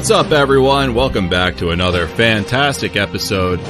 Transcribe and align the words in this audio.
what's 0.00 0.10
up, 0.10 0.32
everyone? 0.32 0.94
Welcome 0.94 1.28
back 1.28 1.58
to 1.58 1.72
another 1.72 2.06
fantastic 2.06 2.96
episode 2.96 3.60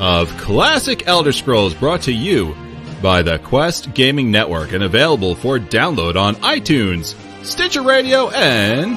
of 0.00 0.34
Classic 0.38 1.06
Elder 1.06 1.32
Scrolls 1.32 1.74
brought 1.74 2.00
to 2.04 2.14
you 2.14 2.56
by 3.02 3.20
the 3.20 3.38
Quest 3.40 3.92
Gaming 3.92 4.30
Network 4.30 4.72
and 4.72 4.82
available 4.82 5.34
for 5.34 5.58
download 5.58 6.16
on 6.16 6.36
iTunes, 6.36 7.14
Stitcher 7.44 7.82
Radio, 7.82 8.30
and 8.30 8.96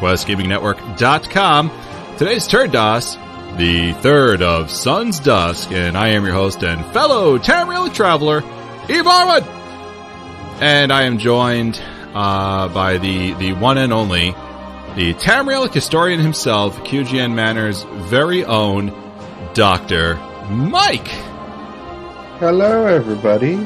QuestGamingNetwork.com. 0.00 1.70
Today's 2.16 2.48
Turdas, 2.48 3.58
the 3.58 3.92
third 4.00 4.40
of 4.40 4.70
Sun's 4.70 5.20
Dusk, 5.20 5.70
and 5.70 5.98
I 5.98 6.08
am 6.08 6.24
your 6.24 6.32
host 6.32 6.62
and 6.62 6.82
fellow 6.94 7.36
Tamriel 7.36 7.92
traveler, 7.92 8.38
Eve 8.88 9.04
Arwood! 9.04 9.46
And 10.62 10.90
I 10.90 11.02
am 11.02 11.18
joined 11.18 11.78
uh, 12.14 12.68
by 12.68 12.96
the, 12.96 13.34
the 13.34 13.52
one 13.52 13.76
and 13.76 13.92
only, 13.92 14.34
the 14.96 15.12
Tamriel 15.12 15.70
historian 15.70 16.18
himself, 16.18 16.78
QGN 16.78 17.34
Manor's 17.34 17.82
very 18.08 18.46
own 18.46 18.86
Dr. 19.52 20.14
Mike! 20.48 21.08
Hello, 22.38 22.86
everybody. 22.86 23.56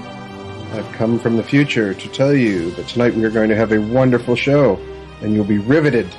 I've 0.73 0.91
come 0.95 1.21
from 1.21 1.37
the 1.37 1.45
future 1.45 1.95
to 1.95 2.09
tell 2.09 2.35
you 2.35 2.73
that 2.73 2.89
tonight 2.89 3.15
we 3.15 3.25
are 3.25 3.31
going 3.31 3.49
to 3.49 3.55
have 3.55 3.71
a 3.71 3.79
wonderful 3.79 4.35
show, 4.35 4.77
and 5.23 5.33
you'll 5.33 5.45
be 5.45 5.59
riveted, 5.59 6.13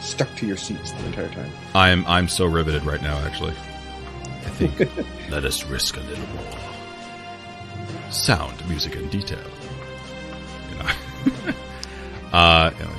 stuck 0.00 0.32
to 0.36 0.46
your 0.46 0.56
seats 0.56 0.92
the 0.92 1.06
entire 1.06 1.28
time. 1.30 1.50
I'm 1.74 2.06
I'm 2.06 2.28
so 2.28 2.46
riveted 2.46 2.84
right 2.84 3.02
now. 3.02 3.18
Actually, 3.18 3.54
I 3.54 4.50
think 4.50 4.78
let 5.28 5.44
us 5.44 5.64
risk 5.64 5.96
a 5.96 6.00
little 6.02 6.26
more 6.36 8.12
sound, 8.12 8.64
music, 8.68 8.94
and 8.94 9.10
detail. 9.10 9.42
You 10.70 10.76
know, 10.76 11.52
uh, 12.32 12.70
you 12.78 12.84
know, 12.84 12.92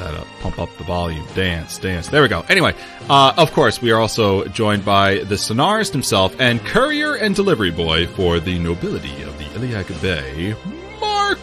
that 0.00 0.14
up, 0.14 0.26
pump 0.40 0.58
up 0.58 0.74
the 0.78 0.84
volume, 0.84 1.26
dance, 1.34 1.78
dance. 1.78 2.08
There 2.08 2.22
we 2.22 2.28
go. 2.28 2.44
Anyway, 2.48 2.74
uh, 3.08 3.34
of 3.36 3.52
course, 3.52 3.80
we 3.80 3.90
are 3.92 4.00
also 4.00 4.44
joined 4.46 4.84
by 4.84 5.18
the 5.18 5.34
sonarist 5.34 5.92
himself 5.92 6.34
and 6.40 6.60
courier 6.64 7.14
and 7.16 7.34
delivery 7.34 7.70
boy 7.70 8.06
for 8.06 8.40
the 8.40 8.58
nobility 8.58 9.22
of 9.22 9.36
the 9.38 9.44
Iliac 9.54 9.88
Bay, 10.00 10.56
Mark. 11.00 11.38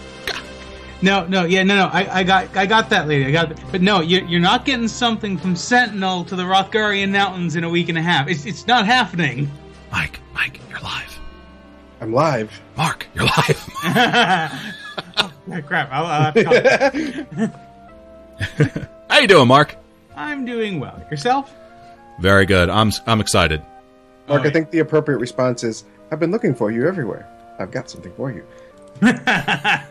No, 1.02 1.28
no, 1.28 1.46
yeah, 1.46 1.62
no, 1.62 1.76
no. 1.76 1.86
I, 1.86 2.20
I 2.20 2.24
got, 2.24 2.58
I 2.58 2.66
got 2.66 2.90
that 2.90 3.08
lady. 3.08 3.28
I 3.28 3.32
got, 3.32 3.52
it. 3.52 3.60
but 3.72 3.82
no, 3.82 4.02
you're, 4.02 4.24
you're 4.24 4.40
not 4.40 4.66
getting 4.66 4.88
something 4.88 5.38
from 5.38 5.56
Sentinel 5.56 6.26
to 6.26 6.36
the 6.36 6.44
Rothgarian 6.44 7.12
Mountains 7.12 7.56
in 7.56 7.64
a 7.64 7.70
week 7.70 7.90
and 7.90 7.98
a 7.98 8.02
half. 8.02 8.28
It's, 8.28 8.46
it's 8.46 8.66
not 8.66 8.88
happening. 8.88 9.50
Mike, 9.92 10.20
Mike, 10.34 10.60
you're 10.70 10.80
live. 10.80 11.20
I'm 12.02 12.12
live. 12.12 12.60
Mark, 12.76 13.06
you're 13.14 13.26
live. 13.26 13.70
oh, 15.18 15.62
crap! 15.66 15.90
I'll, 15.92 16.06
I'll 16.06 16.32
have 16.32 16.34
to 16.34 17.26
call- 17.48 17.62
How 19.10 19.20
you 19.20 19.28
doing, 19.28 19.48
Mark? 19.48 19.76
I'm 20.16 20.46
doing 20.46 20.80
well. 20.80 21.02
Yourself? 21.10 21.54
Very 22.20 22.46
good. 22.46 22.70
I'm 22.70 22.92
I'm 23.06 23.22
excited. 23.22 23.62
Mark, 24.28 24.46
I 24.46 24.50
think 24.50 24.72
the 24.72 24.80
appropriate 24.80 25.20
response 25.20 25.64
is 25.64 25.86
I've 26.12 26.20
been 26.20 26.32
looking 26.32 26.54
for 26.54 26.72
you 26.72 26.88
everywhere. 26.88 27.28
I've 27.60 27.72
got 27.72 27.90
something 27.90 28.14
for 28.14 28.32
you. 28.32 28.46
I, 29.02 29.84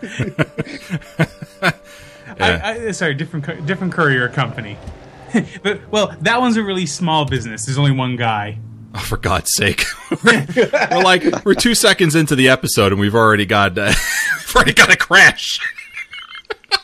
I, 2.38 2.90
sorry, 2.90 3.14
different, 3.14 3.66
different 3.66 3.92
courier 3.92 4.28
company. 4.28 4.76
but 5.62 5.80
well, 5.90 6.14
that 6.20 6.40
one's 6.40 6.56
a 6.56 6.62
really 6.62 6.86
small 6.86 7.24
business. 7.24 7.64
There's 7.66 7.78
only 7.78 7.92
one 7.92 8.16
guy. 8.16 8.58
Oh, 8.94 8.98
for 8.98 9.16
God's 9.16 9.50
sake. 9.54 9.84
we're, 10.24 10.46
we're 10.56 11.02
like 11.02 11.44
we're 11.44 11.54
two 11.54 11.74
seconds 11.74 12.14
into 12.14 12.34
the 12.34 12.48
episode 12.48 12.92
and 12.92 13.00
we've 13.00 13.14
already 13.14 13.46
got 13.46 13.76
uh, 13.76 13.92
we've 13.92 14.56
already 14.56 14.72
got 14.72 14.92
a 14.92 14.96
crash. 14.96 15.60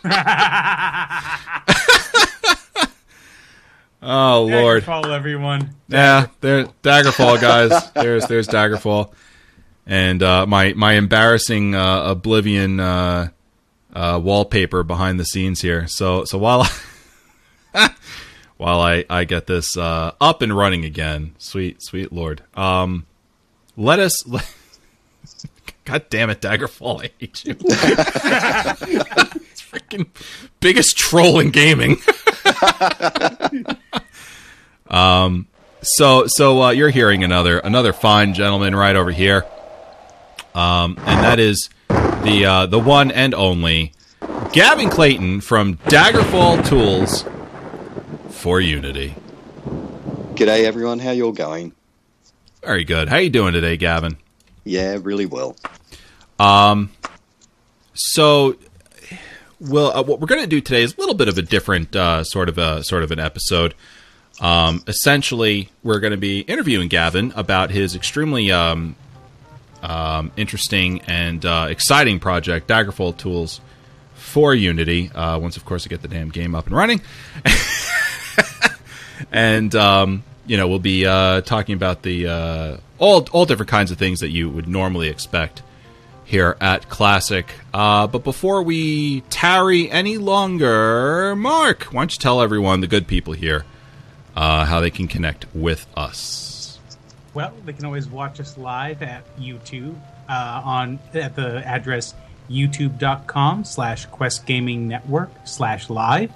oh 4.02 4.48
Lord. 4.50 4.84
Follow 4.84 5.12
everyone. 5.12 5.74
Yeah, 5.88 6.26
there 6.40 6.64
Daggerfall 6.82 7.40
guys. 7.40 7.90
There's 7.92 8.26
there's 8.26 8.48
Daggerfall. 8.48 9.12
And 9.86 10.22
uh, 10.22 10.46
my 10.46 10.72
my 10.74 10.94
embarrassing 10.94 11.74
uh, 11.74 12.10
Oblivion 12.10 12.80
uh, 12.80 13.28
uh, 13.92 14.20
wallpaper 14.22 14.82
behind 14.82 15.18
the 15.18 15.24
scenes 15.24 15.60
here. 15.60 15.86
So 15.88 16.24
so 16.24 16.38
while 16.38 16.66
while 18.56 18.80
I 18.80 19.04
I 19.10 19.24
get 19.24 19.46
this 19.46 19.76
uh, 19.76 20.12
up 20.20 20.42
and 20.42 20.56
running 20.56 20.84
again, 20.84 21.34
sweet 21.38 21.82
sweet 21.82 22.12
lord. 22.12 22.42
Um, 22.54 23.06
let 23.76 23.98
us. 23.98 24.22
God 25.84 26.04
damn 26.10 26.30
it, 26.30 26.40
Daggerfall! 26.40 27.04
I 27.04 27.10
hate 27.18 27.44
you. 27.44 27.56
Freaking 29.72 30.06
biggest 30.60 30.96
troll 30.96 31.40
in 31.40 31.50
gaming. 31.50 31.96
um, 34.88 35.46
so 35.82 36.26
so 36.26 36.62
uh, 36.62 36.70
you're 36.70 36.90
hearing 36.90 37.24
another 37.24 37.58
another 37.58 37.92
fine 37.92 38.34
gentleman 38.34 38.74
right 38.76 38.94
over 38.94 39.10
here, 39.10 39.46
um, 40.54 40.96
and 40.98 41.24
that 41.24 41.40
is 41.40 41.70
the 41.88 42.44
uh, 42.46 42.66
the 42.66 42.78
one 42.78 43.10
and 43.10 43.34
only 43.34 43.92
Gavin 44.52 44.90
Clayton 44.90 45.40
from 45.40 45.76
Daggerfall 45.78 46.66
Tools 46.68 47.24
for 48.30 48.60
Unity. 48.60 49.14
G'day 50.34 50.64
everyone, 50.64 50.98
how 50.98 51.10
you 51.10 51.26
all 51.26 51.32
going? 51.32 51.72
Very 52.62 52.84
good. 52.84 53.08
How 53.08 53.16
you 53.16 53.30
doing 53.30 53.52
today, 53.52 53.76
Gavin? 53.76 54.16
Yeah, 54.64 54.98
really 55.00 55.26
well. 55.26 55.56
Um, 56.38 56.90
so, 57.94 58.56
well, 59.62 59.96
uh, 59.96 60.02
what 60.02 60.20
we're 60.20 60.26
going 60.26 60.40
to 60.40 60.46
do 60.46 60.60
today 60.60 60.82
is 60.82 60.96
a 60.96 61.00
little 61.00 61.14
bit 61.14 61.28
of 61.28 61.38
a 61.38 61.42
different 61.42 61.94
uh, 61.94 62.24
sort 62.24 62.48
of 62.48 62.58
a 62.58 62.82
sort 62.82 63.02
of 63.02 63.10
an 63.10 63.20
episode. 63.20 63.74
Um, 64.40 64.82
essentially, 64.88 65.70
we're 65.82 66.00
going 66.00 66.12
to 66.12 66.16
be 66.16 66.40
interviewing 66.40 66.88
Gavin 66.88 67.32
about 67.36 67.70
his 67.70 67.94
extremely 67.94 68.50
um, 68.50 68.96
um, 69.82 70.32
interesting 70.36 71.02
and 71.02 71.44
uh, 71.44 71.68
exciting 71.70 72.18
project, 72.18 72.66
Daggerfall 72.66 73.16
Tools 73.16 73.60
for 74.14 74.54
Unity. 74.54 75.10
Uh, 75.10 75.38
once, 75.38 75.56
of 75.56 75.64
course, 75.64 75.86
I 75.86 75.90
get 75.90 76.02
the 76.02 76.08
damn 76.08 76.30
game 76.30 76.54
up 76.54 76.66
and 76.66 76.74
running, 76.74 77.00
and 79.32 79.72
um, 79.76 80.24
you 80.46 80.56
know, 80.56 80.66
we'll 80.66 80.80
be 80.80 81.06
uh, 81.06 81.40
talking 81.42 81.76
about 81.76 82.02
the 82.02 82.26
uh, 82.26 82.76
all 82.98 83.28
all 83.30 83.46
different 83.46 83.70
kinds 83.70 83.92
of 83.92 83.98
things 83.98 84.20
that 84.20 84.30
you 84.30 84.50
would 84.50 84.66
normally 84.66 85.08
expect 85.08 85.62
here 86.32 86.56
at 86.62 86.88
Classic. 86.88 87.46
Uh, 87.74 88.06
but 88.06 88.24
before 88.24 88.62
we 88.62 89.20
tarry 89.28 89.90
any 89.90 90.16
longer, 90.16 91.36
Mark, 91.36 91.84
why 91.92 92.00
don't 92.00 92.12
you 92.12 92.18
tell 92.18 92.40
everyone, 92.40 92.80
the 92.80 92.86
good 92.86 93.06
people 93.06 93.34
here, 93.34 93.66
uh, 94.34 94.64
how 94.64 94.80
they 94.80 94.90
can 94.90 95.06
connect 95.06 95.44
with 95.54 95.86
us? 95.94 96.80
Well, 97.34 97.52
they 97.66 97.74
can 97.74 97.84
always 97.84 98.08
watch 98.08 98.40
us 98.40 98.56
live 98.56 99.02
at 99.02 99.24
YouTube 99.36 99.94
uh, 100.26 100.62
on 100.64 100.98
at 101.12 101.36
the 101.36 101.66
address 101.66 102.14
youtube.com 102.50 103.64
slash 103.64 104.06
quest 104.06 104.46
gaming 104.46 104.88
network 104.88 105.30
slash 105.44 105.90
live. 105.90 106.32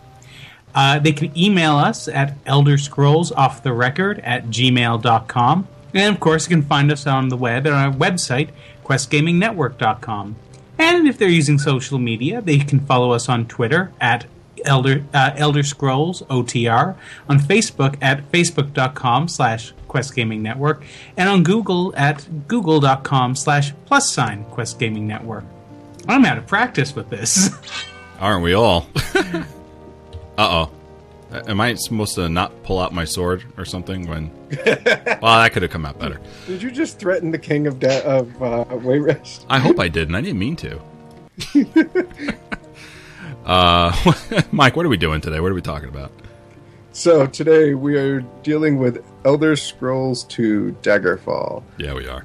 Uh, 0.74 0.98
they 0.98 1.12
can 1.12 1.36
email 1.36 1.76
us 1.76 2.06
at 2.06 2.36
elder 2.44 2.76
scrolls 2.76 3.32
off 3.32 3.62
the 3.62 3.72
record 3.72 4.18
at 4.18 4.48
gmail.com. 4.48 5.68
And 5.94 6.14
of 6.14 6.20
course, 6.20 6.46
you 6.46 6.56
can 6.56 6.62
find 6.62 6.92
us 6.92 7.06
on 7.06 7.30
the 7.30 7.36
web 7.38 7.66
at 7.66 7.72
our 7.72 7.90
website, 7.90 8.50
questgamingnetwork.com. 8.86 10.36
And 10.78 11.08
if 11.08 11.18
they're 11.18 11.28
using 11.28 11.58
social 11.58 11.98
media, 11.98 12.40
they 12.40 12.58
can 12.58 12.80
follow 12.80 13.10
us 13.12 13.28
on 13.28 13.46
Twitter 13.46 13.92
at 14.00 14.26
Elder 14.64 15.04
uh, 15.12 15.32
Elder 15.36 15.62
Scrolls 15.62 16.22
OTR, 16.22 16.96
on 17.28 17.38
Facebook 17.38 17.96
at 18.00 18.30
facebook.com 18.32 19.28
slash 19.28 19.72
Quest 19.88 20.14
Gaming 20.14 20.42
Network, 20.42 20.84
and 21.16 21.28
on 21.28 21.42
Google 21.42 21.94
at 21.96 22.26
google.com 22.48 23.34
slash 23.36 23.72
plus 23.86 24.10
sign 24.10 24.44
Quest 24.44 24.78
Gaming 24.78 25.06
Network. 25.06 25.44
I'm 26.08 26.24
out 26.24 26.38
of 26.38 26.46
practice 26.46 26.94
with 26.94 27.10
this. 27.10 27.50
Aren't 28.20 28.42
we 28.42 28.54
all? 28.54 28.88
uh 29.14 29.44
oh. 30.38 30.70
Am 31.46 31.60
I 31.60 31.74
supposed 31.74 32.14
to 32.16 32.28
not 32.28 32.62
pull 32.62 32.78
out 32.78 32.92
my 32.92 33.04
sword 33.04 33.44
or 33.56 33.64
something 33.64 34.06
when? 34.08 34.30
well, 34.66 35.42
that 35.42 35.50
could 35.52 35.62
have 35.62 35.70
come 35.70 35.84
out 35.84 35.98
better. 35.98 36.20
Did 36.46 36.62
you 36.62 36.70
just 36.70 36.98
threaten 36.98 37.30
the 37.30 37.38
king 37.38 37.66
of 37.66 37.78
da- 37.78 38.02
of 38.02 38.30
uh, 38.42 38.64
Wayrest? 38.66 39.44
I 39.48 39.58
hope 39.58 39.78
I 39.78 39.88
didn't. 39.88 40.14
I 40.14 40.20
didn't 40.20 40.38
mean 40.38 40.56
to. 40.56 40.80
uh, 43.44 44.12
Mike, 44.52 44.76
what 44.76 44.86
are 44.86 44.88
we 44.88 44.96
doing 44.96 45.20
today? 45.20 45.40
What 45.40 45.52
are 45.52 45.54
we 45.54 45.62
talking 45.62 45.88
about? 45.88 46.12
So 46.92 47.26
today 47.26 47.74
we 47.74 47.96
are 47.96 48.20
dealing 48.42 48.78
with 48.78 49.04
Elder 49.24 49.54
Scrolls 49.56 50.24
2 50.24 50.78
Daggerfall. 50.82 51.62
Yeah, 51.76 51.94
we 51.94 52.08
are. 52.08 52.24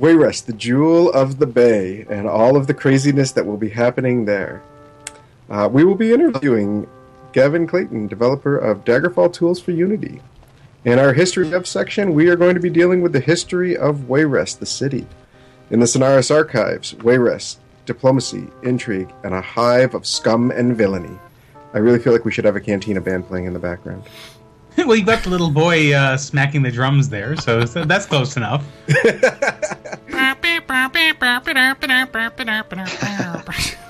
Wayrest, 0.00 0.46
the 0.46 0.52
jewel 0.52 1.12
of 1.12 1.38
the 1.38 1.46
bay, 1.46 2.06
and 2.08 2.26
all 2.26 2.56
of 2.56 2.66
the 2.66 2.74
craziness 2.74 3.32
that 3.32 3.44
will 3.44 3.56
be 3.56 3.68
happening 3.68 4.24
there. 4.24 4.62
Uh, 5.50 5.68
we 5.70 5.84
will 5.84 5.94
be 5.94 6.12
interviewing 6.12 6.88
Gavin 7.38 7.68
Clayton, 7.68 8.08
developer 8.08 8.58
of 8.58 8.84
Daggerfall 8.84 9.32
Tools 9.32 9.60
for 9.60 9.70
Unity. 9.70 10.20
In 10.84 10.98
our 10.98 11.12
History 11.12 11.52
of 11.52 11.68
section, 11.68 12.12
we 12.12 12.28
are 12.28 12.34
going 12.34 12.56
to 12.56 12.60
be 12.60 12.68
dealing 12.68 13.00
with 13.00 13.12
the 13.12 13.20
history 13.20 13.76
of 13.76 14.08
Wayrest, 14.08 14.58
the 14.58 14.66
city. 14.66 15.06
In 15.70 15.78
the 15.78 15.86
Sonaris 15.86 16.34
archives, 16.34 16.94
Wayrest, 16.94 17.58
diplomacy, 17.86 18.48
intrigue, 18.64 19.12
and 19.22 19.34
a 19.34 19.40
hive 19.40 19.94
of 19.94 20.04
scum 20.04 20.50
and 20.50 20.76
villainy. 20.76 21.16
I 21.74 21.78
really 21.78 22.00
feel 22.00 22.12
like 22.12 22.24
we 22.24 22.32
should 22.32 22.44
have 22.44 22.56
a 22.56 22.60
Cantina 22.60 23.00
band 23.00 23.28
playing 23.28 23.44
in 23.44 23.52
the 23.52 23.60
background. 23.60 24.02
well, 24.76 24.96
you 24.96 25.04
got 25.04 25.22
the 25.22 25.30
little 25.30 25.52
boy 25.52 25.94
uh, 25.94 26.16
smacking 26.16 26.62
the 26.62 26.72
drums 26.72 27.08
there, 27.08 27.36
so, 27.36 27.64
so 27.66 27.84
that's 27.84 28.06
close 28.06 28.36
enough. 28.36 28.64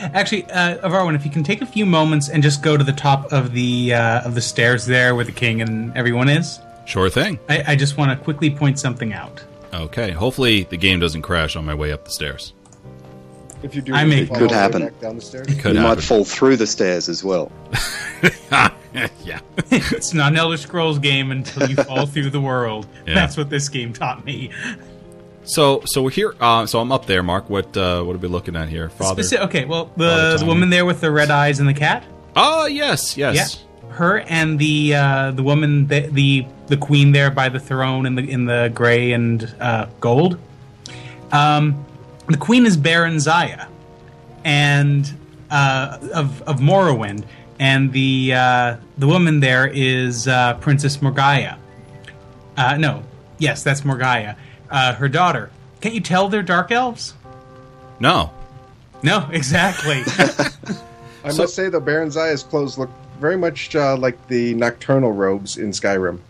Actually, 0.00 0.44
uh, 0.50 0.78
Avarwin, 0.88 1.14
if 1.14 1.24
you 1.24 1.30
can 1.30 1.42
take 1.42 1.60
a 1.62 1.66
few 1.66 1.84
moments 1.86 2.28
and 2.28 2.42
just 2.42 2.62
go 2.62 2.76
to 2.76 2.84
the 2.84 2.92
top 2.92 3.32
of 3.32 3.52
the 3.52 3.94
uh, 3.94 4.22
of 4.22 4.34
the 4.34 4.40
stairs 4.40 4.86
there, 4.86 5.14
where 5.14 5.24
the 5.24 5.32
king 5.32 5.60
and 5.62 5.96
everyone 5.96 6.28
is, 6.28 6.60
Sure 6.86 7.10
thing. 7.10 7.38
I, 7.50 7.72
I 7.72 7.76
just 7.76 7.98
want 7.98 8.16
to 8.18 8.24
quickly 8.24 8.48
point 8.48 8.78
something 8.78 9.12
out. 9.12 9.44
Okay. 9.74 10.10
Hopefully 10.12 10.62
the 10.64 10.78
game 10.78 11.00
doesn't 11.00 11.20
crash 11.20 11.54
on 11.54 11.66
my 11.66 11.74
way 11.74 11.92
up 11.92 12.04
the 12.06 12.10
stairs. 12.10 12.54
If 13.62 13.74
you 13.74 13.82
do, 13.82 13.92
I 13.92 14.04
may- 14.04 14.24
fall 14.24 14.36
Could 14.36 14.42
all 14.44 14.48
the 14.48 14.54
way 14.54 14.60
happen. 14.60 14.82
back 14.84 15.00
down 15.00 15.16
the 15.16 15.20
stairs. 15.20 15.46
Could 15.48 15.56
you 15.74 15.80
happen. 15.80 15.82
might 15.82 16.00
fall 16.02 16.24
through 16.24 16.56
the 16.56 16.66
stairs 16.66 17.08
as 17.10 17.22
well. 17.22 17.52
yeah. 18.52 19.40
It's 19.70 20.14
not 20.14 20.32
an 20.32 20.38
Elder 20.38 20.56
Scrolls 20.56 20.98
game 20.98 21.30
until 21.30 21.68
you 21.68 21.76
fall 21.76 22.06
through 22.06 22.30
the 22.30 22.40
world. 22.40 22.86
Yeah. 23.06 23.14
That's 23.14 23.36
what 23.36 23.50
this 23.50 23.68
game 23.68 23.92
taught 23.92 24.24
me. 24.24 24.50
So 25.48 25.80
so 25.86 26.02
we're 26.02 26.10
here. 26.10 26.34
Uh, 26.38 26.66
so 26.66 26.78
I'm 26.78 26.92
up 26.92 27.06
there, 27.06 27.22
Mark. 27.22 27.48
What 27.48 27.74
uh, 27.76 28.02
what 28.02 28.14
are 28.14 28.18
we 28.18 28.28
looking 28.28 28.54
at 28.54 28.68
here, 28.68 28.90
Father? 28.90 29.22
Speci- 29.22 29.40
okay, 29.46 29.64
well, 29.64 29.90
the, 29.96 30.36
the 30.38 30.44
woman 30.44 30.68
there 30.68 30.84
with 30.84 31.00
the 31.00 31.10
red 31.10 31.30
eyes 31.30 31.58
and 31.58 31.68
the 31.68 31.74
cat. 31.74 32.04
Oh 32.36 32.66
yes, 32.66 33.16
yes. 33.16 33.34
Yeah, 33.34 33.88
her 33.94 34.20
and 34.20 34.58
the 34.58 34.94
uh, 34.94 35.30
the 35.30 35.42
woman, 35.42 35.86
the, 35.86 36.00
the 36.00 36.46
the 36.66 36.76
queen 36.76 37.12
there 37.12 37.30
by 37.30 37.48
the 37.48 37.58
throne 37.58 38.04
in 38.04 38.14
the 38.14 38.28
in 38.28 38.44
the 38.44 38.70
gray 38.74 39.12
and 39.12 39.54
uh, 39.58 39.86
gold. 40.00 40.38
Um, 41.32 41.82
the 42.26 42.36
queen 42.36 42.66
is 42.66 42.76
Barenziah, 42.76 43.68
and 44.44 45.10
uh, 45.50 45.98
of 46.14 46.42
of 46.42 46.60
Morrowind, 46.60 47.24
and 47.58 47.90
the 47.90 48.34
uh, 48.34 48.76
the 48.98 49.06
woman 49.06 49.40
there 49.40 49.66
is 49.66 50.28
uh, 50.28 50.54
Princess 50.60 50.98
Morgiah. 50.98 51.56
Uh, 52.58 52.76
no, 52.76 53.02
yes, 53.38 53.62
that's 53.62 53.80
Morgiah, 53.80 54.36
uh, 54.70 54.94
her 54.94 55.08
daughter. 55.08 55.50
Can't 55.80 55.94
you 55.94 56.00
tell 56.00 56.28
they're 56.28 56.42
dark 56.42 56.70
elves? 56.72 57.14
No. 58.00 58.30
No, 59.02 59.28
exactly. 59.32 60.02
I 61.24 61.30
So- 61.30 61.42
must 61.42 61.54
say, 61.54 61.68
the 61.68 61.80
Barenziah's 61.80 62.42
clothes 62.42 62.78
look 62.78 62.90
very 63.20 63.36
much 63.36 63.74
uh, 63.74 63.96
like 63.96 64.28
the 64.28 64.54
nocturnal 64.54 65.12
robes 65.12 65.56
in 65.56 65.70
Skyrim. 65.70 66.20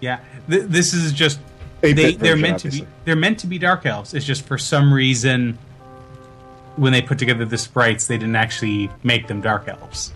Yeah, 0.00 0.20
Th- 0.48 0.64
this 0.64 0.92
is 0.94 1.12
just 1.12 1.38
8-bit 1.82 1.96
they 1.96 2.12
they're 2.12 2.32
version, 2.36 2.40
meant 2.42 2.58
to 2.60 2.70
be 2.70 2.86
they're 3.04 3.16
meant 3.16 3.38
to 3.40 3.46
be 3.46 3.58
dark 3.58 3.84
elves. 3.86 4.12
It's 4.14 4.24
just 4.26 4.44
for 4.44 4.58
some 4.58 4.92
reason 4.92 5.58
when 6.76 6.92
they 6.92 7.00
put 7.02 7.18
together 7.18 7.44
the 7.46 7.56
sprites, 7.58 8.06
they 8.06 8.18
didn't 8.18 8.36
actually 8.36 8.90
make 9.02 9.26
them 9.26 9.40
dark 9.40 9.68
elves. 9.68 10.12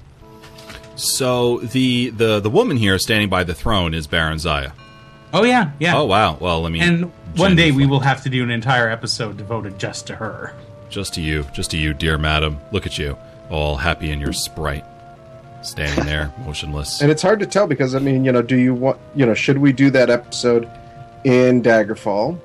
So 0.97 1.59
the 1.59 2.11
the 2.11 2.41
the 2.41 2.51
woman 2.51 2.77
here 2.77 2.99
standing 2.99 3.29
by 3.31 3.45
the 3.45 3.55
throne 3.55 3.95
is 3.95 4.07
Barenziah. 4.07 4.73
Oh 5.33 5.45
yeah, 5.45 5.71
yeah. 5.79 5.97
Oh 5.97 6.05
wow. 6.05 6.37
Well, 6.41 6.63
let 6.63 6.73
me. 6.73 6.81
and 6.81 7.11
one 7.37 7.55
day 7.55 7.71
we 7.71 7.87
will 7.87 8.01
have 8.01 8.23
to 8.25 8.31
do 8.31 8.43
an 8.43 8.51
entire 8.51 8.89
episode 8.89 9.37
devoted 9.37 9.79
just 9.79 10.07
to 10.09 10.17
her. 10.17 10.53
Just 10.89 11.15
to 11.15 11.21
you, 11.21 11.45
just 11.53 11.71
to 11.71 11.77
you, 11.77 11.95
dear 11.95 12.19
madam. 12.19 12.59
Look 12.73 12.87
at 12.87 12.99
you, 12.99 13.17
all 13.49 13.77
happy 13.77 14.11
in 14.11 14.21
your 14.21 14.33
sprite, 14.33 14.85
standing 15.63 16.05
there, 16.05 16.33
motionless. 16.45 17.01
And 17.01 17.11
it's 17.11 17.23
hard 17.23 17.39
to 17.41 17.47
tell 17.47 17.69
because, 17.69 17.95
I 17.95 18.01
mean, 18.01 18.25
you 18.25 18.33
know, 18.33 18.43
do 18.43 18.57
you 18.57 18.75
want, 18.75 18.99
you 19.15 19.25
know, 19.25 19.35
should 19.35 19.59
we 19.59 19.73
do 19.73 19.91
that 19.91 20.11
episode 20.11 20.69
in 21.25 21.63
Daggerfall? 21.63 22.39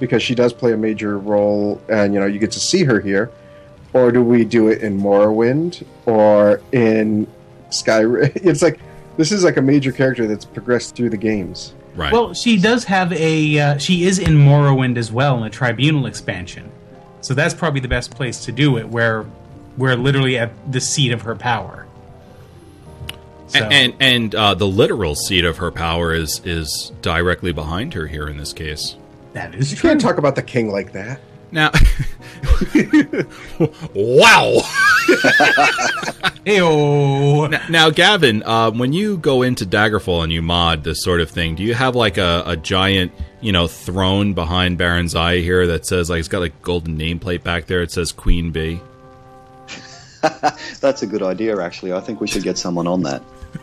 Because 0.00 0.22
she 0.22 0.34
does 0.34 0.52
play 0.54 0.72
a 0.72 0.76
major 0.76 1.18
role 1.18 1.80
and, 1.90 2.14
you 2.14 2.20
know, 2.20 2.26
you 2.26 2.38
get 2.38 2.52
to 2.52 2.60
see 2.60 2.84
her 2.84 3.00
here. 3.00 3.30
Or 3.92 4.10
do 4.10 4.22
we 4.24 4.44
do 4.44 4.68
it 4.68 4.82
in 4.82 4.98
Morrowind 4.98 5.86
or 6.06 6.60
in 6.72 7.26
Skyrim? 7.68 8.32
It's 8.44 8.62
like, 8.62 8.80
this 9.18 9.30
is 9.30 9.44
like 9.44 9.56
a 9.56 9.62
major 9.62 9.92
character 9.92 10.26
that's 10.26 10.44
progressed 10.44 10.96
through 10.96 11.10
the 11.10 11.16
games. 11.16 11.74
Right. 11.96 12.12
Well, 12.12 12.34
she 12.34 12.56
does 12.58 12.84
have 12.84 13.12
a 13.12 13.58
uh, 13.58 13.78
she 13.78 14.04
is 14.04 14.18
in 14.18 14.34
Morrowind 14.34 14.96
as 14.96 15.12
well 15.12 15.36
in 15.38 15.44
a 15.44 15.50
Tribunal 15.50 16.06
expansion, 16.06 16.70
so 17.20 17.34
that's 17.34 17.54
probably 17.54 17.80
the 17.80 17.88
best 17.88 18.10
place 18.10 18.44
to 18.46 18.52
do 18.52 18.76
it, 18.78 18.88
where 18.88 19.24
we're 19.76 19.94
literally 19.96 20.36
at 20.36 20.50
the 20.72 20.80
seat 20.80 21.12
of 21.12 21.22
her 21.22 21.36
power. 21.36 21.86
So, 23.46 23.60
A- 23.60 23.68
and 23.72 23.94
and 24.00 24.34
uh, 24.34 24.54
the 24.54 24.66
literal 24.66 25.14
seat 25.14 25.44
of 25.44 25.58
her 25.58 25.70
power 25.70 26.12
is 26.14 26.40
is 26.44 26.90
directly 27.02 27.52
behind 27.52 27.94
her 27.94 28.06
here 28.08 28.26
in 28.26 28.38
this 28.38 28.52
case. 28.52 28.96
that 29.34 29.54
is 29.54 29.70
You 29.70 29.76
true. 29.76 29.90
can't 29.90 30.00
talk 30.00 30.18
about 30.18 30.34
the 30.34 30.42
king 30.42 30.70
like 30.72 30.92
that. 30.92 31.20
Now, 31.54 31.70
wow. 33.94 34.58
Heyo. 36.44 37.48
Now, 37.48 37.60
now, 37.70 37.90
Gavin, 37.90 38.42
uh, 38.42 38.72
when 38.72 38.92
you 38.92 39.18
go 39.18 39.42
into 39.42 39.64
Daggerfall 39.64 40.24
and 40.24 40.32
you 40.32 40.42
mod 40.42 40.82
this 40.82 41.04
sort 41.04 41.20
of 41.20 41.30
thing, 41.30 41.54
do 41.54 41.62
you 41.62 41.74
have 41.74 41.94
like 41.94 42.18
a, 42.18 42.42
a 42.44 42.56
giant, 42.56 43.12
you 43.40 43.52
know, 43.52 43.68
throne 43.68 44.34
behind 44.34 44.80
Barenziah 44.80 45.42
here 45.42 45.64
that 45.68 45.86
says 45.86 46.10
like 46.10 46.18
it's 46.18 46.26
got 46.26 46.40
like 46.40 46.60
golden 46.60 46.98
nameplate 46.98 47.44
back 47.44 47.66
there? 47.66 47.82
It 47.82 47.92
says 47.92 48.10
Queen 48.10 48.50
Bee. 48.50 48.80
That's 50.80 51.02
a 51.04 51.06
good 51.06 51.22
idea, 51.22 51.60
actually. 51.60 51.92
I 51.92 52.00
think 52.00 52.20
we 52.20 52.26
should 52.26 52.42
get 52.42 52.58
someone 52.58 52.88
on 52.88 53.04
that. 53.04 53.22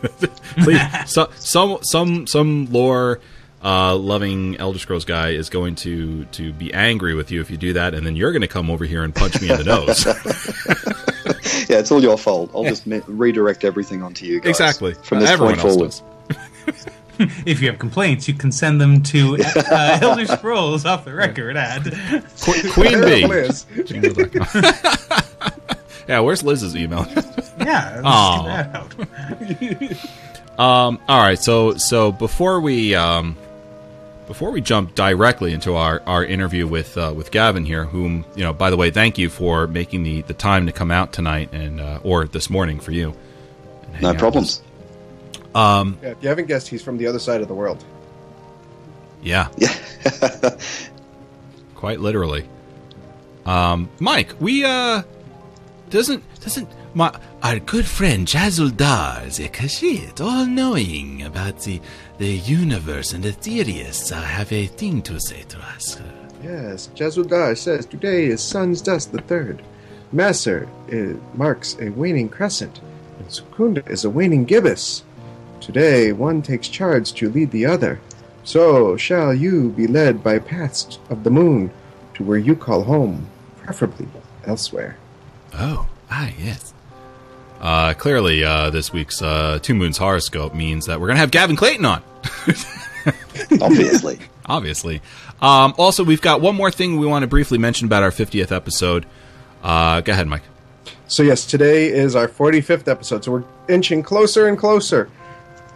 Please, 0.62 0.80
so, 1.04 1.30
some 1.36 1.78
some 1.82 2.26
some 2.26 2.72
lore 2.72 3.20
uh, 3.64 3.96
loving 3.96 4.56
Elder 4.58 4.78
Scrolls 4.78 5.04
guy 5.04 5.30
is 5.30 5.48
going 5.50 5.74
to 5.76 6.24
to 6.26 6.52
be 6.52 6.72
angry 6.74 7.14
with 7.14 7.30
you 7.30 7.40
if 7.40 7.50
you 7.50 7.56
do 7.56 7.72
that, 7.74 7.94
and 7.94 8.04
then 8.06 8.16
you're 8.16 8.32
going 8.32 8.42
to 8.42 8.48
come 8.48 8.70
over 8.70 8.84
here 8.84 9.02
and 9.04 9.14
punch 9.14 9.40
me 9.40 9.50
in 9.50 9.58
the 9.58 9.64
nose. 9.64 10.06
Yeah, 11.68 11.78
it's 11.78 11.90
all 11.92 12.02
your 12.02 12.18
fault. 12.18 12.50
I'll 12.54 12.64
just 12.64 12.86
me- 12.86 13.00
redirect 13.06 13.64
everything 13.64 14.02
onto 14.02 14.26
you 14.26 14.40
guys. 14.40 14.50
exactly. 14.50 14.94
From 14.94 15.20
this 15.20 15.30
Everyone 15.30 15.54
point 15.58 15.78
else 15.78 16.00
forward. 16.00 16.18
If 17.46 17.62
you 17.62 17.68
have 17.70 17.78
complaints, 17.78 18.26
you 18.28 18.34
can 18.34 18.50
send 18.52 18.80
them 18.80 19.02
to 19.04 19.38
uh, 19.70 19.98
Elder 20.02 20.26
Scrolls 20.26 20.84
off 20.84 21.04
the 21.04 21.14
record 21.14 21.56
at. 21.56 21.84
Qu- 22.40 22.72
Queen 22.72 23.00
Bee. 23.00 23.24
Yeah, 26.08 26.18
where's 26.20 26.42
Liz's 26.42 26.74
email? 26.76 27.06
Yeah, 27.60 28.00
let's 28.02 28.04
get 28.36 28.42
that 28.44 29.98
out. 30.58 30.58
Um, 30.58 30.98
all 31.08 31.22
right, 31.22 31.38
so 31.38 31.76
so 31.76 32.10
before 32.12 32.60
we 32.60 32.94
um, 32.96 33.36
before 34.26 34.50
we 34.50 34.60
jump 34.60 34.94
directly 34.94 35.52
into 35.52 35.74
our, 35.74 36.02
our 36.06 36.24
interview 36.24 36.66
with 36.66 36.96
uh, 36.96 37.12
with 37.14 37.30
Gavin 37.30 37.64
here, 37.64 37.84
whom 37.84 38.24
you 38.34 38.42
know, 38.42 38.52
by 38.52 38.70
the 38.70 38.76
way, 38.76 38.90
thank 38.90 39.18
you 39.18 39.28
for 39.28 39.66
making 39.66 40.02
the, 40.02 40.22
the 40.22 40.34
time 40.34 40.66
to 40.66 40.72
come 40.72 40.90
out 40.90 41.12
tonight 41.12 41.50
and 41.52 41.80
uh, 41.80 42.00
or 42.02 42.26
this 42.26 42.48
morning 42.50 42.80
for 42.80 42.92
you. 42.92 43.14
No 44.00 44.14
problems. 44.14 44.60
us. 44.60 45.56
Um, 45.56 45.98
Yeah, 46.02 46.10
if 46.10 46.22
you 46.22 46.28
haven't 46.28 46.46
guessed, 46.46 46.68
he's 46.68 46.82
from 46.82 46.96
the 46.96 47.06
other 47.06 47.18
side 47.18 47.42
of 47.42 47.48
the 47.48 47.54
world. 47.54 47.84
yeah, 49.22 49.48
Yeah. 49.58 49.76
quite 51.74 52.00
literally. 52.00 52.48
Um, 53.44 53.90
Mike, 53.98 54.34
we 54.40 54.64
uh 54.64 55.02
doesn't 55.90 56.22
doesn't 56.40 56.68
my 56.94 57.18
our 57.42 57.58
good 57.58 57.86
friend 57.86 58.26
Jazuldar 58.26 59.26
Zekashit, 59.26 60.20
all 60.20 60.46
knowing 60.46 61.22
about 61.22 61.60
the 61.60 61.80
the 62.18 62.36
universe 62.38 63.12
and 63.12 63.24
the 63.24 63.32
theorists, 63.32 64.12
uh, 64.12 64.20
have 64.20 64.52
a 64.52 64.66
thing 64.66 65.02
to 65.02 65.18
say 65.20 65.42
to 65.48 65.58
us. 65.58 65.98
Yes, 66.42 66.88
Jazudar 66.94 67.56
says 67.56 67.86
today 67.86 68.26
is 68.26 68.42
Sun's 68.42 68.82
Dusk 68.82 69.12
the 69.12 69.22
Third. 69.22 69.62
Masser 70.12 70.68
is, 70.88 71.16
marks 71.34 71.76
a 71.80 71.88
waning 71.90 72.28
crescent, 72.28 72.80
and 73.18 73.32
Secunda 73.32 73.82
is 73.86 74.04
a 74.04 74.10
waning 74.10 74.44
gibbous. 74.44 75.04
Today 75.60 76.12
one 76.12 76.42
takes 76.42 76.68
charge 76.68 77.12
to 77.14 77.30
lead 77.30 77.50
the 77.52 77.66
other. 77.66 78.00
So 78.44 78.96
shall 78.96 79.32
you 79.32 79.70
be 79.70 79.86
led 79.86 80.22
by 80.22 80.40
paths 80.40 80.98
of 81.08 81.22
the 81.22 81.30
moon 81.30 81.70
to 82.14 82.24
where 82.24 82.38
you 82.38 82.56
call 82.56 82.82
home, 82.82 83.28
preferably 83.56 84.08
elsewhere. 84.44 84.96
Oh, 85.54 85.88
ah, 86.10 86.30
yes. 86.38 86.71
Uh, 87.62 87.94
clearly, 87.94 88.42
uh, 88.42 88.70
this 88.70 88.92
week's 88.92 89.22
uh, 89.22 89.60
Two 89.62 89.74
Moons 89.74 89.96
horoscope 89.96 90.52
means 90.52 90.86
that 90.86 91.00
we're 91.00 91.06
gonna 91.06 91.20
have 91.20 91.30
Gavin 91.30 91.54
Clayton 91.56 91.84
on. 91.84 92.02
Obviously. 93.60 94.18
obviously. 94.46 95.00
Um, 95.40 95.74
also, 95.78 96.04
we've 96.04 96.20
got 96.20 96.40
one 96.40 96.56
more 96.56 96.70
thing 96.70 96.98
we 96.98 97.06
want 97.06 97.22
to 97.22 97.26
briefly 97.26 97.58
mention 97.58 97.86
about 97.86 98.02
our 98.02 98.10
50th 98.10 98.52
episode. 98.52 99.06
Uh, 99.62 100.00
go 100.00 100.12
ahead, 100.12 100.26
Mike. 100.26 100.42
So 101.08 101.22
yes, 101.22 101.46
today 101.46 101.86
is 101.88 102.16
our 102.16 102.28
45th 102.28 102.88
episode, 102.88 103.24
so 103.24 103.32
we're 103.32 103.44
inching 103.68 104.02
closer 104.02 104.48
and 104.48 104.58
closer. 104.58 105.10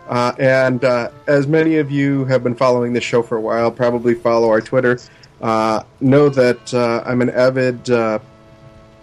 Uh, 0.08 0.32
and 0.38 0.84
uh, 0.84 1.10
as 1.26 1.46
many 1.46 1.76
of 1.76 1.90
you 1.90 2.24
have 2.26 2.42
been 2.42 2.54
following 2.54 2.92
this 2.92 3.04
show 3.04 3.22
for 3.22 3.36
a 3.36 3.40
while, 3.40 3.70
probably 3.70 4.14
follow 4.14 4.48
our 4.48 4.60
Twitter, 4.60 4.98
uh, 5.42 5.82
know 6.00 6.28
that 6.28 6.72
uh, 6.72 7.02
I'm 7.04 7.20
an 7.22 7.30
avid 7.30 7.90
uh, 7.90 8.18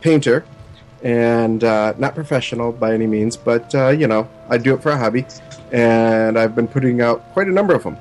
painter, 0.02 0.46
and 1.04 1.64
uh, 1.64 1.94
not 1.98 2.16
professional 2.16 2.72
by 2.72 2.94
any 2.94 3.08
means, 3.08 3.38
but 3.38 3.74
uh, 3.76 3.90
you 3.90 4.08
know 4.08 4.28
I 4.50 4.58
do 4.58 4.74
it 4.74 4.82
for 4.82 4.92
a 4.92 4.98
hobby, 4.98 5.26
and 5.72 6.40
I've 6.40 6.56
been 6.56 6.68
putting 6.68 7.02
out 7.02 7.24
quite 7.34 7.48
a 7.48 7.52
number 7.52 7.76
of 7.76 7.84
them. 7.84 7.98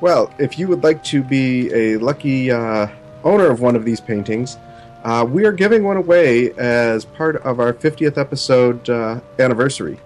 Well, 0.00 0.32
if 0.38 0.58
you 0.58 0.66
would 0.68 0.82
like 0.82 1.04
to 1.04 1.22
be 1.22 1.72
a 1.72 1.98
lucky 1.98 2.50
uh, 2.50 2.88
owner 3.22 3.50
of 3.50 3.60
one 3.60 3.76
of 3.76 3.84
these 3.84 4.00
paintings, 4.00 4.56
uh, 5.04 5.26
we 5.28 5.44
are 5.44 5.52
giving 5.52 5.84
one 5.84 5.96
away 5.96 6.52
as 6.52 7.04
part 7.04 7.36
of 7.36 7.60
our 7.60 7.72
50th 7.72 8.18
episode 8.18 8.88
uh, 8.90 9.20
anniversary. 9.38 9.98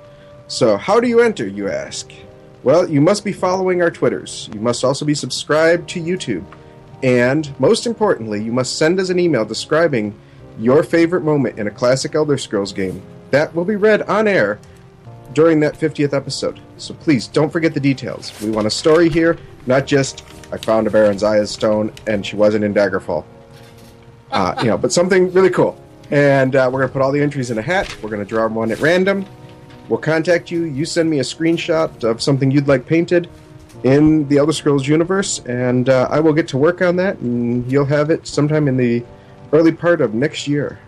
So, 0.46 0.76
how 0.76 1.00
do 1.00 1.08
you 1.08 1.20
enter, 1.20 1.46
you 1.46 1.68
ask? 1.68 2.12
Well, 2.62 2.88
you 2.88 3.00
must 3.00 3.24
be 3.24 3.32
following 3.32 3.82
our 3.82 3.90
Twitters. 3.90 4.48
You 4.52 4.60
must 4.60 4.84
also 4.84 5.04
be 5.04 5.14
subscribed 5.14 5.88
to 5.90 6.02
YouTube. 6.02 6.44
And, 7.02 7.58
most 7.60 7.86
importantly, 7.86 8.42
you 8.42 8.52
must 8.52 8.78
send 8.78 8.98
us 8.98 9.10
an 9.10 9.18
email 9.18 9.44
describing 9.44 10.18
your 10.58 10.82
favorite 10.82 11.22
moment 11.22 11.58
in 11.58 11.66
a 11.66 11.70
classic 11.70 12.14
Elder 12.14 12.38
Scrolls 12.38 12.72
game. 12.72 13.02
That 13.30 13.54
will 13.54 13.64
be 13.64 13.76
read 13.76 14.02
on 14.02 14.28
air 14.28 14.58
during 15.32 15.60
that 15.60 15.74
50th 15.74 16.12
episode. 16.12 16.60
So 16.76 16.94
please 16.94 17.26
don't 17.26 17.50
forget 17.50 17.74
the 17.74 17.80
details. 17.80 18.32
We 18.40 18.50
want 18.50 18.66
a 18.66 18.70
story 18.70 19.08
here, 19.08 19.38
not 19.66 19.86
just 19.86 20.24
I 20.52 20.56
found 20.56 20.86
a 20.86 20.90
Barenziah's 20.90 21.50
stone 21.50 21.92
and 22.06 22.24
she 22.24 22.36
wasn't 22.36 22.64
in 22.64 22.72
Daggerfall. 22.72 23.24
Uh, 24.30 24.54
you 24.62 24.66
know, 24.66 24.78
but 24.78 24.92
something 24.92 25.32
really 25.32 25.50
cool. 25.50 25.80
And 26.10 26.54
uh, 26.54 26.68
we're 26.72 26.80
going 26.80 26.88
to 26.88 26.92
put 26.92 27.02
all 27.02 27.12
the 27.12 27.20
entries 27.20 27.50
in 27.50 27.58
a 27.58 27.62
hat. 27.62 27.94
We're 28.02 28.10
going 28.10 28.22
to 28.22 28.28
draw 28.28 28.46
one 28.46 28.70
at 28.70 28.80
random. 28.80 29.26
We'll 29.88 30.00
contact 30.00 30.50
you. 30.50 30.64
You 30.64 30.84
send 30.84 31.10
me 31.10 31.18
a 31.18 31.22
screenshot 31.22 32.04
of 32.04 32.22
something 32.22 32.50
you'd 32.50 32.68
like 32.68 32.86
painted 32.86 33.28
in 33.82 34.26
the 34.28 34.38
Elder 34.38 34.52
Scrolls 34.52 34.88
universe, 34.88 35.40
and 35.40 35.90
uh, 35.90 36.08
I 36.10 36.20
will 36.20 36.32
get 36.32 36.48
to 36.48 36.56
work 36.56 36.80
on 36.80 36.96
that, 36.96 37.18
and 37.18 37.70
you'll 37.70 37.84
have 37.84 38.10
it 38.10 38.26
sometime 38.26 38.66
in 38.66 38.78
the 38.78 39.04
early 39.54 39.72
part 39.72 40.00
of 40.00 40.12
next 40.12 40.46
year. 40.48 40.78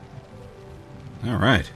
All 1.24 1.38
right. 1.38 1.70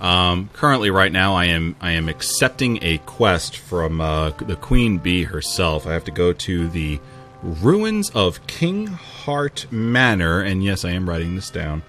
Um, 0.00 0.48
currently, 0.54 0.90
right 0.90 1.12
now, 1.12 1.34
I 1.34 1.46
am 1.46 1.76
I 1.80 1.92
am 1.92 2.08
accepting 2.08 2.78
a 2.82 2.98
quest 2.98 3.56
from 3.56 4.00
uh, 4.00 4.30
the 4.30 4.56
Queen 4.56 4.98
Bee 4.98 5.24
herself. 5.24 5.86
I 5.86 5.92
have 5.92 6.04
to 6.04 6.10
go 6.10 6.32
to 6.32 6.68
the 6.68 7.00
ruins 7.42 8.10
of 8.10 8.46
King 8.46 8.86
Heart 8.86 9.66
Manor, 9.70 10.40
and 10.40 10.64
yes, 10.64 10.84
I 10.84 10.90
am 10.90 11.08
writing 11.08 11.34
this 11.34 11.50
down. 11.50 11.82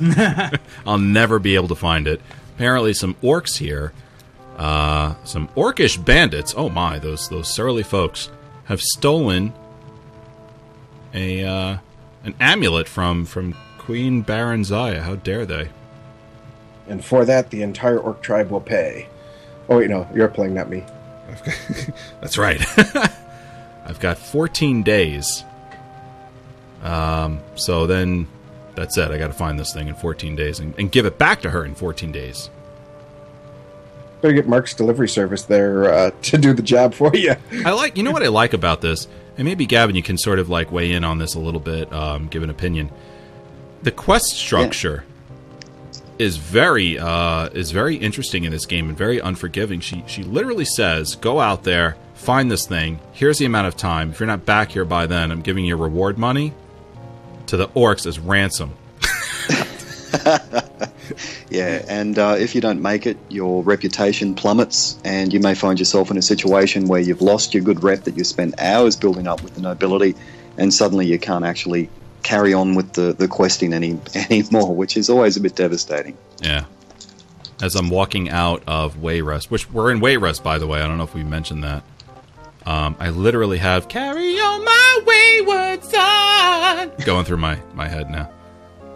I'll 0.86 0.98
never 0.98 1.38
be 1.38 1.54
able 1.54 1.68
to 1.68 1.74
find 1.74 2.06
it. 2.06 2.20
Apparently, 2.54 2.92
some 2.92 3.14
orcs 3.22 3.56
here, 3.56 3.92
uh, 4.58 5.14
some 5.24 5.48
orcish 5.48 6.02
bandits. 6.02 6.54
Oh 6.56 6.68
my, 6.68 6.98
those 6.98 7.30
those 7.30 7.52
surly 7.52 7.82
folks 7.82 8.30
have 8.64 8.82
stolen 8.82 9.54
a 11.14 11.44
uh, 11.44 11.76
an 12.26 12.34
amulet 12.40 12.88
from 12.88 13.24
from 13.24 13.54
Queen 13.78 14.22
Barenziah. 14.24 15.02
How 15.02 15.14
dare 15.14 15.46
they? 15.46 15.70
And 16.88 17.04
for 17.04 17.24
that, 17.24 17.50
the 17.50 17.62
entire 17.62 17.98
orc 17.98 18.20
tribe 18.20 18.50
will 18.50 18.60
pay. 18.60 19.08
Oh, 19.68 19.78
wait, 19.78 19.90
no, 19.90 20.08
you're 20.14 20.28
playing, 20.28 20.54
not 20.54 20.68
me. 20.68 20.84
That's 22.20 22.38
right. 22.38 22.60
I've 23.86 23.98
got 24.00 24.18
14 24.18 24.82
days. 24.82 25.44
Um, 26.82 27.40
so 27.56 27.86
then 27.86 28.28
that's 28.74 28.96
it. 28.96 29.10
I 29.10 29.18
got 29.18 29.28
to 29.28 29.32
find 29.32 29.58
this 29.58 29.72
thing 29.72 29.88
in 29.88 29.94
14 29.94 30.36
days 30.36 30.60
and, 30.60 30.74
and, 30.78 30.92
give 30.92 31.06
it 31.06 31.18
back 31.18 31.40
to 31.42 31.50
her 31.50 31.64
in 31.64 31.74
14 31.74 32.12
days. 32.12 32.50
Better 34.20 34.34
get 34.34 34.46
Mark's 34.46 34.74
delivery 34.74 35.08
service 35.08 35.42
there 35.44 35.92
uh, 35.92 36.10
to 36.22 36.38
do 36.38 36.52
the 36.52 36.62
job 36.62 36.94
for 36.94 37.14
you. 37.16 37.34
I 37.64 37.72
like, 37.72 37.96
you 37.96 38.02
know 38.02 38.12
what 38.12 38.22
I 38.22 38.28
like 38.28 38.52
about 38.52 38.82
this, 38.82 39.08
and 39.36 39.44
maybe 39.44 39.66
Gavin, 39.66 39.96
you 39.96 40.02
can 40.02 40.18
sort 40.18 40.38
of 40.38 40.48
like 40.48 40.72
weigh 40.72 40.92
in 40.92 41.04
on 41.04 41.18
this 41.18 41.34
a 41.34 41.40
little 41.40 41.60
bit, 41.60 41.92
um, 41.92 42.28
give 42.28 42.42
an 42.42 42.50
opinion. 42.50 42.90
The 43.82 43.92
quest 43.92 44.26
structure. 44.26 45.04
Yeah 45.06 45.12
is 46.18 46.36
very 46.36 46.98
uh, 46.98 47.48
is 47.48 47.70
very 47.70 47.96
interesting 47.96 48.44
in 48.44 48.52
this 48.52 48.66
game 48.66 48.88
and 48.88 48.96
very 48.96 49.18
unforgiving. 49.18 49.80
She 49.80 50.04
she 50.06 50.22
literally 50.22 50.64
says, 50.64 51.14
"Go 51.16 51.40
out 51.40 51.64
there, 51.64 51.96
find 52.14 52.50
this 52.50 52.66
thing. 52.66 53.00
Here's 53.12 53.38
the 53.38 53.44
amount 53.44 53.66
of 53.66 53.76
time. 53.76 54.10
If 54.10 54.20
you're 54.20 54.26
not 54.26 54.46
back 54.46 54.72
here 54.72 54.84
by 54.84 55.06
then, 55.06 55.30
I'm 55.30 55.42
giving 55.42 55.64
you 55.64 55.76
reward 55.76 56.18
money 56.18 56.54
to 57.46 57.56
the 57.56 57.68
orcs 57.68 58.06
as 58.06 58.18
ransom." 58.18 58.74
yeah, 61.50 61.84
and 61.88 62.18
uh, 62.18 62.36
if 62.38 62.54
you 62.54 62.60
don't 62.60 62.80
make 62.80 63.06
it, 63.06 63.16
your 63.28 63.62
reputation 63.62 64.34
plummets, 64.34 64.98
and 65.04 65.32
you 65.32 65.40
may 65.40 65.54
find 65.54 65.78
yourself 65.78 66.10
in 66.10 66.16
a 66.16 66.22
situation 66.22 66.86
where 66.86 67.00
you've 67.00 67.22
lost 67.22 67.54
your 67.54 67.62
good 67.62 67.82
rep 67.82 68.04
that 68.04 68.16
you 68.16 68.24
spent 68.24 68.60
hours 68.60 68.96
building 68.96 69.26
up 69.26 69.42
with 69.42 69.54
the 69.54 69.60
nobility, 69.60 70.14
and 70.56 70.72
suddenly 70.72 71.06
you 71.06 71.18
can't 71.18 71.44
actually 71.44 71.88
carry 72.22 72.52
on 72.52 72.74
with 72.74 72.92
the, 72.94 73.12
the 73.12 73.28
questing 73.28 73.72
any 73.72 73.98
anymore, 74.14 74.74
which 74.74 74.96
is 74.96 75.08
always 75.08 75.36
a 75.36 75.40
bit 75.40 75.54
devastating. 75.54 76.16
Yeah. 76.42 76.64
As 77.62 77.74
I'm 77.74 77.88
walking 77.88 78.28
out 78.28 78.62
of 78.66 78.96
Wayrest, 78.96 79.46
which 79.46 79.70
we're 79.70 79.90
in 79.90 80.00
Wayrest, 80.00 80.42
by 80.42 80.58
the 80.58 80.66
way. 80.66 80.82
I 80.82 80.86
don't 80.86 80.98
know 80.98 81.04
if 81.04 81.14
we 81.14 81.24
mentioned 81.24 81.64
that. 81.64 81.82
Um, 82.66 82.96
I 82.98 83.10
literally 83.10 83.58
have 83.58 83.88
"Carry 83.88 84.40
on 84.40 84.64
my 84.64 85.00
wayward 85.06 85.84
son" 85.84 86.92
going 87.04 87.24
through 87.24 87.36
my, 87.36 87.60
my 87.74 87.86
head 87.86 88.10
now. 88.10 88.28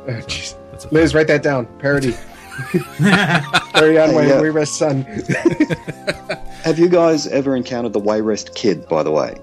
Oh, 0.08 0.20
so, 0.28 0.59
Liz, 0.90 1.14
write 1.14 1.26
that 1.28 1.42
down. 1.42 1.66
Parody. 1.78 2.12
Carry 2.70 3.98
on 3.98 4.14
my 4.14 4.26
yeah. 4.26 4.40
Wayrest 4.40 4.68
son. 4.68 5.02
have 6.62 6.78
you 6.78 6.88
guys 6.88 7.26
ever 7.28 7.56
encountered 7.56 7.92
the 7.92 8.00
Wayrest 8.00 8.54
kid? 8.54 8.86
By 8.88 9.02
the 9.02 9.10
way. 9.10 9.36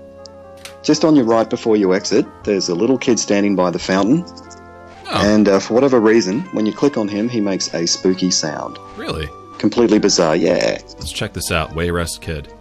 Just 0.84 1.04
on 1.04 1.16
your 1.16 1.26
right 1.26 1.50
before 1.50 1.76
you 1.76 1.94
exit, 1.94 2.26
there's 2.44 2.70
a 2.70 2.76
little 2.76 2.98
kid 2.98 3.20
standing 3.20 3.56
by 3.56 3.72
the 3.72 3.80
fountain. 3.80 4.24
Oh. 4.28 5.12
And 5.12 5.48
uh, 5.48 5.60
for 5.60 5.74
whatever 5.74 6.00
reason, 6.00 6.42
when 6.54 6.66
you 6.66 6.74
click 6.74 6.98
on 6.98 7.08
him, 7.08 7.28
he 7.30 7.42
makes 7.42 7.74
a 7.74 7.86
spooky 7.88 8.32
sound. 8.32 8.78
Really? 8.96 9.28
Completely 9.58 10.00
bizarre, 10.00 10.36
yeah. 10.36 10.78
Let's 10.98 11.12
check 11.12 11.34
this 11.34 11.52
out. 11.52 11.72
Wayrest 11.72 12.22
Kid. 12.22 12.54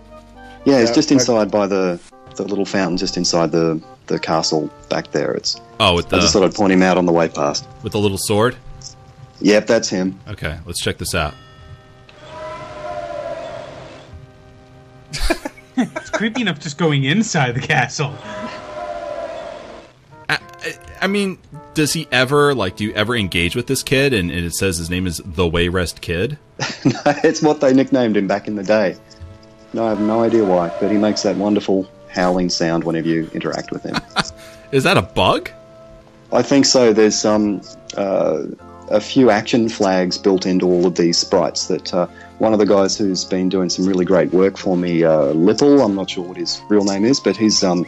Yeah, 0.65 0.79
it's 0.79 0.93
just 0.93 1.13
inside 1.13 1.51
by 1.51 1.67
the, 1.67 2.01
the 2.37 2.45
little 2.45 2.65
fountain, 2.65 2.97
just 2.97 3.17
inside 3.17 3.53
the, 3.53 3.81
the 4.07 4.19
castle 4.19 4.71
back 4.89 5.13
there. 5.13 5.33
It's 5.33 5.61
Oh, 5.79 5.95
with 5.95 6.09
the. 6.09 6.17
I 6.17 6.21
just 6.21 6.33
thought 6.33 6.43
I'd 6.43 6.55
point 6.55 6.73
him 6.73 6.83
out 6.83 6.97
on 6.97 7.07
the 7.07 7.13
way 7.13 7.29
past. 7.29 7.69
With 7.83 7.93
the 7.93 7.99
little 7.99 8.19
sword? 8.19 8.57
Yep, 9.41 9.67
that's 9.67 9.89
him. 9.89 10.19
Okay, 10.29 10.59
let's 10.67 10.81
check 10.83 10.99
this 10.99 11.15
out. 11.15 11.35
it's 15.77 16.11
creepy 16.11 16.41
enough 16.41 16.59
just 16.59 16.79
going 16.79 17.05
inside 17.05 17.55
the 17.55 17.61
castle. 17.61 18.15
I, 20.29 20.39
I, 21.03 21.07
mean, 21.07 21.39
does 21.75 21.93
he 21.93 22.09
ever 22.11 22.55
like? 22.55 22.77
Do 22.77 22.85
you 22.85 22.93
ever 22.95 23.15
engage 23.15 23.55
with 23.55 23.67
this 23.67 23.83
kid? 23.83 24.13
And, 24.13 24.31
and 24.31 24.45
it 24.45 24.55
says 24.55 24.79
his 24.79 24.91
name 24.91 25.07
is 25.07 25.21
the 25.25 25.45
Wayrest 25.45 26.01
Kid. 26.01 26.39
no, 26.85 27.01
it's 27.23 27.43
what 27.43 27.61
they 27.61 27.75
nicknamed 27.75 28.17
him 28.17 28.27
back 28.27 28.49
in 28.49 28.57
the 28.57 28.63
day. 28.63 28.97
No, 29.73 29.85
I 29.85 29.91
have 29.91 30.01
no 30.01 30.23
idea 30.23 30.45
why, 30.45 30.75
but 30.81 30.91
he 30.91 30.97
makes 30.97 31.23
that 31.23 31.37
wonderful 31.37 31.89
howling 32.09 32.49
sound 32.49 32.85
whenever 32.85 33.09
you 33.09 33.31
interact 33.35 33.71
with 33.71 33.83
him. 33.83 33.97
is 34.73 34.85
that 34.85 34.97
a 34.97 35.03
bug? 35.03 35.51
I 36.33 36.43
think 36.43 36.65
so. 36.65 36.93
There's 36.93 37.25
um, 37.25 37.61
uh, 37.97 38.45
a 38.89 39.01
few 39.01 39.31
action 39.31 39.69
flags 39.69 40.19
built 40.19 40.47
into 40.47 40.67
all 40.67 40.87
of 40.87 40.95
these 40.95 41.19
sprites 41.19 41.67
that 41.67 41.93
uh, 41.93 42.07
one 42.39 42.53
of 42.53 42.59
the 42.59 42.67
guys 42.67 42.97
who's 42.97 43.25
been 43.25 43.49
doing 43.49 43.69
some 43.71 43.87
really 43.87 44.05
great 44.05 44.33
work 44.33 44.57
for 44.57 44.77
me, 44.77 45.03
uh, 45.03 45.31
I'm 45.31 45.95
not 45.95 46.11
sure 46.11 46.25
what 46.25 46.37
his 46.37 46.61
real 46.69 46.85
name 46.85 47.05
is, 47.05 47.19
but 47.19 47.37
he's 47.37 47.65
um, 47.65 47.87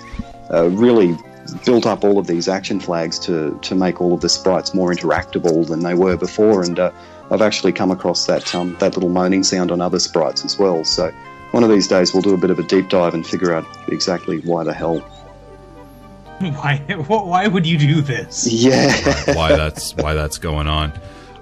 uh, 0.53 0.69
really 0.71 1.17
built 1.65 1.87
up 1.87 2.05
all 2.05 2.19
of 2.19 2.27
these 2.27 2.49
action 2.49 2.81
flags 2.81 3.19
to, 3.21 3.59
to 3.63 3.75
make 3.75 4.01
all 4.01 4.13
of 4.13 4.21
the 4.21 4.29
sprites 4.29 4.75
more 4.75 4.91
interactable 4.93 5.67
than 5.67 5.81
they 5.81 5.95
were 5.95 6.17
before. 6.17 6.63
And 6.63 6.79
uh, 6.79 6.91
I've 7.31 7.43
actually 7.43 7.73
come 7.73 7.91
across 7.91 8.27
that, 8.27 8.55
um, 8.55 8.77
that 8.81 8.95
little 8.95 9.11
moaning 9.11 9.45
sound 9.45 9.71
on 9.71 9.81
other 9.81 9.99
sprites 9.99 10.45
as 10.45 10.59
well. 10.59 10.85
So 10.85 11.11
one 11.53 11.65
of 11.65 11.71
these 11.71 11.89
days 11.89 12.13
we'll 12.13 12.23
do 12.23 12.35
a 12.35 12.39
bit 12.39 12.51
of 12.51 12.59
a 12.59 12.63
deep 12.63 12.89
dive 12.89 13.15
and 13.15 13.27
figure 13.27 13.55
out 13.55 13.67
exactly 13.89 14.41
why 14.41 14.65
the 14.65 14.73
hell. 14.73 15.03
Why, 16.41 16.79
why 16.79 17.49
would 17.49 17.67
you 17.67 17.77
do 17.77 18.01
this? 18.01 18.47
Yeah. 18.47 19.35
why 19.35 19.57
that's 19.57 19.97
why 19.97 20.15
that's 20.15 20.39
going 20.39 20.69
on. 20.69 20.93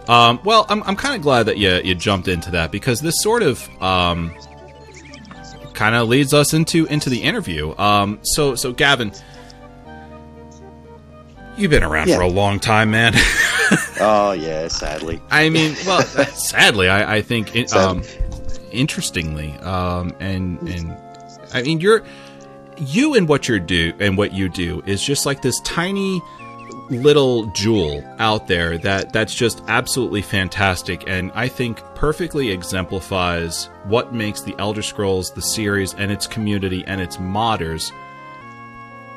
Um, 0.09 0.41
well, 0.43 0.65
I'm, 0.69 0.83
I'm 0.85 0.97
kind 0.97 1.15
of 1.15 1.21
glad 1.21 1.45
that 1.47 1.59
you, 1.59 1.81
you 1.85 1.95
jumped 1.95 2.29
into 2.29 2.53
that 2.53 2.71
because 2.71 3.01
this 3.01 3.21
sort 3.21 3.43
of 3.43 3.69
um, 3.83 4.35
kind 5.75 5.95
of 5.95 6.09
leads 6.09 6.33
us 6.33 6.55
into 6.55 6.87
into 6.87 7.11
the 7.11 7.23
interview. 7.23 7.77
Um, 7.77 8.21
so 8.23 8.55
so 8.55 8.73
Gavin, 8.73 9.13
you've 11.57 11.71
been 11.71 11.85
around 11.85 12.09
yeah. 12.09 12.17
for 12.17 12.23
a 12.23 12.29
long 12.29 12.59
time, 12.59 12.91
man. 12.91 13.13
oh 14.01 14.33
yeah, 14.33 14.69
sadly. 14.69 15.21
I 15.31 15.49
mean, 15.51 15.77
well, 15.87 16.03
sadly, 16.03 16.89
I, 16.89 17.17
I 17.17 17.23
think 17.23 17.55
it, 17.55 17.73
um, 17.75 18.03
interestingly, 18.73 19.53
um, 19.59 20.15
and 20.21 20.59
and 20.69 20.97
I 21.53 21.63
mean 21.63 21.81
you're 21.81 22.03
you 22.79 23.15
and 23.15 23.29
what 23.29 23.49
you 23.49 23.59
do 23.59 23.93
and 24.01 24.17
what 24.17 24.33
you 24.33 24.49
do 24.49 24.83
is 24.87 25.03
just 25.03 25.27
like 25.27 25.43
this 25.43 25.61
tiny 25.61 26.23
little 26.91 27.47
jewel 27.47 28.05
out 28.19 28.47
there 28.47 28.79
that 28.79 29.13
that's 29.13 29.35
just 29.35 29.63
absolutely 29.67 30.23
fantastic 30.23 31.05
and 31.09 31.33
I 31.35 31.49
think 31.49 31.79
perfectly 31.95 32.51
exemplifies 32.51 33.67
what 33.85 34.15
makes 34.15 34.43
the 34.43 34.55
Elder 34.59 34.83
Scrolls 34.83 35.33
the 35.33 35.43
series 35.43 35.95
and 35.95 36.13
its 36.13 36.27
community 36.27 36.85
and 36.87 37.01
its 37.01 37.17
modders 37.17 37.93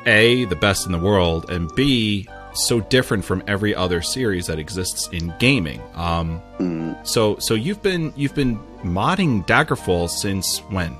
a 0.06 0.44
the 0.46 0.56
best 0.56 0.86
in 0.86 0.92
the 0.92 0.98
world 0.98 1.48
and 1.50 1.72
b 1.74 2.26
so 2.52 2.80
different 2.80 3.24
from 3.24 3.42
every 3.46 3.74
other 3.74 4.02
series 4.02 4.46
that 4.46 4.58
exists 4.58 5.08
in 5.08 5.32
gaming. 5.38 5.80
Um, 5.94 6.42
mm. 6.58 7.06
so 7.06 7.36
so 7.38 7.54
you've 7.54 7.82
been 7.82 8.12
you've 8.16 8.34
been 8.34 8.58
modding 8.82 9.46
Daggerfall 9.46 10.08
since 10.08 10.58
when? 10.70 10.96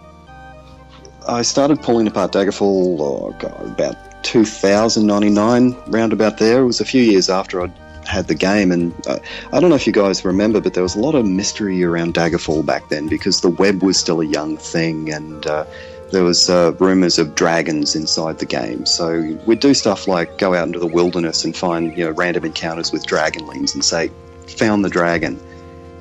I 1.29 1.43
started 1.43 1.83
pulling 1.83 2.07
apart 2.07 2.33
Daggerfall 2.33 2.99
oh 3.01 3.37
God, 3.39 3.67
about 3.67 3.97
2099, 4.25 5.77
round 5.87 6.13
about 6.13 6.39
there. 6.39 6.63
It 6.63 6.67
was 6.67 6.81
a 6.81 6.85
few 6.85 7.03
years 7.03 7.29
after 7.29 7.63
I'd 7.63 7.73
had 8.07 8.27
the 8.27 8.35
game. 8.35 8.73
And 8.73 8.95
uh, 9.07 9.19
I 9.53 9.61
don't 9.61 9.71
know 9.71 9.77
if 9.77 9.87
you 9.87 9.93
guys 9.93 10.25
remember, 10.25 10.61
but 10.61 10.75
there 10.75 10.83
was 10.83 10.97
a 10.97 11.01
lot 11.01 11.15
of 11.15 11.25
mystery 11.27 11.83
around 11.83 12.15
Daggerfall 12.15 12.67
back 12.67 12.89
then 12.89 13.07
because 13.07 13.41
the 13.41 13.49
web 13.49 13.83
was 13.83 13.99
still 13.99 14.21
a 14.21 14.27
young 14.27 14.57
thing, 14.57 15.13
and 15.13 15.47
uh, 15.47 15.65
there 16.11 16.25
was 16.25 16.51
uh, 16.51 16.73
rumors 16.79 17.19
of 17.19 17.35
dragons 17.35 17.95
inside 17.95 18.39
the 18.39 18.47
game. 18.47 18.85
So 18.85 19.39
we'd 19.47 19.61
do 19.61 19.75
stuff 19.75 20.09
like 20.09 20.39
go 20.39 20.55
out 20.55 20.67
into 20.67 20.79
the 20.79 20.87
wilderness 20.87 21.45
and 21.45 21.57
find 21.57 21.97
you 21.97 22.05
know 22.05 22.11
random 22.11 22.45
encounters 22.45 22.93
with 22.93 23.07
dragonlings 23.07 23.75
and 23.75 23.85
say, 23.85 24.11
"Found 24.59 24.85
the 24.85 24.91
dragon." 24.91 25.41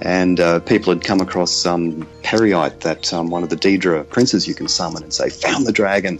And 0.02 0.40
uh, 0.40 0.60
people 0.62 0.94
had 0.94 1.04
come 1.04 1.20
across 1.20 1.52
some 1.52 2.08
Peryite, 2.24 2.80
that 2.82 3.14
um, 3.14 3.30
one 3.30 3.44
of 3.44 3.50
the 3.50 3.58
Daedra 3.58 4.08
princes 4.08 4.48
you 4.48 4.56
can 4.56 4.68
summon, 4.68 5.04
and 5.04 5.14
say, 5.14 5.30
"Found 5.30 5.68
the 5.68 5.74
dragon." 5.74 6.20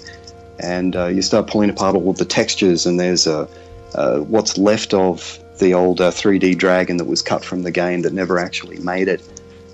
And 0.60 0.96
uh, 0.96 1.06
you 1.06 1.22
start 1.22 1.48
pulling 1.48 1.70
apart 1.70 1.96
all 1.96 2.10
of 2.10 2.18
the 2.18 2.26
textures, 2.26 2.86
and 2.86 3.00
there's 3.00 3.26
a 3.26 3.48
uh, 3.96 4.20
what's 4.20 4.58
left 4.58 4.94
of 4.94 5.40
the 5.60 5.74
old 5.74 6.02
uh, 6.02 6.12
3D 6.12 6.58
dragon 6.58 6.98
that 6.98 7.06
was 7.06 7.22
cut 7.22 7.44
from 7.44 7.64
the 7.64 7.72
game 7.72 8.02
that 8.02 8.14
never 8.14 8.40
actually 8.40 8.80
made 8.80 9.08
it. 9.08 9.22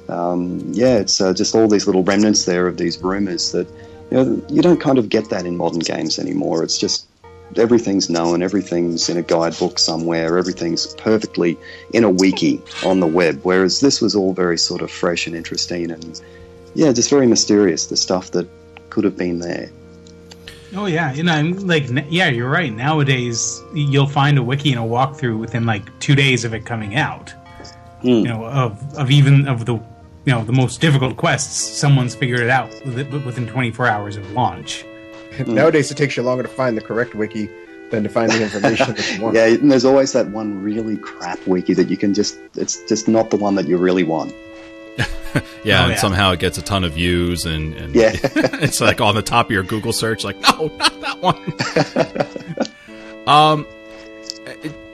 Um, 0.10 0.62
yeah, 0.72 0.98
it's 0.98 1.20
uh, 1.20 1.34
just 1.34 1.56
all 1.56 1.68
these 1.68 1.88
little 1.88 2.04
remnants 2.04 2.46
there 2.46 2.68
of 2.68 2.78
these 2.78 3.02
rumors 3.02 3.52
that 3.52 3.68
you 4.12 4.18
know 4.18 4.46
you 4.50 4.62
don't 4.62 4.80
kind 4.80 4.98
of 4.98 5.10
get 5.10 5.30
that 5.30 5.46
in 5.46 5.58
modern 5.58 5.80
games 5.80 6.20
anymore. 6.20 6.64
It's 6.64 6.78
just 6.78 7.05
everything's 7.56 8.10
known, 8.10 8.42
everything's 8.42 9.10
in 9.10 9.18
a 9.18 9.22
guidebook 9.22 9.80
somewhere, 9.80 10.38
everything's 10.38 10.94
perfectly 10.96 11.58
in 11.94 12.04
a 12.04 12.10
wiki 12.10 12.62
on 12.84 13.00
the 13.00 13.08
web. 13.08 13.40
Whereas 13.44 13.80
this 13.80 14.02
was 14.02 14.16
all 14.16 14.34
very 14.34 14.58
sort 14.58 14.82
of 14.82 14.92
fresh 14.92 15.28
and 15.28 15.36
interesting, 15.36 15.92
and 15.92 16.22
yeah, 16.74 16.92
just 16.92 17.10
very 17.10 17.28
mysterious. 17.28 17.88
The 17.88 17.98
stuff 17.98 18.32
that 18.32 18.48
could 18.90 19.04
have 19.04 19.18
been 19.18 19.40
there. 19.40 19.70
Oh 20.76 20.88
yeah, 20.88 21.14
you 21.14 21.24
know, 21.24 21.42
like 21.60 21.86
yeah, 22.10 22.30
you're 22.30 22.50
right. 22.50 22.74
Nowadays, 22.74 23.62
you'll 23.74 24.08
find 24.08 24.38
a 24.38 24.44
wiki 24.44 24.72
and 24.72 24.80
a 24.80 24.84
walkthrough 24.84 25.40
within 25.40 25.66
like 25.66 25.98
two 26.00 26.16
days 26.16 26.44
of 26.44 26.54
it 26.54 26.66
coming 26.66 26.96
out. 26.96 27.34
Mm. 28.04 28.24
You 28.24 28.28
know, 28.28 28.46
of 28.46 28.96
of 28.96 29.10
even 29.10 29.48
of 29.48 29.66
the 29.66 29.76
you 29.76 30.34
know 30.34 30.44
the 30.44 30.52
most 30.52 30.82
difficult 30.82 31.16
quests, 31.18 31.78
someone's 31.78 32.16
figured 32.16 32.42
it 32.42 32.50
out 32.50 32.70
within 32.86 33.48
24 33.48 33.88
hours 33.88 34.18
of 34.18 34.30
launch. 34.32 34.86
Mm. 35.36 35.50
Nowadays, 35.50 35.92
it 35.92 35.98
takes 35.98 36.16
you 36.16 36.24
longer 36.24 36.44
to 36.44 36.50
find 36.50 36.78
the 36.78 36.82
correct 36.82 37.14
wiki 37.14 37.50
than 37.92 38.04
to 38.04 38.10
find 38.10 38.32
the 38.32 38.42
information 38.42 38.96
that 38.96 39.14
you 39.14 39.22
want. 39.22 39.36
Yeah, 39.36 39.48
and 39.48 39.70
there's 39.70 39.84
always 39.84 40.14
that 40.14 40.30
one 40.30 40.64
really 40.64 40.96
crap 40.96 41.46
wiki 41.46 41.74
that 41.74 41.90
you 41.90 41.98
can 41.98 42.14
just 42.14 42.40
it's 42.56 42.82
just 42.84 43.10
not 43.10 43.32
the 43.32 43.36
one 43.36 43.56
that 43.56 43.68
you 43.68 43.78
really 43.78 44.04
want. 44.04 44.34
yeah, 44.98 45.82
oh, 45.82 45.84
and 45.84 45.92
yeah. 45.92 45.96
somehow 45.96 46.32
it 46.32 46.40
gets 46.40 46.58
a 46.58 46.62
ton 46.62 46.86
of 46.86 46.94
views, 46.94 47.46
and, 47.46 47.74
and 47.74 47.94
yeah. 47.94 48.12
it's 48.14 48.80
like 48.80 49.02
on 49.02 49.16
the 49.16 49.22
top 49.22 49.48
of 49.48 49.52
your 49.52 49.64
Google 49.64 49.92
search, 49.92 50.24
like, 50.24 50.40
no, 50.40 50.72
not 50.78 51.02
that 51.02 51.22
one. 51.22 51.54
um, 53.28 53.68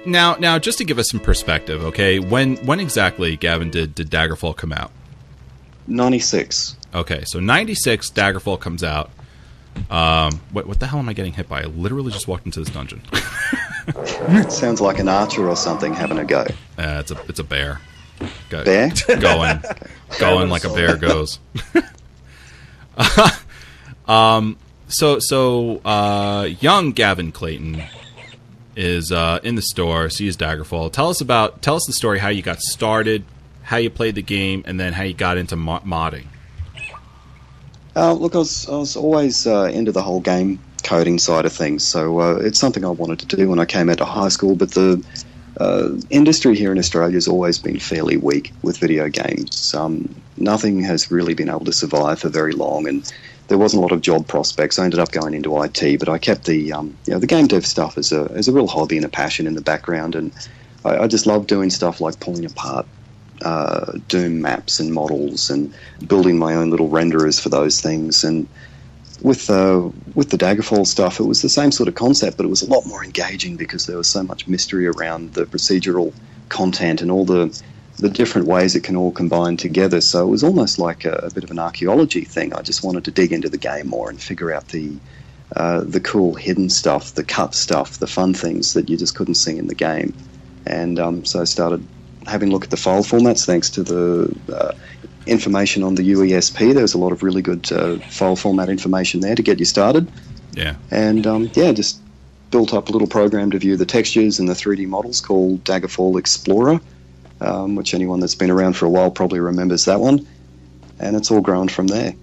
now, 0.05 0.35
now, 0.35 0.57
just 0.57 0.79
to 0.79 0.83
give 0.83 0.97
us 0.97 1.09
some 1.09 1.19
perspective, 1.19 1.83
okay, 1.85 2.19
when 2.19 2.57
when 2.65 2.79
exactly, 2.79 3.37
Gavin, 3.37 3.69
did 3.69 3.93
did 3.93 4.09
Daggerfall 4.09 4.55
come 4.55 4.73
out? 4.73 4.91
Ninety 5.87 6.19
six. 6.19 6.75
Okay, 6.93 7.23
so 7.27 7.39
ninety 7.39 7.75
six, 7.75 8.09
Daggerfall 8.09 8.59
comes 8.59 8.83
out. 8.83 9.11
Um, 9.89 10.39
what, 10.51 10.67
what 10.67 10.79
the 10.79 10.87
hell 10.87 10.99
am 10.99 11.09
I 11.09 11.13
getting 11.13 11.33
hit 11.33 11.49
by? 11.49 11.61
I 11.61 11.65
literally 11.65 12.11
just 12.11 12.27
walked 12.27 12.45
into 12.45 12.59
this 12.59 12.69
dungeon. 12.69 13.01
Sounds 14.49 14.79
like 14.79 14.99
an 14.99 15.09
archer 15.09 15.49
or 15.49 15.55
something 15.55 15.93
having 15.93 16.17
a 16.19 16.25
go. 16.25 16.41
Uh, 16.77 16.99
it's 17.01 17.11
a 17.11 17.17
it's 17.27 17.39
a 17.39 17.43
bear. 17.43 17.81
Go, 18.49 18.63
bear 18.63 18.91
going, 19.19 19.59
going 20.19 20.49
like 20.49 20.63
a 20.63 20.69
bear 20.69 20.95
goes. 20.97 21.39
um. 24.07 24.57
So 24.87 25.19
so 25.19 25.77
uh, 25.85 26.49
young 26.59 26.91
Gavin 26.91 27.31
Clayton 27.31 27.81
is 28.75 29.11
uh, 29.11 29.39
in 29.43 29.55
the 29.55 29.61
store, 29.61 30.09
sees 30.09 30.37
Daggerfall. 30.37 30.91
Tell 30.91 31.09
us 31.09 31.21
about 31.21 31.61
tell 31.61 31.75
us 31.75 31.83
the 31.87 31.93
story 31.93 32.19
how 32.19 32.29
you 32.29 32.41
got 32.41 32.59
started, 32.59 33.23
how 33.63 33.77
you 33.77 33.89
played 33.89 34.15
the 34.15 34.21
game, 34.21 34.63
and 34.65 34.79
then 34.79 34.93
how 34.93 35.03
you 35.03 35.13
got 35.13 35.37
into 35.37 35.55
modding. 35.55 36.25
Uh, 37.95 38.13
look, 38.13 38.35
I 38.35 38.39
was, 38.39 38.67
I 38.69 38.75
was 38.77 38.95
always 38.95 39.45
uh, 39.45 39.69
into 39.73 39.91
the 39.91 40.01
whole 40.01 40.21
game 40.21 40.59
coding 40.83 41.19
side 41.19 41.45
of 41.45 41.53
things, 41.53 41.85
so 41.85 42.19
uh, 42.19 42.35
it's 42.35 42.59
something 42.59 42.85
I 42.85 42.89
wanted 42.89 43.19
to 43.19 43.35
do 43.35 43.49
when 43.49 43.59
I 43.59 43.65
came 43.65 43.89
out 43.89 44.01
of 44.01 44.07
high 44.07 44.29
school. 44.29 44.55
But 44.55 44.71
the 44.71 45.03
uh, 45.59 45.89
industry 46.09 46.55
here 46.55 46.71
in 46.71 46.79
Australia 46.79 47.15
has 47.15 47.27
always 47.27 47.59
been 47.59 47.79
fairly 47.79 48.17
weak 48.17 48.53
with 48.63 48.77
video 48.77 49.09
games. 49.09 49.73
Um, 49.75 50.15
nothing 50.37 50.81
has 50.83 51.11
really 51.11 51.33
been 51.33 51.49
able 51.49 51.65
to 51.65 51.73
survive 51.73 52.19
for 52.19 52.29
very 52.29 52.53
long, 52.53 52.87
and 52.87 53.11
there 53.49 53.57
wasn't 53.57 53.79
a 53.79 53.81
lot 53.81 53.91
of 53.91 53.99
job 53.99 54.25
prospects. 54.27 54.79
I 54.79 54.85
ended 54.85 55.01
up 55.01 55.11
going 55.11 55.33
into 55.33 55.61
IT, 55.61 55.99
but 55.99 56.07
I 56.07 56.17
kept 56.17 56.45
the 56.45 56.71
um, 56.71 56.97
you 57.05 57.13
know 57.13 57.19
the 57.19 57.27
game 57.27 57.47
dev 57.47 57.65
stuff 57.65 57.97
as 57.97 58.13
a 58.13 58.31
as 58.33 58.47
a 58.47 58.53
real 58.53 58.67
hobby 58.67 58.95
and 58.95 59.05
a 59.05 59.09
passion 59.09 59.47
in 59.47 59.55
the 59.55 59.61
background, 59.61 60.15
and 60.15 60.31
I, 60.85 60.99
I 60.99 61.07
just 61.07 61.27
love 61.27 61.45
doing 61.45 61.69
stuff 61.69 61.99
like 61.99 62.21
pulling 62.21 62.45
apart 62.45 62.87
uh, 63.41 63.93
Doom 64.07 64.41
maps 64.41 64.79
and 64.79 64.93
models 64.93 65.49
and 65.49 65.73
building 66.07 66.37
my 66.37 66.55
own 66.55 66.69
little 66.69 66.89
renderers 66.89 67.41
for 67.41 67.49
those 67.49 67.81
things 67.81 68.23
and 68.23 68.47
with 69.21 69.49
uh, 69.49 69.89
with 70.15 70.31
the 70.31 70.37
Daggerfall 70.37 70.85
stuff, 70.85 71.19
it 71.19 71.23
was 71.23 71.41
the 71.41 71.49
same 71.49 71.71
sort 71.71 71.87
of 71.87 71.95
concept, 71.95 72.37
but 72.37 72.45
it 72.45 72.49
was 72.49 72.61
a 72.61 72.69
lot 72.69 72.85
more 72.85 73.03
engaging 73.03 73.55
because 73.55 73.85
there 73.85 73.97
was 73.97 74.07
so 74.07 74.23
much 74.23 74.47
mystery 74.47 74.87
around 74.87 75.33
the 75.33 75.45
procedural 75.45 76.11
content 76.49 77.01
and 77.01 77.11
all 77.11 77.25
the 77.25 77.61
the 77.97 78.09
different 78.09 78.47
ways 78.47 78.75
it 78.75 78.83
can 78.83 78.95
all 78.95 79.11
combine 79.11 79.57
together. 79.57 80.01
So 80.01 80.25
it 80.25 80.29
was 80.29 80.43
almost 80.43 80.79
like 80.79 81.05
a, 81.05 81.13
a 81.23 81.29
bit 81.29 81.43
of 81.43 81.51
an 81.51 81.59
archaeology 81.59 82.25
thing. 82.25 82.53
I 82.53 82.61
just 82.63 82.83
wanted 82.83 83.05
to 83.05 83.11
dig 83.11 83.31
into 83.31 83.47
the 83.47 83.59
game 83.59 83.87
more 83.87 84.09
and 84.09 84.19
figure 84.19 84.51
out 84.51 84.69
the 84.69 84.91
uh, 85.55 85.81
the 85.81 85.99
cool 85.99 86.33
hidden 86.33 86.69
stuff, 86.69 87.13
the 87.13 87.23
cut 87.23 87.53
stuff, 87.53 87.99
the 87.99 88.07
fun 88.07 88.33
things 88.33 88.73
that 88.73 88.89
you 88.89 88.97
just 88.97 89.15
couldn't 89.15 89.35
see 89.35 89.57
in 89.57 89.67
the 89.67 89.75
game. 89.75 90.13
And 90.65 90.97
um, 90.97 91.25
so 91.25 91.41
I 91.41 91.43
started 91.43 91.85
having 92.27 92.49
a 92.49 92.51
look 92.51 92.63
at 92.63 92.69
the 92.69 92.77
file 92.77 93.03
formats 93.03 93.45
thanks 93.45 93.69
to 93.71 93.83
the 93.83 94.35
uh, 94.53 94.73
information 95.25 95.83
on 95.83 95.95
the 95.95 96.11
UESP. 96.11 96.73
There's 96.73 96.93
a 96.93 96.97
lot 96.97 97.11
of 97.11 97.23
really 97.23 97.41
good 97.41 97.71
uh, 97.71 97.97
file 98.09 98.35
format 98.35 98.69
information 98.69 99.19
there 99.19 99.35
to 99.35 99.41
get 99.41 99.59
you 99.59 99.65
started. 99.65 100.11
Yeah. 100.53 100.75
And 100.89 101.25
um, 101.25 101.49
yeah, 101.53 101.71
just 101.71 102.01
built 102.51 102.73
up 102.73 102.89
a 102.89 102.91
little 102.91 103.07
program 103.07 103.51
to 103.51 103.59
view 103.59 103.77
the 103.77 103.85
textures 103.85 104.39
and 104.39 104.49
the 104.49 104.53
3D 104.53 104.87
models 104.87 105.21
called 105.21 105.63
Daggerfall 105.63 106.19
Explorer, 106.19 106.79
um, 107.39 107.75
which 107.75 107.93
anyone 107.93 108.19
that's 108.19 108.35
been 108.35 108.51
around 108.51 108.73
for 108.73 108.85
a 108.85 108.89
while 108.89 109.09
probably 109.09 109.39
remembers 109.39 109.85
that 109.85 109.99
one. 109.99 110.27
And 110.99 111.15
it's 111.15 111.31
all 111.31 111.41
grown 111.41 111.67
from 111.67 111.87
there. 111.87 112.13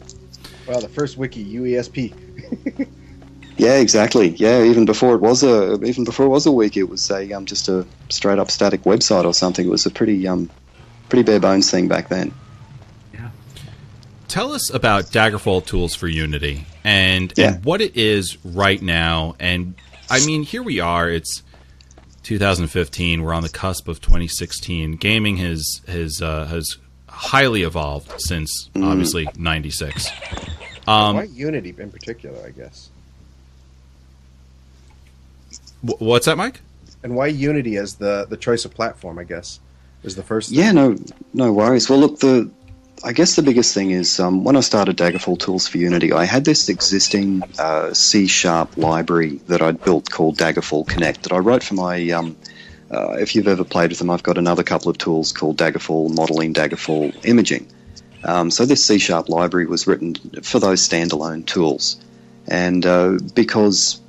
Well, 0.67 0.81
the 0.81 0.89
first 0.89 1.17
wiki, 1.17 1.45
UESP. 1.45 2.89
yeah, 3.59 3.77
exactly. 3.77 4.29
Yeah, 4.31 4.63
even 4.63 4.85
before 4.85 5.15
it 5.15 5.21
was 5.21 5.43
a 5.43 5.75
even 5.85 6.05
before 6.05 6.27
it 6.27 6.31
was 6.31 6.47
a 6.47 6.53
wiki, 6.53 6.81
it 6.81 6.89
was 6.89 7.11
a 7.11 7.33
um, 7.33 7.45
just 7.45 7.69
a 7.69 7.87
straight 8.09 8.39
up 8.39 8.51
static 8.51 8.83
website 8.83 9.25
or 9.25 9.35
something. 9.35 9.67
It 9.67 9.71
was 9.71 9.85
a 9.85 9.91
pretty 9.91 10.27
um, 10.27 10.51
pretty 11.09 11.23
bare 11.23 11.41
bones 11.41 11.71
thing 11.71 11.89
back 11.89 12.09
then 12.09 12.33
Yeah. 13.15 13.31
tell 14.29 14.53
us 14.53 14.73
about 14.73 15.07
Daggerfall 15.07 15.65
tools 15.67 15.95
for 15.95 16.07
Unity 16.09 16.67
and, 16.85 17.33
yeah. 17.37 17.55
and 17.55 17.65
what 17.65 17.81
it 17.81 17.97
is 17.97 18.39
right 18.45 18.81
now. 18.81 19.35
And 19.41 19.75
I 20.11 20.25
mean, 20.25 20.43
here 20.43 20.63
we 20.63 20.81
are. 20.81 21.09
It's 21.09 21.43
2015. 22.25 23.23
We're 23.23 23.33
on 23.33 23.43
the 23.43 23.49
cusp 23.49 23.89
of 23.89 24.01
2016. 24.01 24.97
Gaming 24.97 25.39
has 25.39 25.81
has 25.87 26.21
uh, 26.23 26.47
has 26.47 26.77
highly 27.09 27.63
evolved 27.63 28.21
since 28.21 28.69
mm. 28.75 28.85
obviously 28.85 29.27
'96. 29.37 30.11
Um, 30.87 31.17
Why 31.17 31.23
Unity 31.25 31.75
in 31.77 31.91
particular? 31.91 32.39
I 32.47 32.51
guess. 32.51 32.91
What's 35.83 36.27
that, 36.27 36.37
Mike? 36.37 36.61
And 37.03 37.15
why 37.15 37.29
Unity 37.29 37.77
as 37.77 37.95
the 37.95 38.27
the 38.29 38.37
choice 38.37 38.65
of 38.65 38.75
platform? 38.75 39.19
I 39.19 39.25
guess 39.25 39.61
is 40.03 40.17
the 40.17 40.23
first. 40.23 40.51
Yeah, 40.51 40.73
no, 40.73 40.97
no 41.35 41.53
worries. 41.53 41.89
Well, 41.89 41.99
look, 41.99 42.21
the 42.21 42.51
I 43.05 43.13
guess 43.13 43.37
the 43.37 43.43
biggest 43.43 43.75
thing 43.75 43.93
is 43.93 44.19
um, 44.19 44.43
when 44.43 44.57
I 44.57 44.61
started 44.61 44.97
Daggerfall 44.97 45.39
Tools 45.39 45.69
for 45.69 45.79
Unity, 45.79 46.13
I 46.13 46.25
had 46.25 46.45
this 46.45 46.69
existing 46.69 47.43
uh, 47.59 47.95
C 47.95 48.27
Sharp 48.27 48.77
library 48.77 49.37
that 49.47 49.63
I'd 49.63 49.83
built 49.85 50.11
called 50.11 50.37
Daggerfall 50.37 50.89
Connect 50.89 51.23
that 51.23 51.33
I 51.33 51.39
wrote 51.39 51.63
for 51.63 51.75
my. 51.75 52.11
Um, 52.11 52.37
uh, 52.91 53.13
if 53.13 53.35
you've 53.35 53.47
ever 53.47 53.65
played 53.65 53.91
with 53.91 53.99
them, 53.99 54.09
I've 54.09 54.23
got 54.23 54.39
another 54.39 54.63
couple 54.63 54.91
of 54.91 54.97
tools 54.97 55.31
called 55.31 55.59
Daggerfall 55.59 56.15
Modeling, 56.15 56.55
Daggerfall 56.55 57.15
Imaging. 57.27 57.69
Um, 58.25 58.51
so 58.51 58.65
this 58.65 58.85
C 58.85 58.99
Sharp 58.99 59.29
library 59.29 59.67
was 59.67 59.87
written 59.87 60.15
for 60.43 60.59
those 60.59 60.87
standalone 60.87 61.47
tools, 61.47 62.01
and 62.49 62.85
uh, 62.85 63.19
because 63.35 64.01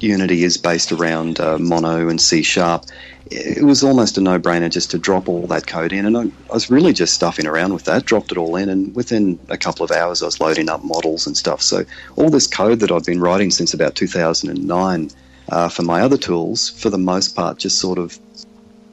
Unity 0.00 0.44
is 0.44 0.56
based 0.56 0.92
around 0.92 1.40
uh, 1.40 1.58
Mono 1.58 2.08
and 2.08 2.20
C 2.20 2.42
Sharp, 2.42 2.84
it 3.30 3.62
was 3.64 3.82
almost 3.82 4.16
a 4.16 4.20
no-brainer 4.20 4.70
just 4.70 4.90
to 4.92 4.98
drop 4.98 5.28
all 5.28 5.46
that 5.48 5.66
code 5.66 5.92
in, 5.92 6.06
and 6.06 6.16
I, 6.16 6.22
I, 6.22 6.54
was 6.54 6.70
really 6.70 6.92
just 6.92 7.14
stuffing 7.14 7.46
around 7.46 7.74
with 7.74 7.84
that. 7.84 8.06
Dropped 8.06 8.32
it 8.32 8.38
all 8.38 8.56
in, 8.56 8.68
and 8.68 8.94
within 8.94 9.38
a 9.48 9.58
couple 9.58 9.84
of 9.84 9.90
hours, 9.90 10.22
I 10.22 10.26
was 10.26 10.40
loading 10.40 10.68
up 10.68 10.82
models 10.82 11.26
and 11.26 11.36
stuff. 11.36 11.60
So 11.60 11.84
all 12.16 12.30
this 12.30 12.46
code 12.46 12.80
that 12.80 12.90
I've 12.90 13.04
been 13.04 13.20
writing 13.20 13.50
since 13.50 13.74
about 13.74 13.94
2009 13.94 15.10
uh, 15.50 15.68
for 15.68 15.82
my 15.82 16.00
other 16.00 16.16
tools, 16.16 16.70
for 16.70 16.90
the 16.90 16.98
most 16.98 17.34
part, 17.36 17.58
just 17.58 17.78
sort 17.78 17.98
of 17.98 18.18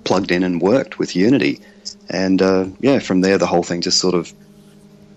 plugged 0.03 0.31
in 0.31 0.43
and 0.43 0.61
worked 0.61 0.99
with 0.99 1.15
Unity. 1.15 1.61
And 2.09 2.41
uh, 2.41 2.65
yeah, 2.81 2.99
from 2.99 3.21
there, 3.21 3.37
the 3.37 3.47
whole 3.47 3.63
thing 3.63 3.81
just 3.81 3.99
sort 3.99 4.15
of 4.15 4.33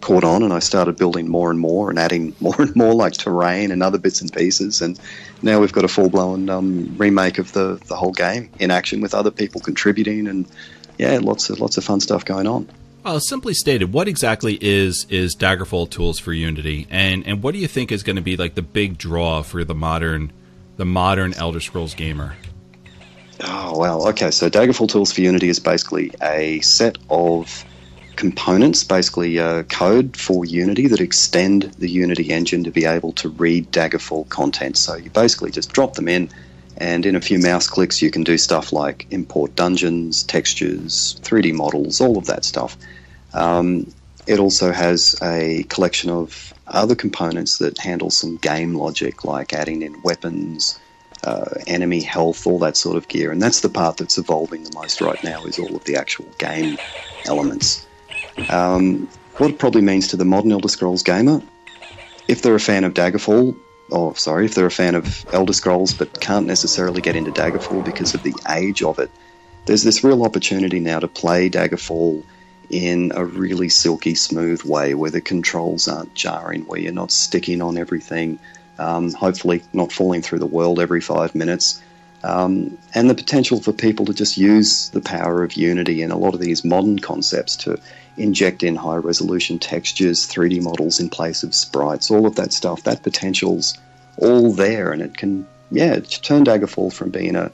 caught 0.00 0.24
on, 0.24 0.42
and 0.42 0.52
I 0.52 0.58
started 0.58 0.96
building 0.96 1.28
more 1.28 1.50
and 1.50 1.58
more 1.58 1.90
and 1.90 1.98
adding 1.98 2.34
more 2.40 2.60
and 2.60 2.74
more 2.76 2.94
like 2.94 3.14
terrain 3.14 3.70
and 3.70 3.82
other 3.82 3.98
bits 3.98 4.20
and 4.20 4.32
pieces. 4.32 4.80
And 4.80 4.98
now 5.42 5.60
we've 5.60 5.72
got 5.72 5.84
a 5.84 5.88
full 5.88 6.08
blown 6.08 6.48
um, 6.48 6.94
remake 6.96 7.38
of 7.38 7.52
the 7.52 7.80
the 7.86 7.96
whole 7.96 8.12
game 8.12 8.50
in 8.58 8.70
action 8.70 9.00
with 9.00 9.14
other 9.14 9.30
people 9.30 9.60
contributing, 9.60 10.26
and 10.26 10.46
yeah, 10.98 11.18
lots 11.22 11.50
of 11.50 11.60
lots 11.60 11.76
of 11.76 11.84
fun 11.84 12.00
stuff 12.00 12.24
going 12.24 12.46
on. 12.46 12.68
Well, 13.04 13.20
simply 13.20 13.54
stated, 13.54 13.92
what 13.92 14.08
exactly 14.08 14.58
is 14.60 15.06
is 15.08 15.34
Daggerfall 15.34 15.90
Tools 15.90 16.18
for 16.18 16.32
Unity, 16.32 16.86
and 16.90 17.26
and 17.26 17.42
what 17.42 17.54
do 17.54 17.58
you 17.58 17.68
think 17.68 17.92
is 17.92 18.02
going 18.02 18.16
to 18.16 18.22
be 18.22 18.36
like 18.36 18.54
the 18.54 18.62
big 18.62 18.98
draw 18.98 19.42
for 19.42 19.64
the 19.64 19.74
modern 19.74 20.32
the 20.76 20.84
modern 20.84 21.34
Elder 21.34 21.60
Scrolls 21.60 21.94
gamer? 21.94 22.36
Oh 23.40 23.78
well, 23.78 24.08
okay. 24.08 24.30
So 24.30 24.50
Daggerfall 24.50 24.88
Tools 24.88 25.12
for 25.12 25.20
Unity 25.20 25.48
is 25.48 25.60
basically 25.60 26.12
a 26.20 26.60
set 26.60 26.98
of 27.08 27.64
components, 28.18 28.82
basically 28.82 29.38
uh, 29.38 29.62
code 29.62 30.16
for 30.16 30.44
Unity 30.44 30.88
that 30.88 31.00
extend 31.00 31.72
the 31.78 31.88
Unity 31.88 32.30
engine 32.30 32.64
to 32.64 32.70
be 32.70 32.84
able 32.84 33.12
to 33.12 33.28
read 33.28 33.70
Daggerfall 33.70 34.28
content. 34.28 34.76
So 34.76 34.96
you 34.96 35.08
basically 35.10 35.52
just 35.52 35.72
drop 35.72 35.94
them 35.94 36.08
in, 36.08 36.28
and 36.78 37.06
in 37.06 37.14
a 37.14 37.20
few 37.20 37.38
mouse 37.38 37.68
clicks, 37.68 38.02
you 38.02 38.10
can 38.10 38.24
do 38.24 38.36
stuff 38.36 38.72
like 38.72 39.06
import 39.10 39.54
dungeons, 39.54 40.24
textures, 40.24 41.20
3D 41.22 41.54
models, 41.54 42.00
all 42.00 42.18
of 42.18 42.26
that 42.26 42.44
stuff. 42.44 42.76
Um, 43.34 43.86
it 44.26 44.40
also 44.40 44.72
has 44.72 45.14
a 45.22 45.62
collection 45.68 46.10
of 46.10 46.52
other 46.66 46.96
components 46.96 47.58
that 47.58 47.78
handle 47.78 48.10
some 48.10 48.36
game 48.38 48.74
logic, 48.74 49.24
like 49.24 49.52
adding 49.52 49.82
in 49.82 50.02
weapons, 50.02 50.78
uh, 51.22 51.54
enemy 51.68 52.00
health, 52.00 52.48
all 52.48 52.58
that 52.58 52.76
sort 52.76 52.96
of 52.96 53.06
gear. 53.06 53.30
And 53.30 53.40
that's 53.40 53.60
the 53.60 53.68
part 53.68 53.96
that's 53.96 54.18
evolving 54.18 54.64
the 54.64 54.74
most 54.74 55.00
right 55.00 55.22
now 55.22 55.44
is 55.44 55.56
all 55.56 55.76
of 55.76 55.84
the 55.84 55.94
actual 55.94 56.26
game 56.38 56.78
elements. 57.24 57.87
Um, 58.48 59.08
what 59.38 59.50
it 59.50 59.58
probably 59.58 59.82
means 59.82 60.08
to 60.08 60.16
the 60.16 60.24
modern 60.24 60.52
Elder 60.52 60.68
Scrolls 60.68 61.02
gamer, 61.02 61.42
if 62.26 62.42
they're 62.42 62.54
a 62.54 62.60
fan 62.60 62.84
of 62.84 62.94
Daggerfall, 62.94 63.56
or 63.90 64.16
sorry, 64.16 64.44
if 64.44 64.54
they're 64.54 64.66
a 64.66 64.70
fan 64.70 64.94
of 64.94 65.24
Elder 65.32 65.52
Scrolls 65.52 65.94
but 65.94 66.20
can't 66.20 66.46
necessarily 66.46 67.00
get 67.00 67.16
into 67.16 67.30
Daggerfall 67.30 67.84
because 67.84 68.14
of 68.14 68.22
the 68.22 68.34
age 68.50 68.82
of 68.82 68.98
it, 68.98 69.10
there's 69.66 69.82
this 69.82 70.02
real 70.02 70.24
opportunity 70.24 70.80
now 70.80 70.98
to 70.98 71.08
play 71.08 71.48
Daggerfall 71.48 72.22
in 72.70 73.12
a 73.14 73.24
really 73.24 73.68
silky 73.68 74.14
smooth 74.14 74.62
way 74.64 74.94
where 74.94 75.10
the 75.10 75.20
controls 75.20 75.88
aren't 75.88 76.14
jarring, 76.14 76.62
where 76.66 76.80
you're 76.80 76.92
not 76.92 77.10
sticking 77.10 77.62
on 77.62 77.78
everything, 77.78 78.38
um, 78.78 79.12
hopefully 79.12 79.62
not 79.72 79.92
falling 79.92 80.22
through 80.22 80.38
the 80.38 80.46
world 80.46 80.78
every 80.78 81.00
five 81.00 81.34
minutes. 81.34 81.82
Um, 82.24 82.76
and 82.94 83.08
the 83.08 83.14
potential 83.14 83.60
for 83.60 83.72
people 83.72 84.04
to 84.06 84.12
just 84.12 84.36
use 84.36 84.90
the 84.90 85.00
power 85.00 85.44
of 85.44 85.52
Unity 85.52 86.02
and 86.02 86.12
a 86.12 86.16
lot 86.16 86.34
of 86.34 86.40
these 86.40 86.64
modern 86.64 86.98
concepts 86.98 87.56
to 87.56 87.80
inject 88.18 88.62
in 88.62 88.76
high 88.76 88.96
resolution 88.96 89.58
textures, 89.58 90.26
3D 90.26 90.62
models 90.62 91.00
in 91.00 91.08
place 91.08 91.42
of 91.42 91.54
sprites, 91.54 92.10
all 92.10 92.26
of 92.26 92.36
that 92.36 92.52
stuff, 92.52 92.82
that 92.84 93.02
potential's 93.02 93.76
all 94.18 94.52
there. 94.52 94.92
And 94.92 95.02
it 95.02 95.16
can, 95.16 95.46
yeah, 95.70 96.00
turn 96.00 96.44
Daggerfall 96.44 96.92
from 96.92 97.10
being 97.10 97.36
a, 97.36 97.50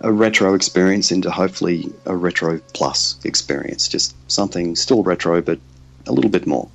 a 0.00 0.12
retro 0.12 0.54
experience 0.54 1.10
into 1.10 1.30
hopefully 1.30 1.92
a 2.06 2.16
retro 2.16 2.60
plus 2.74 3.18
experience. 3.24 3.88
Just 3.88 4.14
something 4.30 4.76
still 4.76 5.02
retro, 5.02 5.40
but 5.40 5.58
a 6.06 6.12
little 6.12 6.30
bit 6.30 6.46
more. 6.46 6.68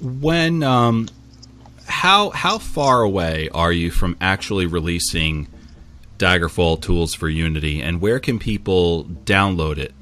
When, 0.00 0.62
um, 0.62 1.08
how 1.86 2.30
how 2.30 2.58
far 2.58 3.02
away 3.02 3.48
are 3.54 3.72
you 3.72 3.90
from 3.90 4.16
actually 4.20 4.66
releasing 4.66 5.48
Daggerfall 6.18 6.80
tools 6.80 7.14
for 7.14 7.28
Unity, 7.28 7.80
and 7.80 8.00
where 8.00 8.18
can 8.18 8.38
people 8.38 9.04
download 9.04 9.78
it? 9.78 9.92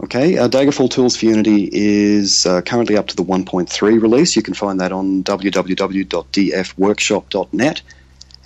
Okay, 0.00 0.38
uh, 0.38 0.48
Daggerfall 0.48 0.90
Tools 0.90 1.16
for 1.16 1.26
Unity 1.26 1.68
is 1.72 2.46
uh, 2.46 2.62
currently 2.62 2.96
up 2.96 3.08
to 3.08 3.16
the 3.16 3.24
1.3 3.24 4.00
release. 4.00 4.36
You 4.36 4.42
can 4.42 4.54
find 4.54 4.80
that 4.80 4.92
on 4.92 5.24
www.dfworkshop.net. 5.24 7.82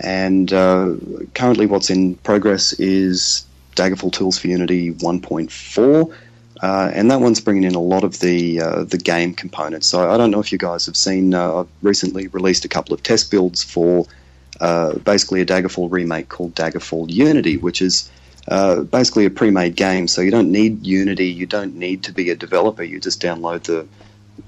And 0.00 0.52
uh, 0.52 0.94
currently, 1.34 1.66
what's 1.66 1.90
in 1.90 2.14
progress 2.16 2.72
is 2.74 3.46
Daggerfall 3.76 4.12
Tools 4.12 4.38
for 4.38 4.48
Unity 4.48 4.92
1.4. 4.94 6.14
Uh, 6.62 6.90
and 6.94 7.10
that 7.10 7.20
one's 7.20 7.40
bringing 7.40 7.64
in 7.64 7.74
a 7.74 7.80
lot 7.80 8.04
of 8.04 8.20
the 8.20 8.60
uh, 8.60 8.84
the 8.84 8.96
game 8.96 9.34
components. 9.34 9.88
So 9.88 10.10
I 10.10 10.16
don't 10.16 10.30
know 10.30 10.40
if 10.40 10.52
you 10.52 10.58
guys 10.58 10.86
have 10.86 10.96
seen. 10.96 11.34
Uh, 11.34 11.60
I've 11.60 11.68
recently 11.82 12.28
released 12.28 12.64
a 12.64 12.68
couple 12.68 12.94
of 12.94 13.02
test 13.02 13.30
builds 13.30 13.62
for 13.62 14.06
uh, 14.60 14.94
basically 15.00 15.42
a 15.42 15.46
Daggerfall 15.46 15.90
remake 15.90 16.30
called 16.30 16.54
Daggerfall 16.54 17.10
Unity, 17.10 17.58
which 17.58 17.82
is 17.82 18.10
uh, 18.48 18.82
basically 18.82 19.24
a 19.26 19.30
pre-made 19.30 19.76
game. 19.76 20.08
So 20.08 20.20
you 20.20 20.30
don't 20.30 20.50
need 20.50 20.86
Unity. 20.86 21.26
You 21.26 21.46
don't 21.46 21.76
need 21.76 22.04
to 22.04 22.12
be 22.12 22.30
a 22.30 22.34
developer. 22.34 22.82
You 22.82 23.00
just 23.00 23.20
download 23.20 23.64
the 23.64 23.86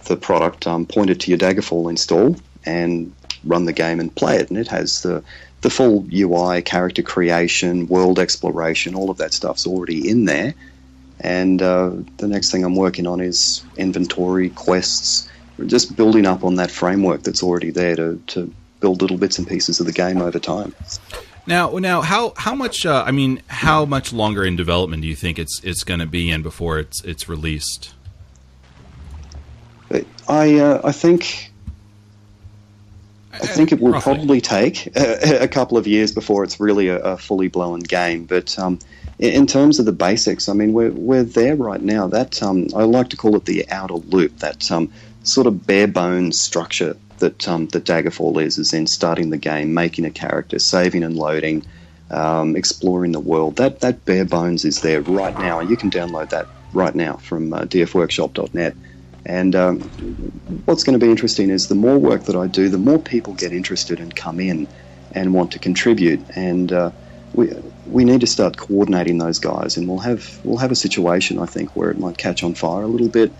the 0.06 0.16
product, 0.16 0.66
um, 0.66 0.86
point 0.86 1.10
it 1.10 1.20
to 1.20 1.30
your 1.30 1.38
Daggerfall 1.38 1.88
install, 1.88 2.36
and 2.64 3.12
run 3.44 3.64
the 3.64 3.72
game 3.72 4.00
and 4.00 4.14
play 4.14 4.36
it. 4.36 4.48
And 4.48 4.58
it 4.58 4.68
has 4.68 5.02
the 5.02 5.22
the 5.60 5.70
full 5.70 6.06
UI, 6.12 6.60
character 6.62 7.02
creation, 7.02 7.86
world 7.86 8.18
exploration, 8.18 8.94
all 8.94 9.10
of 9.10 9.16
that 9.18 9.32
stuff's 9.32 9.66
already 9.66 10.08
in 10.08 10.26
there 10.26 10.54
and 11.20 11.62
uh, 11.62 11.92
the 12.18 12.26
next 12.26 12.50
thing 12.50 12.64
I'm 12.64 12.76
working 12.76 13.06
on 13.06 13.20
is 13.20 13.64
inventory, 13.76 14.50
quests, 14.50 15.28
just 15.66 15.96
building 15.96 16.26
up 16.26 16.44
on 16.44 16.56
that 16.56 16.70
framework 16.70 17.22
that's 17.22 17.42
already 17.42 17.70
there 17.70 17.96
to, 17.96 18.22
to 18.28 18.52
build 18.80 19.00
little 19.00 19.16
bits 19.16 19.38
and 19.38 19.46
pieces 19.46 19.80
of 19.80 19.86
the 19.86 19.92
game 19.92 20.20
over 20.20 20.38
time. 20.38 20.74
Now, 21.46 21.70
now, 21.78 22.00
how 22.00 22.32
how 22.36 22.54
much? 22.54 22.86
Uh, 22.86 23.04
I 23.06 23.10
mean, 23.10 23.42
how 23.48 23.84
much 23.84 24.12
longer 24.12 24.44
in 24.44 24.56
development 24.56 25.02
do 25.02 25.08
you 25.08 25.16
think 25.16 25.38
it's 25.38 25.60
it's 25.62 25.84
going 25.84 26.00
to 26.00 26.06
be 26.06 26.30
in 26.30 26.42
before 26.42 26.78
it's 26.78 27.04
it's 27.04 27.28
released? 27.28 27.94
I 30.26 30.58
uh, 30.58 30.80
I 30.82 30.92
think 30.92 31.52
I 33.34 33.46
think 33.46 33.72
it 33.72 33.80
will 33.80 33.92
Roughly. 33.92 34.14
probably 34.14 34.40
take 34.40 34.86
a, 34.96 35.38
a, 35.42 35.48
couple 35.48 35.76
of 35.76 35.86
years 35.86 36.12
before 36.12 36.44
it's 36.44 36.60
really 36.60 36.88
a, 36.88 36.98
a 37.00 37.16
fully 37.16 37.48
blown 37.48 37.80
game. 37.80 38.24
But 38.24 38.58
um, 38.58 38.78
in 39.18 39.46
terms 39.46 39.78
of 39.78 39.86
the 39.86 39.92
basics, 39.92 40.48
I 40.48 40.52
mean, 40.52 40.72
we're, 40.72 40.92
we're 40.92 41.24
there 41.24 41.56
right 41.56 41.82
now. 41.82 42.06
That 42.06 42.42
um, 42.42 42.68
I 42.76 42.84
like 42.84 43.10
to 43.10 43.16
call 43.16 43.34
it 43.36 43.44
the 43.44 43.68
outer 43.70 43.94
loop, 43.94 44.38
that 44.38 44.70
um, 44.70 44.90
sort 45.24 45.46
of 45.46 45.66
bare 45.66 45.88
bones 45.88 46.40
structure 46.40 46.96
that 47.18 47.46
um, 47.48 47.68
Daggerfall 47.68 48.42
is, 48.42 48.58
is 48.58 48.72
in 48.72 48.86
starting 48.86 49.30
the 49.30 49.38
game, 49.38 49.74
making 49.74 50.04
a 50.04 50.10
character, 50.10 50.58
saving 50.58 51.04
and 51.04 51.16
loading, 51.16 51.64
um, 52.10 52.56
exploring 52.56 53.12
the 53.12 53.20
world. 53.20 53.56
That 53.56 53.80
that 53.80 54.04
bare 54.04 54.24
bones 54.24 54.64
is 54.64 54.80
there 54.80 55.02
right 55.02 55.36
now. 55.38 55.60
You 55.60 55.76
can 55.76 55.90
download 55.90 56.30
that 56.30 56.50
right 56.72 56.94
now 56.94 57.16
from 57.16 57.52
uh, 57.52 57.62
dfworkshop.net. 57.62 58.76
And 59.26 59.56
um, 59.56 59.80
what's 60.66 60.84
going 60.84 60.98
to 60.98 61.04
be 61.04 61.10
interesting 61.10 61.50
is 61.50 61.68
the 61.68 61.74
more 61.74 61.98
work 61.98 62.24
that 62.24 62.36
I 62.36 62.46
do, 62.46 62.68
the 62.68 62.78
more 62.78 62.98
people 63.00 63.34
get 63.34 63.52
interested 63.52 64.00
and 64.00 64.14
come 64.14 64.38
in 64.40 64.68
and 65.12 65.32
want 65.32 65.52
to 65.52 65.58
contribute. 65.58 66.26
And 66.36 66.72
uh, 66.72 66.92
we 67.32 67.52
we 67.84 68.04
need 68.04 68.20
to 68.20 68.26
start 68.26 68.56
coordinating 68.56 69.18
those 69.18 69.38
guys, 69.38 69.76
and 69.76 69.88
we'll 69.88 69.98
have 69.98 70.38
we'll 70.44 70.58
have 70.58 70.72
a 70.72 70.76
situation 70.76 71.38
I 71.38 71.46
think 71.46 71.74
where 71.74 71.90
it 71.90 71.98
might 71.98 72.18
catch 72.18 72.42
on 72.42 72.54
fire 72.54 72.82
a 72.84 72.88
little 72.88 73.08
bit. 73.08 73.34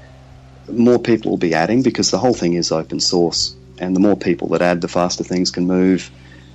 More 0.69 0.99
people 0.99 1.31
will 1.31 1.39
be 1.39 1.55
adding 1.55 1.83
because 1.83 2.11
the 2.11 2.19
whole 2.19 2.35
thing 2.35 2.55
is 2.55 2.73
open 2.73 3.01
source, 3.01 3.57
and 3.79 3.95
the 3.95 4.01
more 4.01 4.17
people 4.17 4.49
that 4.49 4.63
add, 4.63 4.81
the 4.81 4.89
faster 4.89 5.25
things 5.25 5.51
can 5.51 5.67
move. 5.67 6.11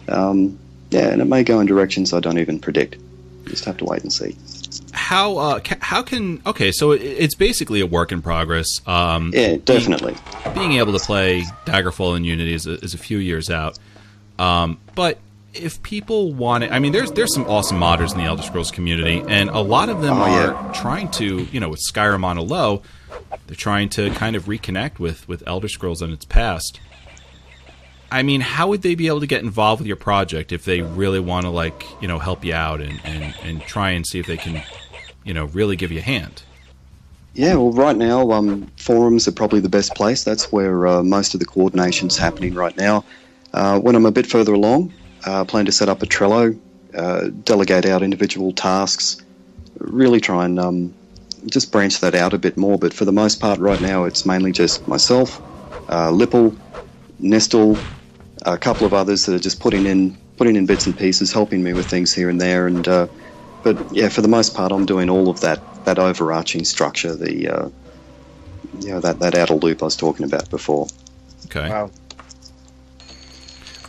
Um, 0.07 0.57
yeah, 0.89 1.09
and 1.09 1.21
it 1.21 1.25
may 1.25 1.43
go 1.43 1.59
in 1.59 1.67
directions 1.67 2.13
I 2.13 2.19
don't 2.19 2.39
even 2.39 2.59
predict. 2.59 2.97
just 3.45 3.65
have 3.65 3.77
to 3.77 3.85
wait 3.85 4.01
and 4.01 4.11
see. 4.11 4.35
How 4.91 5.37
uh, 5.37 5.59
ca- 5.59 5.77
how 5.81 6.01
can 6.01 6.41
okay? 6.45 6.71
So 6.71 6.91
it's 6.91 7.35
basically 7.35 7.81
a 7.81 7.85
work 7.85 8.11
in 8.11 8.21
progress. 8.21 8.67
Um, 8.87 9.31
yeah, 9.33 9.57
definitely. 9.57 10.15
Being, 10.43 10.55
being, 10.55 10.71
able 10.73 10.97
to 10.97 11.03
play 11.03 11.41
Daggerfall 11.65 12.17
in 12.17 12.23
Unity 12.23 12.53
is 12.53 12.67
a, 12.67 12.73
is 12.83 12.93
a 12.93 12.97
few 12.97 13.17
years 13.17 13.49
out, 13.49 13.77
um, 14.37 14.79
but 14.95 15.19
if 15.53 15.81
people 15.81 16.33
want 16.33 16.63
it, 16.63 16.71
I 16.71 16.79
mean, 16.79 16.91
there's 16.91 17.11
there's 17.11 17.33
some 17.33 17.45
awesome 17.45 17.79
modders 17.79 18.11
in 18.11 18.19
the 18.19 18.25
Elder 18.25 18.43
Scrolls 18.43 18.71
community, 18.71 19.23
and 19.27 19.49
a 19.49 19.59
lot 19.59 19.89
of 19.89 20.01
them 20.01 20.17
oh, 20.17 20.21
are 20.21 20.51
yeah. 20.51 20.71
trying 20.73 21.09
to, 21.11 21.47
you 21.51 21.59
know, 21.59 21.69
with 21.69 21.81
Skyrim 21.91 22.23
on 22.23 22.37
a 22.37 22.41
low, 22.41 22.81
they're 23.47 23.55
trying 23.55 23.89
to 23.89 24.11
kind 24.11 24.35
of 24.35 24.45
reconnect 24.45 24.99
with 24.99 25.27
with 25.27 25.43
Elder 25.47 25.67
Scrolls 25.67 26.01
and 26.01 26.13
its 26.13 26.25
past. 26.25 26.79
I 28.11 28.23
mean, 28.23 28.41
how 28.41 28.67
would 28.69 28.81
they 28.81 28.95
be 28.95 29.07
able 29.07 29.19
to 29.19 29.27
get 29.27 29.43
involved 29.43 29.81
with 29.81 29.87
your 29.87 29.95
project 29.95 30.51
if 30.51 30.65
they 30.65 30.81
really 30.81 31.19
want 31.19 31.45
to, 31.45 31.49
like, 31.49 31.85
you 32.01 32.07
know, 32.07 32.17
help 32.19 32.43
you 32.43 32.53
out 32.53 32.81
and, 32.81 32.99
and, 33.03 33.35
and 33.43 33.61
try 33.61 33.91
and 33.91 34.05
see 34.05 34.19
if 34.19 34.25
they 34.25 34.37
can, 34.37 34.63
you 35.23 35.33
know, 35.33 35.45
really 35.45 35.75
give 35.75 35.91
you 35.91 35.99
a 35.99 36.03
hand? 36.03 36.41
Yeah, 37.33 37.55
well, 37.55 37.71
right 37.71 37.95
now, 37.95 38.31
um, 38.31 38.69
forums 38.77 39.27
are 39.27 39.31
probably 39.31 39.59
the 39.59 39.69
best 39.69 39.93
place. 39.95 40.23
That's 40.23 40.51
where 40.51 40.87
uh, 40.87 41.03
most 41.03 41.35
of 41.35 41.39
the 41.39 41.45
coordination's 41.45 42.17
happening 42.17 42.55
right 42.55 42.75
now. 42.75 43.05
Uh, 43.53 43.79
when 43.79 43.95
I'm 43.95 44.05
a 44.05 44.11
bit 44.11 44.25
further 44.25 44.53
along, 44.53 44.91
uh, 45.25 45.45
plan 45.45 45.65
to 45.65 45.71
set 45.71 45.89
up 45.89 46.01
a 46.01 46.07
Trello, 46.07 46.59
uh, 46.95 47.29
delegate 47.43 47.85
out 47.85 48.01
individual 48.01 48.51
tasks, 48.51 49.21
really 49.77 50.19
try 50.19 50.45
and 50.45 50.59
um, 50.59 50.93
just 51.45 51.71
branch 51.71 51.99
that 51.99 52.15
out 52.15 52.33
a 52.33 52.39
bit 52.39 52.57
more. 52.57 52.79
But 52.79 52.93
for 52.93 53.05
the 53.05 53.11
most 53.11 53.39
part, 53.39 53.59
right 53.59 53.79
now, 53.79 54.05
it's 54.05 54.25
mainly 54.25 54.51
just 54.51 54.87
myself, 54.87 55.39
uh, 55.87 56.09
Lypyl, 56.09 56.57
Nystul, 57.21 57.79
a 58.45 58.57
couple 58.57 58.85
of 58.85 58.93
others 58.93 59.25
that 59.25 59.35
are 59.35 59.39
just 59.39 59.59
putting 59.59 59.85
in 59.85 60.17
putting 60.37 60.55
in 60.55 60.65
bits 60.65 60.85
and 60.85 60.97
pieces, 60.97 61.33
helping 61.33 61.63
me 61.63 61.73
with 61.73 61.87
things 61.87 62.13
here 62.13 62.29
and 62.29 62.39
there. 62.39 62.67
And 62.67 62.87
uh, 62.87 63.07
but 63.63 63.93
yeah, 63.93 64.09
for 64.09 64.21
the 64.21 64.27
most 64.27 64.55
part, 64.55 64.71
I'm 64.71 64.85
doing 64.85 65.09
all 65.09 65.29
of 65.29 65.41
that 65.41 65.61
that 65.85 65.99
overarching 65.99 66.65
structure, 66.65 67.15
the 67.15 67.49
uh, 67.49 67.69
you 68.79 68.89
know 68.89 68.99
that 68.99 69.19
that 69.19 69.35
outer 69.35 69.55
loop 69.55 69.81
I 69.81 69.85
was 69.85 69.95
talking 69.95 70.25
about 70.25 70.49
before. 70.49 70.87
Okay. 71.45 71.69
Wow. 71.69 71.91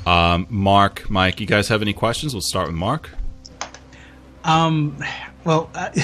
Um, 0.06 0.46
Mark, 0.48 1.08
Mike, 1.10 1.40
you 1.40 1.46
guys 1.46 1.68
have 1.68 1.82
any 1.82 1.92
questions? 1.92 2.34
We'll 2.34 2.40
start 2.40 2.68
with 2.68 2.76
Mark. 2.76 3.10
Um, 4.44 4.96
well, 5.44 5.70
uh, 5.74 5.90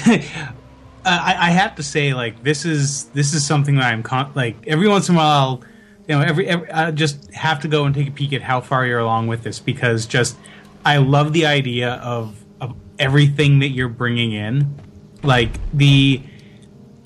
I, 1.05 1.37
I 1.39 1.51
have 1.51 1.77
to 1.77 1.83
say, 1.83 2.15
like 2.15 2.43
this 2.43 2.65
is 2.65 3.05
this 3.07 3.33
is 3.33 3.47
something 3.47 3.77
that 3.77 3.87
I'm 3.87 4.03
con- 4.03 4.33
like 4.35 4.57
every 4.67 4.89
once 4.89 5.09
in 5.09 5.15
a 5.15 5.19
while, 5.19 5.63
you 6.09 6.15
know, 6.15 6.21
every, 6.21 6.47
every 6.47 6.71
I 6.71 6.91
just 6.91 7.33
have 7.35 7.61
to 7.61 7.69
go 7.69 7.85
and 7.85 7.95
take 7.95 8.09
a 8.09 8.11
peek 8.11 8.33
at 8.33 8.43
how 8.43 8.61
far 8.61 8.87
you're 8.87 9.01
along 9.01 9.27
with 9.27 9.43
this 9.43 9.59
because 9.59 10.07
just 10.07 10.37
I 10.85 10.99
love 10.99 11.33
the 11.33 11.47
idea 11.47 11.95
of 11.95 12.45
of 12.61 12.77
everything 12.99 13.59
that 13.59 13.69
you're 13.69 13.89
bringing 13.89 14.33
in, 14.33 14.75
like 15.23 15.51
the 15.73 16.23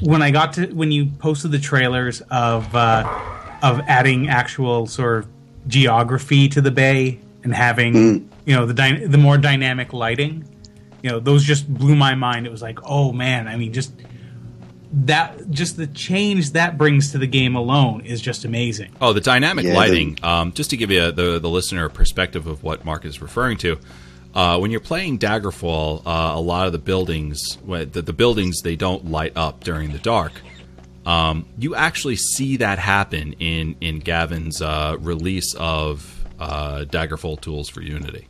when 0.03 0.23
I 0.23 0.31
got 0.31 0.55
to 0.55 0.67
when 0.67 0.93
you 0.93 1.07
posted 1.07 1.51
the 1.51 1.59
trailers 1.59 2.21
of 2.31 2.75
uh, 2.75 3.59
of 3.63 3.81
adding 3.81 4.29
actual 4.29 4.87
sort 4.87 5.25
of 5.25 5.29
geography 5.67 6.49
to 6.49 6.61
the 6.61 6.71
bay 6.71 7.21
and 7.43 7.55
having 7.55 8.31
you 8.45 8.55
know 8.55 8.67
the 8.67 8.75
dy- 8.75 9.07
the 9.07 9.19
more 9.19 9.39
dynamic 9.39 9.93
lighting 9.93 10.47
you 11.03 11.11
know 11.11 11.21
those 11.21 11.45
just 11.45 11.73
blew 11.73 11.95
my 11.95 12.15
mind. 12.15 12.47
It 12.47 12.53
was 12.53 12.63
like 12.63 12.79
oh 12.85 13.13
man. 13.13 13.49
I 13.49 13.57
mean 13.57 13.73
just 13.73 13.93
that 14.93 15.51
just 15.51 15.77
the 15.77 15.87
change 15.87 16.53
that 16.53 16.77
brings 16.77 17.13
to 17.13 17.19
the 17.19 17.27
game 17.27 17.55
alone 17.55 18.01
is 18.01 18.21
just 18.21 18.45
amazing 18.45 18.91
Oh, 19.01 19.13
the 19.13 19.21
dynamic 19.21 19.65
Yeah, 19.65 19.75
lighting. 19.77 20.19
um, 20.23 20.53
just 20.53 20.71
to 20.71 20.77
give 20.77 20.91
you 20.91 21.05
a, 21.05 21.13
the 21.13 21.39
the 21.39 21.49
listener 21.49 21.85
a 21.85 21.91
perspective 21.91 22.47
of 22.47 22.63
what 22.63 22.85
Mark 22.85 23.05
is 23.05 23.23
referring 23.23 23.57
to. 23.59 23.79
Uh, 24.35 24.59
when 24.59 24.71
you're 24.71 24.79
playing 24.81 25.19
Daggerfall, 25.19 26.03
uh, 26.07 26.33
a 26.37 26.41
lot 26.41 26.67
of 26.67 26.73
the 26.73 26.79
buildings, 26.79 27.59
the, 27.67 27.85
the 27.85 28.13
buildings, 28.13 28.61
they 28.63 28.77
don't 28.77 29.11
light 29.11 29.33
up 29.37 29.65
during 29.65 29.91
the 29.93 29.99
dark. 29.99 30.33
Um, 31.05 31.47
you 31.59 31.75
actually 31.75 32.17
see 32.17 32.57
that 32.59 32.79
happen 32.79 33.33
in 33.35 33.77
in 33.81 33.99
Gavin's 34.01 34.61
uh, 34.63 34.97
release 35.01 35.55
of 35.59 36.25
uh, 36.39 36.85
Daggerfall 36.89 37.41
tools 37.41 37.69
for 37.69 37.81
Unity. 37.81 38.27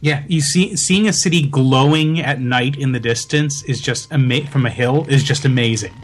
Yeah 0.00 0.22
you 0.28 0.40
see 0.40 0.76
seeing 0.76 1.08
a 1.08 1.12
city 1.12 1.46
glowing 1.46 2.20
at 2.20 2.40
night 2.40 2.76
in 2.76 2.92
the 2.92 3.00
distance 3.00 3.62
is 3.64 3.80
just 3.80 4.12
ama- 4.12 4.46
from 4.48 4.66
a 4.66 4.70
hill 4.70 5.06
is 5.08 5.22
just 5.24 5.44
amazing. 5.44 5.94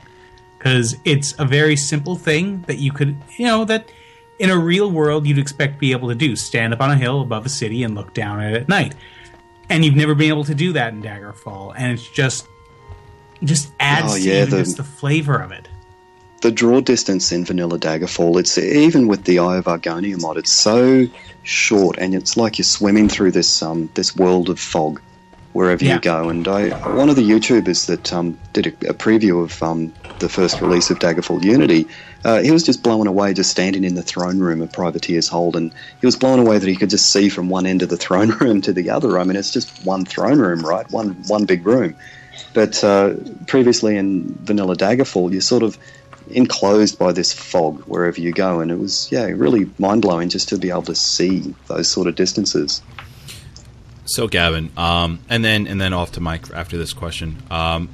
Because 0.58 0.94
it's 1.04 1.34
a 1.40 1.44
very 1.44 1.74
simple 1.76 2.14
thing 2.16 2.62
that 2.68 2.78
you 2.78 2.92
could 2.92 3.16
you 3.38 3.46
know 3.46 3.64
that 3.64 3.90
in 4.38 4.50
a 4.50 4.56
real 4.58 4.90
world 4.90 5.26
you'd 5.26 5.38
expect 5.38 5.74
to 5.74 5.78
be 5.80 5.92
able 5.92 6.08
to 6.08 6.14
do 6.14 6.36
stand 6.36 6.72
up 6.72 6.80
on 6.80 6.90
a 6.90 6.96
hill 6.96 7.20
above 7.20 7.44
a 7.46 7.48
city 7.48 7.82
and 7.82 7.94
look 7.94 8.14
down 8.14 8.40
at 8.40 8.52
it 8.52 8.62
at 8.62 8.68
night. 8.68 8.94
And 9.68 9.84
you've 9.84 9.96
never 9.96 10.14
been 10.14 10.28
able 10.28 10.44
to 10.44 10.54
do 10.54 10.72
that 10.74 10.92
in 10.92 11.02
daggerfall 11.02 11.74
and 11.76 11.92
it's 11.92 12.08
just 12.08 12.46
just 13.44 13.72
adds 13.80 14.12
Oh, 14.12 14.16
to 14.16 14.22
yeah, 14.22 14.42
even 14.42 14.50
the- 14.50 14.64
just 14.64 14.76
the 14.76 14.84
flavor 14.84 15.36
of 15.40 15.50
it 15.50 15.68
the 16.42 16.52
draw 16.52 16.80
distance 16.80 17.32
in 17.32 17.44
Vanilla 17.44 17.78
Daggerfall, 17.78 18.38
it's 18.38 18.58
even 18.58 19.08
with 19.08 19.24
the 19.24 19.38
Eye 19.40 19.58
of 19.58 19.64
Argonia 19.66 20.20
mod, 20.20 20.38
it's 20.38 20.52
so 20.52 21.06
short, 21.42 21.96
and 21.98 22.14
it's 22.14 22.36
like 22.36 22.58
you're 22.58 22.64
swimming 22.64 23.08
through 23.08 23.32
this 23.32 23.62
um, 23.62 23.90
this 23.94 24.14
world 24.16 24.50
of 24.50 24.60
fog 24.60 25.00
wherever 25.52 25.84
Yeah. 25.84 25.94
you 25.94 26.00
go. 26.00 26.28
And 26.30 26.46
I, 26.48 26.70
one 26.84 27.10
of 27.10 27.16
the 27.16 27.28
YouTubers 27.28 27.86
that 27.86 28.12
um, 28.12 28.40
did 28.52 28.66
a, 28.68 28.90
a 28.90 28.94
preview 28.94 29.44
of 29.44 29.62
um, 29.62 29.94
the 30.18 30.28
first 30.28 30.60
release 30.60 30.90
of 30.90 30.98
Daggerfall 30.98 31.42
Unity, 31.44 31.88
uh, 32.24 32.40
he 32.42 32.50
was 32.50 32.64
just 32.64 32.82
blown 32.82 33.06
away 33.06 33.34
just 33.34 33.50
standing 33.50 33.84
in 33.84 33.94
the 33.94 34.02
throne 34.02 34.38
room 34.40 34.62
of 34.62 34.72
Privateer's 34.72 35.28
Hold, 35.28 35.56
and 35.56 35.74
he 36.00 36.06
was 36.06 36.16
blown 36.16 36.38
away 36.40 36.58
that 36.58 36.68
he 36.68 36.76
could 36.76 36.90
just 36.90 37.10
see 37.12 37.28
from 37.28 37.48
one 37.48 37.66
end 37.66 37.82
of 37.82 37.88
the 37.88 37.96
throne 38.04 38.30
room 38.30 38.60
to 38.62 38.72
the 38.72 38.90
other. 38.90 39.18
I 39.18 39.24
mean, 39.24 39.36
it's 39.36 39.52
just 39.52 39.72
one 39.84 40.06
throne 40.06 40.38
room, 40.40 40.64
right? 40.66 40.86
One 40.90 41.22
one 41.26 41.46
big 41.46 41.66
room. 41.66 41.96
But 42.54 42.82
uh, 42.84 43.14
previously 43.46 43.96
in 43.96 44.36
Vanilla 44.40 44.76
Daggerfall, 44.76 45.32
you're 45.32 45.40
sort 45.40 45.62
of 45.62 45.78
enclosed 46.34 46.98
by 46.98 47.12
this 47.12 47.32
fog 47.32 47.80
wherever 47.82 48.20
you 48.20 48.32
go, 48.32 48.60
and 48.60 48.70
it 48.70 48.78
was 48.78 49.10
yeah 49.10 49.24
really 49.24 49.70
mind 49.78 50.02
blowing 50.02 50.28
just 50.28 50.48
to 50.50 50.58
be 50.58 50.70
able 50.70 50.82
to 50.82 50.94
see 50.94 51.54
those 51.68 51.88
sort 51.88 52.06
of 52.06 52.14
distances. 52.14 52.82
So, 54.04 54.26
Gavin, 54.26 54.70
um, 54.76 55.20
and 55.28 55.44
then 55.44 55.66
and 55.66 55.80
then 55.80 55.92
off 55.92 56.12
to 56.12 56.20
Mike 56.20 56.50
after 56.52 56.76
this 56.76 56.92
question. 56.92 57.42
Um, 57.50 57.88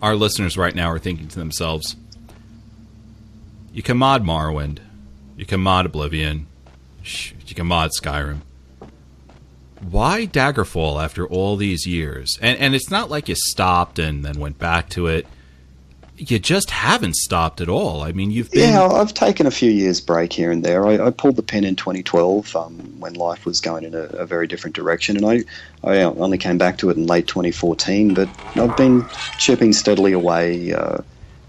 our 0.00 0.14
listeners 0.14 0.56
right 0.56 0.74
now 0.74 0.90
are 0.90 0.98
thinking 0.98 1.28
to 1.28 1.38
themselves, 1.38 1.96
"You 3.72 3.82
can 3.82 3.96
mod 3.96 4.24
Morrowind, 4.24 4.78
you 5.36 5.46
can 5.46 5.60
mod 5.60 5.86
Oblivion, 5.86 6.46
you 7.46 7.54
can 7.54 7.66
mod 7.66 7.90
Skyrim. 7.90 8.40
Why 9.80 10.26
Daggerfall 10.26 11.02
after 11.02 11.26
all 11.26 11.56
these 11.56 11.86
years? 11.86 12.38
And 12.40 12.58
and 12.58 12.74
it's 12.74 12.90
not 12.90 13.10
like 13.10 13.28
you 13.28 13.34
stopped 13.36 13.98
and 13.98 14.24
then 14.24 14.40
went 14.40 14.58
back 14.58 14.88
to 14.90 15.06
it. 15.06 15.26
You 16.18 16.38
just 16.38 16.70
haven't 16.70 17.14
stopped 17.16 17.60
at 17.60 17.68
all. 17.68 18.02
I 18.02 18.12
mean, 18.12 18.30
you've 18.30 18.50
been 18.50 18.72
Yeah, 18.72 18.86
I've 18.86 19.12
taken 19.12 19.46
a 19.46 19.50
few 19.50 19.70
years 19.70 20.00
break 20.00 20.32
here 20.32 20.50
and 20.50 20.64
there. 20.64 20.86
I, 20.86 21.06
I 21.06 21.10
pulled 21.10 21.36
the 21.36 21.42
pin 21.42 21.64
in 21.64 21.76
2012 21.76 22.56
um, 22.56 22.72
when 22.98 23.14
life 23.14 23.44
was 23.44 23.60
going 23.60 23.84
in 23.84 23.94
a, 23.94 24.04
a 24.04 24.26
very 24.26 24.46
different 24.46 24.74
direction, 24.74 25.16
and 25.16 25.26
I, 25.26 25.44
I 25.84 26.02
only 26.02 26.38
came 26.38 26.56
back 26.56 26.78
to 26.78 26.88
it 26.88 26.96
in 26.96 27.06
late 27.06 27.26
2014. 27.26 28.14
But 28.14 28.30
I've 28.56 28.76
been 28.78 29.04
chipping 29.38 29.74
steadily 29.74 30.12
away, 30.12 30.72
uh, 30.72 30.98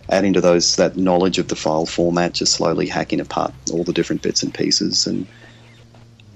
adding 0.09 0.33
to 0.33 0.41
those 0.41 0.75
that 0.75 0.97
knowledge 0.97 1.37
of 1.37 1.47
the 1.47 1.55
file 1.55 1.85
format, 1.85 2.33
just 2.33 2.53
slowly 2.53 2.87
hacking 2.87 3.21
apart 3.21 3.53
all 3.71 3.85
the 3.85 3.93
different 3.93 4.21
bits 4.21 4.43
and 4.43 4.53
pieces. 4.53 5.07
And 5.07 5.25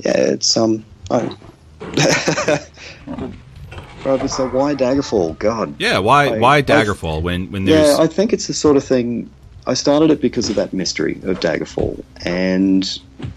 yeah, 0.05 0.15
it's 0.15 0.55
um, 0.55 0.85
I, 1.09 1.35
Right, 4.03 4.29
so 4.29 4.47
why 4.47 4.75
Daggerfall? 4.75 5.37
God, 5.37 5.75
yeah. 5.79 5.99
Why 5.99 6.25
I- 6.27 6.39
why 6.39 6.57
I've- 6.57 6.71
Daggerfall 6.71 7.21
when 7.21 7.51
when 7.51 7.65
there's 7.65 7.97
yeah, 7.97 8.03
I 8.03 8.07
think 8.07 8.33
it's 8.33 8.47
the 8.47 8.53
sort 8.53 8.77
of 8.77 8.83
thing. 8.83 9.29
I 9.67 9.75
started 9.75 10.09
it 10.09 10.21
because 10.21 10.49
of 10.49 10.55
that 10.55 10.73
mystery 10.73 11.19
of 11.23 11.39
Daggerfall, 11.39 12.03
and 12.25 12.87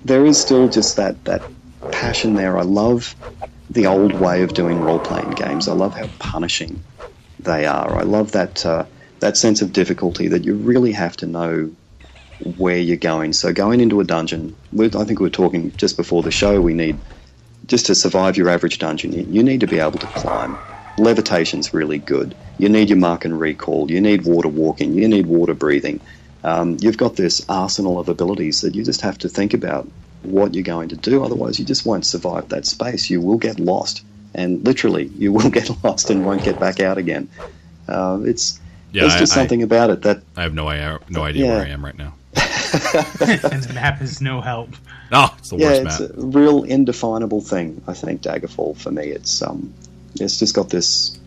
there 0.04 0.24
is 0.24 0.40
still 0.40 0.68
just 0.68 0.96
that 0.96 1.22
that 1.26 1.44
passion 1.90 2.34
there. 2.34 2.58
I 2.58 2.62
love 2.62 3.14
the 3.70 3.86
old 3.86 4.14
way 4.14 4.42
of 4.42 4.54
doing 4.54 4.80
role 4.80 5.00
playing 5.00 5.30
games. 5.30 5.68
I 5.68 5.72
love 5.72 5.94
how 5.94 6.08
punishing 6.18 6.82
they 7.38 7.66
are. 7.66 7.96
I 7.98 8.02
love 8.02 8.32
that 8.32 8.64
uh, 8.64 8.84
that 9.20 9.36
sense 9.36 9.60
of 9.60 9.72
difficulty 9.72 10.28
that 10.28 10.44
you 10.44 10.54
really 10.54 10.92
have 10.92 11.16
to 11.18 11.26
know 11.26 11.70
where 12.56 12.78
you're 12.78 12.96
going. 12.96 13.32
So 13.32 13.52
going 13.52 13.80
into 13.80 14.00
a 14.00 14.04
dungeon, 14.04 14.56
I 14.78 14.88
think 14.88 15.20
we 15.20 15.26
were 15.26 15.30
talking 15.30 15.72
just 15.76 15.96
before 15.96 16.22
the 16.22 16.30
show. 16.30 16.60
We 16.60 16.74
need 16.74 16.98
just 17.66 17.86
to 17.86 17.94
survive 17.94 18.36
your 18.36 18.48
average 18.48 18.78
dungeon, 18.78 19.12
you, 19.12 19.22
you 19.28 19.42
need 19.42 19.60
to 19.60 19.66
be 19.66 19.78
able 19.78 19.98
to 19.98 20.06
climb. 20.08 20.56
Levitation's 20.98 21.74
really 21.74 21.98
good. 21.98 22.34
You 22.58 22.68
need 22.68 22.88
your 22.88 22.98
mark 22.98 23.24
and 23.24 23.38
recall. 23.38 23.90
You 23.90 24.00
need 24.00 24.24
water 24.24 24.48
walking. 24.48 24.94
You 24.94 25.08
need 25.08 25.26
water 25.26 25.54
breathing. 25.54 26.00
Um, 26.44 26.76
you've 26.80 26.98
got 26.98 27.16
this 27.16 27.44
arsenal 27.48 27.98
of 27.98 28.08
abilities 28.08 28.60
that 28.60 28.74
you 28.74 28.84
just 28.84 29.00
have 29.00 29.18
to 29.18 29.28
think 29.28 29.54
about 29.54 29.88
what 30.22 30.54
you're 30.54 30.62
going 30.62 30.88
to 30.90 30.96
do. 30.96 31.24
Otherwise, 31.24 31.58
you 31.58 31.64
just 31.64 31.84
won't 31.84 32.06
survive 32.06 32.48
that 32.50 32.66
space. 32.66 33.10
You 33.10 33.20
will 33.20 33.38
get 33.38 33.58
lost, 33.58 34.04
and 34.34 34.64
literally, 34.64 35.06
you 35.18 35.32
will 35.32 35.50
get 35.50 35.70
lost 35.84 36.10
and 36.10 36.24
won't 36.24 36.44
get 36.44 36.60
back 36.60 36.80
out 36.80 36.96
again. 36.98 37.28
Uh, 37.88 38.20
it's 38.24 38.60
Yeah, 38.92 39.02
there's 39.02 39.14
I- 39.14 39.18
just 39.18 39.32
I- 39.32 39.36
something 39.36 39.62
about 39.62 39.90
it 39.90 40.02
that 40.02 40.22
I 40.36 40.42
have 40.42 40.54
no 40.54 40.68
idea 40.68 41.00
no 41.08 41.22
idea 41.24 41.46
Yeah. 41.46 41.56
where 41.56 41.66
I 41.66 41.70
am 41.70 41.84
right 41.84 41.96
now. 41.98 42.14
and 43.20 43.62
the 43.62 43.72
map 43.74 44.02
is 44.02 44.20
no 44.20 44.40
help 44.40 44.70
Oh, 45.12 45.32
it's 45.38 45.50
the 45.50 45.56
yeah, 45.56 45.82
worst 45.82 46.00
it's 46.00 46.16
map. 46.16 46.24
a 46.24 46.26
real 46.26 46.64
indefinable 46.64 47.40
thing. 47.40 47.80
I 47.86 47.92
think 47.94 48.22
Daggerfall 48.22 48.76
for 48.76 48.90
me, 48.90 49.04
it's 49.04 49.42
um, 49.42 49.72
it's 50.18 50.38
just 50.38 50.54
got 50.54 50.70
this. 50.70 51.18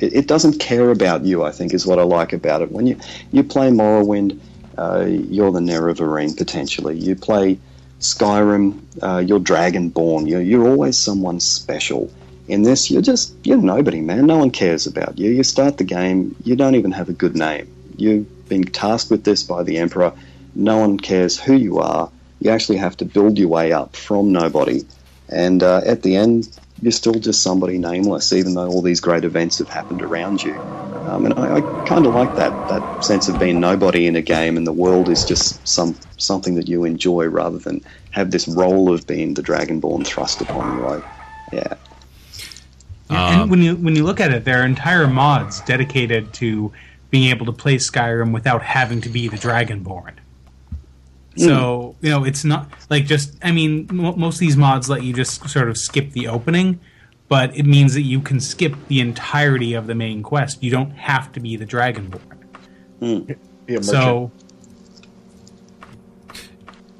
It, 0.00 0.14
it 0.14 0.26
doesn't 0.26 0.58
care 0.58 0.90
about 0.90 1.24
you. 1.24 1.42
I 1.42 1.50
think 1.50 1.74
is 1.74 1.86
what 1.86 1.98
I 1.98 2.02
like 2.02 2.32
about 2.32 2.62
it. 2.62 2.70
When 2.72 2.86
you 2.86 2.96
you 3.32 3.42
play 3.42 3.68
Morrowind, 3.68 4.38
uh, 4.78 5.04
you're 5.06 5.52
the 5.52 5.60
Nerevarine 5.60 6.36
potentially. 6.36 6.96
You 6.98 7.14
play 7.14 7.58
Skyrim, 7.98 8.80
uh, 9.02 9.18
you're 9.18 9.40
Dragonborn. 9.40 10.28
You're 10.28 10.40
you're 10.40 10.66
always 10.68 10.96
someone 10.96 11.40
special. 11.40 12.10
In 12.48 12.62
this, 12.62 12.90
you're 12.90 13.02
just 13.02 13.34
you're 13.44 13.58
nobody, 13.58 14.00
man. 14.00 14.26
No 14.26 14.38
one 14.38 14.50
cares 14.50 14.86
about 14.86 15.18
you. 15.18 15.30
You 15.30 15.42
start 15.42 15.76
the 15.76 15.84
game, 15.84 16.34
you 16.44 16.56
don't 16.56 16.74
even 16.74 16.92
have 16.92 17.08
a 17.08 17.12
good 17.12 17.36
name. 17.36 17.70
You've 18.00 18.48
been 18.48 18.64
tasked 18.64 19.10
with 19.10 19.24
this 19.24 19.42
by 19.42 19.62
the 19.62 19.78
Emperor. 19.78 20.12
No 20.54 20.78
one 20.78 20.98
cares 20.98 21.38
who 21.38 21.54
you 21.54 21.78
are. 21.78 22.10
You 22.40 22.50
actually 22.50 22.78
have 22.78 22.96
to 22.98 23.04
build 23.04 23.38
your 23.38 23.48
way 23.48 23.72
up 23.72 23.94
from 23.94 24.32
nobody, 24.32 24.84
and 25.28 25.62
uh, 25.62 25.82
at 25.84 26.02
the 26.02 26.16
end, 26.16 26.58
you're 26.80 26.92
still 26.92 27.14
just 27.14 27.42
somebody 27.42 27.78
nameless, 27.78 28.32
even 28.32 28.54
though 28.54 28.68
all 28.68 28.82
these 28.82 29.00
great 29.00 29.24
events 29.24 29.58
have 29.58 29.68
happened 29.68 30.02
around 30.02 30.42
you. 30.42 30.58
Um, 31.10 31.26
and 31.26 31.34
I, 31.34 31.56
I 31.56 31.84
kind 31.86 32.06
of 32.06 32.14
like 32.14 32.34
that 32.36 32.50
that 32.68 33.04
sense 33.04 33.28
of 33.28 33.38
being 33.38 33.60
nobody 33.60 34.06
in 34.06 34.16
a 34.16 34.22
game, 34.22 34.56
and 34.56 34.66
the 34.66 34.72
world 34.72 35.08
is 35.08 35.24
just 35.24 35.66
some 35.66 35.94
something 36.16 36.54
that 36.54 36.68
you 36.68 36.84
enjoy 36.84 37.26
rather 37.26 37.58
than 37.58 37.82
have 38.10 38.30
this 38.30 38.48
role 38.48 38.92
of 38.92 39.06
being 39.06 39.34
the 39.34 39.42
Dragonborn 39.42 40.06
thrust 40.06 40.40
upon 40.40 40.78
you. 40.78 41.04
Yeah. 41.52 41.74
Yeah, 43.10 43.42
and 43.42 43.50
when 43.50 43.60
you 43.60 43.74
when 43.76 43.96
you 43.96 44.04
look 44.04 44.20
at 44.20 44.32
it, 44.32 44.44
there 44.44 44.62
are 44.62 44.64
entire 44.64 45.08
mods 45.08 45.60
dedicated 45.62 46.32
to 46.34 46.72
being 47.10 47.30
able 47.30 47.46
to 47.46 47.52
play 47.52 47.76
Skyrim 47.76 48.32
without 48.32 48.62
having 48.62 49.00
to 49.02 49.08
be 49.08 49.28
the 49.28 49.36
Dragonborn. 49.36 50.14
So 51.36 51.96
you 52.00 52.10
know, 52.10 52.24
it's 52.24 52.44
not 52.44 52.70
like 52.90 53.06
just. 53.06 53.36
I 53.42 53.52
mean, 53.52 53.86
m- 53.90 54.18
most 54.18 54.36
of 54.36 54.40
these 54.40 54.56
mods 54.56 54.88
let 54.88 55.02
you 55.02 55.12
just 55.12 55.48
sort 55.48 55.68
of 55.68 55.78
skip 55.78 56.10
the 56.12 56.26
opening, 56.28 56.80
but 57.28 57.56
it 57.56 57.64
means 57.64 57.94
that 57.94 58.02
you 58.02 58.20
can 58.20 58.40
skip 58.40 58.74
the 58.88 59.00
entirety 59.00 59.74
of 59.74 59.86
the 59.86 59.94
main 59.94 60.22
quest. 60.22 60.62
You 60.62 60.70
don't 60.70 60.90
have 60.92 61.32
to 61.32 61.40
be 61.40 61.56
the 61.56 61.64
Dragonborn. 61.66 62.20
It 63.00 63.38
Be. 63.66 63.82
So 63.82 64.30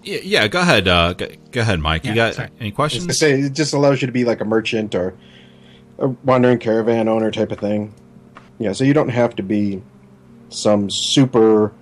Yeah, 0.02 0.18
yeah 0.22 0.48
go 0.48 0.60
ahead. 0.60 0.88
Uh, 0.88 1.12
go, 1.12 1.26
go 1.50 1.60
ahead, 1.60 1.80
Mike. 1.80 2.04
You 2.04 2.10
Yeah, 2.10 2.14
got 2.14 2.34
sorry. 2.34 2.48
any 2.60 2.70
questions? 2.70 3.04
gonna 3.04 3.14
say 3.14 3.40
it 3.40 3.52
just 3.52 3.74
allows 3.74 4.00
you 4.00 4.06
to 4.06 4.12
be 4.12 4.24
like 4.24 4.40
a 4.40 4.44
merchant 4.44 4.94
or 4.94 5.14
a 5.98 6.08
wandering 6.08 6.58
caravan 6.58 7.08
owner 7.08 7.30
type 7.30 7.52
of 7.52 7.58
thing. 7.58 7.92
Yeah, 8.58 8.72
so 8.72 8.84
you 8.84 8.94
don't 8.94 9.08
have 9.10 9.34
to 9.36 9.42
be 9.42 9.82
some 10.50 10.90
super, 10.90 11.72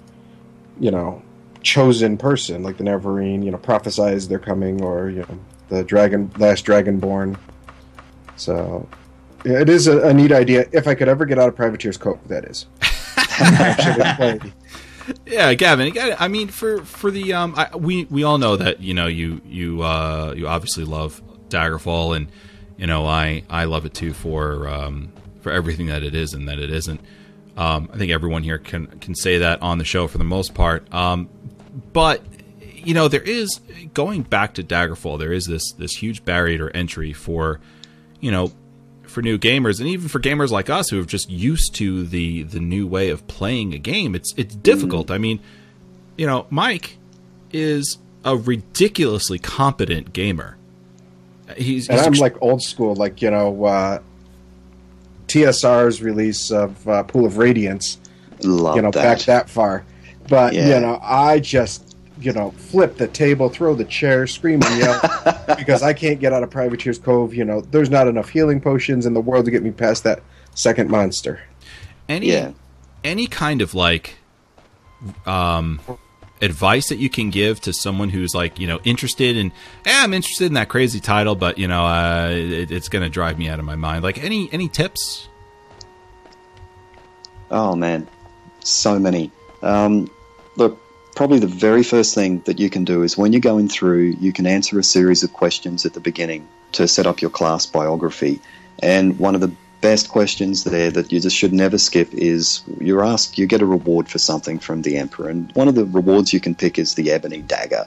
you 0.78 0.90
know, 0.90 1.22
chosen 1.62 2.16
person 2.16 2.62
like 2.62 2.76
the 2.76 2.84
Nerevarine. 2.84 3.44
You 3.44 3.50
know, 3.50 3.58
prophesize 3.58 4.28
they're 4.28 4.38
coming, 4.38 4.82
or 4.82 5.10
you 5.10 5.20
know, 5.20 5.38
the 5.68 5.84
dragon, 5.84 6.30
last 6.38 6.64
dragonborn. 6.64 7.36
So, 8.36 8.88
it 9.44 9.68
is 9.68 9.88
a, 9.88 10.08
a 10.08 10.14
neat 10.14 10.30
idea. 10.30 10.68
If 10.72 10.86
I 10.86 10.94
could 10.94 11.08
ever 11.08 11.26
get 11.26 11.38
out 11.38 11.48
of 11.48 11.56
Privateer's 11.56 11.96
Cove, 11.96 12.20
that 12.28 12.44
is. 12.44 12.66
Yeah, 15.26 15.54
Gavin. 15.54 15.96
I 16.18 16.28
mean, 16.28 16.48
for 16.48 16.84
for 16.84 17.10
the 17.10 17.32
um, 17.32 17.54
I, 17.56 17.74
we 17.76 18.04
we 18.06 18.24
all 18.24 18.38
know 18.38 18.56
that 18.56 18.80
you 18.80 18.94
know 18.94 19.06
you 19.06 19.40
you 19.46 19.82
uh 19.82 20.34
you 20.36 20.46
obviously 20.48 20.84
love 20.84 21.22
Daggerfall, 21.48 22.16
and 22.16 22.28
you 22.76 22.86
know 22.86 23.06
I 23.06 23.42
I 23.48 23.64
love 23.64 23.86
it 23.86 23.94
too 23.94 24.12
for 24.12 24.68
um 24.68 25.12
for 25.40 25.52
everything 25.52 25.86
that 25.86 26.02
it 26.02 26.14
is 26.14 26.34
and 26.34 26.48
that 26.48 26.58
it 26.58 26.70
isn't. 26.70 27.00
Um, 27.58 27.90
I 27.92 27.98
think 27.98 28.12
everyone 28.12 28.44
here 28.44 28.58
can 28.58 28.86
can 28.86 29.14
say 29.14 29.38
that 29.38 29.60
on 29.62 29.78
the 29.78 29.84
show 29.84 30.06
for 30.06 30.16
the 30.16 30.24
most 30.24 30.54
part. 30.54 30.92
Um, 30.94 31.28
but 31.92 32.22
you 32.72 32.94
know 32.94 33.08
there 33.08 33.20
is 33.20 33.60
going 33.94 34.22
back 34.22 34.54
to 34.54 34.62
Daggerfall, 34.62 35.18
there 35.18 35.32
is 35.32 35.46
this 35.46 35.72
this 35.72 35.92
huge 35.92 36.24
barrier 36.24 36.70
to 36.70 36.76
entry 36.76 37.12
for 37.12 37.60
you 38.20 38.30
know 38.30 38.52
for 39.02 39.22
new 39.22 39.38
gamers 39.38 39.80
and 39.80 39.88
even 39.88 40.06
for 40.08 40.20
gamers 40.20 40.50
like 40.50 40.70
us 40.70 40.88
who 40.90 41.00
are 41.00 41.04
just 41.04 41.28
used 41.28 41.74
to 41.74 42.06
the 42.06 42.44
the 42.44 42.60
new 42.60 42.86
way 42.86 43.10
of 43.10 43.26
playing 43.26 43.74
a 43.74 43.78
game. 43.78 44.14
It's 44.14 44.32
it's 44.36 44.54
difficult. 44.54 45.10
I 45.10 45.18
mean 45.18 45.40
you 46.16 46.26
know 46.26 46.46
mike 46.50 46.96
is 47.52 47.98
a 48.24 48.36
ridiculously 48.36 49.38
competent 49.38 50.12
gamer. 50.12 50.56
He's, 51.56 51.88
And 51.88 51.98
I'm 51.98 52.08
ex- 52.08 52.20
like 52.20 52.40
old 52.42 52.62
school, 52.62 52.94
like 52.94 53.22
you 53.22 53.30
know, 53.30 53.64
uh, 53.64 54.00
TSR's 55.28 56.02
release 56.02 56.50
of 56.50 56.86
uh, 56.88 57.02
Pool 57.04 57.24
of 57.26 57.38
Radiance. 57.38 57.98
Love 58.42 58.76
you 58.76 58.82
know, 58.82 58.90
that. 58.90 59.18
back 59.18 59.26
that 59.26 59.48
far. 59.50 59.84
But 60.28 60.52
Yeah. 60.54 60.74
you 60.74 60.80
know, 60.80 60.98
I 61.02 61.38
just 61.40 61.96
you 62.20 62.32
know 62.32 62.50
flip 62.52 62.96
the 62.96 63.06
table, 63.08 63.48
throw 63.48 63.74
the 63.74 63.84
chair, 63.84 64.26
scream 64.26 64.60
and 64.64 64.78
yell 64.80 65.00
because 65.56 65.82
I 65.82 65.92
can't 65.92 66.18
get 66.20 66.32
out 66.32 66.42
of 66.42 66.50
Privateer's 66.50 66.98
Cove. 66.98 67.32
You 67.34 67.44
know, 67.44 67.60
there's 67.60 67.90
not 67.90 68.08
enough 68.08 68.28
healing 68.28 68.60
potions 68.60 69.06
in 69.06 69.14
the 69.14 69.20
world 69.20 69.44
to 69.44 69.50
get 69.50 69.62
me 69.62 69.70
past 69.70 70.02
that 70.04 70.22
second 70.54 70.90
monster. 70.90 71.40
any 72.08 72.26
Yeah. 72.32 72.52
any 73.04 73.26
kind 73.28 73.62
of 73.62 73.74
like 73.74 74.16
um 75.26 75.80
advice 76.40 76.88
that 76.88 76.98
you 76.98 77.10
can 77.10 77.30
give 77.30 77.60
to 77.60 77.72
someone 77.72 78.08
who's 78.08 78.34
like 78.34 78.58
you 78.58 78.66
know 78.66 78.78
interested 78.84 79.36
in 79.36 79.52
eh, 79.84 80.02
i'm 80.02 80.14
interested 80.14 80.46
in 80.46 80.54
that 80.54 80.68
crazy 80.68 81.00
title 81.00 81.34
but 81.34 81.58
you 81.58 81.66
know 81.66 81.84
uh 81.84 82.28
it, 82.30 82.70
it's 82.70 82.88
gonna 82.88 83.08
drive 83.08 83.38
me 83.38 83.48
out 83.48 83.58
of 83.58 83.64
my 83.64 83.76
mind 83.76 84.04
like 84.04 84.22
any 84.22 84.48
any 84.52 84.68
tips 84.68 85.28
Oh 87.50 87.74
man, 87.74 88.06
so 88.60 88.98
many. 88.98 89.30
Um, 89.62 90.10
look, 90.56 90.80
probably 91.16 91.38
the 91.38 91.46
very 91.46 91.82
first 91.82 92.14
thing 92.14 92.40
that 92.40 92.58
you 92.58 92.68
can 92.68 92.84
do 92.84 93.02
is 93.02 93.16
when 93.16 93.32
you're 93.32 93.40
going 93.40 93.68
through, 93.68 94.16
you 94.20 94.32
can 94.32 94.46
answer 94.46 94.78
a 94.78 94.84
series 94.84 95.22
of 95.22 95.32
questions 95.32 95.86
at 95.86 95.94
the 95.94 96.00
beginning 96.00 96.46
to 96.72 96.86
set 96.86 97.06
up 97.06 97.22
your 97.22 97.30
class 97.30 97.64
biography. 97.64 98.40
And 98.80 99.18
one 99.18 99.34
of 99.34 99.40
the 99.40 99.50
best 99.80 100.08
questions 100.08 100.64
there 100.64 100.90
that 100.90 101.12
you 101.12 101.20
just 101.20 101.36
should 101.36 101.52
never 101.52 101.78
skip 101.78 102.12
is 102.12 102.62
you're 102.80 103.04
asked, 103.04 103.38
you 103.38 103.46
get 103.46 103.62
a 103.62 103.66
reward 103.66 104.08
for 104.08 104.18
something 104.18 104.58
from 104.58 104.82
the 104.82 104.96
Emperor. 104.96 105.28
And 105.28 105.52
one 105.54 105.68
of 105.68 105.74
the 105.74 105.84
rewards 105.84 106.32
you 106.32 106.40
can 106.40 106.54
pick 106.54 106.78
is 106.78 106.94
the 106.94 107.10
Ebony 107.10 107.42
Dagger. 107.42 107.86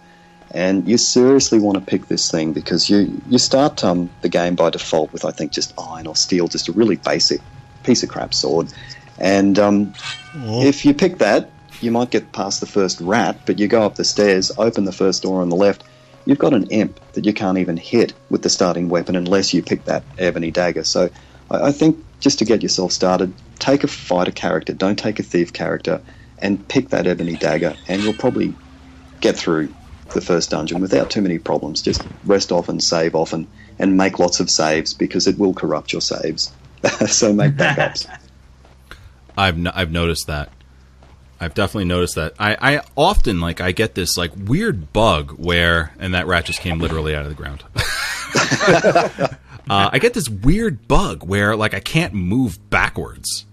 And 0.54 0.88
you 0.88 0.98
seriously 0.98 1.60
want 1.60 1.76
to 1.76 1.82
pick 1.82 2.08
this 2.08 2.30
thing 2.30 2.54
because 2.54 2.90
you, 2.90 3.22
you 3.28 3.38
start 3.38 3.84
um, 3.84 4.10
the 4.22 4.30
game 4.30 4.56
by 4.56 4.70
default 4.70 5.14
with, 5.14 5.24
I 5.24 5.32
think, 5.32 5.52
just 5.52 5.74
iron 5.78 6.08
or 6.08 6.16
steel, 6.16 6.48
just 6.48 6.68
a 6.68 6.74
really 6.74 6.98
basic 6.98 7.42
piece 7.84 8.04
of 8.04 8.10
crap 8.10 8.34
sword. 8.34 8.72
And 9.18 9.58
um, 9.60 9.94
if 10.36 10.84
you 10.86 10.94
pick 10.94 11.20
that, 11.20 11.50
you 11.80 11.92
might 11.92 12.12
get 12.12 12.32
past 12.32 12.60
the 12.60 12.66
first 12.66 13.00
rat, 13.02 13.40
but 13.46 13.60
you 13.60 13.68
go 13.68 13.84
up 13.84 13.96
the 13.96 14.04
stairs, 14.04 14.52
open 14.58 14.86
the 14.86 14.92
first 14.92 15.24
door 15.24 15.42
on 15.42 15.50
the 15.50 15.56
left, 15.56 15.84
you've 16.26 16.40
got 16.40 16.54
an 16.54 16.68
imp 16.68 17.00
that 17.14 17.26
you 17.26 17.34
can't 17.34 17.58
even 17.58 17.78
hit 17.78 18.14
with 18.30 18.44
the 18.44 18.50
starting 18.50 18.90
weapon 18.90 19.16
unless 19.16 19.54
you 19.54 19.64
pick 19.64 19.86
that 19.86 20.04
ebony 20.18 20.52
dagger. 20.52 20.84
So 20.84 21.10
I, 21.52 21.68
I 21.68 21.72
think 21.72 22.04
just 22.20 22.40
to 22.40 22.46
get 22.46 22.62
yourself 22.64 22.92
started, 22.92 23.34
take 23.60 23.84
a 23.84 23.88
fighter 23.88 24.32
character, 24.32 24.74
don't 24.74 24.98
take 24.98 25.20
a 25.20 25.24
thief 25.24 25.54
character, 25.54 26.02
and 26.40 26.68
pick 26.68 26.90
that 26.90 27.08
ebony 27.08 27.36
dagger, 27.36 27.76
and 27.88 28.02
you'll 28.02 28.14
probably 28.14 28.54
get 29.20 29.36
through 29.36 29.74
the 30.14 30.22
first 30.22 30.50
dungeon 30.50 30.82
without 30.82 31.10
too 31.10 31.22
many 31.22 31.38
problems. 31.38 31.82
Just 31.82 32.06
rest 32.26 32.52
often, 32.52 32.80
save 32.80 33.16
often, 33.16 33.48
and 33.80 33.98
make 33.98 34.20
lots 34.20 34.40
of 34.40 34.50
saves 34.50 34.94
because 34.94 35.28
it 35.28 35.38
will 35.38 35.54
corrupt 35.54 35.94
your 35.94 36.02
saves. 36.02 36.52
so 37.08 37.34
make 37.34 37.54
backups. 37.54 38.08
I've 39.38 39.58
no, 39.58 39.72
I've 39.74 39.92
noticed 39.92 40.28
that. 40.28 40.52
I've 41.40 41.54
definitely 41.56 41.86
noticed 41.86 42.16
that. 42.16 42.34
I, 42.38 42.76
I 42.76 42.82
often 42.96 43.40
like 43.40 43.62
I 43.62 43.72
get 43.72 43.96
this 43.96 44.18
like 44.18 44.32
weird 44.36 44.94
bug 44.94 45.32
where 45.32 45.94
and 45.98 46.14
that 46.14 46.28
rat 46.28 46.46
just 46.46 46.60
came 46.60 46.80
literally 46.80 47.16
out 47.16 47.26
of 47.26 47.30
the 47.30 47.36
ground. 47.36 47.64
uh, 49.72 49.90
I 49.94 50.00
get 50.00 50.14
this 50.14 50.28
weird 50.30 50.88
bug 50.88 51.24
where 51.24 51.56
like 51.56 51.74
I 51.74 51.80
can't 51.80 52.14
move 52.14 52.60
backwards. 52.70 53.46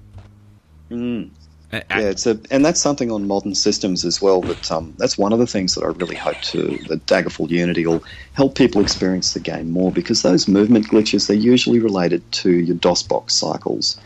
Mm. 0.90 1.30
I- 1.72 1.82
I- 1.90 2.00
Yeah, 2.00 2.08
it's 2.08 2.26
a, 2.26 2.40
and 2.50 2.64
that's 2.64 2.80
something 2.80 3.10
on 3.10 3.26
modern 3.26 3.54
systems 3.54 4.04
as 4.04 4.20
well. 4.22 4.40
That 4.40 4.72
um, 4.72 4.94
that's 4.98 5.16
one 5.18 5.32
of 5.32 5.38
the 5.38 5.46
things 5.46 5.74
that 5.74 5.84
I 5.84 5.88
really 5.88 6.16
hope 6.16 6.40
to 6.52 6.78
that 6.88 7.04
Daggerfall 7.06 7.50
Unity 7.50 7.86
will 7.86 8.02
help 8.32 8.54
people 8.56 8.80
experience 8.80 9.34
the 9.34 9.40
game 9.40 9.70
more 9.70 9.92
because 9.92 10.22
those 10.22 10.48
movement 10.48 10.88
glitches 10.88 11.26
they're 11.28 11.36
usually 11.36 11.78
related 11.78 12.22
to 12.32 12.50
your 12.50 12.76
DOSBox 12.76 13.32
cycles, 13.32 14.00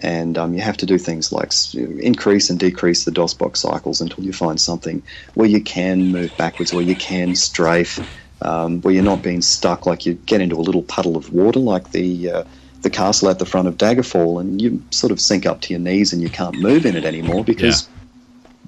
and 0.00 0.38
um, 0.38 0.54
you 0.54 0.60
have 0.60 0.76
to 0.76 0.86
do 0.86 0.96
things 0.96 1.32
like 1.32 1.52
increase 1.74 2.50
and 2.50 2.58
decrease 2.60 3.04
the 3.04 3.10
DOSBox 3.10 3.56
cycles 3.58 4.00
until 4.00 4.22
you 4.22 4.32
find 4.32 4.60
something 4.60 5.02
where 5.34 5.48
you 5.48 5.60
can 5.60 6.12
move 6.12 6.30
backwards, 6.38 6.72
or 6.72 6.82
you 6.82 6.94
can 6.94 7.34
strafe, 7.34 7.98
um, 8.42 8.80
where 8.82 8.94
you're 8.94 9.02
not 9.02 9.22
being 9.22 9.42
stuck 9.42 9.86
like 9.86 10.06
you 10.06 10.14
get 10.14 10.40
into 10.40 10.56
a 10.56 10.62
little 10.62 10.82
puddle 10.82 11.16
of 11.16 11.32
water 11.32 11.60
like 11.60 11.92
the. 11.92 12.30
Uh, 12.30 12.44
the 12.82 12.90
castle 12.90 13.28
at 13.28 13.40
the 13.40 13.44
front 13.44 13.66
of 13.66 13.76
Daggerfall, 13.76 14.40
and 14.40 14.62
you 14.62 14.80
sort 14.92 15.10
of 15.10 15.20
sink 15.20 15.46
up 15.46 15.60
to 15.62 15.72
your 15.72 15.80
knees 15.80 16.12
and 16.12 16.22
you 16.22 16.28
can't 16.28 16.56
move 16.60 16.86
in 16.86 16.94
it 16.94 17.04
anymore 17.04 17.42
because 17.42 17.88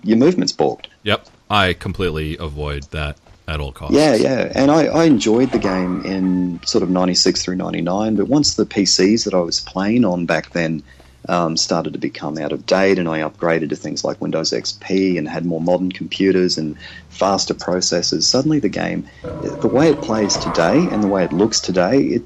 your 0.02 0.16
movement's 0.16 0.52
balked. 0.52 0.88
Yep, 1.04 1.28
I 1.48 1.74
completely 1.74 2.37
avoid 2.38 2.85
that 2.90 3.16
at 3.46 3.61
all 3.61 3.72
costs. 3.72 3.96
Yeah, 3.96 4.14
yeah. 4.14 4.52
And 4.54 4.70
I, 4.70 4.87
I 4.87 5.04
enjoyed 5.04 5.50
the 5.50 5.59
game 5.59 6.04
in 6.04 6.61
sort 6.64 6.83
of 6.83 6.90
96 6.90 7.42
through 7.42 7.56
99, 7.56 8.16
but 8.16 8.28
once 8.28 8.54
the 8.54 8.64
PCs 8.64 9.24
that 9.24 9.35
I 9.35 9.40
was 9.40 9.61
playing 9.61 10.04
on 10.04 10.26
back 10.26 10.50
then 10.50 10.83
um, 11.28 11.56
started 11.56 11.92
to 11.92 11.98
become 11.98 12.38
out 12.38 12.52
of 12.52 12.66
date 12.66 12.98
and 12.98 13.09
I 13.09 13.20
upgraded 13.20 13.68
to 13.70 13.76
things 13.76 14.04
like 14.04 14.20
Windows 14.20 14.50
XP 14.50 15.18
and 15.18 15.28
had 15.28 15.44
more 15.44 15.61
modern 15.61 15.92
computers 15.92 16.59
and 16.59 16.76
faster 17.11 17.54
processors, 17.54 18.22
suddenly 18.22 18.59
the 18.59 18.68
game, 18.68 19.06
the 19.22 19.68
way 19.68 19.90
it 19.90 20.00
plays 20.00 20.37
today 20.37 20.88
and 20.90 21.02
the 21.02 21.09
way 21.09 21.24
it 21.24 21.33
looks 21.33 21.61
today, 21.61 22.00
it 22.00 22.22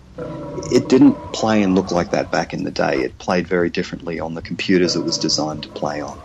it 0.70 0.88
didn't 0.88 1.14
play 1.33 1.62
and 1.62 1.74
look 1.74 1.90
like 1.90 2.12
that 2.12 2.30
back 2.30 2.54
in 2.54 2.64
the 2.64 2.70
day. 2.70 2.98
It 3.00 3.18
played 3.18 3.46
very 3.46 3.70
differently 3.70 4.20
on 4.20 4.35
the 4.35 4.42
computers 4.42 4.96
it 4.96 5.04
was 5.04 5.18
designed 5.18 5.64
to 5.64 5.68
play 5.68 6.00
on. 6.00 6.18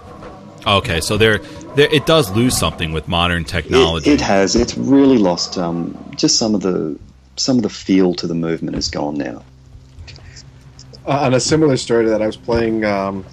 Okay, 0.66 1.02
so 1.02 1.18
there, 1.18 1.40
there, 1.76 1.94
it 1.94 2.06
does 2.06 2.30
lose 2.32 2.58
something 2.58 2.92
with 2.92 3.08
modern 3.08 3.44
technology. 3.44 4.12
It, 4.12 4.16
it 4.16 4.22
has. 4.22 4.56
It's 4.56 4.78
really 4.78 5.18
lost 5.18 5.58
um, 5.58 5.98
just 6.16 6.38
some 6.38 6.54
of 6.54 6.62
the 6.62 7.00
some 7.38 7.58
of 7.58 7.64
the 7.64 7.70
feel 7.70 8.14
to 8.16 8.28
the 8.28 8.36
movement 8.36 8.76
is 8.76 8.90
gone 8.90 9.16
now. 9.16 9.44
Uh, 11.10 11.22
on 11.22 11.34
a 11.34 11.40
similar 11.40 11.76
story 11.76 12.04
to 12.04 12.10
that, 12.12 12.22
I 12.22 12.28
was 12.28 12.38
playing 12.38 12.86
um, 12.86 13.26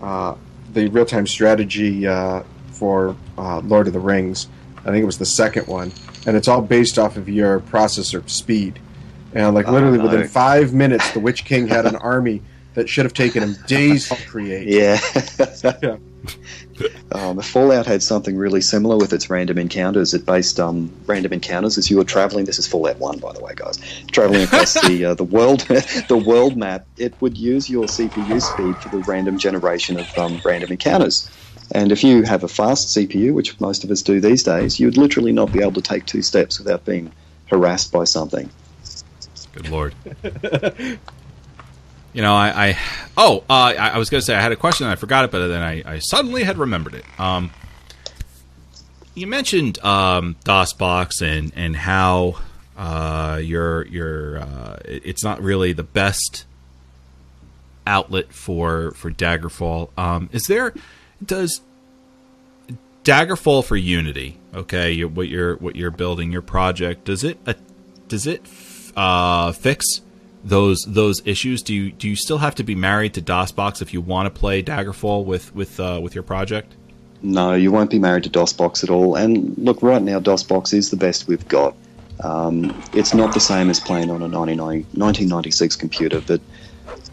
uh, 0.00 0.34
the 0.72 0.88
real 0.88 1.04
time 1.04 1.26
strategy 1.26 2.06
uh, 2.06 2.42
for 2.70 3.14
uh, 3.36 3.60
Lord 3.60 3.86
of 3.86 3.92
the 3.92 4.00
Rings. 4.00 4.48
I 4.78 4.84
think 4.84 5.02
it 5.02 5.06
was 5.06 5.18
the 5.18 5.26
second 5.26 5.66
one, 5.66 5.92
and 6.26 6.36
it's 6.38 6.48
all 6.48 6.62
based 6.62 6.98
off 6.98 7.18
of 7.18 7.28
your 7.28 7.60
processor 7.60 8.26
speed. 8.30 8.78
And 9.34 9.54
like 9.54 9.68
Oh, 9.68 9.72
literally 9.72 9.98
no. 9.98 10.04
within 10.04 10.26
five 10.26 10.72
minutes, 10.72 11.10
the 11.12 11.20
Witch 11.20 11.44
King 11.44 11.66
had 11.68 11.84
an 11.84 11.96
army 12.00 12.40
that 12.72 12.88
should 12.88 13.04
have 13.04 13.12
taken 13.12 13.42
him 13.42 13.56
days 13.66 14.08
to 14.08 14.16
create. 14.26 14.66
Yeah. 14.68 14.98
Yeah. 15.82 15.96
Um, 17.12 17.36
the 17.36 17.42
Fallout 17.42 17.86
had 17.86 18.02
something 18.02 18.36
really 18.36 18.60
similar 18.60 18.96
with 18.96 19.12
its 19.12 19.28
random 19.28 19.58
encounters. 19.58 20.14
It 20.14 20.24
based 20.24 20.58
um, 20.58 20.90
random 21.06 21.32
encounters 21.32 21.76
as 21.76 21.90
you 21.90 21.98
were 21.98 22.04
traveling. 22.04 22.46
This 22.46 22.58
is 22.58 22.66
Fallout 22.66 22.98
One, 22.98 23.18
by 23.18 23.32
the 23.32 23.40
way, 23.40 23.52
guys. 23.54 23.78
Traveling 24.10 24.42
across 24.42 24.74
the 24.74 25.04
uh, 25.04 25.14
the 25.14 25.24
world 25.24 25.60
the 26.08 26.22
world 26.24 26.56
map, 26.56 26.86
it 26.96 27.14
would 27.20 27.36
use 27.36 27.68
your 27.68 27.84
CPU 27.84 28.40
speed 28.40 28.76
for 28.76 28.88
the 28.88 29.04
random 29.06 29.38
generation 29.38 29.98
of 29.98 30.18
um, 30.18 30.40
random 30.44 30.70
encounters. 30.70 31.30
And 31.74 31.92
if 31.92 32.04
you 32.04 32.22
have 32.22 32.44
a 32.44 32.48
fast 32.48 32.96
CPU, 32.96 33.32
which 33.32 33.58
most 33.60 33.84
of 33.84 33.90
us 33.90 34.02
do 34.02 34.20
these 34.20 34.42
days, 34.42 34.78
you'd 34.78 34.96
literally 34.96 35.32
not 35.32 35.52
be 35.52 35.60
able 35.60 35.72
to 35.72 35.82
take 35.82 36.06
two 36.06 36.22
steps 36.22 36.58
without 36.58 36.84
being 36.84 37.12
harassed 37.46 37.92
by 37.92 38.04
something. 38.04 38.50
Good 39.52 39.68
lord. 39.68 39.94
you 42.12 42.22
know, 42.22 42.34
I, 42.34 42.68
I 42.68 42.78
oh, 43.16 43.44
uh, 43.48 43.74
I, 43.76 43.88
I 43.90 43.98
was 43.98 44.10
going 44.10 44.20
to 44.20 44.24
say 44.24 44.34
I 44.34 44.40
had 44.40 44.52
a 44.52 44.56
question 44.56 44.86
and 44.86 44.92
I 44.92 44.96
forgot 44.96 45.24
it, 45.24 45.30
but 45.30 45.46
then 45.48 45.62
I, 45.62 45.82
I 45.94 45.98
suddenly 45.98 46.44
had 46.44 46.58
remembered 46.58 46.94
it. 46.94 47.04
Um, 47.18 47.50
you 49.14 49.26
mentioned 49.26 49.82
um, 49.84 50.36
DOSBox 50.44 51.22
and 51.22 51.52
and 51.54 51.76
how 51.76 52.36
uh, 52.76 53.40
your 53.42 53.86
your 53.86 54.38
uh, 54.38 54.78
it's 54.84 55.24
not 55.24 55.42
really 55.42 55.72
the 55.72 55.82
best 55.82 56.46
outlet 57.86 58.32
for 58.32 58.92
for 58.92 59.10
Daggerfall. 59.10 59.90
Um, 59.98 60.28
is 60.32 60.44
there 60.44 60.74
does 61.24 61.60
Daggerfall 63.04 63.64
for 63.64 63.76
Unity? 63.76 64.38
Okay, 64.54 65.02
what 65.04 65.28
you're 65.28 65.56
what 65.56 65.76
you're 65.76 65.90
building 65.90 66.32
your 66.32 66.42
project 66.42 67.04
does 67.04 67.24
it 67.24 67.38
uh, 67.46 67.54
does 68.08 68.26
it 68.26 68.42
uh, 68.96 69.52
fix 69.52 70.02
those 70.44 70.84
those 70.86 71.22
issues? 71.24 71.62
Do 71.62 71.74
you 71.74 71.92
do 71.92 72.08
you 72.08 72.16
still 72.16 72.38
have 72.38 72.54
to 72.56 72.64
be 72.64 72.74
married 72.74 73.14
to 73.14 73.22
DOSBox 73.22 73.82
if 73.82 73.92
you 73.92 74.00
want 74.00 74.32
to 74.32 74.40
play 74.40 74.62
Daggerfall 74.62 75.24
with 75.24 75.54
with 75.54 75.78
uh, 75.78 76.00
with 76.02 76.14
your 76.14 76.24
project? 76.24 76.74
No, 77.22 77.54
you 77.54 77.70
won't 77.70 77.90
be 77.90 78.00
married 78.00 78.24
to 78.24 78.30
DOSBox 78.30 78.82
at 78.82 78.90
all. 78.90 79.14
And 79.14 79.56
look, 79.56 79.82
right 79.82 80.02
now, 80.02 80.18
DOSBox 80.18 80.74
is 80.74 80.90
the 80.90 80.96
best 80.96 81.28
we've 81.28 81.46
got. 81.46 81.76
Um, 82.20 82.82
it's 82.92 83.14
not 83.14 83.32
the 83.32 83.40
same 83.40 83.70
as 83.70 83.80
playing 83.80 84.10
on 84.10 84.22
a 84.22 84.28
1996 84.28 85.76
computer, 85.76 86.20
but 86.20 86.40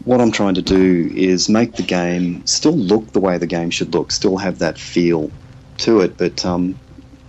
what 0.04 0.20
I'm 0.20 0.32
trying 0.32 0.54
to 0.54 0.62
do 0.62 1.10
is 1.14 1.48
make 1.48 1.76
the 1.76 1.82
game 1.82 2.44
still 2.46 2.76
look 2.76 3.12
the 3.12 3.20
way 3.20 3.38
the 3.38 3.46
game 3.46 3.70
should 3.70 3.94
look, 3.94 4.10
still 4.10 4.36
have 4.36 4.58
that 4.58 4.78
feel 4.78 5.30
to 5.78 6.00
it, 6.00 6.16
but 6.16 6.44
um, 6.44 6.78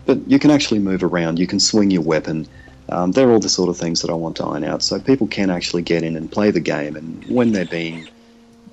but 0.05 0.27
you 0.27 0.39
can 0.39 0.51
actually 0.51 0.79
move 0.79 1.03
around. 1.03 1.39
You 1.39 1.47
can 1.47 1.59
swing 1.59 1.91
your 1.91 2.01
weapon. 2.01 2.47
Um, 2.91 3.13
they're 3.13 3.31
all 3.31 3.39
the 3.39 3.49
sort 3.49 3.69
of 3.69 3.77
things 3.77 4.01
that 4.01 4.11
I 4.11 4.13
want 4.13 4.35
to 4.37 4.45
iron 4.45 4.63
out, 4.63 4.83
so 4.83 4.99
people 4.99 5.27
can 5.27 5.49
actually 5.49 5.81
get 5.81 6.03
in 6.03 6.15
and 6.15 6.31
play 6.31 6.51
the 6.51 6.59
game. 6.59 6.95
And 6.95 7.23
when 7.25 7.53
they're 7.53 7.65
being 7.65 8.07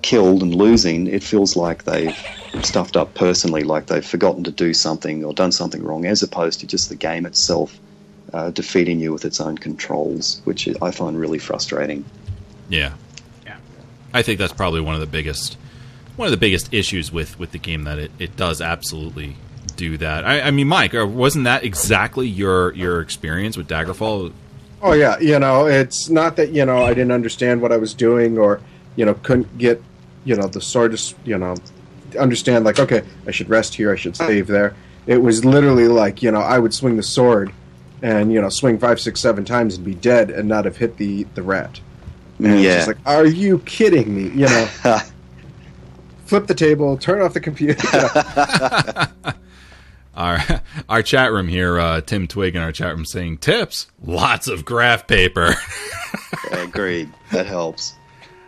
killed 0.03 0.43
and 0.43 0.55
losing, 0.55 1.07
it 1.07 1.23
feels 1.23 1.57
like 1.57 1.85
they've 1.85 2.17
stuffed 2.63 2.97
up 2.97 3.15
personally, 3.15 3.63
like 3.63 3.87
they've 3.87 4.05
forgotten 4.05 4.45
to 4.45 4.51
do 4.51 4.75
something 4.75 5.25
or 5.25 5.33
done 5.33 5.53
something 5.53 5.83
wrong, 5.83 6.05
as 6.05 6.23
opposed 6.23 6.61
to 6.61 6.67
just 6.67 6.89
the 6.89 6.97
game 6.97 7.27
itself 7.27 7.79
uh, 8.33 8.51
defeating 8.51 9.01
you 9.01 9.13
with 9.13 9.25
its 9.25 9.41
own 9.41 9.57
controls, 9.57 10.41
which 10.45 10.69
I 10.83 10.91
find 10.91 11.19
really 11.19 11.39
frustrating. 11.39 12.05
Yeah, 12.69 12.95
Yeah. 13.47 13.57
I 14.13 14.23
think 14.23 14.39
that's 14.39 14.53
probably 14.53 14.81
one 14.81 14.95
of 14.95 15.01
the 15.01 15.07
biggest 15.07 15.57
one 16.17 16.27
of 16.27 16.33
the 16.33 16.39
biggest 16.39 16.75
issues 16.75 17.13
with 17.13 17.39
with 17.39 17.53
the 17.53 17.59
game 17.59 17.85
that 17.85 17.99
it, 17.99 18.11
it 18.19 18.37
does 18.37 18.61
absolutely 18.61 19.37
do 19.79 19.97
that. 19.97 20.27
I, 20.27 20.43
I 20.43 20.51
mean, 20.51 20.69
Mike, 20.69 20.95
uh, 20.95 21.07
wasn't 21.07 21.45
that 21.45 21.65
exactly 21.65 22.29
your 22.29 22.75
your 22.75 23.01
experience 23.01 23.57
with 23.57 23.69
Daggerfall? 23.69 24.33
Oh 24.83 24.93
yeah, 24.93 25.19
you 25.21 25.39
know, 25.39 25.67
it's 25.67 26.11
not 26.11 26.37
that 26.37 26.51
you 26.51 26.67
know 26.67 26.85
I 26.85 26.89
didn't 26.89 27.13
understand 27.13 27.63
what 27.63 27.73
I 27.73 27.79
was 27.79 27.95
doing 27.95 28.37
or 28.37 28.61
you 28.97 29.07
know 29.07 29.15
couldn't 29.15 29.57
get 29.57 29.83
you 30.25 30.37
know 30.37 30.49
the 30.49 30.61
sword 30.61 30.97
to 30.97 31.15
you 31.25 31.39
know 31.39 31.55
understand 32.19 32.65
like 32.65 32.79
okay 32.79 33.03
I 33.27 33.31
should 33.31 33.49
rest 33.49 33.75
here 33.75 33.93
I 33.93 33.97
should 33.97 34.17
save 34.17 34.49
there. 34.49 34.75
It 35.07 35.23
was 35.23 35.45
literally 35.45 35.89
like 35.89 36.23
you 36.23 36.31
know 36.31 36.41
I 36.41 36.59
would 36.59 36.75
swing 36.75 36.97
the 36.97 37.03
sword 37.03 37.53
and 38.03 38.33
you 38.33 38.41
know 38.41 38.49
swing 38.51 38.79
five 38.79 39.01
six 39.01 39.21
seven 39.21 39.45
times 39.45 39.77
and 39.77 39.85
be 39.87 39.95
dead 39.95 40.31
and 40.31 40.49
not 40.49 40.65
have 40.65 40.77
hit 40.77 40.97
the 40.97 41.25
the 41.35 41.43
rat. 41.43 41.81
And 42.39 42.49
it's 42.49 42.63
yeah. 42.63 42.75
just 42.77 42.89
like 42.89 42.99
are 43.07 43.27
you 43.27 43.61
kidding 43.61 44.15
me? 44.15 44.29
You 44.31 44.47
know, 44.47 44.69
flip 46.27 46.47
the 46.47 46.55
table, 46.55 46.97
turn 46.97 47.23
off 47.23 47.33
the 47.33 47.41
computer. 47.41 47.83
you 50.19 50.25
know. 50.25 50.29
Our 50.29 50.63
our 50.89 51.03
chat 51.03 51.33
room 51.33 51.49
here, 51.49 51.79
uh, 51.79 52.01
Tim 52.01 52.27
Twig 52.27 52.57
in 52.57 52.63
our 52.63 52.73
chat 52.73 52.95
room 52.95 53.05
saying 53.05 53.39
tips, 53.39 53.87
lots 54.03 54.49
of 54.49 54.65
graph 54.65 55.07
paper. 55.07 55.55
Agreed. 56.53 57.13
That 57.33 57.47
helps. 57.47 57.95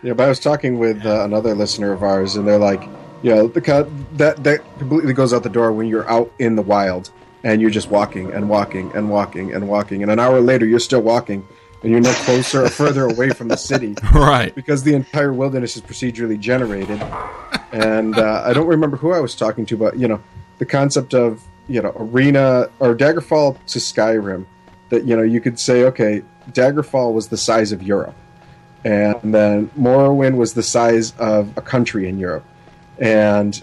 Yeah, 0.03 0.15
but 0.15 0.25
I 0.25 0.29
was 0.29 0.41
talking 0.41 0.79
with 0.79 1.05
uh, 1.05 1.25
another 1.25 1.55
listener 1.55 1.93
of 1.93 2.03
ours, 2.03 2.37
and 2.37 2.49
they're 2.49 2.59
like, 2.59 2.83
you 3.23 3.35
know, 3.35 3.49
the 3.49 3.61
co- 3.61 3.91
that 4.15 4.43
that 4.45 4.61
completely 4.79 5.13
goes 5.13 5.33
out 5.35 5.43
the 5.43 5.51
door 5.51 5.73
when 5.73 5.87
you're 5.87 6.09
out 6.09 6.33
in 6.39 6.57
the 6.57 6.63
wild 6.63 7.11
and 7.43 7.61
you're 7.61 7.71
just 7.71 7.91
walking 7.91 8.33
and 8.33 8.49
walking 8.49 8.93
and 8.95 9.11
walking 9.11 9.55
and 9.55 9.69
walking, 9.69 10.03
and 10.03 10.11
an 10.11 10.19
hour 10.19 10.41
later 10.41 10.67
you're 10.67 10.79
still 10.79 11.01
walking, 11.01 11.47
and 11.83 11.91
you're 11.91 12.01
no 12.01 12.13
closer 12.13 12.65
or 12.65 12.69
further 12.69 13.05
away 13.05 13.31
from 13.31 13.49
the 13.49 13.57
city 13.57 13.95
right. 14.15 14.55
because 14.55 14.83
the 14.83 14.95
entire 14.95 15.33
wilderness 15.33 15.77
is 15.77 15.83
procedurally 15.83 16.39
generated. 16.39 17.03
And 17.73 18.19
uh, 18.19 18.43
I 18.45 18.53
don't 18.53 18.67
remember 18.67 18.97
who 18.97 19.13
I 19.13 19.21
was 19.21 19.35
talking 19.35 19.65
to, 19.67 19.77
but 19.77 19.99
you 19.99 20.09
know, 20.09 20.23
the 20.59 20.67
concept 20.67 21.15
of 21.15 21.43
you 21.71 21.81
know 21.81 21.93
arena 21.97 22.69
or 22.81 22.95
Daggerfall 22.95 23.57
to 23.67 23.79
Skyrim, 23.79 24.45
that 24.91 25.05
you 25.05 25.17
know 25.17 25.23
you 25.23 25.41
could 25.41 25.59
say, 25.59 25.85
okay, 25.85 26.23
Daggerfall 26.51 27.15
was 27.15 27.29
the 27.29 27.37
size 27.37 27.73
of 27.73 27.83
Europe, 27.83 28.15
and 28.85 29.17
then 29.35 29.69
Morrowind 29.79 30.37
was 30.37 30.55
the 30.55 30.63
size 30.63 31.13
of 31.19 31.57
a 31.57 31.63
country 31.63 32.09
in 32.09 32.19
Europe, 32.19 32.45
and 32.99 33.63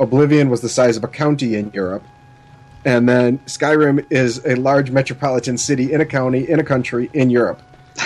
Oblivion 0.00 0.50
was 0.50 0.60
the 0.62 0.68
size 0.68 0.96
of 0.96 1.04
a 1.04 1.08
county 1.08 1.54
in 1.54 1.70
Europe. 1.72 2.02
And 2.84 3.08
then 3.08 3.38
Skyrim 3.46 4.04
is 4.10 4.44
a 4.44 4.56
large 4.56 4.90
metropolitan 4.90 5.56
city 5.56 5.92
in 5.92 6.00
a 6.00 6.04
county 6.06 6.48
in 6.48 6.58
a 6.58 6.64
country 6.64 7.08
in 7.12 7.30
Europe. 7.30 7.62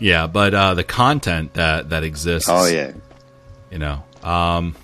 Yeah, 0.00 0.28
but 0.28 0.54
uh, 0.54 0.74
the 0.74 0.84
content 0.84 1.54
that 1.54 1.90
that 1.90 2.04
exists. 2.04 2.48
Oh 2.48 2.66
yeah, 2.66 2.92
You 3.70 3.78
know, 3.78 4.04
um, 4.22 4.76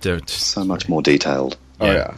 they're- 0.00 0.20
so 0.26 0.64
much 0.64 0.88
more 0.88 1.02
detailed. 1.02 1.56
Oh 1.80 1.86
Yeah. 1.86 1.92
yeah. 1.94 2.14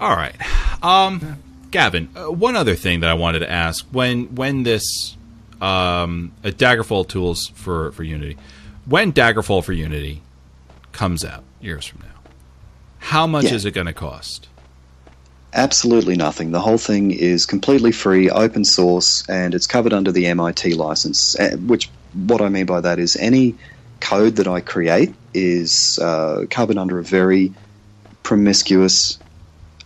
All 0.00 0.14
right, 0.14 0.34
um, 0.82 1.38
Gavin. 1.72 2.08
Uh, 2.14 2.30
one 2.30 2.54
other 2.54 2.76
thing 2.76 3.00
that 3.00 3.10
I 3.10 3.14
wanted 3.14 3.40
to 3.40 3.50
ask 3.50 3.84
when 3.90 4.34
when 4.36 4.62
this 4.62 5.16
um, 5.60 6.30
a 6.44 6.50
Daggerfall 6.52 7.08
tools 7.08 7.50
for 7.54 7.90
for 7.92 8.04
Unity, 8.04 8.36
when 8.86 9.12
Daggerfall 9.12 9.64
for 9.64 9.72
Unity 9.72 10.22
comes 10.92 11.24
out 11.24 11.42
years 11.60 11.84
from 11.84 12.00
now, 12.02 12.20
how 12.98 13.26
much 13.26 13.46
Yeah. 13.46 13.54
is 13.54 13.64
it 13.64 13.72
going 13.72 13.88
to 13.88 13.92
cost? 13.92 14.46
Absolutely 15.52 16.14
nothing. 16.14 16.52
The 16.52 16.60
whole 16.60 16.78
thing 16.78 17.10
is 17.10 17.44
completely 17.46 17.90
free, 17.90 18.30
open 18.30 18.64
source, 18.64 19.24
and 19.28 19.52
it's 19.54 19.66
covered 19.66 19.92
under 19.94 20.12
the 20.12 20.26
MIT 20.26 20.74
license. 20.74 21.34
uh, 21.40 21.56
Which, 21.66 21.90
what 22.14 22.40
I 22.42 22.50
mean 22.50 22.66
by 22.66 22.80
that 22.82 22.98
is 23.00 23.16
any 23.16 23.54
code 24.00 24.36
that 24.36 24.46
I 24.46 24.60
create 24.60 25.12
is 25.38 25.98
uh, 26.02 26.46
covered 26.50 26.78
under 26.78 26.98
a 26.98 27.04
very 27.04 27.56
promiscuous 28.24 29.18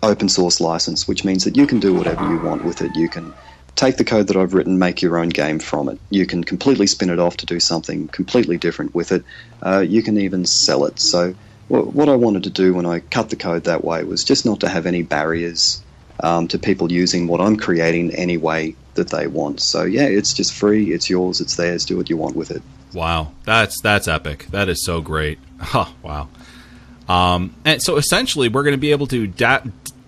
open 0.02 0.30
source 0.30 0.60
license, 0.62 1.08
which 1.08 1.26
means 1.26 1.44
that 1.44 1.58
you 1.58 1.68
can 1.68 1.80
do 1.80 1.94
whatever 1.94 2.24
you 2.24 2.40
want 2.40 2.64
with 2.64 2.82
it. 2.82 2.96
You 2.96 3.10
can 3.10 3.36
take 3.76 3.98
the 3.98 4.04
code 4.06 4.28
that 4.28 4.38
I've 4.38 4.54
written, 4.54 4.80
make 4.80 5.02
your 5.02 5.18
own 5.18 5.30
game 5.30 5.60
from 5.60 5.90
it. 5.90 6.00
You 6.10 6.26
can 6.26 6.44
completely 6.44 6.88
spin 6.88 7.10
it 7.10 7.20
off 7.20 7.38
to 7.38 7.46
do 7.46 7.60
something 7.60 8.10
completely 8.10 8.58
different 8.58 8.96
with 8.96 9.12
it. 9.12 9.24
Uh, 9.62 9.80
you 9.88 10.02
can 10.04 10.18
even 10.18 10.46
sell 10.46 10.86
it. 10.86 11.00
So, 11.00 11.34
wh- 11.68 11.94
what 11.94 12.10
I 12.10 12.16
wanted 12.16 12.44
to 12.44 12.50
do 12.50 12.74
when 12.74 12.86
I 12.86 13.00
cut 13.00 13.30
the 13.30 13.36
code 13.36 13.66
that 13.66 13.84
way 13.84 14.04
was 14.04 14.24
just 14.24 14.46
not 14.46 14.60
to 14.62 14.70
have 14.70 14.86
any 14.86 15.02
barriers 15.04 15.84
um, 16.24 16.48
to 16.50 16.60
people 16.60 16.92
using 16.92 17.28
what 17.28 17.42
I'm 17.42 17.58
creating 17.58 18.14
any 18.16 18.38
way 18.38 18.78
that 18.96 19.10
they 19.12 19.28
want. 19.28 19.60
So, 19.62 19.84
yeah, 19.84 20.06
it's 20.06 20.34
just 20.34 20.54
free. 20.54 20.92
It's 20.92 21.10
yours. 21.10 21.40
It's 21.42 21.56
theirs. 21.56 21.86
Do 21.86 21.98
what 21.98 22.10
you 22.10 22.18
want 22.18 22.36
with 22.36 22.52
it. 22.52 22.64
Wow, 22.94 23.32
that's 23.44 23.80
that's 23.80 24.08
epic. 24.08 24.46
That 24.50 24.68
is 24.68 24.84
so 24.84 25.00
great. 25.00 25.38
Oh, 25.74 25.94
wow. 26.02 26.28
Um, 27.08 27.54
and 27.64 27.80
so 27.80 27.96
essentially, 27.96 28.48
we're 28.48 28.64
going 28.64 28.74
to 28.74 28.80
be 28.80 28.90
able 28.90 29.06
to 29.06 29.28
da- 29.28 29.62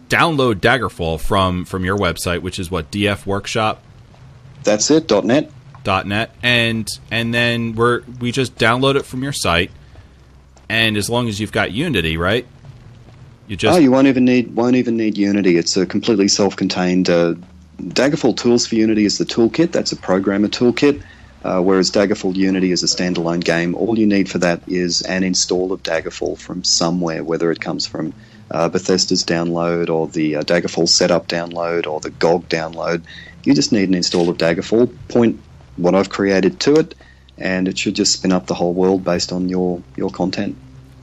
download 0.08 0.54
Daggerfall 0.56 1.20
from 1.20 1.64
from 1.64 1.84
your 1.84 1.96
website, 1.96 2.42
which 2.42 2.58
is 2.58 2.72
what 2.72 2.90
DF 2.90 3.24
Workshop. 3.24 3.80
That's 4.64 4.90
it. 4.90 5.08
.net. 5.10 6.30
and 6.42 6.88
and 7.10 7.34
then 7.34 7.74
we're 7.74 8.02
we 8.20 8.32
just 8.32 8.56
download 8.56 8.96
it 8.96 9.04
from 9.04 9.22
your 9.22 9.32
site. 9.32 9.70
And 10.68 10.96
as 10.96 11.10
long 11.10 11.28
as 11.28 11.38
you've 11.38 11.52
got 11.52 11.72
Unity, 11.72 12.16
right? 12.16 12.46
You 13.46 13.56
just 13.56 13.76
oh, 13.76 13.80
you 13.80 13.90
won't 13.90 14.06
even 14.06 14.24
need 14.24 14.54
won't 14.56 14.76
even 14.76 14.96
need 14.96 15.18
Unity. 15.18 15.56
It's 15.56 15.76
a 15.76 15.84
completely 15.84 16.28
self-contained. 16.28 17.10
Uh, 17.10 17.34
Daggerfall 17.78 18.36
Tools 18.36 18.66
for 18.66 18.76
Unity 18.76 19.04
is 19.04 19.18
the 19.18 19.24
toolkit. 19.24 19.72
That's 19.72 19.92
a 19.92 19.96
programmer 19.96 20.48
toolkit. 20.48 21.02
Uh, 21.44 21.60
whereas 21.60 21.90
Daggerfall 21.90 22.34
Unity 22.34 22.72
is 22.72 22.82
a 22.82 22.86
standalone 22.86 23.44
game. 23.44 23.74
All 23.74 23.98
you 23.98 24.06
need 24.06 24.30
for 24.30 24.38
that 24.38 24.62
is 24.66 25.02
an 25.02 25.22
install 25.22 25.72
of 25.72 25.82
Daggerfall 25.82 26.38
from 26.38 26.64
somewhere, 26.64 27.22
whether 27.22 27.52
it 27.52 27.60
comes 27.60 27.86
from 27.86 28.14
uh, 28.50 28.70
Bethesda's 28.70 29.24
download 29.24 29.90
or 29.90 30.08
the 30.08 30.36
uh, 30.36 30.42
Daggerfall 30.42 30.88
setup 30.88 31.28
download 31.28 31.86
or 31.86 32.00
the 32.00 32.10
GOG 32.10 32.48
download. 32.48 33.04
You 33.44 33.54
just 33.54 33.72
need 33.72 33.90
an 33.90 33.94
install 33.94 34.30
of 34.30 34.38
Daggerfall. 34.38 34.90
Point 35.08 35.38
what 35.76 35.94
I've 35.94 36.08
created 36.08 36.60
to 36.60 36.76
it, 36.76 36.94
and 37.36 37.68
it 37.68 37.78
should 37.78 37.94
just 37.94 38.14
spin 38.14 38.32
up 38.32 38.46
the 38.46 38.54
whole 38.54 38.72
world 38.72 39.04
based 39.04 39.30
on 39.30 39.50
your 39.50 39.82
your 39.96 40.10
content. 40.10 40.56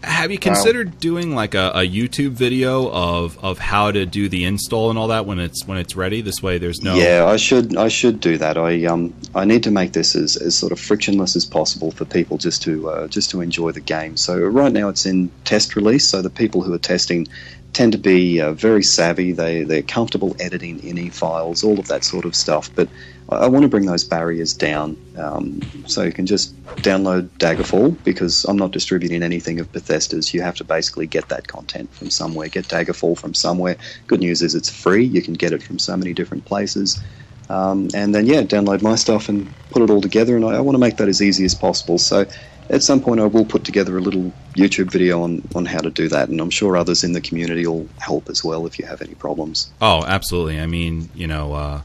Have 0.03 0.31
you 0.31 0.39
considered 0.39 0.99
doing 0.99 1.35
like 1.35 1.53
a, 1.53 1.71
a 1.75 1.87
YouTube 1.87 2.31
video 2.31 2.89
of 2.91 3.37
of 3.43 3.59
how 3.59 3.91
to 3.91 4.05
do 4.05 4.29
the 4.29 4.45
install 4.45 4.89
and 4.89 4.97
all 4.97 5.09
that 5.09 5.25
when 5.25 5.39
it's 5.39 5.65
when 5.65 5.77
it's 5.77 5.95
ready? 5.95 6.21
This 6.21 6.41
way, 6.41 6.57
there's 6.57 6.81
no 6.81 6.95
Yeah, 6.95 7.25
I 7.27 7.37
should 7.37 7.77
I 7.77 7.87
should 7.87 8.19
do 8.19 8.37
that. 8.37 8.57
I 8.57 8.85
um 8.85 9.13
I 9.35 9.45
need 9.45 9.63
to 9.63 9.71
make 9.71 9.93
this 9.93 10.15
as, 10.15 10.37
as 10.37 10.55
sort 10.55 10.71
of 10.71 10.79
frictionless 10.79 11.35
as 11.35 11.45
possible 11.45 11.91
for 11.91 12.05
people 12.05 12.37
just 12.37 12.61
to 12.63 12.89
uh, 12.89 13.07
just 13.07 13.29
to 13.31 13.41
enjoy 13.41 13.71
the 13.71 13.81
game. 13.81 14.17
So 14.17 14.37
right 14.39 14.71
now 14.71 14.89
it's 14.89 15.05
in 15.05 15.29
test 15.43 15.75
release, 15.75 16.07
so 16.07 16.21
the 16.21 16.29
people 16.29 16.61
who 16.61 16.73
are 16.73 16.79
testing 16.79 17.27
tend 17.73 17.93
to 17.93 17.97
be 17.97 18.41
uh, 18.41 18.53
very 18.53 18.83
savvy. 18.83 19.31
They 19.31 19.63
they're 19.63 19.81
comfortable 19.81 20.35
editing 20.39 20.81
any 20.83 21.09
files, 21.09 21.63
all 21.63 21.79
of 21.79 21.87
that 21.87 22.03
sort 22.03 22.25
of 22.25 22.35
stuff. 22.35 22.69
But 22.75 22.89
I, 23.29 23.37
I 23.37 23.47
want 23.47 23.63
to 23.63 23.69
bring 23.69 23.85
those 23.85 24.03
barriers 24.03 24.53
down, 24.53 24.97
um, 25.17 25.61
so 25.87 26.03
you 26.03 26.11
can 26.11 26.25
just 26.25 26.55
download 26.77 27.29
Daggerfall 27.39 28.03
because 28.03 28.45
I'm 28.45 28.57
not 28.57 28.71
distributing 28.71 29.23
anything 29.23 29.59
of 29.59 29.71
Bethesda's. 29.71 30.33
You 30.33 30.41
have 30.41 30.55
to 30.55 30.63
basically 30.63 31.07
get 31.07 31.29
that 31.29 31.47
content 31.47 31.93
from 31.93 32.09
somewhere. 32.09 32.47
Get 32.49 32.65
Daggerfall 32.67 33.17
from 33.17 33.33
somewhere. 33.33 33.77
Good 34.07 34.19
news 34.19 34.41
is 34.41 34.55
it's 34.55 34.69
free. 34.69 35.05
You 35.05 35.21
can 35.21 35.33
get 35.33 35.53
it 35.53 35.63
from 35.63 35.79
so 35.79 35.95
many 35.95 36.13
different 36.13 36.45
places. 36.45 37.01
Um, 37.49 37.89
and 37.93 38.15
then 38.15 38.25
yeah, 38.27 38.43
download 38.43 38.81
my 38.81 38.95
stuff 38.95 39.27
and 39.27 39.53
put 39.71 39.81
it 39.81 39.89
all 39.89 39.99
together. 40.01 40.35
And 40.37 40.45
I, 40.45 40.55
I 40.55 40.59
want 40.61 40.75
to 40.75 40.79
make 40.79 40.97
that 40.97 41.09
as 41.09 41.21
easy 41.21 41.43
as 41.43 41.53
possible. 41.53 41.97
So 41.97 42.25
at 42.69 42.81
some 42.81 43.01
point 43.01 43.19
I 43.19 43.25
will 43.25 43.43
put 43.45 43.65
together 43.65 43.97
a 43.97 44.01
little 44.01 44.31
YouTube 44.53 44.91
video 44.91 45.23
on, 45.23 45.41
on 45.55 45.65
how 45.65 45.79
to 45.79 45.89
do 45.89 46.07
that, 46.09 46.29
and 46.29 46.39
I'm 46.39 46.49
sure 46.49 46.75
others 46.75 47.03
in 47.03 47.13
the 47.13 47.21
community 47.21 47.65
will 47.65 47.87
help 47.99 48.29
as 48.29 48.43
well 48.43 48.65
if 48.65 48.77
you 48.79 48.85
have 48.85 49.01
any 49.01 49.15
problems. 49.15 49.71
Oh, 49.81 50.03
absolutely. 50.05 50.59
I 50.59 50.65
mean, 50.65 51.09
you 51.15 51.27
know, 51.27 51.53
uh, 51.53 51.81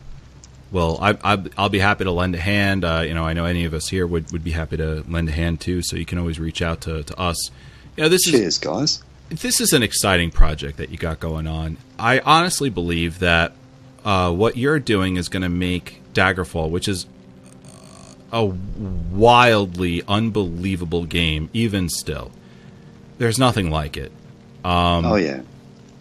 well, 0.72 0.98
I, 1.00 1.36
will 1.36 1.68
be 1.68 1.78
happy 1.78 2.04
to 2.04 2.10
lend 2.10 2.34
a 2.34 2.40
hand. 2.40 2.84
Uh, 2.84 3.02
you 3.06 3.14
know, 3.14 3.24
I 3.24 3.32
know 3.32 3.44
any 3.44 3.64
of 3.64 3.74
us 3.74 3.88
here 3.88 4.06
would, 4.06 4.32
would 4.32 4.42
be 4.44 4.50
happy 4.50 4.76
to 4.76 5.04
lend 5.08 5.28
a 5.28 5.32
hand 5.32 5.60
too, 5.60 5.82
so 5.82 5.96
you 5.96 6.04
can 6.04 6.18
always 6.18 6.40
reach 6.40 6.60
out 6.60 6.80
to, 6.82 7.02
to 7.04 7.18
us. 7.18 7.50
You 7.96 8.04
know, 8.04 8.08
this 8.08 8.24
Cheers, 8.24 8.40
is, 8.40 8.58
guys. 8.58 9.02
This 9.28 9.60
is 9.60 9.72
an 9.72 9.82
exciting 9.82 10.30
project 10.30 10.78
that 10.78 10.90
you 10.90 10.98
got 10.98 11.20
going 11.20 11.46
on. 11.46 11.76
I 11.98 12.18
honestly 12.20 12.70
believe 12.70 13.20
that 13.20 13.52
uh, 14.04 14.32
what 14.32 14.56
you're 14.56 14.80
doing 14.80 15.16
is 15.16 15.28
going 15.28 15.42
to 15.42 15.48
make 15.48 16.02
Daggerfall, 16.14 16.70
which 16.70 16.88
is 16.88 17.06
a 18.32 18.44
wildly 18.44 20.02
unbelievable 20.08 21.04
game, 21.04 21.48
even 21.52 21.88
still. 21.88 22.32
There's 23.18 23.38
nothing 23.38 23.70
like 23.70 23.96
it. 23.96 24.12
Um, 24.64 25.04
oh 25.06 25.16
yeah, 25.16 25.40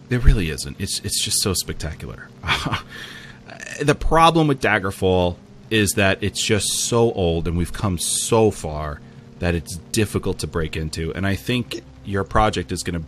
there 0.08 0.18
really 0.18 0.50
isn't. 0.50 0.80
It's 0.80 1.00
it's 1.00 1.22
just 1.22 1.40
so 1.40 1.54
spectacular. 1.54 2.28
the 3.80 3.94
problem 3.94 4.48
with 4.48 4.60
Daggerfall 4.60 5.36
is 5.70 5.92
that 5.92 6.22
it's 6.22 6.42
just 6.42 6.68
so 6.68 7.12
old, 7.12 7.48
and 7.48 7.56
we've 7.56 7.72
come 7.72 7.98
so 7.98 8.50
far 8.50 9.00
that 9.38 9.54
it's 9.54 9.76
difficult 9.92 10.38
to 10.40 10.46
break 10.46 10.76
into. 10.76 11.12
And 11.14 11.26
I 11.26 11.34
think 11.34 11.82
your 12.04 12.24
project 12.24 12.72
is 12.72 12.82
going 12.82 13.00
to 13.00 13.06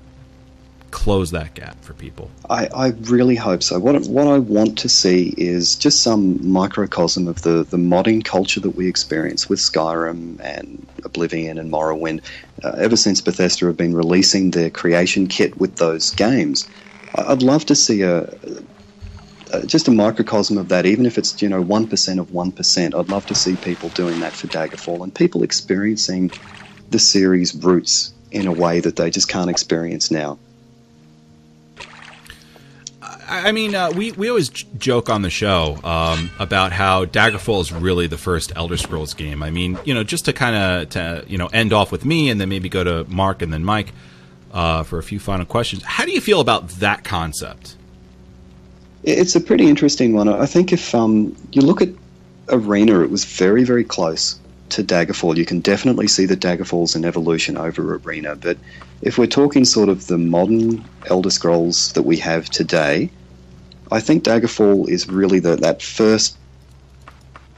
close 0.91 1.30
that 1.30 1.55
gap 1.55 1.82
for 1.82 1.93
people? 1.95 2.30
I, 2.49 2.66
I 2.74 2.89
really 3.03 3.36
hope 3.36 3.62
so. 3.62 3.78
What, 3.78 4.01
what 4.07 4.26
I 4.26 4.39
want 4.39 4.78
to 4.78 4.89
see 4.89 5.34
is 5.36 5.76
just 5.76 6.03
some 6.03 6.39
microcosm 6.51 7.28
of 7.28 7.43
the, 7.43 7.64
the 7.64 7.76
modding 7.76 8.24
culture 8.24 8.61
that 8.61 8.70
we 8.70 8.89
experience 8.89 9.49
with 9.49 9.59
Skyrim 9.59 10.41
and 10.41 10.86
Oblivion 11.05 11.59
and 11.59 11.70
Morrowind. 11.70 12.22
Uh, 12.62 12.72
ever 12.78 12.97
since 12.97 13.20
Bethesda 13.20 13.66
have 13.66 13.76
been 13.76 13.95
releasing 13.95 14.51
their 14.51 14.70
creation 14.70 15.26
kit 15.26 15.59
with 15.59 15.76
those 15.76 16.11
games, 16.12 16.68
I'd 17.14 17.43
love 17.43 17.64
to 17.66 17.74
see 17.74 18.03
a, 18.03 18.28
a 19.53 19.66
just 19.66 19.89
a 19.89 19.91
microcosm 19.91 20.59
of 20.59 20.68
that, 20.68 20.86
even 20.86 21.07
if 21.07 21.16
it's 21.16 21.41
you 21.41 21.49
know 21.49 21.62
one 21.62 21.86
percent 21.86 22.20
of 22.20 22.32
one 22.32 22.53
percent. 22.53 22.95
I'd 22.95 23.09
love 23.09 23.26
to 23.26 23.34
see 23.34 23.57
people 23.57 23.89
doing 23.91 24.20
that 24.20 24.36
for 24.36 24.47
Daggerfall 24.47 25.03
and 25.03 25.14
people 25.14 25.43
experiencing 25.43 26.32
the 26.91 26.99
series' 26.99 27.55
roots 27.55 28.12
in 28.30 28.47
a 28.47 28.53
way 28.53 28.80
that 28.80 28.97
they 28.97 29.11
just 29.11 29.28
can't 29.28 29.51
experience 29.51 30.11
now. 30.11 30.39
I 33.29 33.53
mean, 33.53 33.74
uh, 33.74 33.91
we 33.95 34.12
we 34.12 34.29
always 34.29 34.49
joke 34.49 35.11
on 35.11 35.22
the 35.22 35.31
show 35.31 35.79
um, 35.85 36.31
about 36.39 36.72
how 36.72 37.05
Daggerfall 37.05 37.61
is 37.61 37.70
really 37.70 38.07
the 38.07 38.16
first 38.16 38.53
Elder 38.57 38.79
Scrolls 38.79 39.12
game. 39.12 39.43
I 39.43 39.51
mean, 39.51 39.79
you 39.85 39.93
know, 39.93 40.03
just 40.03 40.24
to 40.24 40.33
kind 40.33 40.57
of 40.57 40.89
to 40.91 41.24
you 41.29 41.37
know 41.37 41.49
end 41.49 41.72
off 41.72 41.93
with 41.93 42.05
me, 42.05 42.31
and 42.31 42.41
then 42.41 42.49
maybe 42.49 42.68
go 42.68 42.83
to 42.83 43.05
Mark 43.05 43.43
and 43.43 43.53
then 43.53 43.64
Mike 43.64 43.93
uh, 44.53 44.83
for 44.83 44.99
a 44.99 45.03
few 45.03 45.20
final 45.20 45.45
questions. 45.45 45.83
How 45.83 46.07
do 46.07 46.12
you 46.12 46.20
feel 46.20 46.41
about 46.41 46.68
that 46.70 47.05
concept? 47.05 47.76
It's 49.03 49.37
a 49.37 49.41
pretty 49.41 49.68
interesting 49.68 50.14
one. 50.14 50.29
I 50.29 50.47
think 50.47 50.72
if 50.72 50.95
um, 50.95 51.37
you 51.53 51.62
look 51.62 51.83
at 51.83 51.91
Arena, 52.49 53.03
it 53.03 53.11
was 53.11 53.24
very 53.26 53.62
very 53.62 53.85
close 53.85 54.39
to 54.70 54.83
Daggerfall. 54.83 55.37
You 55.37 55.45
can 55.45 55.61
definitely 55.61 56.09
see 56.09 56.24
that 56.26 56.41
Daggerfall's 56.41 56.95
an 56.95 57.05
evolution 57.05 57.59
over 57.59 57.97
Arena, 57.97 58.37
but 58.37 58.57
if 59.03 59.18
we're 59.18 59.26
talking 59.26 59.64
sort 59.64 59.89
of 59.89 60.07
the 60.07 60.18
modern 60.18 60.85
Elder 61.07 61.31
Scrolls 61.31 61.93
that 61.93 62.03
we 62.03 62.16
have 62.16 62.51
today, 62.51 63.11
I 63.93 64.01
think 64.01 64.24
Daggerfall 64.24 64.89
is 64.89 65.09
really 65.09 65.41
the, 65.41 65.57
that 65.57 65.82
first 65.82 66.39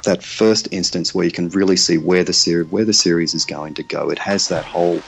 that 0.05 0.25
first 0.25 0.69
instance 0.73 1.15
where 1.15 1.27
you 1.27 1.33
can 1.33 1.49
really 1.51 1.77
see 1.77 1.99
where 1.99 2.25
the 2.25 2.33
series 2.33 2.71
where 2.71 2.85
the 2.87 2.95
series 2.95 3.35
is 3.35 3.45
going 3.45 3.75
to 3.75 3.85
go. 3.85 4.11
It 4.11 4.19
has 4.21 4.49
that 4.49 4.67
whole 4.67 5.07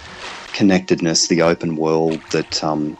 connectedness, 0.53 1.29
the 1.29 1.43
open 1.43 1.77
world 1.77 2.25
that 2.33 2.63
um, 2.65 2.99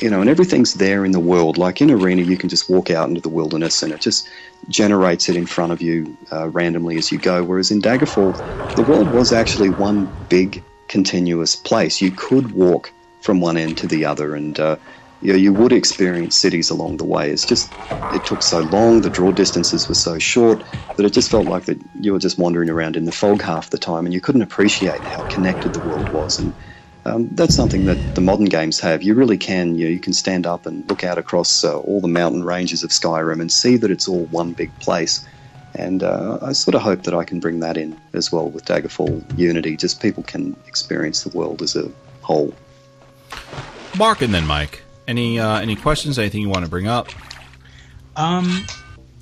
you 0.00 0.10
know, 0.10 0.20
and 0.20 0.30
everything's 0.30 0.74
there 0.74 1.04
in 1.04 1.12
the 1.12 1.20
world. 1.20 1.58
Like 1.58 1.80
in 1.80 1.90
Arena, 1.90 2.22
you 2.22 2.38
can 2.38 2.48
just 2.48 2.70
walk 2.70 2.90
out 2.90 3.08
into 3.08 3.20
the 3.20 3.30
wilderness 3.30 3.82
and 3.82 3.92
it 3.92 4.00
just 4.00 4.28
generates 4.68 5.28
it 5.28 5.36
in 5.36 5.46
front 5.46 5.72
of 5.72 5.82
you 5.82 6.18
uh, 6.32 6.48
randomly 6.50 6.98
as 6.98 7.12
you 7.12 7.18
go. 7.18 7.44
Whereas 7.44 7.70
in 7.70 7.82
Daggerfall, 7.82 8.40
the 8.76 8.82
world 8.84 9.10
was 9.10 9.32
actually 9.32 9.70
one 9.70 10.14
big 10.28 10.64
continuous 10.88 11.56
place. 11.56 12.00
You 12.02 12.12
could 12.12 12.52
walk 12.52 12.92
from 13.22 13.40
one 13.40 13.56
end 13.56 13.78
to 13.78 13.88
the 13.88 14.04
other, 14.04 14.34
and 14.34 14.58
uh, 14.60 14.78
you, 15.22 15.32
know, 15.32 15.38
you 15.38 15.52
would 15.52 15.72
experience 15.72 16.36
cities 16.36 16.68
along 16.70 16.96
the 16.96 17.04
way. 17.04 17.30
It's 17.30 17.46
just 17.46 17.72
it 17.90 18.24
took 18.24 18.42
so 18.42 18.60
long, 18.60 19.00
the 19.00 19.10
draw 19.10 19.32
distances 19.32 19.88
were 19.88 19.94
so 19.94 20.18
short 20.18 20.62
that 20.96 21.06
it 21.06 21.12
just 21.12 21.30
felt 21.30 21.46
like 21.46 21.64
that 21.66 21.78
you 22.00 22.12
were 22.12 22.18
just 22.18 22.38
wandering 22.38 22.68
around 22.68 22.96
in 22.96 23.04
the 23.04 23.12
fog 23.12 23.40
half 23.40 23.70
the 23.70 23.78
time, 23.78 24.04
and 24.04 24.12
you 24.12 24.20
couldn't 24.20 24.42
appreciate 24.42 25.00
how 25.00 25.26
connected 25.28 25.74
the 25.74 25.80
world 25.80 26.08
was. 26.10 26.38
And 26.38 26.52
um, 27.04 27.28
that's 27.32 27.54
something 27.54 27.86
that 27.86 28.14
the 28.14 28.20
modern 28.20 28.46
games 28.46 28.80
have. 28.80 29.02
You 29.02 29.14
really 29.14 29.38
can. 29.38 29.76
You, 29.76 29.86
know, 29.86 29.90
you 29.92 30.00
can 30.00 30.12
stand 30.12 30.46
up 30.46 30.66
and 30.66 30.88
look 30.88 31.04
out 31.04 31.18
across 31.18 31.64
uh, 31.64 31.78
all 31.78 32.00
the 32.00 32.08
mountain 32.08 32.44
ranges 32.44 32.82
of 32.82 32.90
Skyrim 32.90 33.40
and 33.40 33.50
see 33.50 33.76
that 33.76 33.90
it's 33.90 34.08
all 34.08 34.24
one 34.26 34.52
big 34.52 34.76
place. 34.80 35.24
And 35.74 36.02
uh, 36.02 36.38
I 36.42 36.52
sort 36.52 36.74
of 36.74 36.82
hope 36.82 37.04
that 37.04 37.14
I 37.14 37.24
can 37.24 37.40
bring 37.40 37.60
that 37.60 37.76
in 37.76 37.98
as 38.12 38.30
well 38.30 38.50
with 38.50 38.64
Daggerfall 38.64 39.38
Unity. 39.38 39.76
Just 39.76 40.02
people 40.02 40.22
can 40.22 40.54
experience 40.66 41.22
the 41.22 41.36
world 41.36 41.62
as 41.62 41.76
a 41.76 41.90
whole. 42.20 42.52
Mark 43.96 44.20
and 44.22 44.34
then 44.34 44.46
Mike. 44.46 44.82
Any 45.12 45.38
uh, 45.38 45.60
any 45.60 45.76
questions? 45.76 46.18
Anything 46.18 46.40
you 46.40 46.48
want 46.48 46.64
to 46.64 46.70
bring 46.70 46.86
up? 46.86 47.10
Um, 48.16 48.64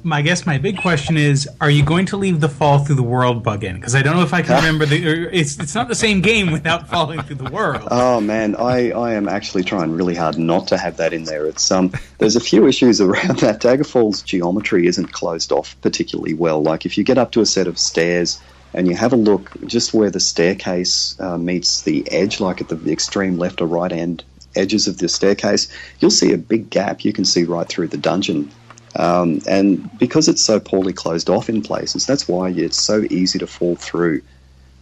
I 0.09 0.23
guess 0.23 0.47
my 0.47 0.57
big 0.57 0.79
question 0.79 1.17
is: 1.17 1.49
Are 1.61 1.69
you 1.69 1.85
going 1.85 2.07
to 2.07 2.17
leave 2.17 2.39
the 2.39 2.49
fall 2.49 2.79
through 2.79 2.95
the 2.95 3.03
world 3.03 3.43
bug 3.43 3.65
in? 3.65 3.75
Because 3.75 3.97
I 3.97 4.03
don't 4.03 4.15
know 4.15 4.23
if 4.23 4.33
I 4.33 4.43
can 4.43 4.55
remember 4.63 4.87
the. 4.87 5.29
It's 5.37 5.59
it's 5.59 5.75
not 5.75 5.89
the 5.89 5.97
same 5.97 6.21
game 6.21 6.53
without 6.53 6.89
falling 6.89 7.21
through 7.23 7.39
the 7.39 7.51
world. 7.51 7.89
Oh 7.91 8.21
man, 8.21 8.55
I, 8.55 8.93
I 8.93 9.15
am 9.15 9.29
actually 9.29 9.65
trying 9.65 9.91
really 9.91 10.15
hard 10.15 10.39
not 10.39 10.69
to 10.69 10.79
have 10.79 10.97
that 10.99 11.13
in 11.13 11.25
there. 11.25 11.45
It's 11.47 11.69
um, 11.73 11.93
there's 12.19 12.37
a 12.37 12.41
few 12.41 12.69
issues 12.69 13.01
around 13.01 13.41
that. 13.41 13.61
Daggerfall's 13.61 14.23
geometry 14.23 14.87
isn't 14.87 15.11
closed 15.11 15.51
off 15.51 15.75
particularly 15.81 16.35
well. 16.35 16.63
Like 16.63 16.87
if 16.87 16.97
you 16.97 17.03
get 17.03 17.19
up 17.19 17.33
to 17.33 17.41
a 17.41 17.47
set 17.47 17.67
of 17.67 17.81
stairs 17.81 18.41
and 18.75 18.87
you 18.87 18.95
have 18.95 19.13
a 19.13 19.17
look 19.17 19.51
just 19.67 19.93
where 19.93 20.11
the 20.11 20.21
staircase 20.21 21.19
uh, 21.19 21.37
meets 21.37 21.83
the 21.83 22.09
edge, 22.13 22.39
like 22.39 22.61
at 22.61 22.69
the 22.69 22.93
extreme 22.93 23.39
left 23.39 23.61
or 23.61 23.67
right 23.67 23.91
hand 23.91 24.23
edges 24.57 24.87
of 24.87 24.99
the 24.99 25.09
staircase, 25.09 25.69
you'll 26.01 26.11
see 26.11 26.33
a 26.33 26.39
big 26.39 26.71
gap. 26.71 27.05
You 27.05 27.13
can 27.13 27.25
see 27.25 27.45
right 27.45 27.69
through 27.69 27.89
the 27.89 27.97
dungeon 27.97 28.51
um, 28.97 29.41
and 29.47 29.97
because 29.99 30.29
it's 30.29 30.45
so 30.45 30.59
poorly 30.59 30.93
closed 30.93 31.31
off 31.31 31.49
in 31.49 31.63
places, 31.63 32.07
that's 32.07 32.27
why 32.27 32.51
it's 32.51 32.77
so 32.77 33.05
easy 33.11 33.39
to 33.39 33.47
fall 33.47 33.77
through, 33.77 34.23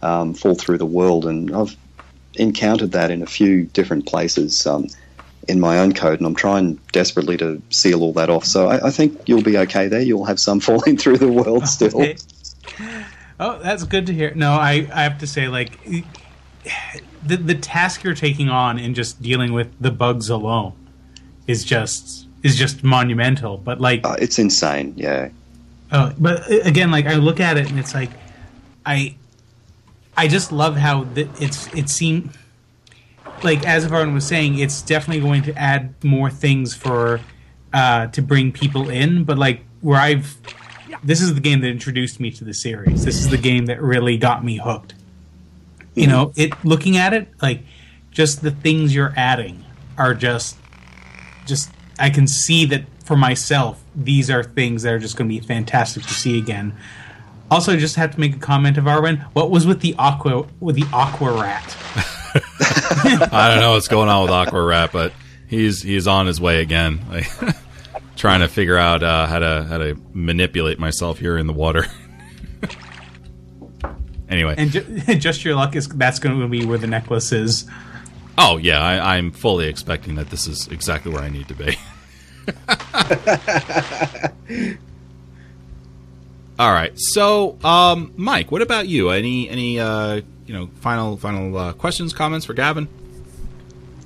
um, 0.01 0.33
fall 0.33 0.55
through 0.55 0.79
the 0.79 0.85
world. 0.85 1.25
And 1.25 1.55
I've 1.55 1.75
encountered 2.35 2.91
that 2.93 3.11
in 3.11 3.21
a 3.21 3.27
few 3.27 3.65
different 3.65 4.07
places 4.07 4.65
um, 4.65 4.87
in 5.47 5.59
my 5.59 5.79
own 5.79 5.93
code, 5.93 6.19
and 6.19 6.25
I'm 6.25 6.35
trying 6.35 6.79
desperately 6.91 7.37
to 7.37 7.61
seal 7.69 8.01
all 8.01 8.13
that 8.13 8.29
off. 8.29 8.45
So 8.45 8.67
I, 8.67 8.87
I 8.87 8.91
think 8.91 9.19
you'll 9.27 9.43
be 9.43 9.57
okay 9.59 9.87
there. 9.87 10.01
You'll 10.01 10.25
have 10.25 10.39
some 10.39 10.59
falling 10.59 10.97
through 10.97 11.19
the 11.19 11.31
world 11.31 11.67
still. 11.67 12.13
Oh, 13.39 13.59
that's 13.59 13.83
good 13.83 14.07
to 14.07 14.13
hear. 14.13 14.33
No, 14.35 14.51
I, 14.51 14.89
I 14.93 15.03
have 15.03 15.19
to 15.19 15.27
say, 15.27 15.47
like, 15.47 15.79
the 17.23 17.37
the 17.37 17.55
task 17.55 18.03
you're 18.03 18.13
taking 18.13 18.49
on 18.49 18.79
in 18.79 18.93
just 18.93 19.21
dealing 19.21 19.53
with 19.53 19.71
the 19.79 19.91
bugs 19.91 20.29
alone 20.29 20.73
is 21.47 21.63
just 21.63 22.27
is 22.43 22.55
just 22.55 22.83
monumental. 22.83 23.57
But 23.57 23.81
like, 23.81 24.05
uh, 24.05 24.15
it's 24.19 24.39
insane. 24.39 24.93
Yeah. 24.95 25.29
Oh, 25.91 26.13
but 26.17 26.49
uh, 26.49 26.59
again, 26.63 26.91
like 26.91 27.05
I 27.05 27.15
look 27.15 27.39
at 27.39 27.57
it 27.57 27.69
and 27.69 27.79
it's 27.79 27.93
like, 27.93 28.11
I, 28.85 29.15
I 30.15 30.27
just 30.27 30.51
love 30.51 30.77
how 30.77 31.05
the, 31.05 31.27
it's 31.39 31.73
it 31.73 31.89
seemed 31.89 32.37
like 33.43 33.65
as 33.65 33.85
everyone 33.85 34.13
was 34.13 34.25
saying, 34.25 34.59
it's 34.59 34.81
definitely 34.81 35.21
going 35.21 35.43
to 35.43 35.57
add 35.57 35.93
more 36.03 36.29
things 36.29 36.75
for 36.75 37.19
uh, 37.73 38.07
to 38.07 38.21
bring 38.21 38.51
people 38.51 38.89
in. 38.89 39.23
But 39.23 39.37
like 39.37 39.61
where 39.81 39.99
I've, 39.99 40.37
this 41.03 41.21
is 41.21 41.33
the 41.33 41.41
game 41.41 41.61
that 41.61 41.67
introduced 41.69 42.19
me 42.19 42.31
to 42.31 42.43
the 42.43 42.53
series. 42.53 43.05
This 43.05 43.17
is 43.17 43.29
the 43.29 43.37
game 43.37 43.65
that 43.67 43.81
really 43.81 44.17
got 44.17 44.43
me 44.43 44.57
hooked. 44.57 44.93
You 45.95 46.03
mm-hmm. 46.03 46.11
know, 46.11 46.33
it 46.35 46.65
looking 46.65 46.97
at 46.97 47.13
it 47.13 47.29
like 47.41 47.61
just 48.11 48.41
the 48.41 48.51
things 48.51 48.93
you're 48.93 49.13
adding 49.15 49.65
are 49.97 50.13
just 50.13 50.57
just 51.45 51.71
I 51.99 52.09
can 52.09 52.27
see 52.27 52.65
that 52.65 52.83
for 53.03 53.15
myself. 53.15 53.83
These 53.95 54.29
are 54.29 54.43
things 54.43 54.83
that 54.83 54.93
are 54.93 54.99
just 54.99 55.17
going 55.17 55.29
to 55.29 55.35
be 55.35 55.45
fantastic 55.45 56.03
to 56.03 56.13
see 56.13 56.37
again. 56.37 56.75
Also, 57.51 57.73
I 57.73 57.77
just 57.77 57.95
have 57.95 58.13
to 58.13 58.19
make 58.19 58.35
a 58.35 58.39
comment 58.39 58.77
of 58.77 58.85
Arwen. 58.85 59.23
What 59.33 59.49
was 59.49 59.65
with 59.65 59.81
the 59.81 59.95
aqua 59.97 60.47
with 60.59 60.75
the 60.75 60.85
aqua 60.93 61.31
rat? 61.31 61.75
I 63.31 63.49
don't 63.49 63.59
know 63.59 63.71
what's 63.71 63.87
going 63.87 64.07
on 64.07 64.21
with 64.23 64.31
aqua 64.31 64.61
rat, 64.61 64.91
but 64.91 65.13
he's 65.47 65.81
he's 65.81 66.07
on 66.07 66.27
his 66.27 66.39
way 66.39 66.61
again. 66.61 67.01
Like, 67.09 67.27
trying 68.15 68.41
to 68.41 68.47
figure 68.47 68.77
out 68.77 69.01
uh, 69.01 69.25
how 69.25 69.39
to 69.39 69.65
how 69.67 69.79
to 69.79 69.95
manipulate 70.13 70.77
myself 70.77 71.17
here 71.17 71.37
in 71.37 71.47
the 71.47 71.53
water. 71.53 71.85
anyway, 74.29 74.55
And 74.57 74.71
ju- 74.71 74.83
just 75.17 75.43
your 75.43 75.55
luck 75.55 75.75
is 75.75 75.87
that's 75.87 76.19
going 76.19 76.39
to 76.39 76.47
be 76.47 76.65
where 76.65 76.77
the 76.77 76.87
necklace 76.87 77.31
is. 77.31 77.65
oh 78.37 78.57
yeah, 78.57 78.81
I, 78.81 79.17
I'm 79.17 79.31
fully 79.31 79.67
expecting 79.67 80.15
that 80.15 80.29
this 80.29 80.47
is 80.47 80.67
exactly 80.67 81.11
where 81.11 81.21
I 81.23 81.29
need 81.29 81.47
to 81.49 81.55
be. 81.55 81.77
All 86.57 86.73
right, 86.73 86.91
so 86.99 87.57
um, 87.63 88.11
Mike, 88.17 88.51
what 88.51 88.61
about 88.61 88.87
you? 88.89 89.11
Any 89.11 89.47
any 89.49 89.79
uh, 89.79 90.19
you 90.45 90.53
know 90.53 90.67
final 90.81 91.15
final 91.15 91.57
uh, 91.57 91.71
questions, 91.73 92.11
comments 92.11 92.45
for 92.45 92.53
Gavin? 92.53 92.89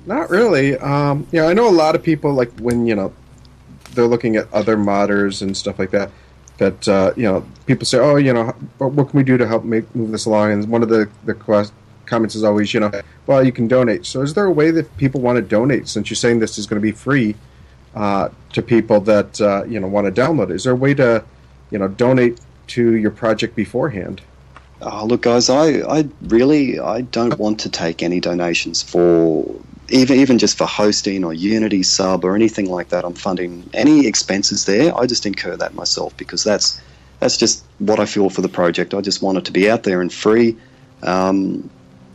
Not 0.06 0.30
really. 0.30 0.76
Um, 0.76 1.26
you 1.32 1.40
know, 1.40 1.48
I 1.48 1.52
know 1.54 1.68
a 1.68 1.72
lot 1.74 1.96
of 1.96 2.02
people 2.04 2.32
like 2.32 2.52
when 2.60 2.86
you 2.86 2.94
know 2.94 3.12
they're 3.94 4.06
looking 4.06 4.36
at 4.36 4.52
other 4.52 4.76
modders 4.76 5.42
and 5.42 5.56
stuff 5.56 5.80
like 5.80 5.90
that. 5.90 6.12
That 6.58 6.86
uh, 6.88 7.12
you 7.16 7.24
know, 7.24 7.44
people 7.66 7.84
say, 7.84 7.98
"Oh, 7.98 8.16
you 8.16 8.32
know, 8.32 8.54
what, 8.78 9.08
can 9.08 9.16
we 9.18 9.24
do 9.24 9.36
to 9.36 9.46
help 9.46 9.64
make 9.64 9.92
move 9.94 10.10
this 10.12 10.26
along?" 10.26 10.52
And 10.52 10.68
one 10.68 10.82
of 10.82 10.88
the 10.88 11.08
the 11.24 11.34
quest- 11.34 11.72
comments 12.06 12.34
is 12.34 12.44
always, 12.44 12.72
you 12.72 12.80
know, 12.80 12.92
"Well, 13.26 13.44
you 13.44 13.52
can 13.52 13.66
donate." 13.66 14.06
So, 14.06 14.22
is 14.22 14.34
there 14.34 14.44
a 14.44 14.52
way 14.52 14.70
that 14.70 14.96
people 14.96 15.20
want 15.20 15.36
to 15.36 15.42
donate? 15.42 15.88
Since 15.88 16.10
you're 16.10 16.16
saying 16.16 16.38
this 16.38 16.56
is 16.58 16.66
going 16.66 16.80
to 16.80 16.82
be 16.82 16.92
free 16.92 17.34
uh, 17.94 18.28
to 18.52 18.62
people 18.62 19.00
that 19.00 19.40
uh, 19.40 19.64
you 19.64 19.80
know 19.80 19.86
want 19.86 20.12
to 20.12 20.20
download 20.20 20.50
is 20.50 20.64
there 20.64 20.72
a 20.72 20.76
way 20.76 20.94
to 20.94 21.24
you 21.70 21.78
know 21.78 21.88
donate 21.88 22.40
to 22.68 22.96
your 22.96 23.10
project 23.10 23.54
beforehand? 23.56 24.20
Oh, 24.80 25.06
look, 25.06 25.22
guys, 25.22 25.48
I, 25.48 25.80
I 25.80 26.08
really 26.22 26.78
I 26.78 27.02
don't 27.02 27.38
want 27.38 27.60
to 27.60 27.70
take 27.70 28.02
any 28.02 28.20
donations 28.20 28.82
for 28.82 29.44
even 29.90 30.18
even 30.18 30.38
just 30.38 30.56
for 30.56 30.66
hosting 30.66 31.24
or 31.24 31.32
Unity 31.34 31.82
sub 31.82 32.24
or 32.24 32.34
anything 32.34 32.70
like 32.70 32.88
that. 32.88 33.04
I'm 33.04 33.14
funding 33.14 33.68
any 33.74 34.06
expenses 34.06 34.64
there. 34.64 34.96
I 34.96 35.06
just 35.06 35.26
incur 35.26 35.56
that 35.56 35.74
myself 35.74 36.16
because 36.16 36.42
that's 36.44 36.80
that's 37.20 37.36
just 37.36 37.64
what 37.78 38.00
I 38.00 38.06
feel 38.06 38.30
for 38.30 38.42
the 38.42 38.48
project. 38.48 38.94
I 38.94 39.00
just 39.00 39.22
want 39.22 39.38
it 39.38 39.44
to 39.46 39.52
be 39.52 39.70
out 39.70 39.82
there 39.84 40.00
and 40.00 40.12
free. 40.12 40.56
Um, 41.02 41.68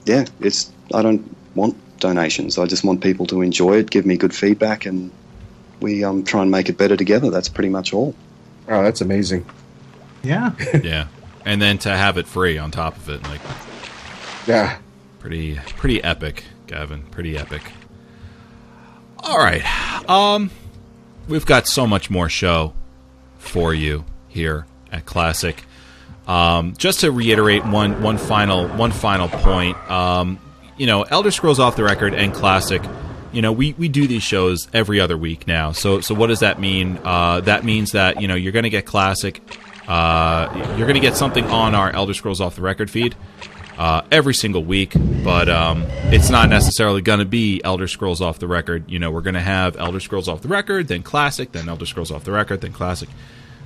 yeah, 0.06 0.26
it's 0.40 0.72
I 0.94 1.02
don't 1.02 1.36
want 1.56 1.76
donations. 2.00 2.58
I 2.58 2.66
just 2.66 2.84
want 2.84 3.02
people 3.02 3.26
to 3.28 3.42
enjoy 3.42 3.78
it, 3.78 3.90
give 3.92 4.06
me 4.06 4.18
good 4.18 4.34
feedback, 4.34 4.86
and 4.86 5.12
we 5.82 6.04
um, 6.04 6.24
try 6.24 6.42
and 6.42 6.50
make 6.52 6.70
it 6.70 6.78
better 6.78 6.96
together. 6.98 7.30
That's 7.30 7.50
pretty 7.50 7.70
much 7.70 7.94
all. 7.94 8.16
Oh, 8.68 8.84
that's 8.84 9.02
amazing. 9.02 9.46
Yeah. 10.24 10.52
yeah, 10.84 11.08
and 11.46 11.62
then 11.62 11.78
to 11.80 11.90
have 11.90 12.18
it 12.18 12.28
free 12.28 12.58
on 12.58 12.72
top 12.72 12.98
of 12.98 13.10
it, 13.10 13.24
like 13.24 13.42
Yeah. 14.48 14.78
pretty 15.20 15.56
pretty 15.78 16.04
epic, 16.04 16.44
Gavin. 16.70 17.02
Pretty 17.12 17.36
epic. 17.36 17.64
All 19.18 19.38
right, 19.38 19.64
um, 20.10 20.50
we've 21.28 21.46
got 21.46 21.68
so 21.68 21.86
much 21.86 22.10
more 22.10 22.30
show 22.30 22.74
for 23.38 23.74
you 23.74 24.06
here 24.28 24.66
at 24.92 25.06
Classic. 25.06 25.64
Um, 26.28 26.76
just 26.78 27.00
to 27.02 27.12
reiterate 27.12 27.66
one 27.66 28.02
one 28.02 28.18
final 28.18 28.68
one 28.68 28.92
final 28.92 29.28
point, 29.28 29.76
um, 29.90 30.40
you 30.78 30.86
know, 30.86 31.02
Elder 31.02 31.32
Scrolls 31.32 31.60
Off 31.60 31.76
the 31.76 31.84
Record 31.84 32.14
and 32.14 32.34
Classic. 32.34 32.82
You 33.32 33.42
know, 33.42 33.52
we, 33.52 33.74
we 33.74 33.90
do 33.90 34.08
these 34.08 34.24
shows 34.24 34.68
every 34.74 35.00
other 35.00 35.18
week 35.18 35.48
now. 35.48 35.72
So 35.72 36.02
so 36.02 36.16
what 36.16 36.28
does 36.28 36.40
that 36.40 36.60
mean? 36.60 37.00
Uh, 37.04 37.42
that 37.42 37.64
means 37.64 37.92
that 37.94 38.22
you 38.22 38.28
know 38.28 38.36
you're 38.36 38.54
going 38.54 38.64
to 38.64 38.70
get 38.70 38.86
Classic. 38.86 39.42
Uh, 39.88 40.54
you're 40.78 40.88
going 40.88 40.94
to 40.94 41.00
get 41.02 41.18
something 41.18 41.46
on 41.46 41.74
our 41.74 41.92
Elder 41.92 42.14
Scrolls 42.14 42.40
Off 42.40 42.56
the 42.56 42.62
Record 42.62 42.92
feed 42.92 43.16
uh, 43.80 44.02
every 44.12 44.34
single 44.34 44.64
week, 44.64 44.92
but 45.24 45.48
um, 45.48 45.84
it's 46.12 46.30
not 46.30 46.50
necessarily 46.50 47.02
going 47.02 47.20
to 47.20 47.26
be 47.26 47.62
Elder 47.64 47.88
Scrolls 47.88 48.20
Off 48.20 48.38
the 48.38 48.48
Record. 48.48 48.92
You 48.92 49.00
know, 49.00 49.10
we're 49.10 49.22
going 49.22 49.36
to 49.36 49.40
have 49.40 49.78
Elder 49.78 50.02
Scrolls 50.02 50.28
Off 50.28 50.42
the 50.42 50.50
Record, 50.50 50.90
then 50.90 51.02
Classic, 51.02 51.50
then 51.54 51.70
Elder 51.70 51.86
Scrolls 51.86 52.12
Off 52.12 52.26
the 52.26 52.34
Record, 52.34 52.60
then 52.60 52.74
Classic. 52.74 53.08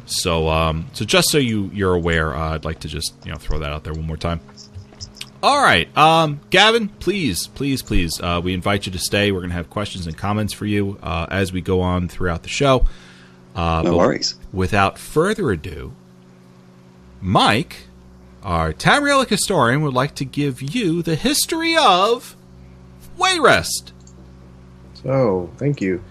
So, 0.06 0.50
um, 0.50 0.86
so 0.94 1.04
just 1.04 1.30
so 1.30 1.40
you 1.40 1.72
you're 1.74 1.96
aware, 1.96 2.36
uh, 2.36 2.54
I'd 2.54 2.64
like 2.64 2.80
to 2.82 2.88
just 2.88 3.16
you 3.26 3.32
know 3.32 3.38
throw 3.38 3.58
that 3.60 3.72
out 3.74 3.84
there 3.84 3.94
one 3.94 4.06
more 4.06 4.18
time. 4.18 4.40
All 5.42 5.62
right, 5.62 5.90
um, 5.98 6.40
Gavin, 6.52 6.88
please, 6.90 7.48
please, 7.48 7.82
please, 7.82 8.18
uh, 8.22 8.40
we 8.42 8.54
invite 8.54 8.86
you 8.86 8.92
to 8.94 9.00
stay. 9.00 9.32
We're 9.32 9.40
going 9.40 9.50
to 9.50 9.56
have 9.56 9.70
questions 9.70 10.06
and 10.08 10.18
comments 10.18 10.54
for 10.54 10.66
you 10.66 10.98
uh, 11.04 11.26
as 11.32 11.52
we 11.52 11.60
go 11.60 11.82
on 11.82 12.08
throughout 12.08 12.44
the 12.44 12.50
show. 12.50 12.86
Uh, 13.56 13.82
No 13.84 13.98
worries. 13.98 14.36
Without 14.54 14.98
further 14.98 15.52
ado, 15.52 15.92
Mike, 17.20 17.88
our 18.44 18.74
Tamrielic 18.74 19.30
historian, 19.30 19.82
would 19.82 19.94
like 19.94 20.16
to 20.16 20.26
give 20.26 20.62
you 20.62 21.02
the 21.02 21.16
history 21.16 21.76
of 21.76 22.36
Wayrest. 23.18 23.92
So, 24.94 25.50
thank 25.58 25.82
you. 25.82 26.04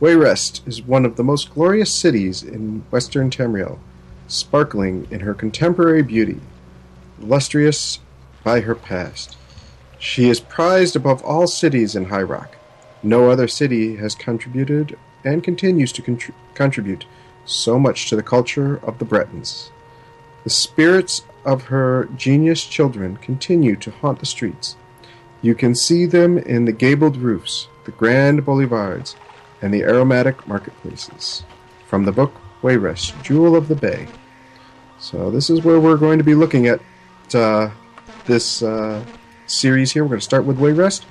Wayrest 0.00 0.66
is 0.66 0.82
one 0.82 1.04
of 1.04 1.16
the 1.16 1.24
most 1.24 1.54
glorious 1.54 1.94
cities 1.94 2.42
in 2.42 2.84
western 2.90 3.30
Tamriel, 3.30 3.78
sparkling 4.26 5.06
in 5.10 5.20
her 5.20 5.34
contemporary 5.34 6.02
beauty, 6.02 6.40
illustrious 7.20 8.00
by 8.42 8.60
her 8.60 8.74
past. 8.74 9.36
She 9.98 10.28
is 10.28 10.40
prized 10.40 10.96
above 10.96 11.22
all 11.22 11.46
cities 11.46 11.94
in 11.94 12.06
High 12.06 12.22
Rock. 12.22 12.56
No 13.02 13.30
other 13.30 13.48
city 13.48 13.96
has 13.96 14.14
contributed 14.14 14.98
and 15.24 15.42
continues 15.42 15.92
to 15.92 16.02
contr- 16.02 16.34
contribute 16.54 17.06
so 17.44 17.78
much 17.78 18.08
to 18.08 18.16
the 18.16 18.22
culture 18.22 18.76
of 18.76 18.98
the 18.98 19.04
Bretons. 19.04 19.70
The 20.44 20.50
spirits 20.50 21.22
of 21.44 21.64
her 21.64 22.08
genius 22.16 22.64
children 22.64 23.16
continue 23.18 23.76
to 23.76 23.90
haunt 23.90 24.20
the 24.20 24.26
streets. 24.26 24.76
You 25.42 25.54
can 25.54 25.74
see 25.74 26.06
them 26.06 26.38
in 26.38 26.64
the 26.64 26.72
gabled 26.72 27.16
roofs, 27.16 27.68
the 27.84 27.92
grand 27.92 28.44
boulevards, 28.44 29.16
and 29.60 29.72
the 29.72 29.82
aromatic 29.82 30.46
marketplaces. 30.48 31.44
From 31.86 32.04
the 32.04 32.12
book 32.12 32.34
Wayrest, 32.62 33.22
Jewel 33.22 33.54
of 33.54 33.68
the 33.68 33.74
Bay. 33.74 34.08
So 34.98 35.30
this 35.30 35.50
is 35.50 35.62
where 35.62 35.78
we're 35.78 35.98
going 35.98 36.18
to 36.18 36.24
be 36.24 36.34
looking 36.34 36.66
at 36.66 36.80
uh, 37.34 37.70
this 38.24 38.62
uh, 38.62 39.04
series 39.46 39.92
here. 39.92 40.04
We're 40.04 40.08
going 40.10 40.20
to 40.20 40.24
start 40.24 40.44
with 40.44 40.58
Wayrest, 40.58 41.04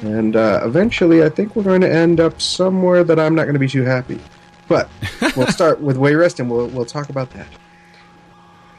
and 0.00 0.34
uh, 0.34 0.62
eventually 0.64 1.22
I 1.22 1.28
think 1.28 1.54
we're 1.54 1.62
going 1.62 1.80
to 1.82 1.92
end 1.92 2.18
up 2.18 2.40
somewhere 2.40 3.04
that 3.04 3.20
I'm 3.20 3.34
not 3.34 3.44
going 3.44 3.54
to 3.54 3.60
be 3.60 3.68
too 3.68 3.84
happy. 3.84 4.20
But 4.68 4.88
we'll 5.36 5.46
start 5.52 5.80
with 5.80 5.96
Wayrest, 5.96 6.40
and 6.40 6.50
we'll, 6.50 6.66
we'll 6.68 6.84
talk 6.84 7.08
about 7.08 7.30
that. 7.30 7.46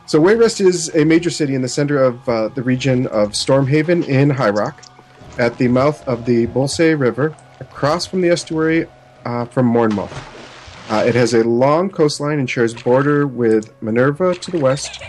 So 0.08 0.22
Wayrest 0.22 0.66
is 0.66 0.88
a 0.95 1.03
major 1.03 1.30
city 1.30 1.53
in 1.53 1.62
the 1.62 1.68
center 1.68 2.01
of 2.01 2.30
uh, 2.30 2.47
the 2.47 2.64
region 2.64 3.08
of 3.08 3.32
Stormhaven 3.32 4.08
in 4.08 4.30
High 4.30 4.51
Rock, 4.51 4.82
at 5.38 5.58
the 5.58 5.68
mouth 5.68 6.01
of 6.08 6.26
the 6.26 6.47
Bjoulsae 6.47 6.97
River, 6.97 7.36
across 7.60 8.05
from 8.05 8.22
the 8.22 8.30
estuary 8.30 8.88
uh, 9.26 9.43
from 9.43 9.70
Mornmouth. 9.70 10.18
Uh, 10.89 11.03
it 11.05 11.14
has 11.14 11.34
a 11.34 11.43
long 11.43 11.89
coastline 11.89 12.39
and 12.39 12.49
shares 12.49 12.74
border 12.74 13.28
with 13.28 13.78
Menevia 13.82 14.39
to 14.39 14.49
the 14.49 14.60
west, 14.60 15.01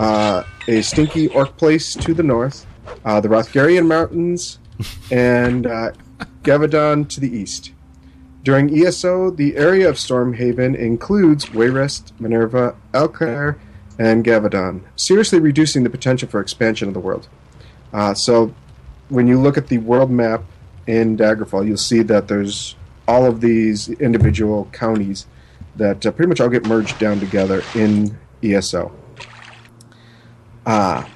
uh, 0.00 0.42
a 0.66 0.82
stinky 0.82 1.28
Orc 1.28 1.56
Place 1.56 1.94
to 1.94 2.12
the 2.12 2.24
north, 2.24 2.66
uh, 3.04 3.20
the 3.20 3.28
Wrothgarian 3.28 3.86
Mountains, 3.86 4.58
and 5.12 5.68
uh, 5.68 5.92
Gavaudon 6.42 7.08
to 7.10 7.20
the 7.20 7.30
east. 7.30 7.70
During 8.42 8.76
ESO, 8.76 9.30
the 9.30 9.56
area 9.56 9.88
of 9.88 9.94
Stormhaven 9.94 10.76
includes 10.76 11.46
Wayrest, 11.46 12.10
Menevia, 12.14 12.74
Alcaire, 12.92 13.60
and 14.00 14.24
Gavaudon, 14.24 14.80
seriously 14.96 15.38
reducing 15.38 15.84
the 15.84 15.90
potential 15.90 16.26
for 16.26 16.40
expansion 16.40 16.88
of 16.88 16.94
the 16.94 17.00
world. 17.00 17.28
Uh, 17.92 18.14
so, 18.14 18.54
when 19.10 19.26
you 19.26 19.38
look 19.38 19.58
at 19.58 19.66
the 19.66 19.76
world 19.76 20.10
map 20.10 20.42
in 20.86 21.18
Daggerfall, 21.18 21.66
you'll 21.66 21.76
see 21.76 22.00
that 22.04 22.26
there's 22.26 22.76
all 23.06 23.26
of 23.26 23.42
these 23.42 23.90
individual 23.90 24.70
counties 24.72 25.26
that 25.76 26.06
uh, 26.06 26.10
pretty 26.12 26.30
much 26.30 26.40
all 26.40 26.48
get 26.48 26.64
merged 26.64 26.98
down 26.98 27.20
together 27.20 27.62
in 27.74 28.16
ESO. 28.42 28.90
Ah, 30.64 31.06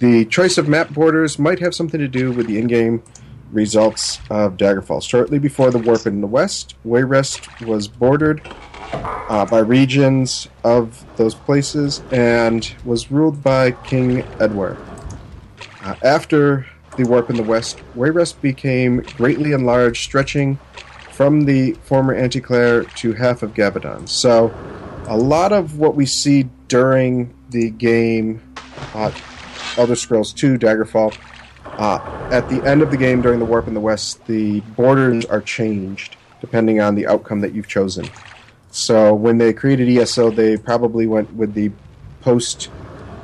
the 0.00 0.24
choice 0.24 0.58
of 0.58 0.66
map 0.66 0.90
borders 0.90 1.38
might 1.38 1.60
have 1.60 1.76
something 1.76 2.00
to 2.00 2.08
do 2.08 2.32
with 2.32 2.48
the 2.48 2.58
in-game 2.58 3.04
results 3.52 4.18
of 4.30 4.56
Daggerfall. 4.56 5.00
Shortly 5.00 5.38
before 5.38 5.70
the 5.70 5.78
warp 5.78 6.06
in 6.06 6.22
the 6.22 6.26
west, 6.26 6.74
Wayrest 6.84 7.64
was 7.64 7.86
bordered 7.86 8.42
uh, 8.92 9.44
by 9.44 9.58
regions 9.58 10.48
of 10.64 11.04
those 11.16 11.34
places 11.34 12.02
and 12.10 12.74
was 12.84 13.10
ruled 13.10 13.42
by 13.42 13.72
King 13.72 14.22
Edward. 14.40 14.78
Uh, 15.82 15.94
after 16.02 16.66
the 16.96 17.04
warp 17.04 17.30
in 17.30 17.36
the 17.36 17.42
west, 17.42 17.80
Wayrest 17.96 18.40
became 18.40 19.00
greatly 19.16 19.52
enlarged, 19.52 20.02
stretching 20.02 20.58
from 21.12 21.44
the 21.44 21.72
former 21.82 22.14
Anticlere 22.14 22.92
to 22.96 23.12
half 23.12 23.42
of 23.42 23.54
Gavaudon. 23.54 24.08
So, 24.08 24.54
a 25.06 25.16
lot 25.16 25.52
of 25.52 25.78
what 25.78 25.94
we 25.94 26.06
see 26.06 26.48
during 26.68 27.34
the 27.50 27.70
game, 27.70 28.42
uh, 28.94 29.10
Elder 29.76 29.96
Scrolls 29.96 30.32
2 30.32 30.58
Daggerfall, 30.58 31.16
uh, 31.64 32.28
at 32.32 32.48
the 32.48 32.62
end 32.64 32.82
of 32.82 32.90
the 32.90 32.96
game 32.96 33.22
during 33.22 33.38
the 33.38 33.44
warp 33.44 33.68
in 33.68 33.74
the 33.74 33.80
west, 33.80 34.26
the 34.26 34.60
borders 34.76 35.24
are 35.26 35.40
changed 35.40 36.16
depending 36.40 36.80
on 36.80 36.94
the 36.94 37.06
outcome 37.06 37.40
that 37.40 37.52
you've 37.52 37.68
chosen. 37.68 38.08
So 38.70 39.14
when 39.14 39.38
they 39.38 39.52
created 39.52 39.88
ESO, 39.88 40.30
they 40.30 40.56
probably 40.56 41.06
went 41.06 41.34
with 41.34 41.54
the 41.54 41.72
post 42.20 42.70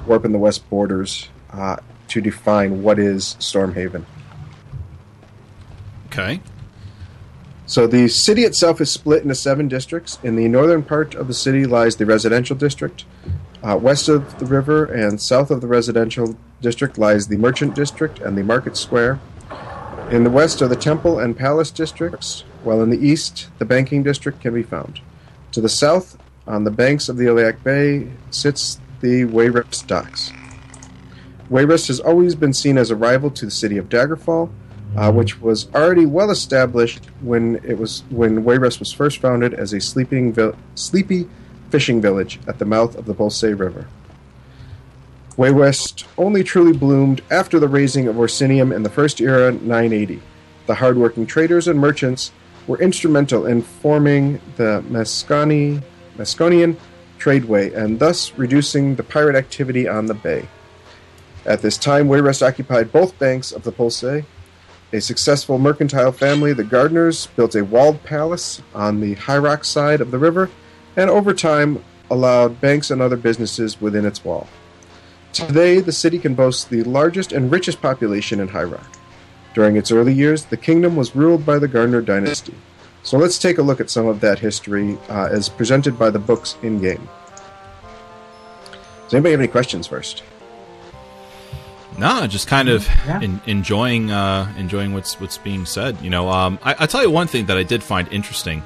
warp 0.07 0.24
in 0.24 0.32
the 0.32 0.38
west 0.38 0.68
borders 0.70 1.28
uh, 1.51 1.76
to 2.09 2.20
define 2.20 2.82
what 2.82 2.99
is 2.99 3.36
Stormhaven. 3.40 4.05
Okay. 6.07 6.40
So 7.66 7.86
the 7.86 8.09
city 8.09 8.45
itself 8.45 8.80
is 8.80 8.90
split 8.90 9.22
into 9.22 9.34
seven 9.34 9.68
districts. 9.68 10.18
In 10.22 10.36
the 10.36 10.49
northern 10.49 10.82
part 10.82 11.14
of 11.14 11.28
the 11.28 11.34
city 11.34 11.64
lies 11.64 11.97
the 11.97 12.07
residential 12.07 12.55
district. 12.57 13.05
Uh, 13.62 13.76
west 13.76 14.09
of 14.09 14.38
the 14.38 14.45
river 14.45 14.84
and 14.84 15.20
south 15.20 15.51
of 15.51 15.62
the 15.62 15.66
residential 15.66 16.36
district 16.61 16.99
lies 16.99 17.28
the 17.28 17.38
merchant 17.38 17.74
district 17.74 18.18
and 18.18 18.36
the 18.36 18.45
market 18.45 18.76
square. 18.76 19.18
In 20.11 20.22
the 20.22 20.30
west 20.30 20.61
are 20.61 20.68
the 20.68 20.76
temple 20.76 21.18
and 21.18 21.34
palace 21.36 21.70
districts, 21.70 22.45
while 22.62 22.82
in 22.82 22.90
the 22.90 22.99
east 22.99 23.49
the 23.59 23.64
banking 23.64 24.03
district 24.03 24.42
can 24.42 24.53
be 24.53 24.62
found. 24.62 25.01
To 25.55 25.61
the 25.61 25.69
south, 25.69 26.19
on 26.49 26.65
the 26.65 26.73
banks 26.73 27.09
of 27.09 27.17
the 27.17 27.27
Iliac 27.27 27.63
Bay, 27.63 28.09
sits 28.33 28.81
the 29.01 29.25
Wayrest 29.27 29.87
docks. 29.87 30.33
Wayrest 31.49 31.87
has 31.87 32.01
always 32.01 32.35
been 32.35 32.53
seen 32.53 32.77
as 32.77 32.91
a 32.91 32.97
rival 32.97 33.31
to 33.31 33.45
the 33.45 33.53
city 33.53 33.77
of 33.77 33.89
Daggerfall, 33.89 34.51
uh, 34.97 35.13
which 35.13 35.41
was 35.41 35.73
already 35.73 36.07
well 36.07 36.33
established 36.33 37.05
when 37.21 37.61
it 37.63 37.79
was 37.79 38.03
when 38.11 38.43
Wayrest 38.43 38.81
was 38.81 38.93
first 38.93 39.19
founded 39.19 39.55
as 39.55 39.73
a 39.73 39.81
sleeping 39.81 40.33
vil- 40.33 40.57
sleepy 40.75 41.29
fishing 41.71 42.01
village 42.01 42.41
at 42.49 42.59
the 42.59 42.65
mouth 42.65 42.97
of 42.97 43.07
the 43.07 43.15
Bjoulsae 43.15 43.57
River. 43.57 43.87
Wayrest 45.37 46.05
only 46.19 46.43
truly 46.43 46.77
bloomed 46.77 47.23
after 47.31 47.61
the 47.61 47.69
raising 47.69 48.09
of 48.09 48.17
Orsinium 48.17 48.75
in 48.75 48.83
the 48.83 48.91
First 48.91 49.21
Era 49.21 49.53
980. 49.53 50.21
The 50.67 50.75
hardworking 50.75 51.27
traders 51.27 51.69
and 51.69 51.79
merchants 51.79 52.33
were 52.67 52.81
instrumental 52.81 53.47
in 53.47 53.62
forming 53.62 54.41
the 54.57 54.85
Masconi, 54.89 55.83
Masconian 56.17 56.77
tradeway 57.19 57.75
and 57.75 57.99
thus 57.99 58.37
reducing 58.37 58.95
the 58.97 59.03
pirate 59.03 59.37
activity 59.37 59.89
on 59.89 60.07
the 60.07 60.15
bay. 60.15 60.49
At 61.47 61.61
this 61.61 61.77
time, 61.77 62.09
Wayrest 62.09 62.47
occupied 62.47 62.93
both 62.93 63.19
banks 63.19 63.53
of 63.53 63.65
the 63.65 63.73
Bjoulsae. 63.73 64.25
A 64.93 65.01
successful 65.01 65.59
mercantile 65.59 66.12
family, 66.12 66.53
the 66.53 66.65
Gardners, 66.65 67.29
built 67.35 67.55
a 67.55 67.65
walled 67.65 68.03
palace 68.05 68.62
on 68.75 69.01
the 69.01 69.15
High 69.15 69.39
Rock 69.39 69.65
side 69.65 70.01
of 70.01 70.11
the 70.11 70.19
river, 70.19 70.51
and 70.97 71.11
over 71.11 71.35
time 71.35 71.83
allowed 72.11 72.61
banks 72.61 72.91
and 72.91 73.03
other 73.03 73.17
businesses 73.17 73.81
within 73.81 74.07
its 74.07 74.25
wall. 74.25 74.47
Today, 75.33 75.81
the 75.81 75.93
city 75.93 76.19
can 76.19 76.35
boast 76.35 76.71
the 76.71 76.85
largest 76.85 77.33
and 77.33 77.51
richest 77.51 77.83
population 77.83 78.39
in 78.39 78.49
High 78.49 78.65
Rock. 78.65 78.87
During 79.55 79.77
its 79.77 79.91
early 79.93 80.13
years, 80.13 80.45
the 80.47 80.57
kingdom 80.57 80.97
was 80.97 81.15
ruled 81.15 81.47
by 81.47 81.59
the 81.59 81.69
Gardner 81.69 82.01
dynasty. 82.03 82.55
So 83.05 83.19
let's 83.19 83.39
take 83.39 83.59
a 83.59 83.63
look 83.63 83.81
at 83.81 83.89
some 83.91 84.07
of 84.07 84.21
that 84.21 84.39
history 84.39 84.99
uh, 85.09 85.29
as 85.31 85.49
presented 85.49 85.99
by 85.99 86.11
the 86.11 86.19
books 86.19 86.57
in 86.63 86.81
game. 86.81 87.09
Does 89.05 89.15
anybody 89.15 89.33
have 89.33 89.41
any 89.41 89.49
questions 89.49 89.87
first? 89.87 90.23
No, 91.99 92.27
just 92.27 92.49
kind 92.49 92.69
of 92.69 92.89
Yeah. 93.07 93.21
en- 93.23 93.41
enjoying 93.47 94.11
uh, 94.11 94.53
enjoying 94.59 94.93
what's 94.95 95.21
what's 95.21 95.39
being 95.39 95.65
said. 95.67 95.97
You 96.03 96.11
know, 96.11 96.29
um, 96.29 96.59
I, 96.65 96.75
I 96.81 96.87
tell 96.87 97.03
you 97.03 97.11
one 97.11 97.29
thing 97.29 97.47
that 97.47 97.57
I 97.57 97.63
did 97.63 97.83
find 97.85 98.09
interesting 98.13 98.63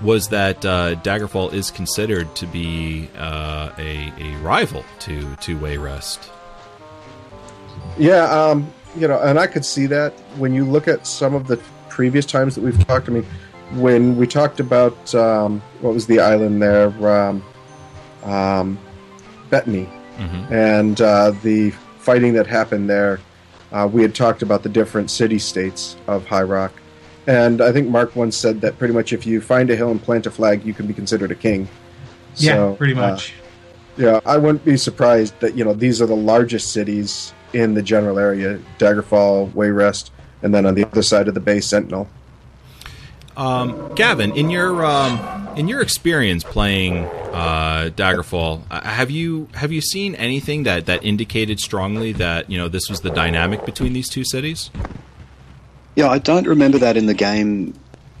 was 0.00 0.28
that 0.28 0.64
uh, 0.64 0.94
Daggerfall 1.02 1.52
is 1.52 1.70
considered 1.70 2.34
to 2.36 2.46
be 2.46 3.10
uh, 3.18 3.70
a, 3.76 4.10
a 4.18 4.32
rival 4.38 4.82
to 5.00 5.36
to 5.42 5.58
Wayrest. 5.58 6.30
Yeah, 7.98 8.24
um, 8.24 8.72
you 8.96 9.06
know, 9.08 9.20
and 9.20 9.38
I 9.38 9.46
could 9.46 9.64
see 9.64 9.86
that 9.86 10.12
when 10.36 10.52
you 10.54 10.64
look 10.64 10.88
at 10.88 11.06
some 11.06 11.34
of 11.34 11.46
the 11.46 11.56
previous 11.88 12.24
times 12.24 12.54
that 12.54 12.62
we've 12.62 12.86
talked. 12.86 13.08
I 13.08 13.12
mean, 13.12 13.26
when 13.74 14.16
we 14.16 14.26
talked 14.26 14.58
about 14.60 15.14
um, 15.14 15.60
what 15.80 15.92
was 15.92 16.06
the 16.06 16.20
island 16.20 16.62
there, 16.62 16.88
um, 17.06 17.42
um, 18.24 18.78
Betony, 19.50 19.86
hmm 20.16 20.52
and 20.52 21.00
uh, 21.00 21.30
the 21.42 21.70
fighting 21.98 22.32
that 22.34 22.46
happened 22.46 22.88
there, 22.88 23.20
uh, 23.72 23.88
we 23.90 24.02
had 24.02 24.14
talked 24.14 24.42
about 24.42 24.62
the 24.62 24.68
different 24.68 25.10
city 25.10 25.38
states 25.38 25.96
of 26.06 26.26
High 26.26 26.42
Rock. 26.42 26.72
And 27.26 27.60
I 27.60 27.70
think 27.72 27.88
Mark 27.88 28.16
once 28.16 28.36
said 28.36 28.60
that 28.62 28.78
pretty 28.78 28.94
much 28.94 29.12
if 29.12 29.26
you 29.26 29.40
find 29.40 29.70
a 29.70 29.76
hill 29.76 29.90
and 29.90 30.02
plant 30.02 30.26
a 30.26 30.30
flag, 30.30 30.64
you 30.64 30.74
can 30.74 30.86
be 30.86 30.94
considered 30.94 31.30
a 31.30 31.34
king. 31.34 31.68
Yeah, 32.36 32.54
So, 32.54 32.74
pretty 32.76 32.94
uh, 32.94 33.10
much. 33.10 33.34
yeah, 33.96 34.20
I 34.24 34.36
wouldn't 34.36 34.64
be 34.64 34.76
surprised 34.76 35.38
that 35.40 35.56
you 35.56 35.64
know 35.64 35.74
these 35.74 36.00
are 36.02 36.06
the 36.06 36.16
largest 36.16 36.72
cities 36.72 37.32
in 37.52 37.74
the 37.74 37.82
general 37.82 38.18
area: 38.18 38.58
Daggerfall, 38.78 39.52
Wayrest, 39.52 40.10
and 40.42 40.54
then 40.54 40.66
on 40.66 40.74
the 40.74 40.84
other 40.84 41.02
side 41.02 41.28
of 41.28 41.34
the 41.34 41.40
Bay, 41.40 41.60
Sentinel. 41.60 42.08
Um, 43.36 43.94
Gavin, 43.94 44.32
in 44.36 44.50
your 44.50 44.84
um, 44.84 45.48
in 45.56 45.68
your 45.68 45.80
experience 45.80 46.44
playing 46.44 47.04
uh, 47.32 47.90
Daggerfall, 47.94 48.62
uh, 48.70 48.82
have 48.82 49.10
you 49.10 49.48
have 49.54 49.72
you 49.72 49.80
seen 49.80 50.14
anything 50.16 50.64
that, 50.64 50.86
that 50.86 51.04
indicated 51.04 51.60
strongly 51.60 52.12
that 52.12 52.50
you 52.50 52.58
know 52.58 52.68
this 52.68 52.90
was 52.90 53.00
the 53.00 53.10
dynamic 53.10 53.64
between 53.64 53.92
these 53.92 54.08
two 54.08 54.24
cities? 54.24 54.70
Yeah, 55.96 56.08
I 56.08 56.18
don't 56.18 56.46
remember 56.46 56.78
that 56.78 56.96
in 56.96 57.06
the 57.06 57.14
game 57.14 57.74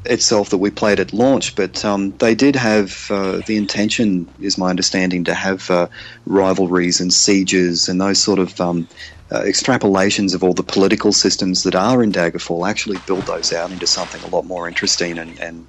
itself 0.06 0.50
that 0.50 0.58
we 0.58 0.70
played 0.70 1.00
at 1.00 1.12
launch, 1.12 1.54
but 1.56 1.84
um, 1.84 2.16
they 2.18 2.34
did 2.34 2.56
have 2.56 3.06
uh, 3.10 3.42
the 3.46 3.56
intention, 3.56 4.32
is 4.38 4.58
my 4.58 4.70
understanding, 4.70 5.24
to 5.24 5.34
have 5.34 5.70
uh, 5.70 5.88
rivalries 6.26 7.00
and 7.00 7.12
sieges 7.12 7.88
and 7.88 8.00
those 8.00 8.22
sort 8.22 8.38
of 8.40 8.60
um, 8.60 8.88
uh, 9.30 9.42
extrapolations 9.42 10.34
of 10.34 10.44
all 10.44 10.54
the 10.54 10.64
political 10.64 11.12
systems 11.12 11.64
that 11.64 11.74
are 11.76 12.02
in 12.02 12.12
Daggerfall. 12.12 12.68
Actually, 12.68 12.98
build 12.98 13.26
those 13.26 13.52
out 13.52 13.72
into 13.72 13.86
something 13.86 14.22
a 14.22 14.28
lot 14.28 14.46
more 14.46 14.68
interesting 14.68 15.18
and 15.18 15.38
and 15.40 15.68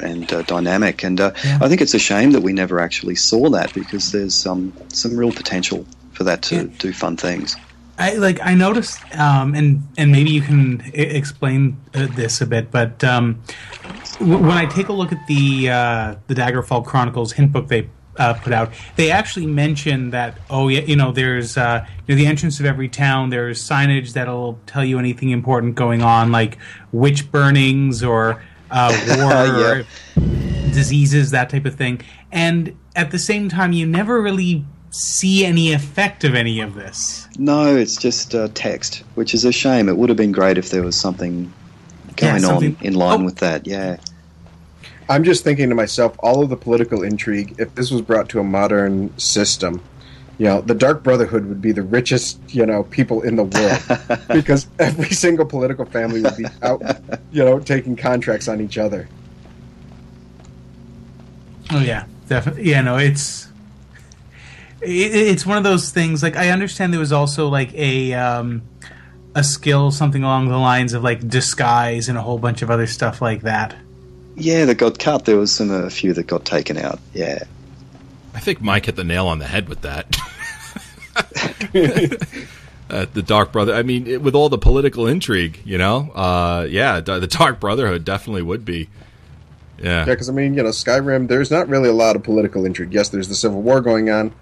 and 0.00 0.32
uh, 0.32 0.42
dynamic. 0.42 1.04
And 1.04 1.20
uh, 1.20 1.32
Yeah. 1.44 1.58
I 1.60 1.68
think 1.68 1.80
it's 1.82 1.94
a 1.94 1.98
shame 2.00 2.32
that 2.32 2.42
we 2.42 2.52
never 2.54 2.80
actually 2.80 3.16
saw 3.16 3.50
that 3.50 3.72
because 3.74 4.12
there's 4.12 4.46
um, 4.46 4.74
some 4.92 5.16
real 5.16 5.32
potential 5.32 5.88
for 6.12 6.24
that 6.24 6.42
to 6.44 6.56
Yeah. 6.56 6.64
do 6.78 6.92
fun 6.92 7.16
things. 7.16 7.58
I 7.98 8.14
like 8.14 8.38
I 8.42 8.54
noticed, 8.54 9.00
um, 9.18 9.54
and 9.54 9.82
and 9.98 10.12
maybe 10.12 10.30
you 10.30 10.40
can 10.40 10.80
I- 10.80 10.90
explain 10.98 11.76
uh, 11.94 12.06
this 12.14 12.40
a 12.40 12.46
bit, 12.46 12.70
but 12.70 13.02
um, 13.02 13.42
w- 14.20 14.38
when 14.38 14.56
I 14.56 14.66
take 14.66 14.88
a 14.88 14.92
look 14.92 15.10
at 15.12 15.18
the 15.26 15.68
uh, 15.70 16.14
the 16.28 16.34
Daggerfall 16.34 16.86
Chronicles 16.86 17.32
hint 17.32 17.52
book 17.52 17.66
they 17.66 17.90
uh, 18.16 18.34
put 18.34 18.52
out, 18.52 18.72
they 18.94 19.10
actually 19.10 19.46
mention 19.46 20.10
that 20.10 20.38
oh 20.48 20.68
yeah, 20.68 20.80
you 20.82 20.94
know, 20.94 21.10
there's 21.10 21.56
uh, 21.56 21.84
near 22.06 22.16
the 22.16 22.26
entrance 22.26 22.60
of 22.60 22.66
every 22.66 22.88
town, 22.88 23.30
there's 23.30 23.60
signage 23.60 24.12
that'll 24.12 24.60
tell 24.66 24.84
you 24.84 25.00
anything 25.00 25.30
important 25.30 25.74
going 25.74 26.00
on, 26.00 26.30
like 26.30 26.56
witch 26.92 27.30
burnings 27.32 28.04
or 28.04 28.40
uh, 28.70 28.96
war 29.18 29.80
or 29.80 29.84
diseases, 30.72 31.32
that 31.32 31.50
type 31.50 31.64
of 31.64 31.74
thing, 31.74 32.00
and 32.30 32.76
at 32.94 33.10
the 33.10 33.18
same 33.18 33.48
time, 33.48 33.72
you 33.72 33.86
never 33.86 34.20
really 34.22 34.64
see 34.90 35.44
any 35.44 35.72
effect 35.72 36.24
of 36.24 36.34
any 36.34 36.60
of 36.60 36.74
this. 36.74 37.28
No, 37.38 37.76
it's 37.76 37.96
just 37.96 38.34
uh, 38.34 38.48
text, 38.54 39.04
which 39.14 39.34
is 39.34 39.44
a 39.44 39.52
shame. 39.52 39.88
It 39.88 39.96
would 39.96 40.08
have 40.08 40.16
been 40.18 40.32
great 40.32 40.58
if 40.58 40.70
there 40.70 40.82
was 40.82 40.96
something 40.96 41.52
Yeah, 42.20 42.30
going 42.32 42.42
something- 42.42 42.76
on 42.80 42.86
in 42.86 42.94
line 42.94 43.22
Oh. 43.22 43.24
with 43.24 43.36
that. 43.36 43.66
Yeah. 43.66 43.96
I'm 45.10 45.24
just 45.24 45.42
thinking 45.44 45.68
to 45.70 45.74
myself, 45.74 46.14
all 46.18 46.42
of 46.42 46.50
the 46.50 46.56
political 46.56 47.02
intrigue, 47.02 47.54
if 47.58 47.74
this 47.74 47.90
was 47.90 48.02
brought 48.02 48.28
to 48.30 48.40
a 48.40 48.44
modern 48.44 49.16
system, 49.18 49.80
you 50.36 50.44
know, 50.46 50.60
the 50.60 50.74
Dark 50.74 51.02
Brotherhood 51.02 51.46
would 51.46 51.62
be 51.62 51.72
the 51.72 51.82
richest, 51.82 52.38
you 52.48 52.64
know, 52.66 52.82
people 52.84 53.22
in 53.22 53.36
the 53.36 53.44
world 53.44 54.20
because 54.28 54.68
every 54.78 55.08
single 55.10 55.46
political 55.46 55.84
family 55.86 56.20
would 56.22 56.36
be 56.36 56.44
out, 56.62 56.82
you 57.32 57.42
know, 57.44 57.58
taking 57.58 57.96
contracts 57.96 58.48
on 58.48 58.60
each 58.60 58.76
other. 58.78 59.08
Oh 61.70 61.80
yeah, 61.80 62.04
definitely. 62.28 62.64
Yeah, 62.70 62.80
no, 62.82 62.96
it's 62.96 63.47
it, 64.80 65.14
it's 65.14 65.46
one 65.46 65.56
of 65.56 65.64
those 65.64 65.90
things. 65.90 66.22
Like 66.22 66.36
I 66.36 66.50
understand 66.50 66.92
there 66.92 67.00
was 67.00 67.12
also 67.12 67.48
like 67.48 67.72
a 67.74 68.14
um, 68.14 68.62
a 69.34 69.44
skill, 69.44 69.90
something 69.90 70.22
along 70.22 70.48
the 70.48 70.58
lines 70.58 70.94
of 70.94 71.02
like 71.02 71.26
disguise 71.28 72.08
and 72.08 72.18
a 72.18 72.22
whole 72.22 72.38
bunch 72.38 72.62
of 72.62 72.70
other 72.70 72.86
stuff 72.86 73.20
like 73.22 73.42
that. 73.42 73.76
Yeah, 74.36 74.64
that 74.66 74.76
got 74.76 74.98
cut. 74.98 75.24
There 75.24 75.36
was 75.36 75.52
some 75.52 75.70
a 75.70 75.90
few 75.90 76.12
that 76.14 76.26
got 76.26 76.44
taken 76.44 76.76
out. 76.76 77.00
Yeah. 77.12 77.44
I 78.34 78.40
think 78.40 78.60
Mike 78.60 78.86
hit 78.86 78.96
the 78.96 79.04
nail 79.04 79.26
on 79.26 79.40
the 79.40 79.46
head 79.46 79.68
with 79.68 79.80
that. 79.80 80.16
uh, 82.90 83.06
the 83.12 83.22
Dark 83.22 83.50
Brother. 83.50 83.74
I 83.74 83.82
mean, 83.82 84.06
it, 84.06 84.22
with 84.22 84.36
all 84.36 84.48
the 84.48 84.58
political 84.58 85.08
intrigue, 85.08 85.60
you 85.64 85.76
know, 85.76 86.10
uh, 86.12 86.66
yeah, 86.70 87.00
the 87.00 87.26
Dark 87.26 87.58
Brotherhood 87.58 88.04
definitely 88.04 88.42
would 88.42 88.64
be. 88.64 88.88
Yeah, 89.82 90.04
Yeah, 90.04 90.04
because 90.04 90.28
I 90.28 90.32
mean, 90.32 90.54
you 90.54 90.62
know, 90.62 90.70
Skyrim. 90.70 91.28
There's 91.28 91.50
not 91.50 91.68
really 91.68 91.88
a 91.88 91.92
lot 91.92 92.16
of 92.16 92.22
political 92.22 92.64
intrigue. 92.64 92.92
Yes, 92.92 93.08
there's 93.08 93.28
the 93.28 93.34
civil 93.34 93.62
war 93.62 93.80
going 93.80 94.10
on, 94.10 94.32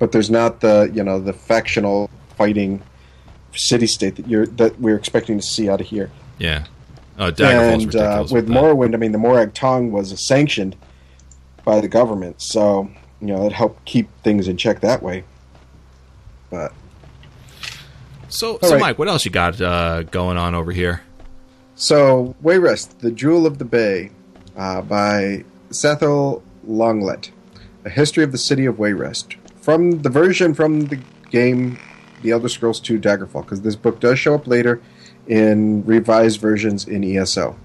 but 0.00 0.10
there's 0.10 0.30
not 0.30 0.60
the 0.60 0.90
you 0.92 1.04
know 1.04 1.20
the 1.20 1.32
factional 1.32 2.10
fighting 2.36 2.82
city 3.54 3.86
state 3.86 4.16
that 4.16 4.26
you're 4.26 4.46
that 4.46 4.80
we're 4.80 4.96
expecting 4.96 5.38
to 5.38 5.46
see 5.46 5.68
out 5.70 5.80
of 5.80 5.86
here. 5.86 6.10
yeah. 6.38 6.64
Oh, 7.18 7.30
Daggerfall's 7.30 7.84
and 7.84 7.96
uh, 7.96 8.26
with 8.32 8.46
that. 8.48 8.52
Morrowind, 8.52 8.94
I 8.94 8.96
mean, 8.96 9.12
the 9.12 9.18
Morag 9.18 9.52
Tong 9.52 9.92
was 9.92 10.26
sanctioned 10.26 10.74
by 11.66 11.82
the 11.82 11.88
government, 11.88 12.40
so 12.40 12.90
you 13.20 13.28
know 13.28 13.46
it 13.46 13.52
helped 13.52 13.84
keep 13.84 14.08
things 14.22 14.48
in 14.48 14.56
check 14.56 14.80
that 14.80 15.02
way. 15.02 15.24
But 16.48 16.72
So, 18.30 18.58
so 18.62 18.70
right. 18.70 18.80
Mike, 18.80 18.98
what 18.98 19.08
else 19.08 19.26
you 19.26 19.30
got 19.30 19.60
uh, 19.60 20.04
going 20.04 20.38
on 20.38 20.54
over 20.54 20.72
here? 20.72 21.02
so 21.74 22.34
Wayrest, 22.42 22.98
the 23.00 23.10
Jewel 23.10 23.46
of 23.46 23.58
the 23.58 23.64
Bay, 23.66 24.10
uh, 24.56 24.80
by 24.80 25.44
Sethel 25.70 26.42
Longlet, 26.66 27.30
a 27.84 27.90
history 27.90 28.24
of 28.24 28.32
the 28.32 28.38
city 28.38 28.64
of 28.64 28.76
Wayrest, 28.76 29.36
from 29.60 30.02
the 30.02 30.08
version 30.08 30.54
from 30.54 30.86
the 30.86 30.98
game, 31.30 31.78
The 32.22 32.30
Elder 32.32 32.48
Scrolls 32.48 32.80
II 32.88 32.98
Daggerfall, 32.98 33.42
because 33.44 33.62
this 33.62 33.76
book 33.76 34.00
does 34.00 34.18
show 34.18 34.34
up 34.34 34.46
later 34.46 34.80
in 35.26 35.84
revised 35.84 36.40
versions 36.40 36.86
in 36.88 37.04
ESO. 37.04 37.56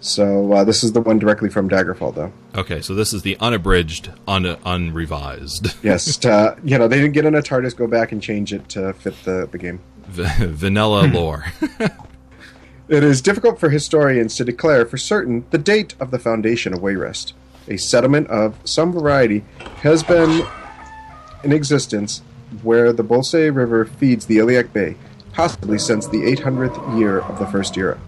So 0.00 0.52
uh, 0.52 0.64
this 0.64 0.84
is 0.84 0.92
the 0.92 1.00
one 1.00 1.18
directly 1.18 1.48
from 1.48 1.68
Daggerfall, 1.70 2.14
though. 2.14 2.32
Okay, 2.54 2.80
so 2.82 2.94
this 2.94 3.12
is 3.12 3.22
the 3.22 3.36
unabridged, 3.40 4.10
un 4.28 4.44
unrevised, 4.64 5.74
Yes, 5.82 6.24
uh, 6.24 6.56
you 6.62 6.76
know 6.78 6.86
they 6.86 6.96
didn't 7.00 7.12
get 7.14 7.24
in 7.24 7.34
a 7.34 7.40
TARDIS, 7.42 7.74
go 7.76 7.86
back 7.86 8.12
and 8.12 8.22
change 8.22 8.52
it 8.52 8.68
to 8.70 8.92
fit 8.92 9.14
the, 9.24 9.48
the 9.50 9.58
game. 9.58 9.80
v- 10.06 10.46
vanilla 10.46 11.06
lore. 11.12 11.46
It 12.88 13.02
is 13.02 13.20
difficult 13.20 13.58
for 13.58 13.68
historians 13.70 14.36
to 14.36 14.44
declare 14.44 14.86
for 14.86 14.96
certain 14.96 15.44
the 15.50 15.58
date 15.58 15.96
of 15.98 16.12
the 16.12 16.20
foundation 16.20 16.72
of 16.72 16.78
Wayrest. 16.78 17.32
A 17.66 17.76
settlement 17.78 18.28
of 18.28 18.54
some 18.62 18.92
variety 18.92 19.44
has 19.82 20.04
been 20.04 20.46
in 21.46 21.52
existence 21.52 22.22
where 22.62 22.92
the 22.92 23.04
Bjoulsae 23.04 23.54
River 23.54 23.84
feeds 23.84 24.26
the 24.26 24.38
Iliac 24.38 24.72
Bay, 24.72 24.96
possibly 25.32 25.78
since 25.78 26.06
the 26.06 26.22
800th 26.22 26.98
year 26.98 27.20
of 27.20 27.38
the 27.38 27.46
First 27.46 27.78
Era. 27.78 27.98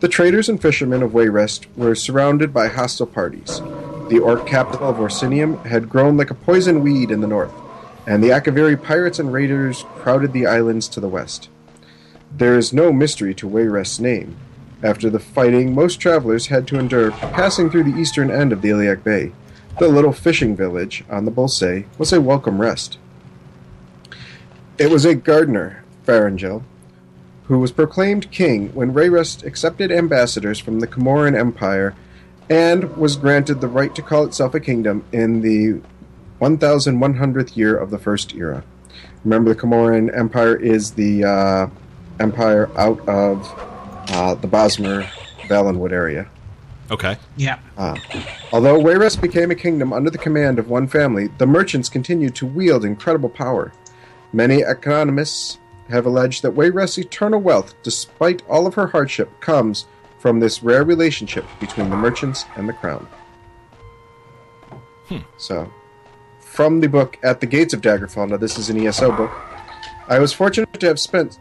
The 0.00 0.08
traders 0.08 0.48
and 0.48 0.62
fishermen 0.62 1.02
of 1.02 1.10
Wayrest 1.10 1.66
were 1.76 1.96
surrounded 1.96 2.54
by 2.54 2.68
hostile 2.68 3.06
parties. 3.06 3.60
The 4.08 4.20
orc 4.22 4.46
capital 4.46 4.88
of 4.88 4.98
Orsinium 4.98 5.64
had 5.66 5.88
grown 5.88 6.16
like 6.16 6.30
a 6.30 6.34
poison 6.34 6.82
weed 6.82 7.10
in 7.10 7.20
the 7.20 7.26
north, 7.26 7.52
and 8.06 8.22
the 8.22 8.28
Akaviri 8.28 8.80
pirates 8.80 9.18
and 9.18 9.32
raiders 9.32 9.84
crowded 9.96 10.32
the 10.32 10.46
islands 10.46 10.86
to 10.88 11.00
the 11.00 11.08
west. 11.08 11.48
There 12.30 12.56
is 12.56 12.72
no 12.72 12.92
mystery 12.92 13.34
to 13.34 13.48
Wayrest's 13.48 13.98
name. 13.98 14.36
After 14.84 15.10
the 15.10 15.18
fighting, 15.18 15.74
most 15.74 15.98
travelers 15.98 16.46
had 16.46 16.68
to 16.68 16.78
endure 16.78 17.10
passing 17.10 17.70
through 17.70 17.90
the 17.90 17.98
eastern 17.98 18.30
end 18.30 18.52
of 18.52 18.62
the 18.62 18.70
Iliac 18.70 19.02
Bay. 19.02 19.32
The 19.78 19.86
little 19.86 20.12
fishing 20.12 20.56
village 20.56 21.04
on 21.08 21.24
the 21.24 21.30
Bjoulsae 21.30 21.86
was 21.98 22.12
a 22.12 22.20
welcome 22.20 22.60
rest. 22.60 22.98
It 24.76 24.90
was 24.90 25.04
a 25.04 25.14
Gardner, 25.14 25.84
Farangel, 26.04 26.64
who 27.44 27.60
was 27.60 27.70
proclaimed 27.70 28.32
king 28.32 28.70
when 28.74 28.92
Wayrest 28.92 29.44
accepted 29.44 29.92
ambassadors 29.92 30.58
from 30.58 30.80
the 30.80 30.88
Camoran 30.88 31.38
Empire 31.38 31.94
and 32.50 32.96
was 32.96 33.14
granted 33.14 33.60
the 33.60 33.68
right 33.68 33.94
to 33.94 34.02
call 34.02 34.24
itself 34.24 34.52
a 34.52 34.58
kingdom 34.58 35.04
in 35.12 35.42
the 35.42 35.80
1100th 36.40 37.56
year 37.56 37.76
of 37.76 37.90
the 37.90 37.98
First 37.98 38.34
Era. 38.34 38.64
Remember, 39.22 39.54
the 39.54 39.60
Camoran 39.60 40.10
Empire 40.12 40.56
is 40.56 40.92
the 40.92 41.22
uh, 41.22 41.66
empire 42.18 42.68
out 42.76 42.98
of 43.08 43.48
uh, 44.10 44.34
the 44.34 44.48
Bosmer 44.48 45.04
Valenwood 45.42 45.92
area. 45.92 46.28
Okay. 46.90 47.16
Yeah. 47.36 47.58
Ah. 47.76 47.94
Although 48.52 48.78
Wayrest 48.80 49.20
became 49.20 49.50
a 49.50 49.54
kingdom 49.54 49.92
under 49.92 50.10
the 50.10 50.18
command 50.18 50.58
of 50.58 50.68
one 50.68 50.88
family, 50.88 51.28
the 51.38 51.46
merchants 51.46 51.88
continued 51.88 52.34
to 52.36 52.46
wield 52.46 52.84
incredible 52.84 53.28
power. 53.28 53.72
Many 54.32 54.60
economists 54.60 55.58
have 55.88 56.06
alleged 56.06 56.42
that 56.42 56.54
Wayrest's 56.54 56.98
eternal 56.98 57.40
wealth, 57.40 57.74
despite 57.82 58.42
all 58.48 58.66
of 58.66 58.74
her 58.74 58.86
hardship, 58.88 59.40
comes 59.40 59.86
from 60.18 60.40
this 60.40 60.62
rare 60.62 60.84
relationship 60.84 61.44
between 61.60 61.90
the 61.90 61.96
merchants 61.96 62.44
and 62.56 62.68
the 62.68 62.72
crown. 62.72 63.08
Hmm. 65.08 65.18
So, 65.38 65.72
from 66.40 66.80
the 66.80 66.88
book 66.88 67.18
At 67.22 67.40
the 67.40 67.46
Gates 67.46 67.72
of 67.72 67.80
Daggerfall, 67.80 68.30
now 68.30 68.36
this 68.36 68.58
is 68.58 68.68
an 68.68 68.84
ESO 68.84 69.12
book, 69.16 69.30
I 70.08 70.18
was 70.18 70.32
fortunate 70.32 70.72
to 70.80 70.86
have 70.86 70.98
spent 70.98 71.38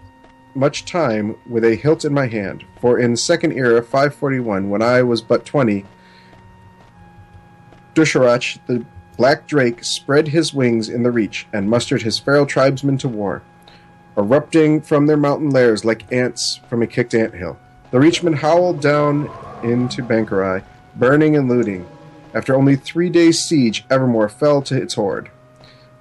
much 0.58 0.86
time 0.86 1.38
with 1.47 1.64
a 1.64 1.76
hilt 1.76 2.03
in 2.03 2.14
my 2.14 2.28
hand, 2.28 2.66
for 2.82 2.99
in 2.99 3.16
Second 3.16 3.53
Era 3.53 3.82
541, 3.82 4.70
when 4.70 4.82
I 4.82 5.03
was 5.03 5.22
but 5.22 5.45
20, 5.45 5.86
Durcorach, 7.93 8.60
the 8.68 8.86
black 9.18 9.47
drake, 9.47 9.84
spread 9.84 10.28
his 10.28 10.53
wings 10.53 10.89
in 10.89 11.03
the 11.03 11.12
reach 11.12 11.47
and 11.53 11.70
mustered 11.70 12.01
his 12.01 12.20
feral 12.20 12.45
tribesmen 12.45 12.97
to 12.99 13.08
war. 13.08 13.41
Erupting 14.18 14.82
from 14.82 15.05
their 15.05 15.18
mountain 15.18 15.51
lairs 15.51 15.86
like 15.86 16.12
ants 16.12 16.60
from 16.70 16.82
a 16.82 16.88
kicked 16.88 17.14
ant 17.14 17.36
hill, 17.36 17.58
the 17.91 17.99
reachmen 17.99 18.36
howled 18.36 18.82
down 18.82 19.30
into 19.64 20.03
Bangkorai, 20.03 20.64
burning 20.95 21.36
and 21.36 21.47
looting. 21.47 21.88
After 22.34 22.55
only 22.55 22.76
three 22.76 23.10
days' 23.10 23.39
siege, 23.39 23.86
Evermore 23.89 24.30
fell 24.30 24.62
to 24.64 24.76
its 24.76 24.95
horde. 24.95 25.30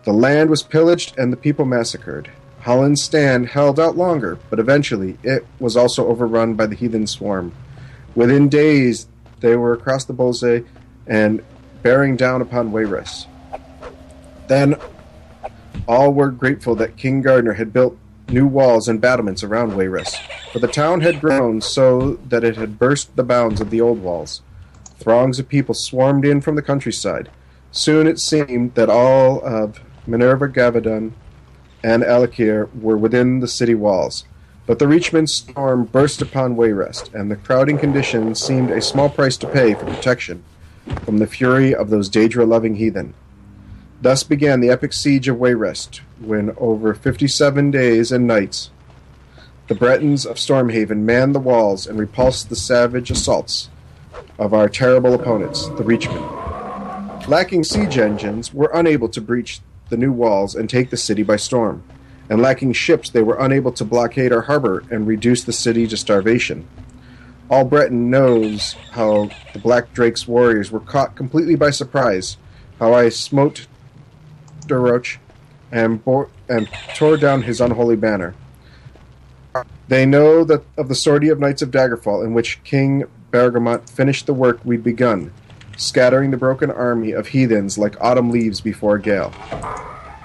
The 0.05 0.13
land 0.13 0.51
was 0.51 0.63
pillaged 0.63 1.19
and 1.19 1.33
the 1.33 1.37
people 1.37 1.65
massacred. 1.65 2.31
Hallin's 2.67 3.01
stand 3.01 3.51
held 3.51 3.79
out 3.79 3.97
longer, 3.97 4.41
but 4.51 4.59
eventually 4.59 5.17
it 5.23 5.47
was 5.61 5.77
also 5.77 6.09
overrun 6.09 6.55
by 6.55 6.67
the 6.67 6.75
heathen 6.75 7.07
swarm. 7.07 7.53
Within 8.17 8.49
days, 8.49 9.07
they 9.39 9.55
were 9.55 9.73
across 9.73 10.05
the 10.05 10.13
Bjoulsae 10.13 10.67
and 11.07 11.45
bearing 11.85 12.17
down 12.17 12.43
upon 12.43 12.73
Wayrest. 12.73 13.29
Then 14.49 14.75
all 15.87 16.13
were 16.13 16.33
grateful 16.33 16.75
that 16.75 16.97
King 16.97 17.23
Gardner 17.23 17.53
had 17.53 17.73
built 17.73 17.97
new 18.31 18.49
walls 18.49 18.89
and 18.89 19.01
battlements 19.01 19.45
around 19.45 19.75
Wayrest, 19.75 20.19
for 20.53 20.59
the 20.59 20.67
town 20.67 21.03
had 21.03 21.21
grown 21.21 21.61
so 21.61 22.15
that 22.29 22.43
it 22.43 22.57
had 22.57 22.81
burst 22.81 23.15
the 23.15 23.23
bounds 23.23 23.61
of 23.61 23.71
the 23.71 23.81
old 23.81 24.03
walls. 24.03 24.43
Throngs 24.99 25.39
of 25.39 25.49
people 25.49 25.77
swarmed 25.77 26.25
in 26.25 26.41
from 26.41 26.57
the 26.57 26.63
countryside. 26.63 27.31
Soon 27.71 28.09
it 28.09 28.19
seemed 28.19 28.75
that 28.75 28.91
all 28.91 29.41
of 29.47 29.81
Menevia 30.09 30.53
Gavaudon 30.53 31.13
and 31.87 32.03
Alcaire 32.03 32.69
were 32.75 32.97
within 32.97 33.39
the 33.39 33.47
city 33.47 33.75
walls. 33.77 34.25
But 34.67 34.81
the 34.81 34.87
Reachman's 34.87 35.37
storm 35.37 35.85
burst 35.85 36.21
upon 36.21 36.57
Wayrest, 36.57 37.15
and 37.15 37.31
the 37.31 37.37
crowding 37.37 37.79
conditions 37.79 38.43
seemed 38.43 38.73
a 38.73 38.83
small 38.83 39.09
price 39.09 39.37
to 39.37 39.47
pay 39.47 39.73
for 39.75 39.85
protection 39.85 40.43
from 41.05 41.19
the 41.19 41.29
fury 41.29 41.73
of 41.73 41.89
those 41.89 42.11
Daedra 42.11 42.45
loving 42.45 42.75
heathen. 42.75 43.15
Thus 44.03 44.25
began 44.25 44.59
the 44.59 44.69
epic 44.69 44.93
siege 44.93 45.29
of 45.29 45.37
Wayrest, 45.37 46.01
when 46.19 46.57
over 46.57 46.93
fifty 46.93 47.29
seven 47.29 47.71
days 47.71 48.11
and 48.11 48.27
nights 48.27 48.71
the 49.69 49.77
Bretons 49.77 50.27
of 50.27 50.39
Stormhaven 50.39 51.03
manned 51.03 51.37
the 51.37 51.41
walls 51.41 51.87
and 51.87 52.01
repulsed 52.01 52.49
the 52.49 52.57
savage 52.57 53.13
assaults 53.13 53.71
of 54.41 54.53
our 54.53 54.69
terrible 54.69 55.15
opponents, 55.15 55.69
the 55.69 55.85
Reachmen. 55.85 57.29
Lacking 57.29 57.63
siege 57.63 57.97
engines, 57.97 58.53
were 58.53 58.73
unable 58.75 59.09
to 59.09 59.21
breach 59.21 59.61
the 59.89 59.97
new 59.97 60.13
walls 60.13 60.55
and 60.55 60.69
take 60.69 60.91
the 60.91 60.97
city 60.97 61.23
by 61.23 61.37
storm, 61.37 61.83
and 62.29 62.41
lacking 62.41 62.73
ships, 62.73 63.11
they 63.11 63.23
were 63.23 63.39
unable 63.39 63.73
to 63.73 63.85
blockade 63.85 64.33
our 64.33 64.43
harbor 64.43 64.85
and 64.91 65.07
reduce 65.07 65.45
the 65.45 65.53
city 65.53 65.87
to 65.87 65.97
starvation. 65.97 66.67
All 67.49 67.65
Breton 67.65 68.11
knows 68.11 68.73
how 68.93 69.31
the 69.53 69.61
Black 69.61 69.93
Drake's 69.93 70.27
warriors 70.27 70.73
were 70.73 70.81
caught 70.81 71.15
completely 71.15 71.55
by 71.55 71.71
surprise, 71.71 72.37
how 72.81 72.93
I 72.93 73.09
smote 73.09 73.67
Durcorach 74.67 75.19
and, 75.71 76.05
bore, 76.05 76.29
and 76.49 76.69
tore 76.95 77.17
down 77.17 77.43
his 77.43 77.61
unholy 77.61 77.97
banner. 77.97 78.35
They 79.89 80.05
know 80.05 80.43
that 80.45 80.65
of 80.77 80.89
the 80.89 80.95
sortie 80.95 81.29
of 81.29 81.39
Knights 81.39 81.63
of 81.63 81.71
Daggerfall, 81.71 82.25
in 82.25 82.35
which 82.35 82.63
King 82.65 83.05
Bergamot 83.31 83.89
finished 83.89 84.27
the 84.27 84.35
work 84.35 84.59
we'd 84.65 84.83
begun, 84.83 85.33
scattering 85.77 86.31
the 86.31 86.37
broken 86.37 86.71
army 86.71 87.13
of 87.13 87.29
heathens 87.29 87.79
like 87.79 88.01
autumn 88.01 88.31
leaves 88.31 88.61
before 88.61 88.97
a 88.97 89.01
gale. 89.01 89.33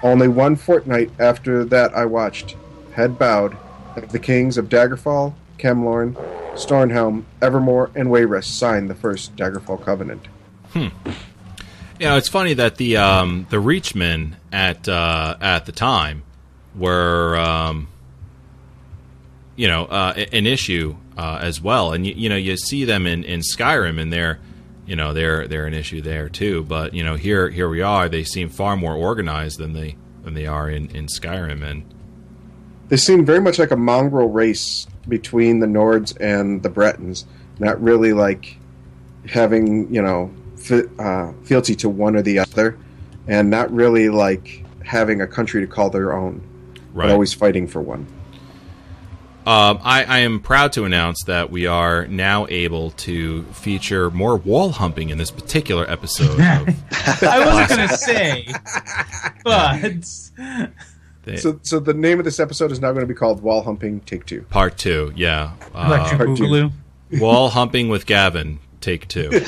Only 0.03 0.27
one 0.27 0.55
fortnight 0.55 1.11
after 1.19 1.63
that 1.65 1.93
I 1.93 2.05
watched, 2.05 2.55
head 2.93 3.19
bowed, 3.19 3.55
as 3.95 4.11
the 4.11 4.19
kings 4.19 4.57
of 4.57 4.69
Daggerfall, 4.69 5.33
Camlorn, 5.57 6.15
Shornhelm, 6.55 7.23
Evermore, 7.41 7.91
and 7.95 8.09
Wayrest 8.09 8.45
signed 8.45 8.89
the 8.89 8.95
first 8.95 9.35
Daggerfall 9.35 9.83
Covenant. 9.83 10.27
Hmm. 10.73 10.87
You 11.99 12.07
know, 12.07 12.17
it's 12.17 12.29
funny 12.29 12.55
that 12.55 12.77
the 12.77 12.97
um, 12.97 13.45
the 13.51 13.57
Reachmen 13.57 14.33
at 14.51 14.89
uh, 14.89 15.37
at 15.39 15.67
the 15.67 15.71
time 15.71 16.23
were 16.75 17.37
um, 17.37 17.89
you 19.55 19.67
know 19.67 19.85
uh, 19.85 20.13
an 20.31 20.47
issue 20.47 20.95
uh, 21.15 21.37
as 21.41 21.61
well, 21.61 21.93
and 21.93 22.07
you, 22.07 22.13
you 22.15 22.29
know 22.29 22.35
you 22.35 22.57
see 22.57 22.85
them 22.85 23.05
in, 23.05 23.23
in 23.23 23.41
Skyrim, 23.41 23.99
and 23.99 24.11
they're 24.11 24.39
you 24.91 24.97
know 24.97 25.13
they're 25.13 25.47
they're 25.47 25.67
an 25.67 25.73
issue 25.73 26.01
there 26.01 26.27
too. 26.27 26.63
But 26.63 26.93
you 26.93 27.01
know 27.01 27.15
here 27.15 27.49
here 27.49 27.69
we 27.69 27.81
are; 27.81 28.09
they 28.09 28.25
seem 28.25 28.49
far 28.49 28.75
more 28.75 28.93
organized 28.93 29.57
than 29.57 29.71
they 29.71 29.95
than 30.23 30.33
they 30.33 30.45
are 30.45 30.69
in, 30.69 30.93
in 30.93 31.07
Skyrim, 31.07 31.63
and 31.63 31.85
They 32.89 32.97
seem 32.97 33.25
very 33.25 33.39
much 33.39 33.57
like 33.57 33.71
a 33.71 33.77
mongrel 33.77 34.27
race 34.27 34.85
between 35.07 35.59
the 35.59 35.65
Nords 35.65 36.13
and 36.19 36.61
the 36.61 36.69
Bretons, 36.69 37.25
not 37.57 37.81
really 37.81 38.11
like 38.11 38.57
having, 39.29 39.91
you 39.93 40.01
know, 40.01 40.29
fi- 40.57 40.89
uh, 40.99 41.31
fealty 41.45 41.73
to 41.75 41.87
one 41.87 42.17
or 42.17 42.21
the 42.21 42.39
other, 42.39 42.77
and 43.29 43.49
not 43.49 43.71
really 43.71 44.09
like 44.09 44.65
having 44.83 45.21
a 45.21 45.27
country 45.27 45.61
to 45.61 45.67
call 45.67 45.89
their 45.89 46.11
own, 46.11 46.43
right. 46.93 47.07
but 47.07 47.13
always 47.13 47.33
fighting 47.33 47.65
for 47.65 47.81
one. 47.81 48.05
Um, 49.45 49.79
I, 49.83 50.03
I 50.03 50.17
am 50.19 50.39
proud 50.39 50.73
to 50.73 50.85
announce 50.85 51.23
that 51.23 51.49
we 51.49 51.65
are 51.65 52.05
now 52.05 52.45
able 52.49 52.91
to 52.91 53.43
feature 53.53 54.11
more 54.11 54.37
wall 54.37 54.69
humping 54.71 55.09
in 55.09 55.17
this 55.17 55.31
particular 55.31 55.89
episode 55.89 56.33
of 56.39 57.23
I 57.23 57.43
wasn't 57.43 57.69
going 57.69 57.89
to 57.89 57.97
say, 57.97 58.45
but 59.43 60.05
the, 61.23 61.37
So, 61.37 61.59
so 61.63 61.79
the 61.79 61.93
name 61.95 62.19
of 62.19 62.25
this 62.25 62.39
episode 62.39 62.71
is 62.71 62.79
now 62.79 62.91
going 62.91 63.01
to 63.01 63.07
be 63.07 63.15
called 63.15 63.41
Wall 63.41 63.63
Humping 63.63 64.01
Take 64.01 64.27
Two. 64.27 64.43
part 64.43 64.77
two. 64.77 65.11
Yeah, 65.15 65.53
uh, 65.73 66.17
Part 66.17 66.37
two. 66.37 66.71
Wall 67.13 67.49
humping 67.49 67.89
with 67.89 68.05
Gavin. 68.05 68.59
Take 68.79 69.07
two. 69.07 69.29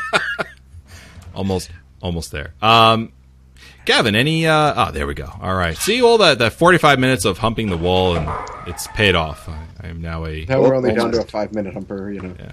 almost, 1.34 1.70
almost 2.02 2.32
there. 2.32 2.54
Um, 2.60 3.12
Gavin, 3.84 4.14
any? 4.14 4.46
Uh, 4.46 4.88
oh, 4.88 4.90
there 4.92 5.06
we 5.06 5.14
go. 5.14 5.30
All 5.40 5.54
right. 5.54 5.76
See 5.76 6.02
all 6.02 6.18
that 6.18 6.38
that 6.38 6.52
forty 6.52 6.78
five 6.78 6.98
minutes 6.98 7.24
of 7.24 7.38
humping 7.38 7.70
the 7.70 7.76
wall, 7.76 8.16
and 8.16 8.28
it's 8.66 8.86
paid 8.88 9.14
off. 9.14 9.48
I, 9.48 9.58
I 9.82 9.88
am 9.88 10.00
now 10.00 10.26
a. 10.26 10.44
Now 10.44 10.60
we're 10.60 10.74
only 10.74 10.94
down 10.94 11.12
to 11.12 11.20
a 11.20 11.24
five 11.24 11.52
minute 11.52 11.74
humper, 11.74 12.12
you 12.12 12.20
know. 12.20 12.34
Yeah. 12.38 12.52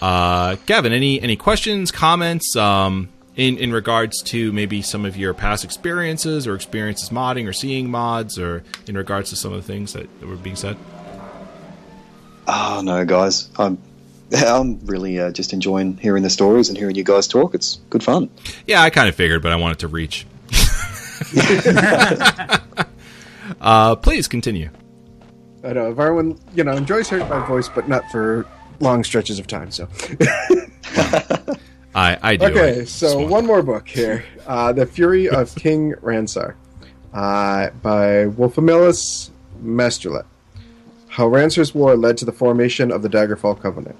Uh, 0.00 0.56
Gavin, 0.66 0.92
any 0.92 1.20
any 1.20 1.36
questions, 1.36 1.90
comments, 1.90 2.56
um, 2.56 3.08
in 3.36 3.58
in 3.58 3.72
regards 3.72 4.22
to 4.22 4.52
maybe 4.52 4.80
some 4.80 5.04
of 5.04 5.16
your 5.16 5.34
past 5.34 5.64
experiences 5.64 6.46
or 6.46 6.54
experiences 6.54 7.10
modding 7.10 7.48
or 7.48 7.52
seeing 7.52 7.90
mods, 7.90 8.38
or 8.38 8.62
in 8.86 8.96
regards 8.96 9.30
to 9.30 9.36
some 9.36 9.52
of 9.52 9.60
the 9.64 9.72
things 9.72 9.92
that, 9.92 10.08
that 10.20 10.26
were 10.26 10.36
being 10.36 10.56
said? 10.56 10.76
Oh 12.46 12.80
no, 12.82 13.04
guys, 13.04 13.50
I'm 13.58 13.78
I'm 14.36 14.84
really 14.86 15.18
uh, 15.18 15.30
just 15.30 15.52
enjoying 15.52 15.96
hearing 15.96 16.22
the 16.22 16.30
stories 16.30 16.68
and 16.68 16.78
hearing 16.78 16.96
you 16.96 17.04
guys 17.04 17.26
talk. 17.26 17.54
It's 17.54 17.76
good 17.90 18.02
fun. 18.02 18.30
Yeah, 18.66 18.82
I 18.82 18.90
kind 18.90 19.08
of 19.08 19.14
figured, 19.14 19.42
but 19.42 19.52
I 19.52 19.56
wanted 19.56 19.80
to 19.80 19.88
reach. 19.88 20.26
uh, 23.60 23.96
please 23.96 24.28
continue. 24.28 24.70
I 25.64 25.72
know 25.72 25.86
everyone, 25.86 26.38
you 26.54 26.64
know, 26.64 26.72
enjoys 26.72 27.10
hearing 27.10 27.28
my 27.28 27.44
voice, 27.46 27.68
but 27.68 27.88
not 27.88 28.08
for 28.10 28.46
long 28.80 29.02
stretches 29.04 29.38
of 29.38 29.46
time. 29.46 29.70
So, 29.70 29.88
I 31.94 32.18
I 32.22 32.36
do. 32.36 32.46
okay, 32.46 32.80
I 32.80 32.84
so 32.84 33.26
one 33.26 33.44
more 33.44 33.62
book 33.62 33.88
here, 33.88 34.24
uh, 34.46 34.72
"The 34.72 34.86
Fury 34.86 35.28
of 35.28 35.54
King 35.56 35.94
Ranser," 35.94 36.54
uh, 37.12 37.70
by 37.82 38.26
Wolfamilus 38.26 39.30
Masterlet. 39.60 40.26
How 41.08 41.26
Ranser's 41.26 41.74
War 41.74 41.96
led 41.96 42.16
to 42.18 42.24
the 42.24 42.32
formation 42.32 42.92
of 42.92 43.02
the 43.02 43.08
Daggerfall 43.08 43.60
Covenant. 43.60 43.96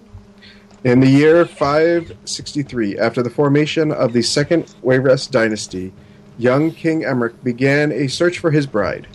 In 0.85 1.01
the 1.01 1.09
year 1.09 1.45
563, 1.45 2.99
after 2.99 3.21
the 3.21 3.31
formation 3.31 3.91
of 3.91 4.13
the 4.13 4.23
Second 4.23 4.67
Wayrest 4.85 5.33
dynasty, 5.33 5.93
young 6.39 6.71
King 6.71 7.03
Emeric 7.03 7.43
began 7.43 7.93
a 7.93 8.07
search 8.07 8.39
for 8.39 8.51
his 8.53 8.67
bride. 8.67 9.07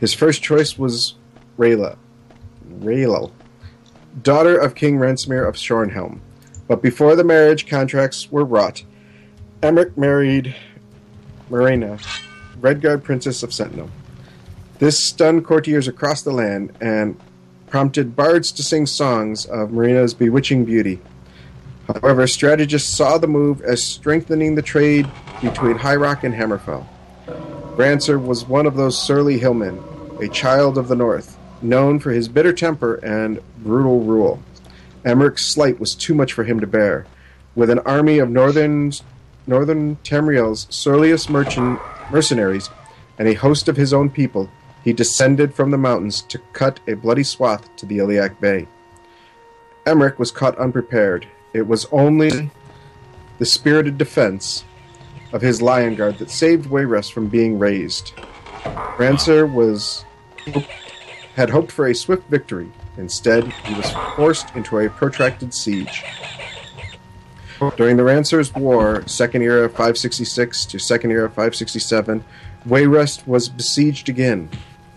His 0.00 0.12
first 0.12 0.42
choice 0.42 0.76
was 0.76 1.14
Rayla, 1.56 1.96
Raelal, 2.80 3.32
daughter 4.22 4.58
of 4.58 4.74
King 4.74 4.98
Ransomir 4.98 5.48
of 5.48 5.54
Shornhelm. 5.54 6.20
But 6.66 6.82
before 6.82 7.14
the 7.14 7.24
marriage 7.24 7.66
contracts 7.66 8.30
were 8.30 8.44
wrought, 8.44 8.82
Emeric 9.62 9.96
married 9.96 10.54
Marina, 11.48 11.98
Redguard 12.60 13.02
Princess 13.02 13.42
of 13.42 13.54
Sentinel. 13.54 13.90
This 14.78 15.06
stunned 15.06 15.44
courtiers 15.44 15.86
across 15.86 16.22
the 16.22 16.32
land 16.32 16.72
and 16.80 17.18
prompted 17.68 18.16
bards 18.16 18.50
to 18.52 18.62
sing 18.62 18.86
songs 18.86 19.46
of 19.46 19.72
Marina's 19.72 20.14
bewitching 20.14 20.64
beauty. 20.64 21.00
However, 21.86 22.26
strategists 22.26 22.94
saw 22.94 23.18
the 23.18 23.26
move 23.26 23.60
as 23.60 23.86
strengthening 23.86 24.54
the 24.54 24.62
trade 24.62 25.08
between 25.44 25.76
High 25.76 25.96
Rock 25.96 26.24
and 26.24 26.34
Hammerfell. 26.34 26.86
Ranser 27.76 28.24
was 28.24 28.46
one 28.46 28.66
of 28.66 28.76
those 28.76 29.00
surly 29.00 29.38
hillmen, 29.38 29.82
a 30.20 30.28
child 30.28 30.78
of 30.78 30.88
the 30.88 30.96
north, 30.96 31.38
known 31.60 31.98
for 31.98 32.12
his 32.12 32.28
bitter 32.28 32.52
temper 32.52 32.94
and 32.96 33.40
brutal 33.58 34.00
rule. 34.00 34.42
Emeric's 35.04 35.52
slight 35.52 35.78
was 35.78 35.94
too 35.94 36.14
much 36.14 36.32
for 36.32 36.44
him 36.44 36.60
to 36.60 36.66
bear. 36.66 37.06
With 37.54 37.70
an 37.70 37.80
army 37.80 38.18
of 38.18 38.30
northern 38.30 38.92
northern 39.46 39.96
Tamriel's 39.96 40.66
surliest 40.70 41.28
merchant 41.28 41.78
mercenaries 42.10 42.70
and 43.18 43.28
a 43.28 43.34
host 43.34 43.68
of 43.68 43.76
his 43.76 43.92
own 43.92 44.08
people, 44.10 44.50
he 44.82 44.92
descended 44.92 45.54
from 45.54 45.70
the 45.70 45.78
mountains 45.78 46.22
to 46.22 46.38
cut 46.52 46.80
a 46.88 46.94
bloody 46.94 47.22
swath 47.22 47.74
to 47.76 47.86
the 47.86 47.98
Iliac 47.98 48.40
Bay. 48.40 48.66
Emeric 49.86 50.18
was 50.18 50.30
caught 50.30 50.58
unprepared. 50.58 51.26
It 51.52 51.66
was 51.66 51.86
only 51.92 52.50
the 53.38 53.46
spirited 53.46 53.98
defense 53.98 54.64
of 55.34 55.42
his 55.42 55.60
lion 55.60 55.96
guard 55.96 56.16
that 56.18 56.30
saved 56.30 56.70
Wayrest 56.70 57.12
from 57.12 57.26
being 57.26 57.58
razed. 57.58 58.12
Ranser 58.96 59.52
was 59.52 60.04
had 61.34 61.50
hoped 61.50 61.72
for 61.72 61.88
a 61.88 61.94
swift 61.94 62.28
victory. 62.30 62.70
Instead, 62.96 63.52
he 63.52 63.74
was 63.74 63.90
forced 64.14 64.54
into 64.54 64.78
a 64.78 64.88
protracted 64.88 65.52
siege. 65.52 66.04
During 67.76 67.96
the 67.96 68.04
Ranser's 68.04 68.54
War, 68.54 69.02
second 69.08 69.42
era 69.42 69.68
566 69.68 70.66
to 70.66 70.78
second 70.78 71.10
era 71.10 71.28
567, 71.28 72.24
Wayrest 72.68 73.26
was 73.26 73.48
besieged 73.48 74.08
again, 74.08 74.48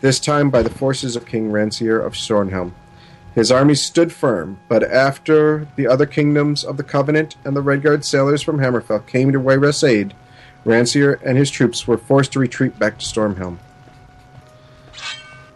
this 0.02 0.20
time 0.20 0.52
by 0.52 0.62
the 0.62 0.70
forces 0.70 1.16
of 1.16 1.26
King 1.26 1.52
Ranser 1.52 2.06
of 2.06 2.14
Shornhelm. 2.14 2.74
His 3.34 3.52
army 3.52 3.74
stood 3.76 4.12
firm, 4.14 4.60
but 4.68 4.84
after 4.84 5.68
the 5.76 5.88
other 5.88 6.06
kingdoms 6.06 6.64
of 6.64 6.78
the 6.78 6.84
Covenant 6.84 7.36
and 7.44 7.56
the 7.56 7.64
Redguard 7.64 8.04
sailors 8.04 8.44
from 8.44 8.60
Hammerfell 8.60 9.06
came 9.08 9.32
to 9.32 9.40
Wayrest's 9.40 9.84
aid, 9.84 10.14
Ranser 10.68 11.18
and 11.24 11.38
his 11.38 11.50
troops 11.50 11.88
were 11.88 11.98
forced 11.98 12.34
to 12.34 12.40
retreat 12.40 12.78
back 12.78 13.00
to 13.00 13.06
Shornhelm. 13.06 13.58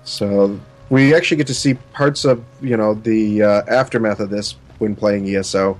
So 0.03 0.59
we 0.89 1.13
actually 1.13 1.37
get 1.37 1.47
to 1.47 1.53
see 1.53 1.75
parts 1.93 2.25
of 2.25 2.43
you 2.61 2.77
know 2.77 2.93
the 2.93 3.43
uh, 3.43 3.61
aftermath 3.67 4.19
of 4.19 4.29
this 4.29 4.55
when 4.79 4.95
playing 4.95 5.27
ESO 5.35 5.77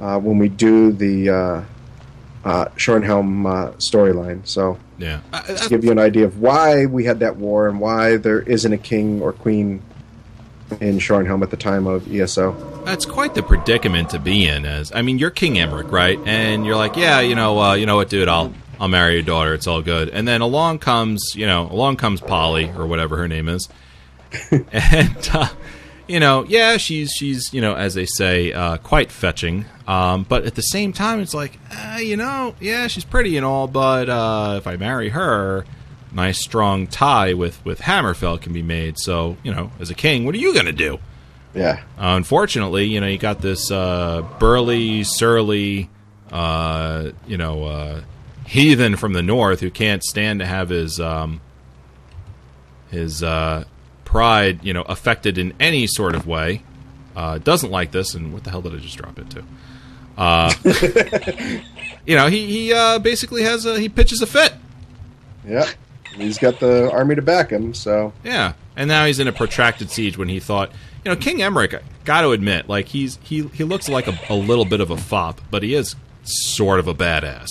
uh, 0.00 0.18
when 0.18 0.38
we 0.38 0.48
do 0.48 0.92
the 0.92 1.30
uh, 1.30 1.62
uh, 2.44 2.64
Shornhelm 2.76 3.46
uh, 3.46 3.70
storyline. 3.78 4.46
So 4.46 4.78
Yeah. 4.98 5.20
I- 5.32 5.38
I- 5.38 5.54
to 5.54 5.68
give 5.68 5.84
you 5.84 5.90
an 5.92 5.98
idea 5.98 6.24
of 6.24 6.40
why 6.40 6.86
we 6.86 7.04
had 7.04 7.20
that 7.20 7.36
war 7.36 7.68
and 7.68 7.80
why 7.80 8.16
there 8.16 8.40
isn't 8.40 8.72
a 8.72 8.78
king 8.78 9.22
or 9.22 9.32
queen 9.32 9.80
in 10.80 10.98
Shornhelm 10.98 11.42
at 11.42 11.50
the 11.50 11.56
time 11.56 11.86
of 11.86 12.12
ESO. 12.12 12.56
That's 12.84 13.04
quite 13.06 13.34
the 13.34 13.42
predicament 13.42 14.10
to 14.10 14.18
be 14.18 14.46
in. 14.46 14.64
As 14.64 14.90
I 14.94 15.02
mean, 15.02 15.18
you're 15.18 15.30
King 15.30 15.54
Emeric, 15.54 15.92
right? 15.92 16.18
And 16.26 16.66
you're 16.66 16.76
like, 16.76 16.96
yeah, 16.96 17.20
you 17.20 17.34
know, 17.36 17.60
uh, 17.60 17.74
you 17.74 17.86
know 17.86 17.96
what, 17.96 18.08
dude? 18.08 18.28
I'll 18.28 18.52
I'll 18.82 18.88
marry 18.88 19.14
your 19.14 19.22
daughter. 19.22 19.54
It's 19.54 19.68
all 19.68 19.80
good. 19.80 20.08
And 20.08 20.26
then 20.26 20.40
along 20.40 20.80
comes, 20.80 21.34
you 21.36 21.46
know, 21.46 21.68
along 21.70 21.98
comes 21.98 22.20
Polly 22.20 22.68
or 22.76 22.84
whatever 22.84 23.16
her 23.16 23.28
name 23.28 23.48
is, 23.48 23.68
and 24.50 25.30
uh, 25.32 25.48
you 26.08 26.18
know, 26.18 26.44
yeah, 26.48 26.78
she's 26.78 27.12
she's 27.12 27.54
you 27.54 27.60
know, 27.60 27.76
as 27.76 27.94
they 27.94 28.06
say, 28.06 28.52
uh, 28.52 28.78
quite 28.78 29.12
fetching. 29.12 29.66
Um, 29.86 30.24
but 30.28 30.46
at 30.46 30.56
the 30.56 30.62
same 30.62 30.92
time, 30.92 31.20
it's 31.20 31.32
like, 31.32 31.60
uh, 31.70 31.98
you 32.00 32.16
know, 32.16 32.56
yeah, 32.58 32.88
she's 32.88 33.04
pretty 33.04 33.36
and 33.36 33.46
all, 33.46 33.68
but 33.68 34.08
uh, 34.08 34.54
if 34.58 34.66
I 34.66 34.76
marry 34.76 35.10
her. 35.10 35.64
Nice 36.14 36.40
strong 36.40 36.88
tie 36.88 37.32
with 37.32 37.64
with 37.64 37.80
Hammerfell 37.80 38.38
can 38.38 38.52
be 38.52 38.62
made. 38.62 38.98
So 38.98 39.38
you 39.42 39.54
know, 39.54 39.70
as 39.80 39.88
a 39.90 39.94
king, 39.94 40.26
what 40.26 40.34
are 40.34 40.38
you 40.38 40.52
gonna 40.54 40.70
do? 40.72 40.98
Yeah, 41.54 41.80
Uh, 41.96 42.16
unfortunately, 42.16 42.84
you 42.86 43.00
know, 43.00 43.06
you 43.06 43.16
got 43.16 43.40
this 43.40 43.70
uh, 43.70 44.20
burly, 44.38 45.04
surly, 45.04 45.88
uh, 46.30 47.12
you 47.26 47.38
know, 47.38 47.64
uh, 47.64 48.00
heathen 48.52 48.96
from 48.96 49.14
the 49.14 49.22
north 49.22 49.60
who 49.60 49.70
can't 49.70 50.04
stand 50.04 50.40
to 50.40 50.46
have 50.46 50.68
his 50.68 51.00
um, 51.00 51.40
his 52.90 53.22
uh, 53.22 53.64
pride, 54.04 54.62
you 54.62 54.74
know, 54.74 54.82
affected 54.82 55.38
in 55.38 55.54
any 55.58 55.86
sort 55.86 56.14
of 56.14 56.26
way. 56.26 56.62
Uh, 57.16 57.38
doesn't 57.38 57.70
like 57.70 57.92
this, 57.92 58.14
and 58.14 58.32
what 58.32 58.44
the 58.44 58.50
hell 58.50 58.60
did 58.62 58.74
I 58.74 58.76
just 58.78 58.96
drop 58.96 59.18
into? 59.18 59.42
Uh, 60.16 60.52
you 62.06 62.14
know, 62.14 62.26
he 62.26 62.46
he 62.46 62.72
uh, 62.72 62.98
basically 62.98 63.42
has 63.42 63.64
a 63.64 63.78
he 63.80 63.88
pitches 63.88 64.20
a 64.22 64.26
fit. 64.26 64.52
yeah. 65.46 65.68
He's 66.14 66.36
got 66.36 66.60
the 66.60 66.90
army 66.92 67.14
to 67.14 67.22
back 67.22 67.48
him, 67.48 67.72
so 67.72 68.12
Yeah, 68.22 68.52
and 68.76 68.86
now 68.86 69.06
he's 69.06 69.18
in 69.18 69.28
a 69.28 69.32
protracted 69.32 69.90
siege 69.90 70.18
when 70.18 70.28
he 70.28 70.40
thought, 70.40 70.70
you 71.06 71.10
know, 71.10 71.16
King 71.16 71.38
Emeric. 71.38 71.82
Got 72.04 72.20
to 72.20 72.32
admit, 72.32 72.68
like 72.68 72.88
he's 72.88 73.18
he 73.22 73.46
he 73.48 73.64
looks 73.64 73.88
like 73.88 74.06
a, 74.08 74.18
a 74.28 74.34
little 74.34 74.66
bit 74.66 74.82
of 74.82 74.90
a 74.90 74.98
fop, 74.98 75.40
but 75.50 75.62
he 75.62 75.74
is 75.74 75.96
sort 76.22 76.80
of 76.80 76.86
a 76.86 76.92
badass. 76.94 77.48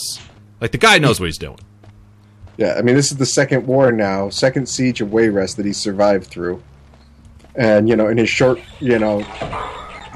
Like 0.62 0.72
the 0.72 0.78
guy 0.78 0.99
knows 0.99 1.20
what 1.20 1.26
he's 1.26 1.39
doing. 1.39 1.59
yeah. 2.57 2.76
I 2.78 2.84
mean, 2.84 2.95
this 2.95 3.12
is 3.12 3.18
the 3.18 3.26
second 3.26 3.66
war 3.66 3.91
now, 3.91 4.30
second 4.30 4.70
siege 4.70 5.01
of 5.01 5.09
Wayrest 5.09 5.55
that 5.55 5.66
he 5.66 5.74
survived 5.74 6.28
through, 6.28 6.62
and 7.55 7.89
you 7.89 7.95
know, 7.95 8.07
in 8.07 8.18
his 8.18 8.30
short, 8.30 8.62
you 8.80 8.99
know, 8.99 9.26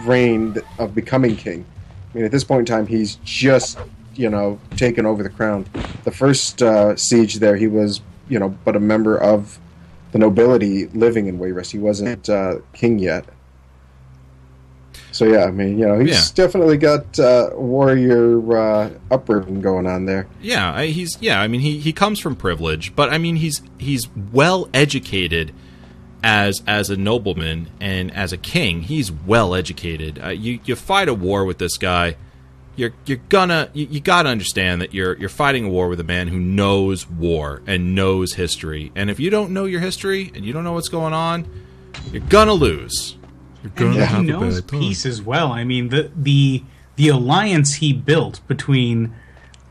reign 0.04 0.56
of 0.78 0.94
becoming 0.94 1.36
king. 1.36 1.66
I 2.14 2.18
mean, 2.18 2.26
at 2.26 2.32
this 2.32 2.44
point 2.44 2.62
in 2.62 2.66
time, 2.66 2.88
he's 2.88 3.16
just 3.26 3.80
you 4.14 4.30
know 4.30 4.60
taken 4.78 5.06
over 5.06 5.24
the 5.24 5.30
crown. 5.30 5.66
The 6.04 6.12
first 6.12 6.62
uh, 6.62 6.96
siege 6.96 7.36
there, 7.36 7.56
he 7.56 7.68
was 7.68 8.02
you 8.30 8.38
know 8.40 8.50
but 8.64 8.76
a 8.76 8.80
member 8.80 9.18
of 9.18 9.60
the 10.12 10.20
nobility 10.20 10.88
living 10.88 11.26
in 11.26 11.40
Wayrest. 11.40 11.72
He 11.72 11.80
wasn't 11.80 12.30
uh, 12.30 12.60
king 12.74 13.00
yet. 13.00 13.26
So 15.16 15.24
yeah, 15.26 15.46
I 15.46 15.52
mean, 15.52 15.80
you 15.80 15.88
know, 15.88 15.98
he's 16.00 16.10
Yeah. 16.10 16.22
definitely 16.46 16.76
got 16.78 17.18
uh, 17.18 17.52
warrior 17.54 18.58
uh, 18.58 18.90
upbringing 19.10 19.62
going 19.62 19.88
on 19.88 20.06
there. 20.06 20.28
Yeah, 20.42 20.74
I, 20.74 20.88
he's 20.88 21.18
yeah. 21.22 21.40
I 21.40 21.48
mean, 21.48 21.62
he 21.62 21.80
he 21.80 21.94
comes 21.94 22.20
from 22.20 22.36
privilege, 22.36 22.94
but 22.98 23.10
I 23.14 23.18
mean, 23.18 23.38
he's 23.38 23.62
he's 23.78 24.10
well 24.34 24.68
educated 24.74 25.54
as 26.22 26.62
as 26.68 26.90
a 26.90 26.98
nobleman 26.98 27.70
and 27.80 28.14
as 28.14 28.34
a 28.34 28.38
king. 28.38 28.82
He's 28.82 29.10
well 29.10 29.56
educated. 29.56 30.20
Uh, 30.22 30.30
you 30.30 30.60
you 30.66 30.76
fight 30.76 31.08
a 31.08 31.14
war 31.14 31.46
with 31.46 31.60
this 31.60 31.78
guy. 31.78 32.18
You're 32.76 32.92
you're 33.06 33.22
gonna 33.30 33.70
you, 33.72 33.88
you 33.90 34.02
got 34.02 34.24
to 34.24 34.30
understand 34.30 34.82
that 34.82 34.94
you're 34.94 35.16
you're 35.18 35.30
fighting 35.30 35.64
a 35.64 35.70
war 35.70 35.88
with 35.88 36.02
a 36.02 36.04
man 36.04 36.28
who 36.28 36.40
knows 36.42 37.10
war 37.10 37.62
and 37.66 37.96
knows 37.96 38.34
history. 38.34 38.92
And 38.96 39.10
if 39.10 39.18
you 39.18 39.30
don't 39.30 39.52
know 39.52 39.64
your 39.64 39.80
history 39.80 40.30
and 40.36 40.44
you 40.44 40.52
don't 40.52 40.66
know 40.66 40.74
what's 40.74 40.90
going 40.90 41.14
on, 41.14 41.48
you're 42.12 42.22
gonna 42.28 42.52
lose. 42.52 43.16
And 44.00 44.26
he 44.28 44.32
knows 44.32 44.62
peace 44.80 45.06
as 45.06 45.22
well. 45.22 45.52
I 45.52 45.64
mean, 45.64 45.90
the 45.90 46.12
the 46.16 46.64
the 46.96 47.10
alliance 47.10 47.76
he 47.76 47.94
built 47.94 48.40
between 48.48 49.14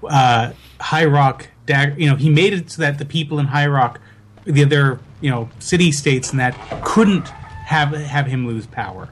uh, 0.09 0.53
High 0.81 1.05
Rock, 1.07 1.49
dag- 1.67 1.99
you 1.99 2.09
know, 2.09 2.17
he 2.17 2.29
made 2.29 2.53
it 2.53 2.71
so 2.71 2.83
that 2.83 2.99
the 2.99 3.05
people 3.05 3.39
in 3.39 3.47
High 3.47 3.67
Rock, 3.67 4.01
the 4.45 4.63
other, 4.65 4.99
you 5.21 5.31
know, 5.31 5.49
city 5.59 5.91
states 5.93 6.31
and 6.31 6.41
that 6.41 6.55
couldn't 6.85 7.29
have 7.29 7.93
have 7.93 8.27
him 8.27 8.47
lose 8.47 8.67
power. 8.67 9.09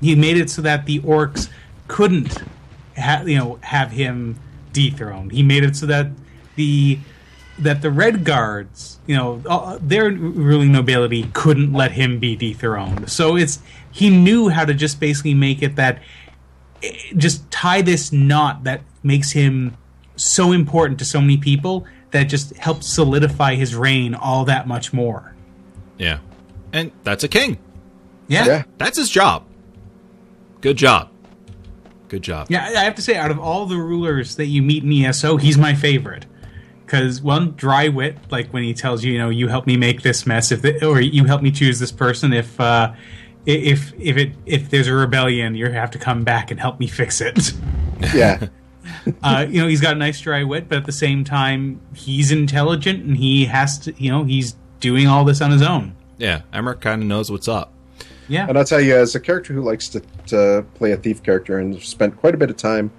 He 0.00 0.14
made 0.14 0.38
it 0.38 0.48
so 0.48 0.62
that 0.62 0.86
the 0.86 1.00
orcs 1.00 1.50
couldn't, 1.88 2.38
ha- 2.96 3.22
you 3.26 3.36
know, 3.36 3.58
have 3.62 3.90
him 3.90 4.38
dethroned. 4.72 5.32
He 5.32 5.42
made 5.42 5.64
it 5.64 5.76
so 5.76 5.86
that 5.86 6.08
the 6.56 6.98
that 7.58 7.82
the 7.82 7.90
Red 7.90 8.24
Guards, 8.24 8.98
you 9.06 9.14
know, 9.14 9.42
uh, 9.44 9.78
their 9.82 10.10
ruling 10.10 10.72
nobility 10.72 11.24
couldn't 11.34 11.74
let 11.74 11.92
him 11.92 12.18
be 12.18 12.34
dethroned. 12.34 13.10
So 13.10 13.36
it's 13.36 13.58
he 13.92 14.10
knew 14.10 14.48
how 14.48 14.64
to 14.64 14.74
just 14.74 15.00
basically 15.00 15.34
make 15.34 15.62
it 15.62 15.76
that 15.76 16.02
eh, 16.82 16.92
just 17.16 17.50
tie 17.50 17.82
this 17.82 18.12
knot 18.12 18.64
that 18.64 18.82
makes 19.02 19.32
him 19.32 19.76
so 20.16 20.52
important 20.52 20.98
to 20.98 21.04
so 21.04 21.20
many 21.20 21.36
people 21.36 21.86
that 22.10 22.24
just 22.24 22.56
helps 22.56 22.86
solidify 22.86 23.54
his 23.54 23.74
reign 23.74 24.14
all 24.14 24.44
that 24.44 24.66
much 24.68 24.92
more. 24.92 25.34
Yeah. 25.98 26.18
And 26.72 26.92
that's 27.02 27.24
a 27.24 27.28
king. 27.28 27.58
Yeah. 28.28 28.46
Yeah. 28.46 28.62
That's 28.78 28.96
his 28.96 29.10
job. 29.10 29.44
Good 30.60 30.76
job. 30.76 31.10
Good 32.08 32.22
job. 32.22 32.48
Yeah, 32.50 32.64
I 32.64 32.82
have 32.82 32.96
to 32.96 33.02
say, 33.02 33.16
out 33.16 33.30
of 33.30 33.38
all 33.38 33.66
the 33.66 33.76
rulers 33.76 34.34
that 34.34 34.46
you 34.46 34.62
meet 34.62 34.82
in 34.82 34.92
ESO, 34.92 35.36
he's 35.36 35.56
my 35.56 35.74
favorite. 35.74 36.26
Because 36.84 37.22
one, 37.22 37.52
dry 37.52 37.86
wit, 37.86 38.18
like 38.30 38.50
when 38.52 38.64
he 38.64 38.74
tells 38.74 39.04
you, 39.04 39.12
you 39.12 39.18
know, 39.18 39.30
you 39.30 39.46
help 39.46 39.64
me 39.64 39.76
make 39.76 40.02
this 40.02 40.26
mess, 40.26 40.50
if 40.50 40.60
the, 40.60 40.84
or 40.84 41.00
you 41.00 41.24
help 41.24 41.40
me 41.40 41.52
choose 41.52 41.78
this 41.78 41.92
person, 41.92 42.32
if 42.32 42.60
uh, 42.60 42.92
if 43.46 43.92
if 43.98 44.16
it 44.16 44.32
if 44.46 44.70
there's 44.70 44.86
a 44.86 44.92
rebellion, 44.92 45.54
you 45.54 45.70
have 45.70 45.90
to 45.92 45.98
come 45.98 46.24
back 46.24 46.50
and 46.50 46.60
help 46.60 46.78
me 46.80 46.86
fix 46.86 47.20
it. 47.20 47.52
Yeah. 48.14 48.48
uh, 49.22 49.46
you 49.46 49.60
know, 49.60 49.68
he's 49.68 49.82
got 49.82 49.92
a 49.94 49.98
nice 49.98 50.18
dry 50.22 50.42
wit, 50.42 50.70
but 50.70 50.78
at 50.78 50.86
the 50.86 50.92
same 50.92 51.22
time, 51.22 51.82
he's 51.94 52.32
intelligent 52.32 53.04
and 53.04 53.18
he 53.18 53.44
has 53.44 53.78
to, 53.80 54.02
you 54.02 54.10
know, 54.10 54.24
he's 54.24 54.56
doing 54.80 55.06
all 55.06 55.22
this 55.24 55.42
on 55.42 55.50
his 55.50 55.60
own. 55.60 55.94
Yeah. 56.16 56.40
Emeric 56.52 56.80
kind 56.80 57.02
of 57.02 57.08
knows 57.08 57.30
what's 57.30 57.46
up. 57.46 57.74
Yeah, 58.26 58.46
And 58.48 58.56
I'll 58.56 58.64
tell 58.64 58.80
you, 58.80 58.96
as 58.96 59.16
a 59.16 59.20
character 59.20 59.52
who 59.52 59.60
likes 59.60 59.88
to, 59.88 60.00
to 60.28 60.64
play 60.74 60.92
a 60.92 60.96
thief 60.96 61.20
character 61.22 61.58
and 61.58 61.80
spent 61.82 62.16
quite 62.16 62.32
a 62.32 62.38
bit 62.38 62.48
of 62.48 62.56
time 62.56 62.92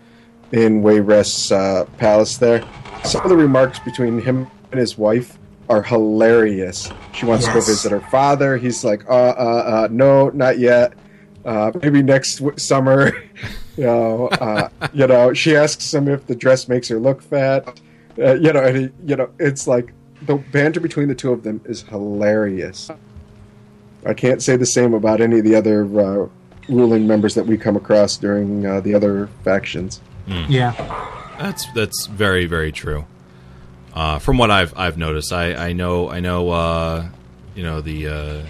in 0.51 0.83
Wayrest's 0.83 1.53
uh, 1.53 1.85
palace 1.97 2.37
there, 2.37 2.63
some 3.05 3.23
of 3.23 3.29
the 3.29 3.37
remarks 3.37 3.79
between 3.79 4.19
him 4.21 4.45
and 4.71 4.79
his 4.79 4.97
wife 4.97 5.39
are 5.71 5.81
hilarious. 5.81 6.91
She 7.13 7.25
wants 7.25 7.45
to 7.45 7.53
go 7.53 7.61
visit 7.61 7.93
her 7.93 8.01
father. 8.01 8.57
He's 8.57 8.83
like, 8.83 9.09
uh, 9.09 9.13
uh, 9.13 9.85
uh, 9.85 9.87
no, 9.89 10.27
not 10.29 10.59
yet. 10.59 10.93
Uh, 11.45 11.71
maybe 11.81 12.03
next 12.03 12.39
w- 12.39 12.57
summer. 12.57 13.13
you 13.77 13.85
know, 13.85 14.27
uh, 14.27 14.67
you 14.93 15.07
know. 15.07 15.33
She 15.33 15.55
asks 15.55 15.93
him 15.93 16.09
if 16.09 16.27
the 16.27 16.35
dress 16.35 16.67
makes 16.67 16.89
her 16.89 16.99
look 16.99 17.21
fat. 17.21 17.79
Uh, 18.19 18.33
you 18.33 18.51
know, 18.51 18.61
and 18.61 18.77
he, 18.77 18.89
you 19.05 19.15
know, 19.15 19.29
it's 19.39 19.65
like 19.65 19.93
the 20.23 20.35
banter 20.35 20.81
between 20.81 21.07
the 21.07 21.15
two 21.15 21.31
of 21.31 21.43
them 21.43 21.61
is 21.63 21.83
hilarious. 21.83 22.91
I 24.05 24.13
can't 24.13 24.43
say 24.43 24.57
the 24.57 24.65
same 24.65 24.93
about 24.93 25.21
any 25.21 25.39
of 25.39 25.45
the 25.45 25.55
other 25.55 25.83
uh, 25.85 26.27
ruling 26.67 27.07
members 27.07 27.33
that 27.35 27.45
we 27.45 27.57
come 27.57 27.77
across 27.77 28.17
during 28.17 28.65
uh, 28.65 28.81
the 28.81 28.93
other 28.93 29.27
factions. 29.45 30.01
yeah, 30.49 30.73
That's 31.39 31.65
that's 31.73 32.07
very 32.07 32.45
very 32.45 32.73
true. 32.73 33.05
Uh, 33.93 34.19
from 34.19 34.37
what 34.37 34.49
I've 34.51 34.73
I've 34.77 34.97
noticed, 34.97 35.33
I 35.33 35.53
I 35.69 35.73
know 35.73 36.09
I 36.09 36.19
know 36.19 36.49
uh, 36.49 37.09
you 37.55 37.63
know 37.63 37.81
the 37.81 38.07
uh, 38.07 38.41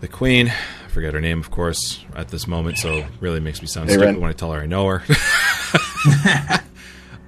the 0.00 0.08
queen. 0.08 0.48
I 0.84 0.88
forget 0.88 1.14
her 1.14 1.20
name, 1.20 1.40
of 1.40 1.50
course, 1.50 2.04
at 2.14 2.28
this 2.28 2.46
moment. 2.46 2.78
So 2.78 3.04
really 3.20 3.40
makes 3.40 3.60
me 3.60 3.66
sound 3.66 3.90
stupid 3.90 4.16
when 4.18 4.30
I 4.30 4.32
tell 4.32 4.52
her 4.52 4.60
I 4.60 4.66
know 4.66 4.86
her. 4.86 5.02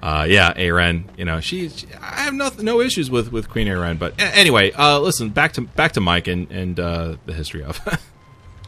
uh, 0.01 0.25
yeah, 0.29 0.53
Ayrenn. 0.53 1.03
You 1.17 1.25
know, 1.25 1.41
she, 1.41 1.67
she- 1.69 1.87
I 2.01 2.21
have 2.21 2.33
no 2.33 2.49
no 2.59 2.79
issues 2.79 3.11
with 3.11 3.31
with 3.31 3.49
Queen 3.49 3.67
Ayrenn. 3.67 3.99
But 3.99 4.13
anyway, 4.19 4.71
uh, 4.71 4.99
listen 4.99 5.29
back 5.29 5.53
to 5.53 5.61
back 5.61 5.91
to 5.93 6.01
Mike 6.01 6.27
and 6.27 6.49
and 6.51 6.79
uh, 6.79 7.15
the 7.25 7.33
history 7.33 7.63
of. 7.63 7.79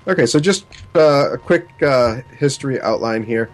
Okay, 0.07 0.25
so 0.25 0.39
just 0.39 0.65
uh, 0.95 1.33
a 1.33 1.37
quick 1.37 1.67
uh, 1.83 2.21
history 2.37 2.81
outline 2.81 3.21
here. 3.21 3.47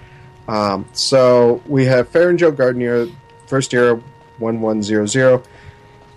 Um, 0.47 0.85
so 0.93 1.61
we 1.67 1.83
have 1.85 2.09
Farinjo 2.09 2.55
Gardenier, 2.55 3.09
first 3.47 3.73
era 3.73 4.01
1100, 4.39 5.43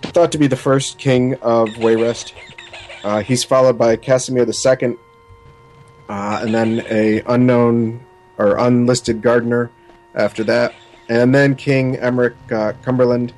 thought 0.01 0.31
to 0.31 0.37
be 0.37 0.47
the 0.47 0.55
first 0.55 0.97
king 0.97 1.35
of 1.35 1.69
Wayrest. 1.69 2.33
Uh, 3.03 3.21
he's 3.21 3.43
followed 3.43 3.77
by 3.77 3.95
Casimir 3.95 4.45
II, 4.45 4.95
uh, 6.09 6.39
and 6.41 6.53
then 6.53 6.85
a 6.89 7.21
unknown 7.27 8.05
or 8.37 8.57
unlisted 8.57 9.21
Gardner 9.21 9.71
after 10.15 10.43
that, 10.45 10.73
and 11.07 11.33
then 11.33 11.55
King 11.55 11.95
Emeric 11.95 12.35
uh, 12.51 12.73
Cumberland, 12.81 13.33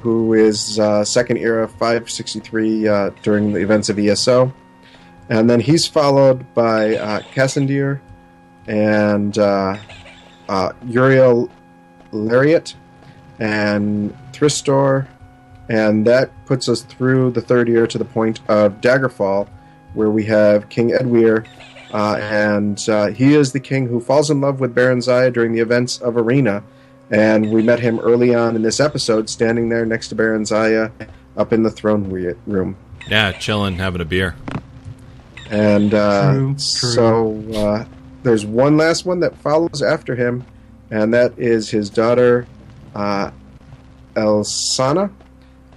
who 0.00 0.34
is 0.34 0.78
uh, 0.78 1.04
second 1.04 1.38
era 1.38 1.68
563 1.68 2.88
uh, 2.88 3.10
during 3.22 3.52
the 3.52 3.60
events 3.60 3.88
of 3.88 3.98
ESO. 3.98 4.52
And 5.30 5.48
then 5.48 5.60
he's 5.60 5.86
followed 5.86 6.54
by 6.54 6.96
uh, 6.96 7.20
Cassendir 7.34 8.00
and 8.66 9.36
uh, 9.36 9.76
Uriel 10.86 11.50
Lariat 12.12 12.74
and 13.38 14.16
Thristor. 14.32 15.06
And 15.70 16.06
that 16.06 16.30
puts 16.46 16.68
us 16.68 16.80
through 16.82 17.32
the 17.32 17.40
third 17.42 17.68
year 17.68 17.86
to 17.86 17.98
the 17.98 18.04
point 18.04 18.40
of 18.48 18.80
Daggerfall, 18.80 19.48
where 19.94 20.08
we 20.10 20.24
have 20.24 20.68
King 20.70 20.90
Eadwyre. 20.90 21.46
Uh, 21.92 22.16
and 22.20 22.88
uh, 22.88 23.06
he 23.08 23.34
is 23.34 23.52
the 23.52 23.60
king 23.60 23.86
who 23.86 24.00
falls 24.00 24.30
in 24.30 24.40
love 24.40 24.60
with 24.60 24.74
Barenziah 24.74 25.32
during 25.32 25.52
the 25.52 25.60
events 25.60 25.98
of 25.98 26.16
Arena. 26.16 26.62
And 27.10 27.50
we 27.52 27.62
met 27.62 27.80
him 27.80 27.98
early 28.00 28.34
on 28.34 28.56
in 28.56 28.62
this 28.62 28.80
episode, 28.80 29.28
standing 29.30 29.68
there 29.70 29.84
next 29.86 30.08
to 30.08 30.14
Barenziah 30.16 30.90
up 31.36 31.52
in 31.52 31.62
the 31.62 31.70
throne 31.70 32.10
we- 32.10 32.32
room. 32.46 32.76
yeah, 33.08 33.32
chilling, 33.32 33.76
having 33.76 34.00
a 34.00 34.04
beer. 34.04 34.36
And 35.50 35.94
uh, 35.94 36.32
True, 36.32 36.46
true. 36.48 36.58
so 36.58 37.44
uh, 37.54 37.84
there's 38.22 38.44
one 38.44 38.76
last 38.76 39.06
one 39.06 39.20
that 39.20 39.34
follows 39.36 39.82
after 39.82 40.14
him, 40.14 40.44
and 40.90 41.12
that 41.14 41.38
is 41.38 41.70
his 41.70 41.88
daughter, 41.88 42.46
uh, 42.94 43.30
Elysana. 44.14 45.10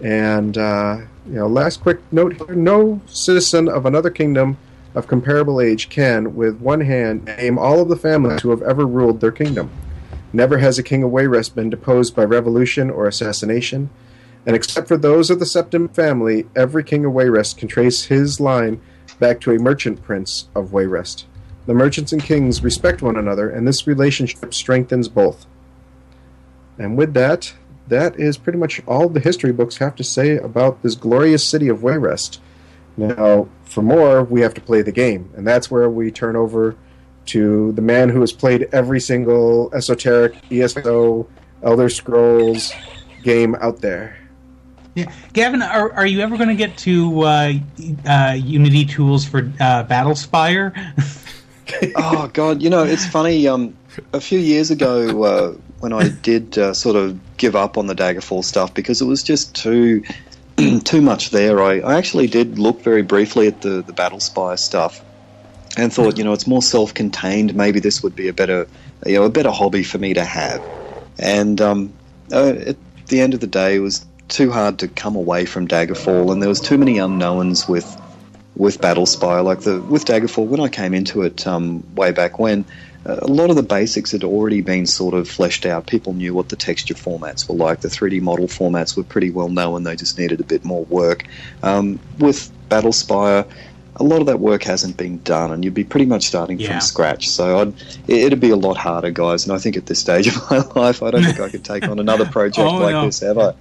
And 0.01 0.57
uh, 0.57 1.01
you 1.27 1.33
know, 1.33 1.47
last 1.47 1.81
quick 1.81 1.99
note 2.11 2.33
here: 2.33 2.55
no 2.55 3.01
citizen 3.05 3.69
of 3.69 3.85
another 3.85 4.09
kingdom 4.09 4.57
of 4.95 5.07
comparable 5.07 5.61
age 5.61 5.89
can, 5.89 6.35
with 6.35 6.59
one 6.59 6.81
hand, 6.81 7.25
name 7.25 7.57
all 7.57 7.81
of 7.81 7.87
the 7.87 7.95
families 7.95 8.41
who 8.41 8.49
have 8.49 8.61
ever 8.61 8.85
ruled 8.85 9.21
their 9.21 9.31
kingdom. 9.31 9.69
Never 10.33 10.57
has 10.57 10.79
a 10.79 10.83
king 10.83 11.03
of 11.03 11.11
Wayrest 11.11 11.55
been 11.55 11.69
deposed 11.69 12.15
by 12.15 12.23
revolution 12.23 12.89
or 12.89 13.07
assassination. 13.07 13.89
And 14.45 14.55
except 14.55 14.87
for 14.87 14.97
those 14.97 15.29
of 15.29 15.39
the 15.39 15.45
Septim 15.45 15.93
family, 15.93 16.47
every 16.55 16.83
king 16.83 17.05
of 17.05 17.13
Wayrest 17.13 17.57
can 17.57 17.67
trace 17.67 18.05
his 18.05 18.39
line 18.39 18.81
back 19.19 19.39
to 19.41 19.51
a 19.51 19.59
merchant 19.59 20.01
prince 20.01 20.47
of 20.55 20.69
Wayrest. 20.69 21.25
The 21.67 21.73
merchants 21.73 22.11
and 22.11 22.23
kings 22.23 22.63
respect 22.63 23.01
one 23.01 23.17
another, 23.17 23.49
and 23.49 23.67
this 23.67 23.85
relationship 23.85 24.53
strengthens 24.53 25.07
both. 25.07 25.45
And 26.77 26.97
with 26.97 27.13
that, 27.13 27.53
that 27.87 28.19
is 28.19 28.37
pretty 28.37 28.57
much 28.57 28.81
all 28.87 29.09
the 29.09 29.19
history 29.19 29.51
books 29.51 29.77
have 29.77 29.95
to 29.95 30.03
say 30.03 30.37
about 30.37 30.81
this 30.81 30.95
glorious 30.95 31.47
city 31.47 31.67
of 31.67 31.79
Wayrest. 31.79 32.39
Now, 32.97 33.47
for 33.63 33.81
more, 33.81 34.23
we 34.23 34.41
have 34.41 34.53
to 34.55 34.61
play 34.61 34.81
the 34.81 34.91
game, 34.91 35.31
and 35.35 35.47
that's 35.47 35.71
where 35.71 35.89
we 35.89 36.11
turn 36.11 36.35
over 36.35 36.75
to 37.27 37.71
the 37.73 37.81
man 37.81 38.09
who 38.09 38.21
has 38.21 38.31
played 38.31 38.67
every 38.71 38.99
single 38.99 39.73
esoteric 39.73 40.35
ESO 40.51 41.27
Elder 41.63 41.89
Scrolls 41.89 42.73
game 43.23 43.55
out 43.55 43.81
there. 43.81 44.17
yeah. 44.95 45.11
Gavin, 45.33 45.61
are, 45.61 45.91
are 45.93 46.05
you 46.05 46.21
ever 46.21 46.35
going 46.37 46.49
to 46.49 46.55
get 46.55 46.77
to 46.79 47.21
uh, 47.21 47.53
uh, 48.05 48.37
Unity 48.37 48.85
tools 48.85 49.25
for 49.25 49.39
uh, 49.59 49.85
Battlespire? 49.85 50.73
oh 51.95 52.27
god, 52.33 52.61
you 52.61 52.69
know 52.69 52.83
it's 52.83 53.05
funny. 53.05 53.47
Um, 53.47 53.77
a 54.13 54.21
few 54.21 54.39
years 54.39 54.71
ago, 54.71 55.23
uh, 55.23 55.53
when 55.81 55.93
I 55.93 56.09
did 56.09 56.57
uh, 56.57 56.73
sort 56.73 56.95
of 56.95 57.19
give 57.37 57.55
up 57.55 57.77
on 57.77 57.87
the 57.87 57.95
Daggerfall 57.95 58.43
stuff 58.43 58.73
because 58.73 59.01
it 59.01 59.05
was 59.05 59.23
just 59.23 59.55
too 59.55 60.03
too 60.83 61.01
much 61.01 61.31
there, 61.31 61.61
I, 61.61 61.79
I 61.79 61.97
actually 61.97 62.27
did 62.27 62.59
look 62.59 62.81
very 62.81 63.01
briefly 63.01 63.47
at 63.47 63.61
the 63.61 63.81
the 63.81 63.93
Battle 63.93 64.19
stuff 64.19 65.03
and 65.77 65.91
thought, 65.91 66.17
you 66.17 66.23
know, 66.23 66.33
it's 66.33 66.47
more 66.47 66.61
self-contained. 66.61 67.55
Maybe 67.55 67.79
this 67.79 68.03
would 68.03 68.15
be 68.15 68.27
a 68.27 68.33
better, 68.33 68.67
you 69.05 69.15
know, 69.15 69.23
a 69.23 69.29
better 69.29 69.51
hobby 69.51 69.83
for 69.83 69.97
me 69.97 70.13
to 70.13 70.23
have. 70.23 70.61
And 71.17 71.61
um, 71.61 71.93
uh, 72.31 72.55
at 72.67 72.77
the 73.07 73.21
end 73.21 73.33
of 73.33 73.39
the 73.39 73.47
day, 73.47 73.75
it 73.75 73.79
was 73.79 74.05
too 74.27 74.51
hard 74.51 74.79
to 74.79 74.87
come 74.87 75.15
away 75.15 75.45
from 75.45 75.67
Daggerfall, 75.67 76.31
and 76.31 76.41
there 76.41 76.49
was 76.49 76.61
too 76.61 76.77
many 76.77 76.97
unknowns 76.97 77.67
with 77.67 77.99
with 78.55 78.79
Battlespire. 78.81 79.43
Like 79.43 79.61
the 79.61 79.81
with 79.81 80.05
Daggerfall, 80.05 80.47
when 80.47 80.59
I 80.59 80.67
came 80.67 80.93
into 80.93 81.21
it 81.23 81.47
um, 81.47 81.83
way 81.95 82.11
back 82.11 82.39
when, 82.39 82.65
a 83.05 83.27
lot 83.27 83.49
of 83.49 83.55
the 83.55 83.63
basics 83.63 84.11
had 84.11 84.23
already 84.23 84.61
been 84.61 84.85
sort 84.85 85.13
of 85.13 85.27
fleshed 85.27 85.65
out. 85.65 85.87
People 85.87 86.13
knew 86.13 86.33
what 86.33 86.49
the 86.49 86.55
texture 86.55 86.93
formats 86.93 87.49
were 87.49 87.55
like. 87.55 87.81
The 87.81 87.87
3D 87.87 88.21
model 88.21 88.47
formats 88.47 88.95
were 88.95 89.03
pretty 89.03 89.31
well 89.31 89.49
known. 89.49 89.83
They 89.83 89.95
just 89.95 90.19
needed 90.19 90.39
a 90.39 90.43
bit 90.43 90.63
more 90.63 90.85
work. 90.85 91.23
Um, 91.63 91.99
with 92.19 92.51
Battlespire, 92.69 93.47
a 93.97 94.03
lot 94.03 94.21
of 94.21 94.27
that 94.27 94.39
work 94.39 94.63
hasn't 94.63 94.97
been 94.97 95.17
done, 95.23 95.51
and 95.51 95.65
you'd 95.65 95.73
be 95.73 95.83
pretty 95.83 96.05
much 96.05 96.25
starting 96.27 96.59
Yeah. 96.59 96.69
from 96.71 96.81
scratch. 96.81 97.29
So 97.29 97.59
I'd, 97.59 97.67
it, 98.07 98.25
it'd 98.25 98.39
be 98.39 98.51
a 98.51 98.55
lot 98.55 98.77
harder, 98.77 99.09
guys. 99.11 99.45
And 99.45 99.53
I 99.53 99.57
think 99.57 99.77
at 99.77 99.87
this 99.87 99.99
stage 99.99 100.27
of 100.27 100.35
my 100.51 100.59
life, 100.79 101.01
I 101.03 101.11
don't 101.11 101.23
think 101.23 101.39
I 101.39 101.49
could 101.49 101.63
take 101.65 101.87
on 101.87 101.99
another 101.99 102.25
project 102.37 102.59
Oh, 102.67 102.77
like 102.77 102.93
no. 102.93 103.05
this 103.07 103.21
ever. 103.23 103.55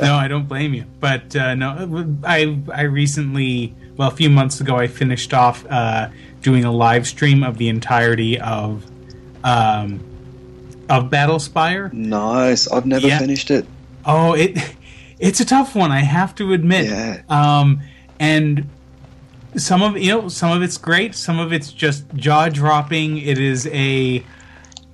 no, 0.00 0.14
I 0.14 0.28
don't 0.28 0.48
blame 0.48 0.72
you. 0.74 0.84
But 1.00 1.36
uh, 1.36 1.54
no, 1.54 2.16
I 2.24 2.58
I 2.74 2.82
recently, 2.82 3.74
well, 3.96 4.08
a 4.08 4.14
few 4.16 4.30
months 4.30 4.60
ago, 4.60 4.76
I 4.76 4.88
finished 4.88 5.32
off 5.32 5.64
uh, 5.70 6.08
doing 6.46 6.64
a 6.64 6.70
live 6.70 7.08
stream 7.08 7.42
of 7.42 7.58
the 7.58 7.68
entirety 7.68 8.38
of 8.38 8.86
um, 9.42 9.98
of 10.88 11.10
Battlespire. 11.10 11.92
Nice. 11.92 12.68
I've 12.68 12.86
never 12.86 13.08
Yeah. 13.08 13.18
finished 13.18 13.50
it. 13.50 13.66
Oh, 14.04 14.32
it 14.34 14.56
it's 15.18 15.40
a 15.40 15.44
tough 15.44 15.74
one, 15.74 15.90
I 15.90 16.00
have 16.02 16.36
to 16.36 16.52
admit. 16.52 16.86
Yeah. 16.86 17.22
Um, 17.28 17.80
and 18.20 18.68
some 19.56 19.82
of 19.82 19.98
you 19.98 20.12
know 20.12 20.28
some 20.28 20.52
of 20.56 20.62
it's 20.62 20.78
great, 20.78 21.16
some 21.16 21.40
of 21.40 21.52
it's 21.52 21.72
just 21.72 22.06
jaw 22.14 22.48
dropping. 22.48 23.18
It 23.18 23.38
is 23.40 23.66
a 23.72 24.24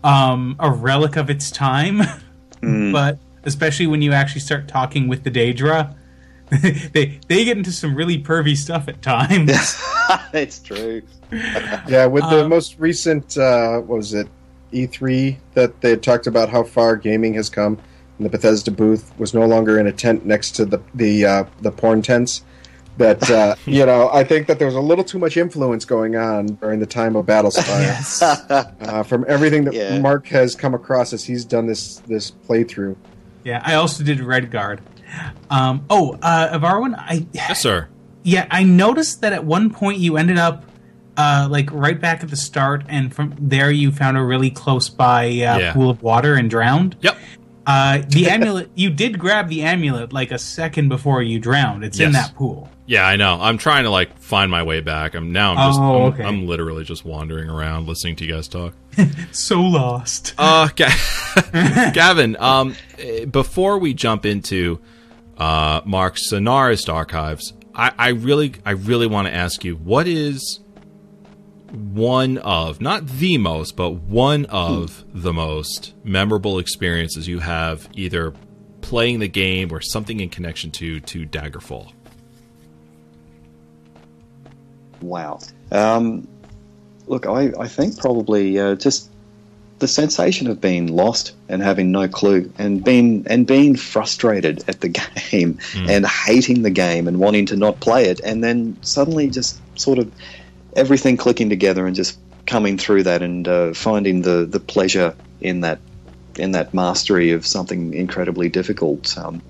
um, 0.03 0.57
a 0.59 0.71
relic 0.71 1.17
of 1.17 1.29
its 1.29 1.51
time, 1.51 2.01
Hmm. 2.63 2.93
but 2.93 3.19
especially 3.45 3.87
when 3.89 4.01
you 4.01 4.13
actually 4.15 4.41
start 4.41 4.69
talking 4.69 5.07
with 5.07 5.23
the 5.25 5.31
Daedra, 5.31 5.95
they 6.93 7.19
they 7.29 7.45
get 7.45 7.57
into 7.57 7.73
some 7.73 7.95
really 7.95 8.23
pervy 8.23 8.57
stuff 8.57 8.89
at 8.89 9.01
times. 9.03 9.51
it's 10.33 10.59
true. 10.59 11.03
Yeah, 11.89 12.07
with 12.07 12.25
the 12.31 12.43
Um, 12.45 12.51
most 12.51 12.79
recent, 12.79 13.39
uh, 13.39 13.79
what 13.81 13.97
was 13.97 14.13
it, 14.15 14.29
E3, 14.73 15.37
that 15.55 15.81
they 15.81 15.91
had 15.91 16.03
talked 16.03 16.27
about 16.27 16.49
how 16.51 16.63
far 16.63 16.97
gaming 16.97 17.35
has 17.35 17.49
come, 17.49 17.79
and 18.19 18.27
the 18.27 18.31
Bethesda 18.31 18.71
booth 18.71 19.13
was 19.19 19.33
no 19.35 19.47
longer 19.47 19.79
in 19.79 19.87
a 19.87 19.93
tent 19.93 20.27
next 20.27 20.53
to 20.57 20.65
the 20.65 20.79
the 20.95 21.25
uh, 21.25 21.45
the 21.63 21.71
porn 21.73 22.03
tents. 22.03 22.45
That 22.99 23.31
uh, 23.31 23.55
you 23.65 23.87
know, 23.87 24.11
I 24.13 24.23
think 24.23 24.47
that 24.49 24.59
there 24.59 24.67
was 24.67 24.75
a 24.75 24.81
little 24.81 25.05
too 25.05 25.19
much 25.19 25.39
influence 25.39 25.87
going 25.87 26.15
on 26.15 26.47
during 26.61 26.79
the 26.79 26.87
time 26.87 27.17
of 27.17 27.25
Battlespire. 27.25 27.81
Yes. 27.81 28.21
uh, 28.21 29.03
from 29.05 29.25
everything 29.27 29.65
that 29.65 29.73
Yeah. 29.73 29.99
Mark 29.99 30.27
has 30.27 30.55
come 30.55 30.75
across 30.75 31.15
as 31.15 31.25
he's 31.25 31.47
done 31.47 31.67
this 31.67 32.01
this 32.07 32.31
playthrough. 32.31 32.95
yeah, 33.45 33.63
I 33.65 33.75
also 33.77 34.05
did 34.05 34.19
Redguard. 34.19 34.81
Um, 35.51 35.85
oh, 35.91 36.19
uh, 36.23 36.59
Avarwin, 36.59 36.95
I 36.97 37.27
Yes, 37.33 37.61
sir. 37.61 37.89
Yeah, 38.23 38.47
I 38.51 38.63
noticed 38.65 39.21
that 39.23 39.33
at 39.33 39.45
one 39.45 39.71
point 39.71 39.99
you 39.99 40.17
ended 40.17 40.39
up 40.39 40.65
uh, 41.17 41.47
like 41.51 41.71
right 41.73 42.01
back 42.01 42.23
at 42.23 42.31
the 42.31 42.37
start, 42.37 42.85
and 42.89 43.15
from 43.15 43.35
there 43.39 43.71
you 43.71 43.91
found 43.93 44.17
a 44.17 44.23
really 44.23 44.51
close 44.51 44.89
by 44.89 45.27
uh, 45.27 45.31
Yeah. 45.59 45.73
pool 45.73 45.91
of 45.91 46.03
water 46.03 46.35
and 46.37 46.49
drowned. 46.49 46.97
Yep. 47.01 47.19
Uh, 47.67 48.03
the 48.09 48.29
amulet, 48.29 48.71
you 48.75 48.91
did 48.91 49.19
grab 49.19 49.49
the 49.49 49.63
amulet 49.63 50.13
like 50.13 50.31
a 50.33 50.39
second 50.39 50.89
before 50.89 51.23
you 51.23 51.39
drowned. 51.39 51.85
It's 51.85 52.01
in 52.01 52.13
that 52.13 52.35
pool. 52.35 52.69
Yeah, 52.87 53.07
I 53.07 53.15
know. 53.17 53.39
I'm 53.41 53.59
trying 53.59 53.85
to 53.85 53.91
like 53.91 54.19
find 54.19 54.51
my 54.51 54.63
way 54.65 54.81
back. 54.81 55.15
I'm 55.15 55.33
now. 55.33 55.55
I'm 55.55 55.69
just. 55.71 55.81
Oh, 55.81 56.07
I'm, 56.07 56.13
okay. 56.13 56.25
I'm 56.25 56.47
literally 56.47 56.85
just 56.85 57.05
wandering 57.05 57.49
around, 57.49 57.87
listening 57.87 58.17
to 58.17 58.25
you 58.25 58.33
guys 58.35 58.49
talk. 58.49 58.75
So 59.33 59.61
lost. 59.61 60.35
Uh, 60.39 60.69
Ga- 60.75 60.91
Gavin. 61.95 62.37
Um, 62.39 62.75
eh, 62.99 63.25
before 63.25 63.79
we 63.79 63.95
jump 63.95 64.27
into 64.27 64.81
uh, 65.39 65.81
Mark's 65.85 66.31
Sonarist 66.31 66.93
archives, 66.93 67.53
I, 67.75 67.93
I 67.99 68.09
really, 68.11 68.55
I 68.65 68.73
really 68.73 69.07
want 69.07 69.29
to 69.29 69.35
ask 69.35 69.65
you, 69.65 69.77
what 69.77 70.07
is 70.07 70.61
one 71.71 72.39
of, 72.39 72.81
not 72.81 73.07
the 73.07 73.39
most, 73.39 73.77
but 73.77 73.91
one 73.91 74.45
of 74.47 75.05
the 75.13 75.33
most 75.33 75.95
memorable 76.05 76.59
experiences 76.59 77.27
you 77.27 77.39
have 77.39 77.89
either 77.95 78.35
playing 78.83 79.21
the 79.21 79.29
game 79.29 79.73
or 79.73 79.81
something 79.81 80.21
in 80.21 80.29
connection 80.29 80.71
to 80.73 81.01
to 81.01 81.25
Daggerfall? 81.25 81.93
Wow. 85.01 85.41
Um, 85.71 86.29
look, 87.07 87.27
I, 87.27 87.53
I 87.59 87.69
think 87.69 87.99
probably 87.99 88.59
uh, 88.59 88.75
just 88.75 89.11
the 89.83 89.89
sensation 89.89 90.47
of 90.47 90.61
being 90.61 90.87
lost 90.87 91.35
and 91.49 91.61
having 91.61 91.91
no 91.91 92.07
clue 92.07 92.51
and 92.57 92.85
being 92.85 93.27
and 93.29 93.49
being 93.49 93.75
frustrated 93.75 94.65
at 94.69 94.81
the 94.81 94.89
game 95.31 95.59
and 95.75 96.07
hating 96.07 96.63
the 96.63 96.71
game 96.71 97.09
and 97.09 97.19
wanting 97.19 97.47
to 97.47 97.57
not 97.57 97.81
play 97.81 98.05
it 98.07 98.21
and 98.21 98.45
then 98.45 98.77
suddenly 98.81 99.29
just 99.29 99.61
sort 99.79 99.99
of 99.99 100.11
everything 100.77 101.17
clicking 101.17 101.49
together 101.51 101.85
and 101.85 101.97
just 101.97 102.17
coming 102.47 102.79
through 102.79 103.03
that 103.03 103.23
and 103.23 103.49
uh, 103.49 103.75
finding 103.75 104.23
the, 104.23 104.47
the 104.47 104.61
pleasure 104.61 105.17
in 105.41 105.61
that 105.63 105.81
in 106.37 106.53
that 106.53 106.73
mastery 106.73 107.33
of 107.33 107.45
something 107.45 107.93
incredibly 107.93 108.49
difficult. 108.49 109.19
Um, 109.19 109.43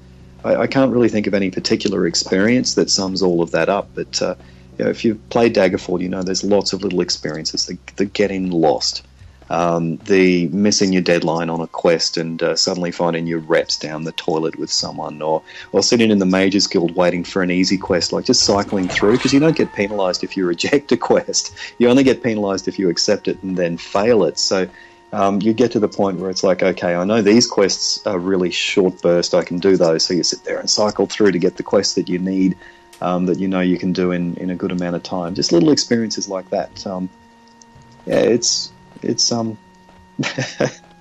I, 0.45 0.57
I 0.57 0.67
can't 0.67 0.93
really 0.93 1.11
think 1.11 1.27
of 1.27 1.35
any 1.35 1.51
particular 1.51 2.07
experience 2.07 2.75
that 2.75 2.91
sums 2.91 3.23
all 3.23 3.43
of 3.43 3.51
that 3.51 3.69
up, 3.69 3.91
but 3.95 4.21
uh, 4.23 4.35
you 4.79 4.87
know, 4.87 4.91
if 4.91 5.05
you've 5.05 5.29
played 5.29 5.55
Daggerfall, 5.55 6.01
you 6.01 6.09
know 6.09 6.23
there's 6.23 6.43
lots 6.43 6.73
of 6.73 6.83
little 6.83 7.03
experiences. 7.03 7.67
The, 7.67 7.79
the 7.97 8.07
getting 8.07 8.51
lost, 8.51 9.03
um, 9.53 9.99
the 9.99 10.49
missing 10.49 10.95
your 10.95 11.03
deadline 11.03 11.51
on 11.51 11.61
a 11.61 11.67
quest 11.67 12.17
and 12.17 12.43
uh, 12.43 12.57
suddenly 12.57 12.91
finding 12.91 13.27
your 13.27 13.41
reps 13.41 13.77
down 13.77 14.05
the 14.05 14.13
toilet 14.13 14.57
with 14.57 14.73
someone, 14.73 15.21
or 15.21 15.43
or 15.73 15.83
sitting 15.83 16.11
in 16.11 16.19
the 16.19 16.27
Mages 16.27 16.67
Guild 16.67 16.97
waiting 16.97 17.23
for 17.23 17.43
an 17.43 17.51
easy 17.51 17.77
quest, 17.77 18.15
like 18.15 18.25
just 18.25 18.45
cycling 18.45 18.89
through, 18.89 19.13
because 19.13 19.35
you 19.35 19.41
don't 19.41 19.55
get 19.55 19.71
penalised 19.75 20.25
if 20.25 20.39
you 20.39 20.47
reject 20.47 20.91
a 20.91 20.97
quest. 21.11 21.55
You 21.77 21.91
only 21.91 22.03
get 22.03 22.23
penalised 22.23 22.67
if 22.67 22.79
you 22.79 22.89
accept 22.89 23.29
it 23.29 23.43
and 23.43 23.57
then 23.57 23.77
fail 23.77 24.25
it. 24.25 24.39
So. 24.39 24.69
Um, 25.15 25.43
you 25.43 25.53
get 25.53 25.71
to 25.73 25.79
the 25.79 25.91
point 25.91 26.21
where 26.21 26.31
it's 26.31 26.43
like, 26.43 26.63
okay, 26.63 26.95
I 26.95 27.05
know 27.05 27.21
these 27.21 27.47
quests 27.47 28.07
are 28.07 28.19
really 28.19 28.51
short 28.51 29.03
burst. 29.03 29.35
I 29.35 29.45
can 29.45 29.59
do 29.59 29.77
those. 29.77 30.07
So 30.07 30.15
you 30.15 30.23
sit 30.23 30.45
there 30.45 30.59
and 30.59 30.71
cycle 30.71 31.05
through 31.05 31.33
to 31.33 31.39
get 31.39 31.59
the 31.59 31.63
quest 31.63 31.97
that 31.97 32.09
you 32.09 32.19
need, 32.19 32.57
um, 33.03 33.27
that 33.27 33.39
you 33.39 33.47
know 33.47 33.61
you 33.61 33.77
can 33.77 33.93
do 33.93 34.11
in, 34.13 34.35
in 34.37 34.49
a 34.49 34.57
good 34.57 34.73
amount 34.73 34.97
of 34.97 35.03
time. 35.03 35.35
Just 35.35 35.53
little 35.53 35.71
experiences 35.71 36.31
like 36.31 36.49
that. 36.49 36.87
Um, 36.87 37.11
yeah, 38.07 38.21
it's 38.21 38.73
it's 39.03 39.31
um. 39.33 39.59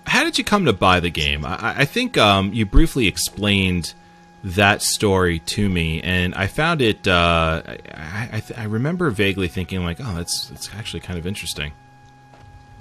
How 0.05 0.23
did 0.23 0.37
you 0.37 0.43
come 0.43 0.65
to 0.65 0.73
buy 0.73 0.99
the 0.99 1.09
game? 1.09 1.45
I, 1.45 1.75
I 1.79 1.85
think 1.85 2.17
um, 2.17 2.53
you 2.53 2.65
briefly 2.65 3.07
explained 3.07 3.93
that 4.43 4.81
story 4.81 5.39
to 5.39 5.69
me, 5.69 6.01
and 6.01 6.33
I 6.35 6.47
found 6.47 6.81
it. 6.81 7.07
Uh, 7.07 7.61
I, 7.93 8.29
I, 8.33 8.39
th- 8.39 8.59
I 8.59 8.63
remember 8.65 9.09
vaguely 9.11 9.47
thinking, 9.47 9.83
like, 9.83 9.97
"Oh, 9.99 10.15
that's 10.15 10.47
that's 10.47 10.73
actually 10.73 11.01
kind 11.01 11.19
of 11.19 11.27
interesting." 11.27 11.73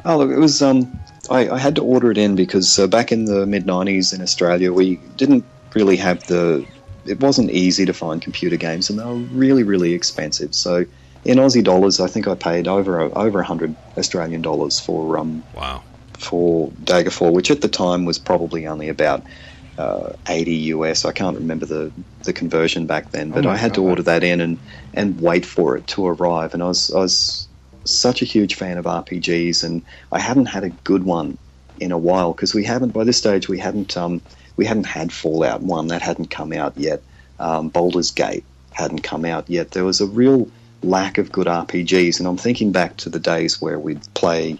Oh 0.04 0.18
look, 0.18 0.30
it 0.30 0.38
was 0.38 0.62
um. 0.62 0.98
I, 1.28 1.50
I 1.50 1.58
had 1.58 1.76
to 1.76 1.82
order 1.82 2.10
it 2.10 2.18
in 2.18 2.34
because 2.34 2.78
uh, 2.78 2.86
back 2.86 3.12
in 3.12 3.26
the 3.26 3.46
mid 3.46 3.66
'90s 3.66 4.14
in 4.14 4.22
Australia, 4.22 4.72
we 4.72 4.96
didn't 5.16 5.44
really 5.74 5.96
have 5.96 6.26
the. 6.26 6.66
It 7.06 7.20
wasn't 7.20 7.50
easy 7.50 7.86
to 7.86 7.92
find 7.92 8.20
computer 8.20 8.56
games, 8.56 8.90
and 8.90 8.98
they 8.98 9.04
were 9.04 9.14
really, 9.14 9.62
really 9.62 9.92
expensive. 9.92 10.54
So, 10.54 10.84
in 11.24 11.38
Aussie 11.38 11.64
dollars, 11.64 12.00
I 12.00 12.08
think 12.08 12.26
I 12.28 12.34
paid 12.34 12.66
over 12.68 13.00
over 13.16 13.42
hundred 13.42 13.76
Australian 13.98 14.42
dollars 14.42 14.80
for 14.80 15.18
um 15.18 15.44
Wow. 15.52 15.84
for 16.18 16.70
Daggerfall, 16.84 17.32
which 17.32 17.50
at 17.50 17.60
the 17.62 17.68
time 17.68 18.04
was 18.04 18.18
probably 18.18 18.66
only 18.66 18.88
about 18.88 19.26
uh, 19.78 20.12
80 20.28 20.52
US. 20.74 21.04
I 21.04 21.12
can't 21.12 21.36
remember 21.38 21.66
the, 21.66 21.92
the 22.24 22.32
conversion 22.32 22.86
back 22.86 23.10
then, 23.10 23.32
but 23.32 23.46
Oh 23.46 23.50
I 23.50 23.56
had 23.56 23.74
to 23.74 23.82
order 23.82 24.02
that 24.02 24.22
in 24.22 24.40
and, 24.40 24.60
and 24.94 25.20
wait 25.20 25.46
for 25.46 25.76
it 25.76 25.86
to 25.88 26.06
arrive. 26.06 26.54
And 26.54 26.62
I 26.62 26.66
was, 26.66 26.90
I 26.90 26.98
was 27.00 27.48
such 27.86 28.22
a 28.22 28.26
huge 28.26 28.54
fan 28.54 28.78
of 28.78 28.86
RPGs, 28.86 29.64
and 29.64 29.82
I 30.12 30.18
hadn't 30.20 30.46
had 30.46 30.64
a 30.64 30.70
good 30.70 31.04
one 31.04 31.38
in 31.78 31.92
a 31.92 31.98
while 31.98 32.32
because 32.32 32.54
we 32.54 32.64
haven't, 32.64 32.90
by 32.92 33.04
this 33.04 33.18
stage, 33.18 33.48
we 33.48 33.58
hadn't, 33.58 33.96
um, 33.96 34.22
we 34.56 34.66
hadn't 34.66 34.86
had 34.86 35.12
Fallout 35.12 35.62
1, 35.62 35.86
that 35.88 36.02
hadn't 36.02 36.30
come 36.30 36.52
out 36.52 36.76
yet. 36.76 37.02
Um, 37.38 37.70
Baldur's 37.70 38.10
Gate 38.10 38.44
hadn't 38.72 39.00
come 39.02 39.24
out 39.24 39.48
yet. 39.48 39.70
There 39.72 39.84
was 39.84 40.00
a 40.02 40.06
real 40.06 40.50
lack 40.82 41.18
of 41.18 41.30
good 41.32 41.46
RPGs, 41.46 42.18
and 42.18 42.26
I'm 42.28 42.36
thinking 42.36 42.72
back 42.72 42.96
to 42.98 43.08
the 43.10 43.18
days 43.20 43.60
where 43.60 43.78
we'd 43.78 44.02
play 44.14 44.58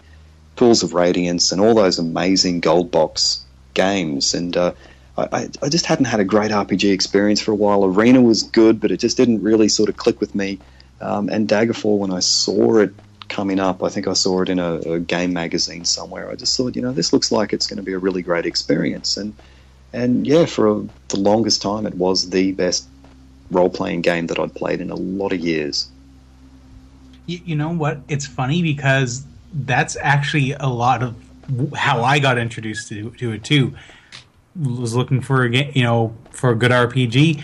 Pools 0.56 0.82
of 0.82 0.92
Radiance 0.94 1.52
and 1.52 1.60
all 1.60 1.74
those 1.74 1.98
amazing 1.98 2.60
gold 2.60 2.90
box 2.90 3.42
games. 3.74 4.34
And 4.34 4.56
uh, 4.56 4.72
I, 5.16 5.48
I- 5.62 5.68
just 5.68 5.86
hadn't 5.86 6.04
had 6.06 6.20
a 6.20 6.24
great 6.24 6.50
RPG 6.50 6.92
experience 6.92 7.40
for 7.40 7.52
a 7.52 7.56
while. 7.56 7.84
Arena 7.84 8.20
was 8.20 8.42
good, 8.42 8.80
but 8.80 8.90
it 8.90 8.98
just 8.98 9.16
didn't 9.16 9.42
really 9.42 9.68
sort 9.68 9.88
of 9.88 9.96
click 9.96 10.20
with 10.20 10.34
me. 10.34 10.58
Um, 11.00 11.28
and 11.30 11.48
Daggerfall, 11.48 11.98
when 11.98 12.12
I 12.12 12.20
saw 12.20 12.76
it 12.76 12.92
coming 13.30 13.58
up, 13.60 13.82
I 13.82 13.88
think 13.88 14.06
I 14.06 14.12
saw 14.12 14.42
it 14.42 14.50
in 14.50 14.58
a, 14.58 14.74
a 14.80 15.00
game 15.00 15.32
magazine 15.32 15.84
somewhere. 15.84 16.30
I 16.30 16.34
just 16.34 16.54
thought, 16.56 16.76
you 16.76 16.82
know, 16.82 16.92
this 16.92 17.12
looks 17.12 17.32
like 17.32 17.52
it's 17.54 17.66
going 17.66 17.78
to 17.78 17.82
be 17.82 17.92
a 17.94 17.98
really 17.98 18.22
great 18.22 18.44
experience. 18.44 19.16
And 19.16 19.32
and 19.92 20.26
yeah, 20.26 20.44
for 20.46 20.68
a, 20.68 20.82
the 21.08 21.18
longest 21.18 21.62
time, 21.62 21.86
it 21.86 21.94
was 21.94 22.30
the 22.30 22.52
best 22.52 22.86
role 23.50 23.70
playing 23.70 24.02
game 24.02 24.26
that 24.28 24.38
I'd 24.38 24.54
played 24.54 24.80
in 24.80 24.90
a 24.90 24.94
lot 24.94 25.32
of 25.32 25.40
years. 25.40 25.88
You, 27.30 27.40
you 27.44 27.54
know 27.54 27.70
what? 27.70 28.00
It's 28.08 28.26
funny 28.26 28.60
because 28.60 29.24
that's 29.52 29.96
actually 30.00 30.52
a 30.52 30.66
lot 30.66 31.02
of 31.02 31.14
how 31.74 32.02
I 32.02 32.18
got 32.18 32.38
introduced 32.38 32.88
to, 32.88 33.10
to 33.10 33.32
it 33.32 33.44
too. 33.44 33.74
Was 34.60 34.96
looking 34.96 35.20
for 35.20 35.44
a 35.44 35.50
ga- 35.50 35.70
you 35.74 35.84
know 35.84 36.16
for 36.30 36.50
a 36.50 36.54
good 36.56 36.72
RPG. 36.72 37.42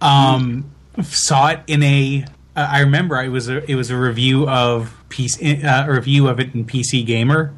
Um, 0.00 0.70
saw 1.02 1.48
it 1.48 1.60
in 1.66 1.82
a. 1.82 2.24
Uh, 2.56 2.68
I 2.70 2.80
remember 2.80 3.20
it 3.20 3.28
was 3.28 3.48
a 3.48 3.68
it 3.68 3.74
was 3.74 3.90
a 3.90 3.96
review 3.96 4.48
of 4.48 4.96
PC 5.08 5.64
uh, 5.64 5.86
a 5.88 5.92
review 5.92 6.28
of 6.28 6.38
it 6.38 6.54
in 6.54 6.64
PC 6.64 7.04
Gamer, 7.04 7.52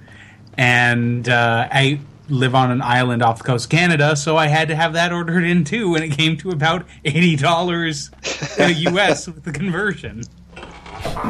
and 0.57 1.29
uh, 1.29 1.69
I 1.71 2.01
live 2.31 2.55
on 2.55 2.71
an 2.71 2.81
island 2.81 3.23
off 3.23 3.39
the 3.39 3.45
coast 3.45 3.67
of 3.67 3.71
Canada, 3.71 4.17
so 4.17 4.37
I 4.37 4.47
had 4.47 4.69
to 4.69 4.77
have 4.77 4.95
that 4.95 5.13
ordered 5.13 5.45
in 5.45 5.65
too, 5.65 5.95
and 5.95 6.03
it 6.03 6.13
came 6.17 6.39
to 6.39 6.51
about 6.51 6.87
eighty 7.05 7.37
dollars 7.37 8.11
US 8.59 9.27
with 9.27 9.45
the 9.45 9.53
conversion. 9.53 10.23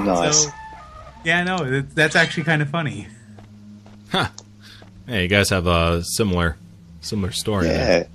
Nice. 0.05 0.45
So, 0.45 0.51
yeah, 1.25 1.43
no, 1.45 1.57
it- 1.65 1.95
that's 1.95 2.17
actually 2.17 2.45
kind 2.45 2.63
of 2.63 2.69
funny. 2.71 3.09
Huh. 4.11 4.29
Hey, 5.07 5.23
you 5.23 5.29
guys 5.29 5.51
have 5.51 5.67
a 5.67 6.03
similar 6.05 6.57
similar 7.01 7.33
story. 7.33 7.67
there. 7.69 8.01
yeah. 8.01 8.07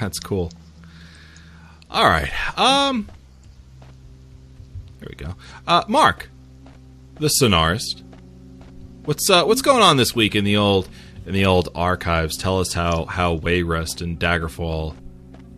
That's 0.00 0.18
cool. 0.18 0.50
All 1.90 2.04
right. 2.06 2.30
Um. 2.58 3.08
There 5.00 5.08
we 5.10 5.16
go. 5.16 5.34
Uh, 5.66 5.84
Mark, 5.88 6.28
the 7.16 7.30
sonarist. 7.40 8.02
What's 9.04 9.28
uh, 9.28 9.44
what's 9.44 9.62
going 9.62 9.82
on 9.82 9.96
this 9.98 10.14
week 10.14 10.34
in 10.34 10.44
the 10.44 10.56
old 10.56 10.88
in 11.26 11.32
the 11.34 11.44
old 11.46 11.68
archives? 11.74 12.36
Tell 12.36 12.58
us 12.60 12.72
how 12.72 13.04
how 13.04 13.36
Wayrest 13.36 14.00
and 14.00 14.18
Daggerfall 14.18 14.94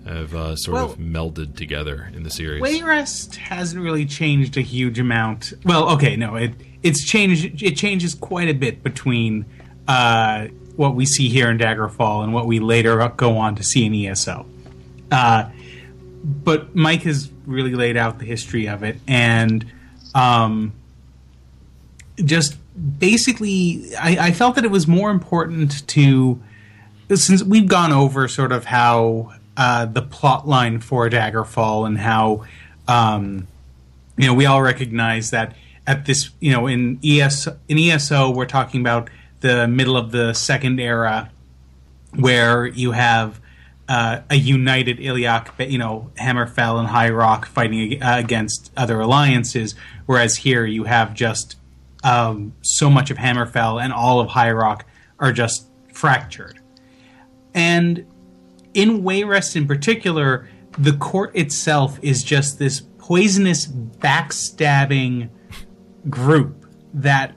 have 0.07 0.35
uh, 0.35 0.57
sort 0.57 0.79
of 0.79 0.99
melded 0.99 1.57
together 1.57 2.11
in 2.15 2.23
the 2.23 2.31
series. 2.31 2.63
Wayrest 2.63 3.37
hasn't 3.37 3.83
really 3.83 4.07
changed 4.07 4.57
a 4.57 4.61
huge 4.61 4.99
amount. 4.99 5.53
Well, 5.65 5.91
okay, 5.91 6.17
no, 6.17 6.37
it 6.37 6.53
it's 6.83 7.05
changed. 7.05 7.63
It 7.63 7.77
changes 7.77 8.15
quite 8.15 8.49
a 8.49 8.55
bit 8.55 8.83
between 8.83 9.45
uh, 9.89 10.47
what 10.77 10.95
we 10.95 11.07
see 11.07 11.29
here 11.29 11.51
in 11.51 11.59
Daggerfall 11.59 12.23
and 12.23 12.33
what 12.33 12.47
we 12.47 12.61
later 12.61 13.07
go 13.17 13.37
on 13.37 13.57
to 13.57 13.63
see 13.63 13.85
in 13.87 13.95
ESO. 13.95 14.47
Uh, 15.11 15.51
but 16.23 16.75
Mike 16.75 17.03
has 17.03 17.31
really 17.47 17.75
laid 17.75 17.97
out 17.97 18.19
the 18.19 18.25
history 18.25 18.69
of 18.69 18.83
it, 18.83 18.99
and 19.07 19.65
um, 20.15 20.73
just 22.25 22.57
basically, 22.99 23.95
I, 23.97 24.29
I 24.29 24.33
felt 24.33 24.55
that 24.55 24.65
it 24.65 24.71
was 24.71 24.87
more 24.87 25.11
important 25.11 25.87
to 25.89 26.41
since 27.15 27.43
we've 27.43 27.69
gone 27.69 27.93
over 27.93 28.27
sort 28.27 28.51
of 28.51 28.65
how 28.65 29.33
uh, 29.57 29.87
the 29.87 30.03
plot 30.03 30.47
line 30.47 30.81
for 30.81 31.09
Daggerfall 31.09 31.87
and 31.87 31.99
how 31.99 32.45
um, 32.89 33.47
you 34.17 34.27
know 34.27 34.35
we 34.35 34.47
all 34.47 34.63
recognize 34.63 35.31
that 35.31 35.57
at 35.87 36.07
this 36.07 36.31
you 36.41 36.53
know 36.53 36.67
in 36.67 36.99
ES 37.05 37.49
in 37.69 37.79
ESO 37.79 38.31
we're 38.31 38.47
talking 38.47 38.81
about 38.81 39.11
the 39.41 39.69
middle 39.69 39.97
of 39.97 40.13
the 40.13 40.33
second 40.33 40.81
era 40.81 41.31
where 42.13 42.67
you 42.67 42.93
have 42.93 43.41
uh, 43.89 44.21
a 44.31 44.35
united 44.35 44.99
Iliac, 44.99 45.71
you 45.71 45.79
know, 45.79 46.11
Hammerfell 46.19 46.79
and 46.79 46.89
High 46.89 47.11
Rock 47.11 47.47
fighting 47.47 48.03
uh, 48.03 48.17
against 48.19 48.73
other 48.77 49.01
alliances, 49.01 49.75
whereas 50.07 50.39
here 50.39 50.65
you 50.65 50.85
have 50.85 51.15
just 51.15 51.57
um, 52.03 52.55
so 52.63 52.91
much 52.91 53.11
of 53.11 53.17
Hammerfell 53.17 53.83
and 53.83 53.93
all 53.93 54.21
of 54.21 54.29
High 54.29 54.51
Rock 54.51 54.87
are 55.19 55.33
just 55.33 55.67
fractured. 55.93 56.59
And 57.55 58.07
in 58.77 59.03
Wayrest 59.03 59.57
in 59.57 59.67
particular, 59.67 60.49
the 60.79 60.93
court 60.93 61.35
itself 61.35 61.99
is 62.03 62.23
just 62.23 62.59
this 62.59 62.81
poisonous, 62.99 63.67
backstabbing 63.67 65.31
group 66.11 66.67
that 66.93 67.35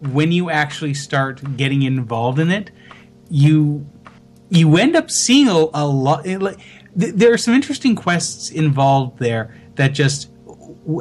when 0.00 0.32
you 0.32 0.50
actually 0.50 0.92
start 0.92 1.56
getting 1.56 1.82
involved 1.82 2.38
in 2.38 2.50
it, 2.50 2.70
you 3.30 3.86
you 4.50 4.76
end 4.76 4.94
up 4.94 5.10
seeing 5.10 5.48
a, 5.48 5.66
a 5.72 5.86
lot. 5.86 6.26
like, 6.26 6.58
th- 6.98 7.14
there 7.14 7.32
are 7.32 7.38
some 7.38 7.54
interesting 7.54 7.96
quests 7.96 8.50
involved 8.50 9.18
there 9.18 9.56
that 9.76 9.94
just 9.94 10.28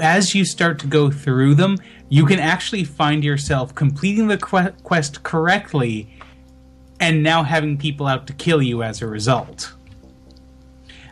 as 0.01 0.33
you 0.33 0.45
start 0.45 0.79
to 0.79 0.87
go 0.87 1.11
through 1.11 1.55
them, 1.55 1.77
you 2.07 2.25
can 2.25 2.39
actually 2.39 2.85
find 2.85 3.25
yourself 3.25 3.75
completing 3.75 4.27
the 4.27 4.37
que- 4.37 4.71
quest 4.83 5.23
correctly 5.23 6.17
and 7.01 7.23
now 7.23 7.43
having 7.43 7.77
people 7.77 8.07
out 8.07 8.27
to 8.27 8.33
kill 8.33 8.61
you 8.61 8.83
as 8.83 9.01
a 9.01 9.07
result. 9.07 9.73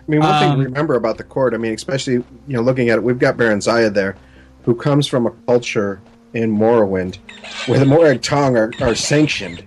I 0.10 0.12
mean, 0.12 0.22
one 0.22 0.40
thing 0.40 0.52
Um, 0.52 0.58
to 0.58 0.66
remember 0.66 0.96
about 0.96 1.20
the 1.20 1.24
court, 1.24 1.54
I 1.54 1.58
mean, 1.58 1.72
especially 1.72 2.14
you 2.14 2.26
know, 2.48 2.62
looking 2.62 2.90
at 2.90 2.98
it, 2.98 3.04
we've 3.04 3.20
got 3.20 3.38
Barenziah 3.38 3.94
there, 3.94 4.16
who 4.64 4.74
comes 4.74 5.06
from 5.06 5.28
a 5.28 5.32
culture 5.46 6.02
in 6.34 6.52
Morrowind 6.52 7.18
where 7.68 7.78
the 7.78 7.86
Morag 7.86 8.24
Tong 8.24 8.58
are, 8.58 8.72
are 8.82 8.96
sanctioned. 8.96 9.64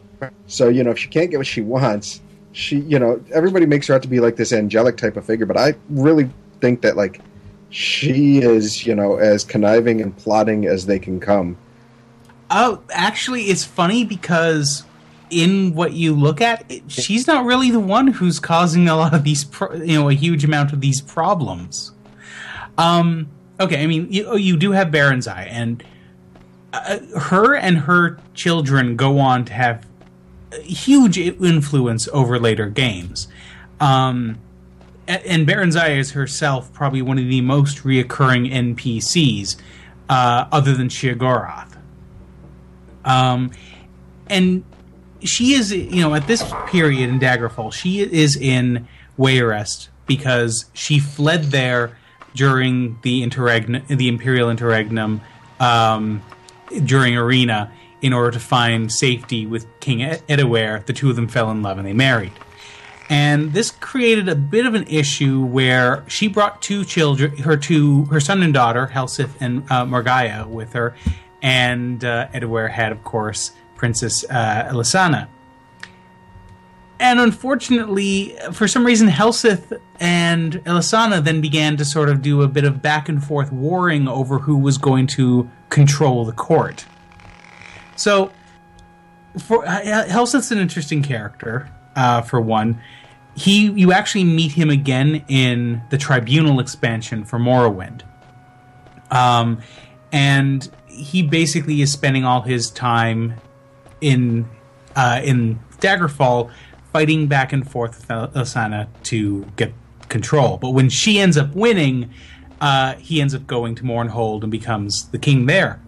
So 0.49 0.69
you 0.69 0.83
know, 0.83 0.91
if 0.91 0.99
she 0.99 1.09
can't 1.09 1.31
get 1.31 1.37
what 1.37 1.47
she 1.47 1.61
wants, 1.61 2.21
she 2.51 2.81
you 2.81 2.99
know, 2.99 3.23
everybody 3.33 3.67
makes 3.67 3.87
her 3.87 3.95
out 3.95 4.03
to 4.03 4.09
be 4.09 4.19
like 4.19 4.35
this 4.35 4.53
angelic 4.53 4.97
type 4.97 5.17
of 5.17 5.25
figure. 5.25 5.47
But 5.47 5.59
I 5.59 5.75
really 5.89 6.29
think 6.61 6.83
that 6.83 6.97
like 6.97 7.21
she 7.71 8.39
is 8.39 8.85
you 8.85 8.97
know 8.97 9.19
as 9.19 9.45
conniving 9.45 10.01
and 10.01 10.17
plotting 10.17 10.67
as 10.67 10.87
they 10.87 10.99
can 10.99 11.21
come. 11.21 11.57
Oh, 12.51 12.83
actually, 12.91 13.45
it's 13.45 13.65
funny 13.65 14.05
because 14.05 14.83
in 15.33 15.75
what 15.75 15.95
you 15.95 16.15
look 16.15 16.41
at, 16.41 16.65
it, 16.71 16.91
she's 16.91 17.27
not 17.27 17.45
really 17.45 17.71
the 17.71 17.81
one 17.81 18.09
who's 18.09 18.39
causing 18.39 18.89
a 18.89 18.95
lot 18.95 19.15
of 19.15 19.25
these, 19.25 19.45
pro- 19.45 19.75
you 19.75 19.99
know, 19.99 20.09
a 20.09 20.15
huge 20.15 20.45
amount 20.45 20.73
of 20.73 20.81
these 20.81 21.01
problems. 21.01 21.93
Um, 22.77 23.29
okay, 23.59 23.83
I 23.83 23.87
mean, 23.87 24.13
you, 24.13 24.27
oh, 24.27 24.37
you 24.37 24.57
do 24.57 24.73
have 24.73 24.89
Barenziah, 24.89 25.49
and 25.51 25.83
uh, 26.73 26.99
her 27.19 27.57
and 27.57 27.79
her 27.79 28.19
children 28.35 28.97
go 28.97 29.19
on 29.19 29.45
to 29.47 29.53
have 29.53 29.87
huge 30.63 31.19
influence 31.19 32.09
over 32.13 32.39
later 32.39 32.69
games. 32.69 33.29
Um, 33.81 34.39
and 35.09 35.47
Barenziah 35.47 35.97
is 35.97 36.13
herself 36.13 36.73
probably 36.73 37.03
one 37.03 37.19
of 37.19 37.29
the 37.29 37.41
most 37.41 37.79
reoccurring 37.79 38.53
NPCs, 38.53 39.57
uh, 40.09 40.47
other 40.53 40.75
than 40.75 40.89
Sheogorath. 40.89 41.77
Um, 43.05 43.51
and 44.29 44.65
she 45.25 45.55
is, 45.55 45.73
you 45.73 46.01
know, 46.01 46.15
at 46.15 46.27
this 46.27 46.45
period 46.67 47.09
in 47.09 47.19
Daggerfall, 47.19 47.73
she 47.73 48.01
is 48.01 48.37
in 48.37 48.87
Wayrest 49.19 49.89
because 50.07 50.67
she 50.73 50.99
fled 50.99 51.45
there 51.45 51.97
during 52.35 52.99
the 53.03 53.23
interregnum, 53.23 53.83
the 53.89 54.09
Imperial 54.09 54.51
Interregnum, 54.51 55.21
um, 55.61 56.23
during 56.85 57.17
Arena, 57.17 57.73
in 58.01 58.13
order 58.13 58.31
to 58.33 58.41
find 58.41 58.91
safety 58.91 59.47
with 59.47 59.67
King 59.81 60.03
Ed- 60.03 60.23
Eadwyre. 60.29 60.85
The 60.87 60.93
two 60.93 61.11
of 61.11 61.17
them 61.17 61.29
fell 61.29 61.51
in 61.51 61.63
love 61.63 61.79
and 61.79 61.87
they 61.87 61.93
married. 61.93 62.33
And 63.09 63.53
this 63.53 63.71
created 63.71 64.29
a 64.29 64.35
bit 64.35 64.65
of 64.65 64.75
an 64.75 64.87
issue 64.87 65.45
where 65.45 66.03
she 66.09 66.29
brought 66.29 66.63
two 66.63 66.85
children, 66.85 67.37
her 67.39 67.57
two, 67.57 68.07
her 68.07 68.21
son 68.21 68.43
and 68.43 68.55
daughter, 68.55 68.87
Helseth 68.87 69.31
and 69.41 69.65
uh, 69.71 70.47
with 70.49 70.73
her, 70.73 70.97
and 71.43 72.03
uh, 72.05 72.29
had, 72.33 72.93
of 72.93 73.05
course, 73.05 73.53
Princess 73.83 74.25
uh, 74.31 74.69
Elysana. 74.71 75.27
And 77.01 77.19
unfortunately, 77.19 78.37
for 78.53 78.69
some 78.69 78.87
reason, 78.87 79.09
Helseth 79.09 79.77
and 79.99 80.53
Elisana 80.65 81.25
then 81.25 81.41
began 81.41 81.77
to 81.79 81.85
sort 81.85 82.09
of 82.09 82.23
do 82.23 82.43
a 82.43 82.49
bit 82.49 82.63
of 82.63 82.81
back 82.81 83.09
and 83.09 83.23
forth 83.25 83.51
warring 83.51 84.07
over 84.07 84.39
who 84.39 84.57
was 84.57 84.79
going 84.79 85.09
to 85.09 85.51
control 85.69 86.25
the 86.25 86.33
court. 86.33 86.85
So, 87.97 88.31
for 89.37 89.67
uh, 89.67 90.05
Helseth's 90.07 90.53
an 90.53 90.59
interesting 90.59 91.03
character. 91.03 91.69
Uh, 91.97 92.23
for 92.23 92.41
one, 92.41 92.81
he 93.35 93.69
you 93.69 93.91
actually 93.93 94.23
meet 94.23 94.53
him 94.53 94.71
again 94.71 95.25
in 95.27 95.83
the 95.91 95.99
Tribunal 95.99 96.61
expansion 96.61 97.25
for 97.25 97.41
Morrowind. 97.41 98.03
Um, 99.11 99.61
and 100.13 100.71
he 100.87 101.25
basically 101.25 101.83
is 101.83 101.91
spending 101.91 102.25
all 102.25 102.43
his 102.43 102.71
time 102.71 103.35
in 104.03 104.47
uh, 104.95 105.21
in 105.25 105.59
Daggerfall 105.79 106.53
fighting 106.93 107.27
back 107.27 107.53
and 107.55 107.69
forth 107.69 107.99
with 107.99 108.09
Asana 108.35 108.87
to 109.05 109.47
get 109.57 109.73
control. 110.09 110.59
But 110.59 110.71
when 110.71 110.91
she 110.91 111.19
ends 111.19 111.39
up 111.39 111.55
winning, 111.55 112.11
uh, 112.61 112.95
he 112.97 113.21
ends 113.21 113.35
up 113.35 113.47
going 113.47 113.75
to 113.77 113.83
Mournhold 113.83 114.43
and 114.43 114.53
becomes 114.53 115.09
the 115.09 115.19
king 115.19 115.47
there. 115.47 115.81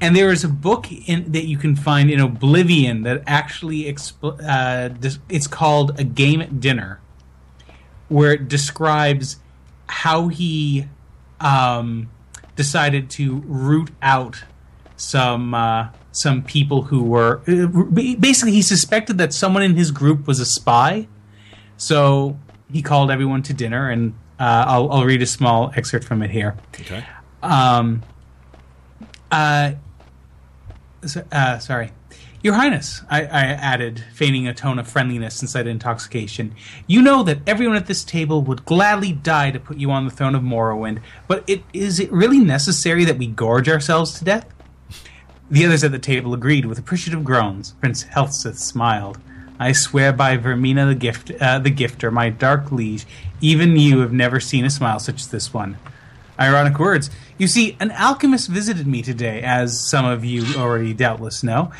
And 0.00 0.16
there 0.16 0.32
is 0.32 0.42
a 0.42 0.48
book 0.48 0.90
in, 0.90 1.30
that 1.30 1.44
you 1.44 1.56
can 1.56 1.76
find 1.76 2.10
in 2.10 2.18
Oblivion 2.18 3.02
that 3.02 3.22
actually 3.26 3.84
expl- 3.84 4.40
uh, 4.42 5.10
it's 5.28 5.46
called 5.46 6.00
A 6.00 6.04
Game 6.04 6.40
at 6.40 6.58
Dinner, 6.58 7.00
where 8.08 8.32
it 8.32 8.48
describes 8.48 9.36
how 9.86 10.28
he 10.28 10.88
um, 11.40 12.10
decided 12.56 13.10
to 13.10 13.42
root 13.46 13.90
out 14.00 14.42
some 14.96 15.54
uh, 15.54 15.90
some 16.12 16.42
people 16.42 16.82
who 16.82 17.02
were 17.02 17.40
uh, 17.48 17.66
basically 18.14 18.52
he 18.52 18.62
suspected 18.62 19.18
that 19.18 19.32
someone 19.32 19.62
in 19.62 19.74
his 19.74 19.90
group 19.90 20.26
was 20.26 20.38
a 20.38 20.46
spy, 20.46 21.08
so 21.76 22.38
he 22.70 22.82
called 22.82 23.10
everyone 23.10 23.42
to 23.42 23.52
dinner, 23.52 23.90
and 23.90 24.14
uh, 24.38 24.64
I'll, 24.66 24.90
I'll 24.92 25.04
read 25.04 25.22
a 25.22 25.26
small 25.26 25.72
excerpt 25.74 26.04
from 26.04 26.22
it 26.22 26.30
here. 26.30 26.56
Okay. 26.80 27.04
Um, 27.42 28.02
uh, 29.30 29.72
so- 31.04 31.24
uh, 31.32 31.58
sorry. 31.58 31.92
Your 32.42 32.54
Highness, 32.54 33.02
I, 33.08 33.20
I 33.20 33.42
added, 33.44 34.02
feigning 34.14 34.48
a 34.48 34.54
tone 34.54 34.80
of 34.80 34.88
friendliness 34.88 35.40
inside 35.42 35.68
intoxication, 35.68 36.56
you 36.88 37.00
know 37.00 37.22
that 37.22 37.38
everyone 37.46 37.76
at 37.76 37.86
this 37.86 38.02
table 38.02 38.42
would 38.42 38.64
gladly 38.64 39.12
die 39.12 39.52
to 39.52 39.60
put 39.60 39.76
you 39.76 39.92
on 39.92 40.06
the 40.06 40.10
throne 40.10 40.34
of 40.34 40.42
Morrowind, 40.42 41.00
but 41.28 41.44
it, 41.48 41.62
is 41.72 42.00
it 42.00 42.10
really 42.10 42.40
necessary 42.40 43.04
that 43.04 43.16
we 43.16 43.28
gorge 43.28 43.68
ourselves 43.68 44.18
to 44.18 44.24
death? 44.24 44.44
The 45.52 45.66
others 45.66 45.84
at 45.84 45.92
the 45.92 45.98
table 45.98 46.32
agreed 46.32 46.64
with 46.64 46.78
appreciative 46.78 47.24
groans. 47.24 47.72
Prince 47.78 48.04
Helseth 48.04 48.56
smiled. 48.56 49.18
I 49.60 49.72
swear 49.72 50.10
by 50.10 50.38
Vaermina 50.38 50.88
the 50.88 50.94
gift, 50.94 51.30
uh, 51.30 51.58
the 51.58 51.70
gifter, 51.70 52.10
my 52.10 52.30
dark 52.30 52.72
liege, 52.72 53.04
even 53.42 53.76
you 53.76 53.98
have 53.98 54.14
never 54.14 54.40
seen 54.40 54.64
a 54.64 54.70
smile 54.70 54.98
such 54.98 55.16
as 55.16 55.28
this 55.28 55.52
one. 55.52 55.76
Ironic 56.40 56.78
words. 56.78 57.10
You 57.36 57.48
see, 57.48 57.76
an 57.80 57.90
alchemist 57.90 58.48
visited 58.48 58.86
me 58.86 59.02
today, 59.02 59.42
as 59.42 59.78
some 59.78 60.06
of 60.06 60.24
you 60.24 60.42
already 60.56 60.94
doubtless 60.94 61.42
know. 61.42 61.70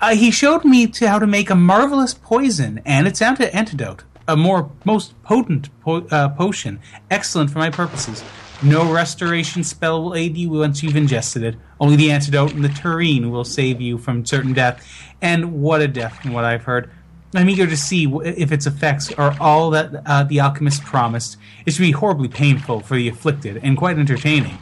Uh, 0.00 0.16
he 0.16 0.32
showed 0.32 0.64
me 0.64 0.88
to 0.88 1.08
how 1.08 1.20
to 1.20 1.26
make 1.28 1.50
a 1.50 1.54
marvelous 1.54 2.14
poison 2.14 2.82
and 2.84 3.06
its 3.06 3.22
ant- 3.22 3.40
antidote, 3.40 4.02
a 4.26 4.36
more 4.36 4.72
most 4.84 5.14
potent 5.22 5.68
po- 5.82 6.04
uh, 6.10 6.30
potion, 6.30 6.80
excellent 7.12 7.50
for 7.50 7.60
my 7.60 7.70
purposes. 7.70 8.24
No 8.62 8.92
restoration 8.92 9.64
spell 9.64 10.02
will 10.02 10.14
aid 10.14 10.36
you 10.36 10.50
once 10.50 10.82
you've 10.82 10.96
ingested 10.96 11.42
it. 11.42 11.56
Only 11.80 11.96
the 11.96 12.10
antidote 12.10 12.52
and 12.52 12.62
the 12.62 12.68
tureen 12.68 13.30
will 13.30 13.44
save 13.44 13.80
you 13.80 13.96
from 13.96 14.26
certain 14.26 14.52
death. 14.52 14.86
And 15.22 15.62
what 15.62 15.80
a 15.80 15.88
death, 15.88 16.20
from 16.20 16.34
what 16.34 16.44
I've 16.44 16.64
heard. 16.64 16.90
I'm 17.34 17.48
eager 17.48 17.66
to 17.66 17.76
see 17.76 18.04
if 18.24 18.52
its 18.52 18.66
effects 18.66 19.12
are 19.12 19.34
all 19.40 19.70
that 19.70 20.02
uh, 20.04 20.24
the 20.24 20.40
alchemist 20.40 20.84
promised. 20.84 21.38
It 21.64 21.72
should 21.72 21.82
be 21.82 21.92
horribly 21.92 22.28
painful 22.28 22.80
for 22.80 22.96
the 22.96 23.08
afflicted 23.08 23.60
and 23.62 23.78
quite 23.78 23.98
entertaining. 23.98 24.58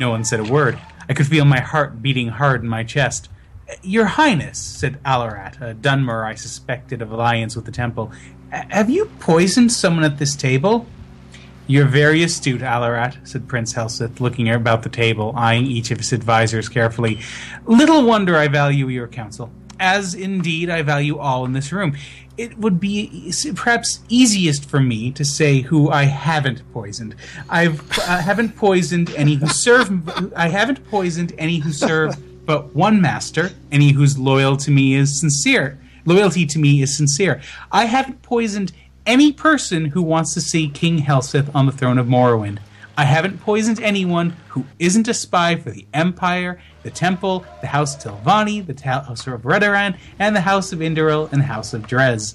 No 0.00 0.10
one 0.10 0.24
said 0.24 0.40
a 0.40 0.44
word. 0.44 0.78
I 1.08 1.14
could 1.14 1.26
feel 1.28 1.44
my 1.44 1.60
heart 1.60 2.02
beating 2.02 2.28
hard 2.28 2.62
in 2.62 2.68
my 2.68 2.82
chest. 2.82 3.28
Your 3.82 4.06
Highness, 4.06 4.58
said 4.58 5.00
Alarat, 5.04 5.60
a 5.60 5.74
Dunmer 5.74 6.24
I 6.24 6.34
suspected 6.34 7.02
of 7.02 7.12
alliance 7.12 7.54
with 7.54 7.66
the 7.66 7.72
temple, 7.72 8.10
have 8.50 8.90
you 8.90 9.06
poisoned 9.20 9.70
someone 9.70 10.04
at 10.04 10.18
this 10.18 10.34
table? 10.34 10.86
You're 11.66 11.86
very 11.86 12.22
astute, 12.22 12.60
Alarat, 12.60 13.26
said 13.26 13.48
Prince 13.48 13.72
Helseth, 13.72 14.20
looking 14.20 14.48
about 14.50 14.82
the 14.82 14.88
table, 14.88 15.32
eyeing 15.36 15.66
each 15.66 15.90
of 15.90 15.98
his 15.98 16.12
advisers 16.12 16.68
carefully. 16.68 17.20
Little 17.66 18.04
wonder 18.04 18.36
I 18.36 18.48
value 18.48 18.88
your 18.88 19.08
counsel 19.08 19.50
as 19.82 20.14
indeed 20.14 20.70
I 20.70 20.82
value 20.82 21.18
all 21.18 21.44
in 21.44 21.52
this 21.52 21.72
room. 21.72 21.96
It 22.38 22.56
would 22.56 22.78
be 22.78 23.34
perhaps 23.56 23.98
easiest 24.08 24.64
for 24.64 24.80
me 24.80 25.10
to 25.10 25.24
say 25.24 25.60
who 25.60 25.90
I 25.90 26.04
haven't 26.04 26.62
poisoned. 26.72 27.16
I've 27.50 27.80
I 27.98 28.20
haven't 28.20 28.56
poisoned 28.56 29.10
any 29.16 29.34
who 29.34 29.48
serve. 29.48 30.32
I 30.34 30.48
haven't 30.48 30.88
poisoned 30.88 31.32
any 31.36 31.58
who 31.58 31.72
serve 31.72 32.16
but 32.46 32.74
one 32.74 33.02
master. 33.02 33.50
Any 33.72 33.90
whose 33.90 34.16
loyal 34.18 34.56
to 34.58 34.70
me 34.70 34.94
is 34.94 35.20
sincere. 35.20 35.78
Loyalty 36.06 36.46
to 36.46 36.58
me 36.58 36.80
is 36.80 36.96
sincere. 36.96 37.42
I 37.70 37.84
haven't 37.84 38.22
poisoned 38.22 38.72
any 39.06 39.32
person 39.32 39.86
who 39.86 40.02
wants 40.02 40.34
to 40.34 40.40
see 40.40 40.68
King 40.68 40.98
Helseth 40.98 41.54
on 41.54 41.66
the 41.66 41.72
throne 41.72 41.98
of 41.98 42.06
Morrowind. 42.06 42.58
I 42.96 43.04
haven't 43.04 43.40
poisoned 43.40 43.80
anyone 43.80 44.36
who 44.48 44.66
isn't 44.78 45.08
a 45.08 45.14
spy 45.14 45.56
for 45.56 45.70
the 45.70 45.86
Empire, 45.94 46.60
the 46.82 46.90
Temple, 46.90 47.44
the 47.60 47.68
House 47.68 47.96
Telvanni, 47.96 48.64
the 48.66 48.80
House 48.82 49.26
of 49.26 49.42
Redoran, 49.42 49.96
and 50.18 50.36
the 50.36 50.42
House 50.42 50.72
of 50.72 50.80
Indoril 50.80 51.32
and 51.32 51.40
the 51.40 51.46
House 51.46 51.72
of 51.72 51.86
Dres. 51.86 52.34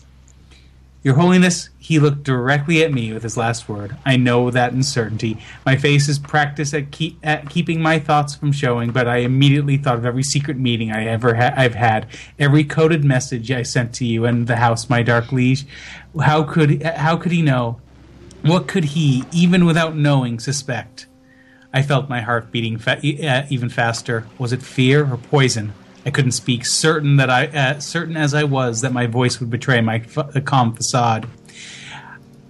Your 1.03 1.15
Holiness, 1.15 1.69
he 1.77 1.99
looked 1.99 2.23
directly 2.23 2.83
at 2.83 2.91
me 2.91 3.13
with 3.13 3.23
his 3.23 3.37
last 3.37 3.69
word. 3.69 3.95
I 4.05 4.17
know 4.17 4.51
that 4.51 4.73
in 4.73 4.83
certainty. 4.83 5.37
My 5.65 5.77
face 5.77 6.09
is 6.09 6.19
practiced 6.19 6.73
at, 6.73 6.91
keep, 6.91 7.17
at 7.23 7.49
keeping 7.49 7.81
my 7.81 7.99
thoughts 7.99 8.35
from 8.35 8.51
showing, 8.51 8.91
but 8.91 9.07
I 9.07 9.17
immediately 9.17 9.77
thought 9.77 9.97
of 9.97 10.05
every 10.05 10.23
secret 10.23 10.57
meeting 10.57 10.91
I 10.91 11.05
ever 11.05 11.35
ha- 11.35 11.53
I've 11.55 11.75
had, 11.75 12.07
every 12.39 12.63
coded 12.63 13.05
message 13.05 13.51
I 13.51 13.63
sent 13.63 13.93
to 13.95 14.05
you 14.05 14.25
and 14.25 14.47
the 14.47 14.57
house, 14.57 14.89
my 14.89 15.03
dark 15.03 15.31
liege. 15.31 15.65
How 16.19 16.43
could 16.43 16.81
how 16.83 17.15
could 17.15 17.31
he 17.31 17.41
know? 17.41 17.79
What 18.41 18.67
could 18.67 18.85
he, 18.85 19.23
even 19.31 19.65
without 19.65 19.95
knowing, 19.95 20.39
suspect? 20.39 21.07
I 21.73 21.83
felt 21.83 22.09
my 22.09 22.21
heart 22.21 22.51
beating 22.51 22.77
fa- 22.77 22.99
uh, 22.99 23.45
even 23.49 23.69
faster. 23.69 24.25
Was 24.37 24.51
it 24.51 24.63
fear 24.63 25.11
or 25.11 25.17
poison? 25.17 25.73
I 26.07 26.09
couldn't 26.09 26.31
speak, 26.31 26.65
certain 26.65 27.17
that 27.17 27.29
I, 27.29 27.47
uh, 27.47 27.79
certain 27.81 28.15
as 28.15 28.33
I 28.33 28.45
was, 28.45 28.79
that 28.79 28.93
my 28.93 29.07
voice 29.07 29.41
would 29.41 29.49
betray 29.49 29.81
my 29.81 29.99
calm 29.99 30.73
facade. 30.73 31.27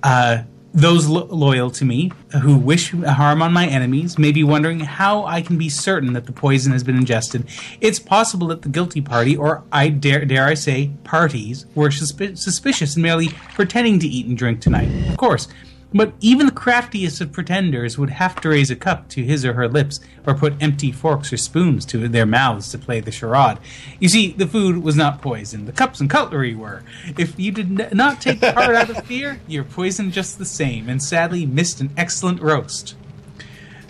Uh, 0.03 0.43
those 0.75 1.07
lo- 1.07 1.25
loyal 1.25 1.71
to 1.71 1.83
me, 1.83 2.11
who 2.43 2.55
wish 2.55 2.91
harm 2.91 3.41
on 3.41 3.51
my 3.51 3.65
enemies, 3.65 4.19
may 4.19 4.31
be 4.31 4.43
wondering 4.43 4.81
how 4.81 5.25
I 5.25 5.41
can 5.41 5.57
be 5.57 5.69
certain 5.69 6.13
that 6.13 6.27
the 6.27 6.31
poison 6.31 6.71
has 6.71 6.83
been 6.83 6.97
ingested. 6.97 7.47
It's 7.81 7.97
possible 7.97 8.45
that 8.47 8.61
the 8.61 8.69
guilty 8.69 9.01
party, 9.01 9.35
or 9.35 9.63
I 9.71 9.89
dare, 9.89 10.23
dare 10.23 10.45
I 10.45 10.53
say, 10.53 10.91
parties, 11.03 11.65
were 11.73 11.89
suspi- 11.89 12.37
suspicious 12.37 12.93
and 12.93 13.01
merely 13.01 13.29
pretending 13.55 13.97
to 14.01 14.07
eat 14.07 14.27
and 14.27 14.37
drink 14.37 14.61
tonight. 14.61 14.89
Of 15.09 15.17
course, 15.17 15.47
but 15.93 16.13
even 16.19 16.45
the 16.45 16.51
craftiest 16.51 17.21
of 17.21 17.31
pretenders 17.31 17.97
would 17.97 18.09
have 18.09 18.39
to 18.41 18.49
raise 18.49 18.69
a 18.69 18.75
cup 18.75 19.07
to 19.09 19.23
his 19.23 19.45
or 19.45 19.53
her 19.53 19.67
lips 19.67 19.99
or 20.25 20.33
put 20.33 20.61
empty 20.61 20.91
forks 20.91 21.31
or 21.31 21.37
spoons 21.37 21.85
to 21.85 22.07
their 22.07 22.25
mouths 22.25 22.69
to 22.71 22.77
play 22.77 22.99
the 22.99 23.11
charade. 23.11 23.57
You 23.99 24.09
see, 24.09 24.33
the 24.33 24.47
food 24.47 24.83
was 24.83 24.95
not 24.95 25.21
poisoned. 25.21 25.67
The 25.67 25.71
cups 25.71 26.01
and 26.01 26.09
cutlery 26.09 26.55
were. 26.55 26.83
If 27.17 27.39
you 27.39 27.51
did 27.51 27.95
not 27.95 28.21
take 28.21 28.41
part 28.41 28.75
out 28.75 28.89
of 28.89 29.05
fear, 29.05 29.39
you're 29.47 29.63
poisoned 29.63 30.13
just 30.13 30.37
the 30.37 30.45
same, 30.45 30.89
and 30.89 31.01
sadly 31.01 31.45
missed 31.45 31.79
an 31.79 31.91
excellent 31.95 32.41
roast. 32.41 32.95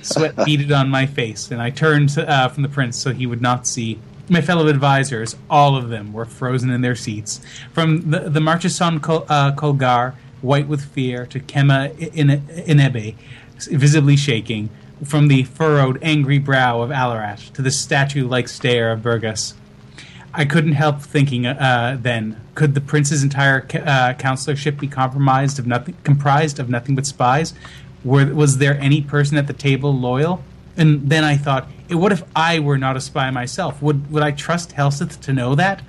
Sweat 0.03 0.35
beaded 0.45 0.71
on 0.71 0.89
my 0.89 1.05
face, 1.05 1.51
and 1.51 1.61
I 1.61 1.71
turned 1.71 2.17
uh, 2.17 2.47
from 2.49 2.63
the 2.63 2.69
prince 2.69 2.97
so 2.97 3.11
he 3.11 3.25
would 3.25 3.41
not 3.41 3.67
see. 3.67 3.99
My 4.29 4.41
fellow 4.41 4.67
advisors, 4.67 5.35
all 5.49 5.75
of 5.75 5.89
them, 5.89 6.13
were 6.13 6.25
frozen 6.25 6.69
in 6.69 6.81
their 6.81 6.95
seats. 6.95 7.41
From 7.73 8.11
the, 8.11 8.29
the 8.29 8.99
Col- 9.01 9.25
uh, 9.29 9.53
Colgar 9.53 10.13
white 10.41 10.67
with 10.67 10.85
fear, 10.85 11.25
to 11.27 11.39
Kema 11.39 11.93
Inebe, 11.95 13.15
visibly 13.69 14.15
shaking, 14.15 14.69
from 15.03 15.27
the 15.27 15.43
furrowed, 15.43 15.99
angry 16.01 16.39
brow 16.39 16.81
of 16.81 16.89
Alarash 16.89 17.51
to 17.53 17.61
the 17.61 17.71
statue-like 17.71 18.47
stare 18.47 18.91
of 18.91 19.03
Burgess. 19.03 19.53
I 20.33 20.45
couldn't 20.45 20.73
help 20.73 21.01
thinking 21.01 21.45
uh, 21.45 21.97
then, 21.99 22.39
could 22.53 22.75
the 22.75 22.81
prince's 22.81 23.23
entire 23.23 23.61
uh, 23.61 24.13
counselorship 24.13 24.79
be 24.79 24.87
compromised 24.87 25.57
of 25.57 25.65
nothing, 25.65 25.95
comprised 26.03 26.59
of 26.59 26.69
nothing 26.69 26.95
but 26.95 27.05
spies? 27.05 27.53
Were, 28.03 28.33
was 28.33 28.59
there 28.59 28.77
any 28.79 29.01
person 29.01 29.37
at 29.37 29.47
the 29.47 29.53
table 29.53 29.93
loyal? 29.93 30.43
And 30.75 31.09
then 31.09 31.23
I 31.23 31.37
thought, 31.37 31.67
what 31.89 32.11
if 32.11 32.23
I 32.35 32.59
were 32.59 32.77
not 32.77 32.95
a 32.95 33.01
spy 33.01 33.31
myself? 33.31 33.81
Would 33.81 34.11
would 34.11 34.21
I 34.21 34.31
trust 34.31 34.73
Helseth 34.73 35.19
to 35.21 35.33
know 35.33 35.55
that? 35.55 35.81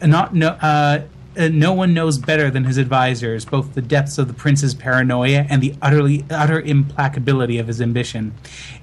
Not 0.00 0.34
no. 0.34 0.48
Uh, 0.48 1.02
uh, 1.36 1.48
no 1.48 1.72
one 1.72 1.94
knows 1.94 2.18
better 2.18 2.50
than 2.50 2.64
his 2.64 2.78
advisors 2.78 3.44
both 3.44 3.74
the 3.74 3.82
depths 3.82 4.18
of 4.18 4.28
the 4.28 4.34
prince's 4.34 4.74
paranoia 4.74 5.46
and 5.48 5.62
the 5.62 5.74
utterly 5.80 6.24
utter 6.30 6.60
implacability 6.60 7.58
of 7.58 7.66
his 7.66 7.80
ambition. 7.80 8.34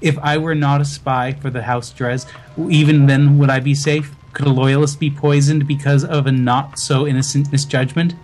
If 0.02 0.18
I 0.20 0.38
were 0.38 0.56
not 0.56 0.82
a 0.82 0.86
spy 0.86 1.34
for 1.34 1.50
the 1.50 1.64
House 1.64 1.92
Dres, 1.92 2.26
even 2.70 3.06
then 3.06 3.38
would 3.38 3.50
I 3.50 3.60
be 3.60 3.76
safe? 3.76 4.16
Could 4.34 4.48
a 4.48 4.52
loyalist 4.52 5.00
be 5.00 5.10
poisoned 5.10 5.68
because 5.68 6.04
of 6.04 6.28
a 6.28 6.32
not 6.32 6.80
so 6.80 7.08
innocent 7.08 7.52
misjudgment? 7.52 8.16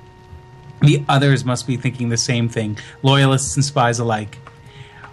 The 0.81 1.03
others 1.07 1.45
must 1.45 1.65
be 1.65 1.77
thinking 1.77 2.09
the 2.09 2.17
same 2.17 2.49
thing, 2.49 2.77
loyalists 3.01 3.55
and 3.55 3.65
spies 3.65 3.99
alike. 3.99 4.37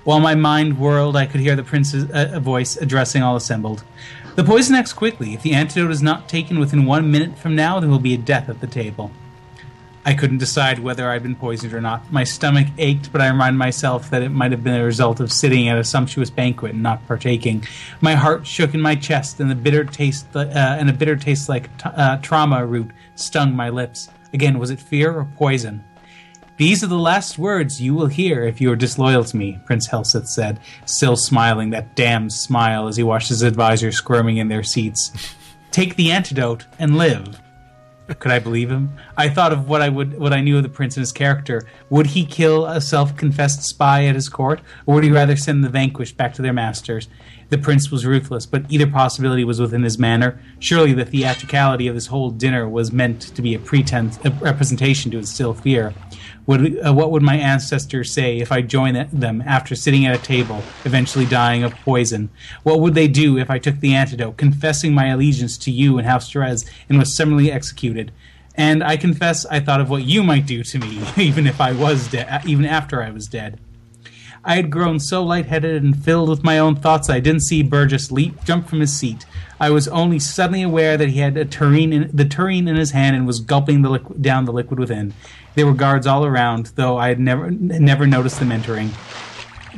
While 0.05 0.21
my 0.21 0.35
mind 0.35 0.79
whirled, 0.79 1.17
I 1.17 1.27
could 1.27 1.41
hear 1.41 1.55
the 1.55 1.63
prince's 1.63 2.11
uh, 2.11 2.41
voice 2.41 2.77
addressing 2.77 3.23
all 3.23 3.37
assembled. 3.37 3.85
The 4.35 4.45
poison 4.45 4.75
acts 4.75 4.95
quickly. 4.95 5.35
If 5.35 5.43
the 5.43 5.53
antidote 5.53 5.91
is 5.91 6.03
not 6.03 6.27
taken 6.27 6.59
within 6.59 6.87
one 6.87 7.11
minute 7.11 7.37
from 7.37 7.55
now, 7.55 7.79
there 7.79 7.91
will 7.91 7.99
be 7.99 8.15
a 8.15 8.19
death 8.19 8.49
at 8.49 8.61
the 8.61 8.67
table. 8.67 9.11
I 10.07 10.15
couldn't 10.15 10.39
decide 10.39 10.79
whether 10.79 11.11
I'd 11.11 11.23
been 11.23 11.37
poisoned 11.37 11.75
or 11.75 11.83
not. 11.83 12.11
My 12.11 12.25
stomach 12.25 12.67
ached, 12.79 13.13
but 13.13 13.21
I 13.21 13.29
reminded 13.29 13.59
myself 13.59 14.09
that 14.09 14.23
it 14.23 14.31
might 14.31 14.51
have 14.51 14.65
been 14.65 14.81
a 14.81 14.85
result 14.85 15.21
of 15.21 15.31
sitting 15.31 15.69
at 15.69 15.77
a 15.77 15.85
sumptuous 15.85 16.31
banquet 16.31 16.73
and 16.73 16.83
not 16.83 17.07
partaking. 17.07 17.65
My 18.01 18.15
heart 18.15 18.47
shook 18.47 18.73
in 18.73 18.81
my 18.81 18.95
chest, 18.95 19.39
and 19.39 19.51
the 19.51 19.55
bitter 19.55 19.85
taste 19.85 20.27
uh, 20.35 20.47
and 20.49 20.89
a 20.89 20.95
bitter 20.95 21.15
taste 21.15 21.51
like 21.51 21.65
t- 21.77 21.85
uh, 21.85 22.17
trama 22.19 22.67
root 22.67 22.91
stung 23.17 23.55
my 23.55 23.69
lips. 23.69 24.09
Again, 24.33 24.59
was 24.59 24.71
it 24.71 24.81
fear 24.81 25.13
or 25.13 25.27
poison? 25.37 25.85
These 26.63 26.85
are 26.85 26.87
the 26.87 26.97
last 26.97 27.39
words 27.41 27.83
you 27.83 27.93
will 27.93 28.07
hear 28.07 28.45
if 28.45 28.61
you 28.61 28.71
are 28.71 28.77
disloyal 28.77 29.25
to 29.25 29.37
me, 29.37 29.59
Prince 29.65 29.89
Helseth 29.89 30.29
said, 30.29 30.61
still 30.87 31.17
smiling 31.17 31.71
that 31.71 31.97
damned 31.97 32.33
smile 32.33 32.87
as 32.87 32.97
he 32.97 33.03
watched 33.03 33.31
his 33.31 33.43
advisors 33.43 33.97
squirming 33.97 34.37
in 34.37 34.47
their 34.47 34.63
seats. 34.63 35.11
Take 35.73 35.97
the 35.97 36.13
antidote 36.13 36.67
and 36.79 36.97
live. 36.97 37.41
Could 38.21 38.31
I 38.31 38.39
believe 38.39 38.71
him? 38.71 38.97
I 39.17 39.29
thought 39.29 39.53
of 39.53 39.69
what 39.69 39.83
I 39.83 39.89
would 39.89 40.17
what 40.21 40.33
I 40.33 40.41
knew 40.41 40.57
of 40.57 40.63
the 40.63 40.69
prince 40.69 40.97
and 40.97 41.03
his 41.03 41.11
character. 41.11 41.67
Would 41.91 42.07
he 42.07 42.25
kill 42.25 42.67
a 42.67 42.81
self-confessed 42.81 43.65
spy 43.65 44.05
at 44.05 44.15
his 44.15 44.29
court, 44.29 44.61
or 44.87 44.95
would 44.95 45.05
he 45.05 45.11
rather 45.11 45.35
send 45.35 45.65
the 45.65 45.69
vanquished 45.69 46.17
back 46.17 46.33
to 46.35 46.43
their 46.43 46.53
masters? 46.53 47.09
The 47.53 47.59
prince 47.59 47.91
was 47.91 48.07
ruthless, 48.07 48.47
but 48.47 48.65
either 48.71 48.87
possibility 48.87 49.45
was 49.45 49.61
within 49.61 49.83
his 49.83 49.99
manner. 49.99 50.41
Surely 50.59 50.95
the 50.95 51.05
theatricality 51.05 51.87
of 51.87 51.95
this 51.95 52.07
whole 52.07 52.31
dinner 52.31 52.67
was 52.67 52.93
meant 52.93 53.21
to 53.21 53.43
be 53.43 53.55
a 53.55 53.59
pretense, 53.59 54.19
a 54.25 54.31
representation 54.31 55.11
to 55.11 55.19
instill 55.19 55.53
fear. 55.53 55.93
Would, 56.47 56.79
uh, 56.79 56.95
what 56.95 57.11
would 57.11 57.23
my 57.23 57.37
ancestors 57.37 58.11
say 58.11 58.39
if 58.39 58.53
I 58.53 58.63
joined 58.63 59.07
them 59.13 59.43
after 59.45 59.75
sitting 59.75 60.07
at 60.07 60.19
a 60.19 60.23
table, 60.23 60.63
eventually 60.87 61.27
dying 61.27 61.63
of 61.63 61.75
poison? 61.75 62.31
What 62.63 62.81
would 62.81 62.95
they 62.95 63.07
do 63.07 63.37
if 63.37 63.51
I 63.51 63.59
took 63.59 63.81
the 63.81 63.93
antidote, 63.93 64.39
confessing 64.39 64.95
my 64.95 65.09
allegiance 65.09 65.59
to 65.59 65.71
you 65.71 65.99
and 65.99 66.07
House 66.07 66.31
Dres, 66.31 66.65
and 66.89 66.99
was 66.99 67.15
summarily 67.15 67.53
executed? 67.53 68.13
And 68.55 68.83
I 68.83 68.97
confess 68.97 69.45
I 69.45 69.61
thought 69.61 69.83
of 69.83 69.91
what 69.91 70.05
you 70.05 70.23
might 70.23 70.47
do 70.47 70.65
to 70.65 70.79
me, 70.79 71.03
even 71.19 71.47
if 71.47 71.61
I 71.61 71.73
was 71.73 72.09
dead, 72.09 72.47
even 72.47 72.65
after 72.65 73.03
I 73.03 73.11
was 73.11 73.27
dead. 73.27 73.61
I 74.45 74.57
had 74.57 74.71
grown 74.71 74.99
so 74.99 75.23
lightheaded 75.23 75.85
and 75.85 75.97
filled 75.97 76.29
with 76.29 76.43
my 76.43 76.59
own 76.59 76.75
thoughts 76.75 77.09
I 77.09 77.21
didn't 77.21 77.43
see 77.43 77.63
Burgess 77.63 78.11
leap, 78.11 78.43
jump 78.45 78.69
from 78.69 78.81
his 78.81 78.93
seat. 78.93 79.25
I 79.61 79.71
was 79.71 79.87
only 79.89 80.19
suddenly 80.19 80.63
aware 80.63 80.97
that 80.97 81.11
he 81.11 81.21
had 81.21 81.37
a 81.37 81.45
tureen 81.45 81.93
in, 81.93 82.11
the 82.13 82.25
tureen 82.25 82.67
in 82.67 82.75
his 82.75 82.91
hand 82.91 83.15
and 83.15 83.27
was 83.27 83.39
gulping 83.39 83.83
the 83.83 83.91
liquid, 83.91 84.21
down 84.21 84.45
the 84.45 84.53
liquid 84.53 84.81
within. 84.81 85.15
There 85.55 85.67
were 85.67 85.75
guards 85.75 86.09
all 86.09 86.25
around, 86.25 86.73
though 86.75 86.99
I 86.99 87.09
had 87.09 87.21
never 87.21 87.51
never 87.51 88.07
noticed 88.07 88.41
them 88.41 88.51
entering. 88.51 88.91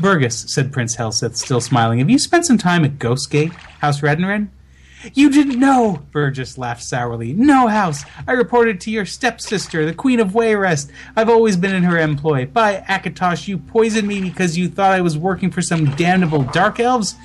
Burgess, 0.00 0.46
said 0.48 0.72
Prince 0.72 0.96
Helseth, 0.96 1.36
still 1.36 1.60
smiling, 1.60 1.98
have 1.98 2.10
you 2.10 2.18
spent 2.18 2.46
some 2.46 2.58
time 2.58 2.84
at 2.84 2.98
Ghostgate, 2.98 3.52
House 3.80 4.00
Redoran? 4.00 4.48
You 5.12 5.30
didn't 5.30 5.58
know, 5.58 6.02
Burgess 6.12 6.56
laughed 6.56 6.82
sourly. 6.82 7.32
No, 7.32 7.68
House. 7.68 8.04
I 8.26 8.32
reported 8.32 8.80
to 8.82 8.90
your 8.90 9.04
stepsister, 9.04 9.84
the 9.84 9.94
Queen 9.94 10.20
of 10.20 10.30
Wayrest. 10.30 10.90
I've 11.16 11.28
always 11.28 11.56
been 11.56 11.74
in 11.74 11.82
her 11.82 11.98
employ. 11.98 12.46
By 12.46 12.76
Akatosh, 12.88 13.48
you 13.48 13.58
poisoned 13.58 14.08
me 14.08 14.20
because 14.22 14.56
you 14.56 14.68
thought 14.68 14.92
I 14.92 15.00
was 15.00 15.18
working 15.18 15.50
for 15.50 15.62
some 15.62 15.86
damnable 15.96 16.44
dark 16.44 16.80
elves? 16.80 17.16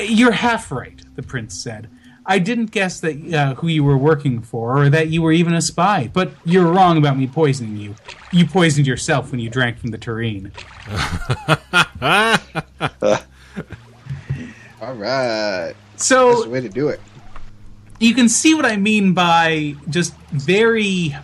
You're 0.00 0.32
half 0.32 0.72
right, 0.72 1.00
the 1.14 1.22
prince 1.22 1.62
said. 1.62 1.88
I 2.26 2.38
didn't 2.38 2.70
guess 2.70 3.00
that 3.00 3.34
uh, 3.34 3.54
who 3.56 3.68
you 3.68 3.84
were 3.84 3.98
working 3.98 4.40
for, 4.40 4.78
or 4.78 4.88
that 4.88 5.08
you 5.08 5.20
were 5.20 5.32
even 5.32 5.52
a 5.52 5.60
spy. 5.60 6.10
But 6.12 6.32
you're 6.44 6.72
wrong 6.72 6.96
about 6.96 7.18
me 7.18 7.26
poisoning 7.26 7.76
you. 7.76 7.96
You 8.32 8.46
poisoned 8.46 8.86
yourself 8.86 9.30
when 9.30 9.40
you 9.40 9.50
drank 9.50 9.78
from 9.78 9.90
the 9.90 9.98
tureen. 9.98 10.50
All 14.80 14.94
right. 14.94 15.74
So 15.96 16.30
That's 16.30 16.44
the 16.44 16.50
way 16.50 16.60
to 16.60 16.68
do 16.68 16.88
it. 16.88 17.00
you 18.00 18.14
can 18.14 18.28
see 18.28 18.54
what 18.54 18.64
I 18.66 18.76
mean 18.76 19.12
by 19.14 19.76
just 19.88 20.14
very, 20.32 21.16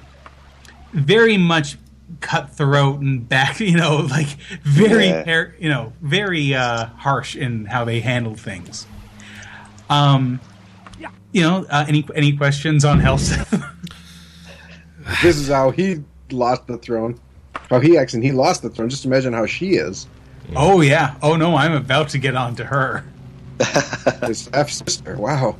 very 0.92 1.36
much 1.36 1.76
cutthroat 2.20 3.00
and 3.00 3.28
back, 3.28 3.60
you 3.70 3.76
know, 3.76 3.96
like 3.96 4.28
very, 4.62 5.08
Yeah. 5.08 5.46
you 5.58 5.68
know, 5.68 5.92
very 6.02 6.54
uh, 6.54 6.86
harsh 6.86 7.36
in 7.36 7.64
how 7.66 7.84
they 7.84 8.00
handle 8.00 8.34
things. 8.34 8.86
Um, 9.88 10.40
you 11.32 11.42
know, 11.42 11.64
uh, 11.70 11.84
any 11.88 12.04
any 12.14 12.36
questions 12.36 12.84
on 12.84 13.00
Helseth? 13.00 13.64
This 15.22 15.36
is 15.38 15.48
how 15.48 15.70
he 15.70 16.04
lost 16.30 16.66
the 16.68 16.76
throne. 16.78 17.18
How 17.68 17.80
he 17.80 17.96
acts 17.98 18.14
and 18.14 18.22
he 18.22 18.30
lost 18.32 18.62
the 18.62 18.70
throne. 18.70 18.88
Just 18.88 19.04
imagine 19.04 19.32
how 19.32 19.46
she 19.46 19.70
is. 19.70 20.06
oh 20.54 20.80
yeah. 20.82 21.16
Oh 21.22 21.36
no, 21.36 21.56
I'm 21.56 21.72
about 21.72 22.10
to 22.10 22.18
get 22.18 22.36
on 22.36 22.54
to 22.56 22.64
her. 22.64 23.04
His 24.26 24.48
half 24.52 24.70
sister. 24.70 25.16
Wow. 25.16 25.56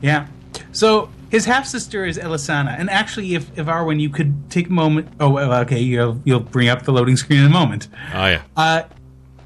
Yeah. 0.00 0.26
So 0.72 1.10
his 1.30 1.44
half 1.46 1.66
sister 1.66 2.04
is 2.04 2.16
Elysana, 2.18 2.78
and 2.78 2.88
actually, 2.90 3.34
if 3.34 3.50
if 3.58 3.66
Arwen, 3.66 4.00
you 4.00 4.08
could 4.08 4.50
take 4.50 4.68
a 4.68 4.72
moment. 4.72 5.08
Oh, 5.18 5.30
well, 5.30 5.52
okay, 5.62 5.80
you'll 5.80 6.20
you'll 6.24 6.40
bring 6.40 6.68
up 6.68 6.82
the 6.84 6.92
loading 6.92 7.16
screen 7.16 7.40
in 7.40 7.46
a 7.46 7.50
moment. 7.50 7.88
Oh 8.14 8.26
yeah. 8.26 8.42
Uh, 8.56 8.82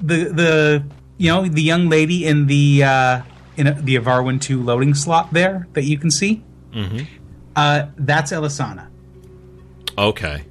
the 0.00 0.16
the 0.24 0.84
you 1.16 1.30
know 1.30 1.46
the 1.48 1.62
young 1.62 1.88
lady 1.88 2.26
in 2.26 2.46
the 2.46 2.84
uh, 2.84 3.22
in 3.56 3.66
the 3.84 3.96
Avarwin 3.96 4.40
two 4.40 4.62
loading 4.62 4.92
slot 4.94 5.32
there 5.32 5.66
that 5.72 5.84
you 5.84 5.96
can 5.98 6.10
see. 6.10 6.42
Mhm. 6.74 7.06
Uh, 7.56 7.86
that's 7.96 8.32
Elysana. 8.32 8.88
Okay. 9.96 10.44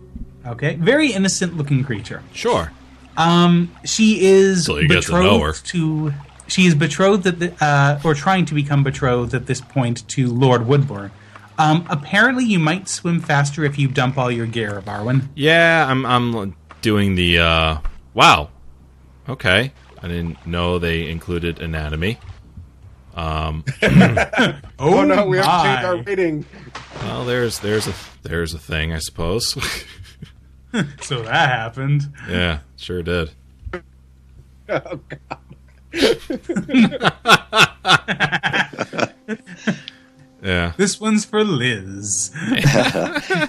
Okay, 0.46 0.76
very 0.76 1.12
innocent 1.12 1.56
looking 1.58 1.84
creature. 1.84 2.24
Sure. 2.34 2.72
Um, 3.18 3.72
she 3.86 4.26
is 4.26 4.66
Till 4.66 4.82
you 4.82 4.88
get 4.88 5.04
to 5.04 5.12
know 5.12 5.18
betrothed 5.40 5.58
her. 5.60 5.78
to. 5.78 6.14
She 6.48 6.66
is 6.66 6.76
betrothed 6.76 7.28
at 7.28 7.40
the, 7.40 7.54
uh, 7.64 8.00
or 8.04 8.14
trying 8.14 8.46
to 8.46 8.54
become 8.56 8.84
betrothed 8.84 9.34
at 9.34 9.46
this 9.48 9.62
point 9.62 10.08
to 10.10 10.28
Lord 10.28 10.62
Woodborne. 10.62 11.12
Um, 11.60 11.86
apparently, 11.90 12.46
you 12.46 12.60
might 12.60 12.88
swim 12.88 13.20
faster 13.20 13.64
if 13.66 13.78
you 13.80 13.88
dump 13.88 14.18
all 14.18 14.32
your 14.32 14.46
gear, 14.46 14.82
Arwen. 14.86 15.28
Yeah, 15.36 15.86
I'm 15.90 16.06
I'm 16.06 16.56
doing 16.82 17.16
the 17.16 17.40
uh 17.40 17.78
wow. 18.14 18.50
Okay. 19.28 19.74
I 20.02 20.08
didn't 20.08 20.46
know 20.46 20.78
they 20.80 21.10
included 21.10 21.60
anatomy. 21.60 22.20
Um 23.16 23.66
Oh, 24.80 25.04
no, 25.04 25.26
we 25.26 25.38
have 25.38 25.46
to 25.46 25.64
change 25.64 25.86
our 25.86 25.98
rating. 26.04 26.46
well 27.02 27.26
there's 27.26 27.60
there's 27.60 27.88
a 27.88 27.94
there's 28.22 28.54
a 28.54 28.60
thing, 28.60 28.94
I 28.94 29.00
suppose. 29.00 29.58
So 31.02 31.24
that 31.24 31.50
happened. 31.50 32.04
yeah, 32.30 32.60
sure 32.76 33.02
did. 33.02 33.32
Oh, 34.70 35.00
Yeah. 40.42 40.74
This 40.78 41.00
one's 41.00 41.26
for 41.26 41.44
Liz. 41.44 42.32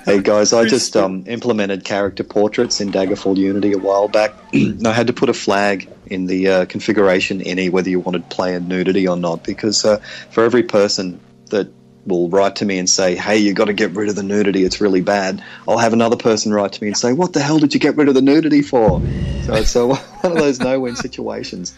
Hey 0.05 0.23
guys, 0.23 0.52
I 0.52 0.65
just 0.65 0.97
um, 0.97 1.24
implemented 1.27 1.85
character 1.85 2.24
portraits 2.24 2.81
in 2.81 2.90
Daggerfall 2.90 3.36
Unity 3.36 3.73
a 3.73 3.78
while 3.78 4.09
back. 4.09 4.35
I 4.55 4.93
had 4.93 5.06
to 5.09 5.12
put 5.12 5.28
a 5.28 5.35
flag 5.35 5.89
in 6.06 6.27
the 6.27 6.48
uh, 6.48 6.65
configuration 6.65 7.43
any 7.43 7.69
whether 7.69 7.90
you 7.90 8.01
wanted 8.01 8.28
player 8.31 8.59
nudity 8.59 9.06
or 9.06 9.16
not, 9.16 9.44
because 9.44 9.85
uh, 9.85 9.98
for 10.31 10.44
every 10.44 10.62
person 10.62 11.20
that 11.51 11.70
will 12.06 12.31
write 12.31 12.56
to 12.56 12.65
me 12.65 12.78
and 12.78 12.89
say, 12.89 13.15
"Hey, 13.15 13.36
you 13.36 13.52
got 13.52 13.66
to 13.66 13.74
get 13.74 13.90
rid 13.90 14.09
of 14.09 14.16
the 14.16 14.23
nudity; 14.23 14.65
it's 14.65 14.81
really 14.81 15.02
bad," 15.02 15.43
I'll 15.69 15.78
have 15.78 15.93
another 15.93 16.16
person 16.16 16.55
write 16.55 16.73
to 16.73 16.82
me 16.82 16.89
and 16.89 16.97
say, 16.97 17.12
"What 17.12 17.35
the 17.35 17.40
hell 17.40 17.59
did 17.59 17.74
you 17.74 17.81
get 17.81 17.97
rid 17.97 18.09
of 18.09 18.15
the 18.15 18.23
nudity 18.23 18.62
for?" 18.62 19.01
So 19.44 19.55
it's 19.55 19.77
uh, 19.77 19.86
one 20.20 20.32
of 20.32 20.39
those 20.39 20.59
no-win 20.59 20.97
situations. 20.97 21.74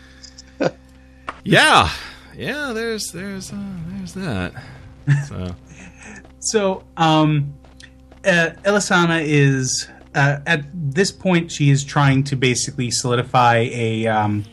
Yeah. 1.45 1.91
Yeah, 2.37 2.73
there's 2.73 3.11
there's 3.13 3.53
uh, 3.53 3.77
there's 3.89 4.15
that. 4.15 4.53
So 5.29 5.55
So, 6.41 6.85
um, 6.97 7.53
uh, 8.25 8.51
Elysana 8.65 9.23
is 9.23 9.87
uh, 10.15 10.39
at 10.47 10.65
this 10.73 11.13
point 11.13 11.53
she 11.53 11.69
is 11.69 11.85
trying 11.85 12.25
to 12.25 12.37
basically 12.37 12.91
solidify 12.91 13.69
a 13.71 14.07
um, 14.07 14.45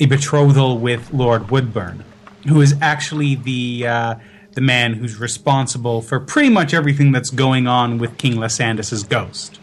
a 0.00 0.06
betrothal 0.06 0.78
with 0.78 1.12
Lord 1.12 1.44
Woodborne, 1.44 2.02
who 2.48 2.60
is 2.60 2.74
actually 2.82 3.36
the 3.36 3.86
uh, 3.86 4.14
the 4.52 4.60
man 4.60 4.94
who's 4.94 5.20
responsible 5.20 6.02
for 6.02 6.18
pretty 6.18 6.50
much 6.50 6.74
everything 6.74 7.12
that's 7.12 7.30
going 7.30 7.68
on 7.68 7.98
with 7.98 8.18
King 8.18 8.36
Lysandus's 8.36 9.04
ghost, 9.04 9.60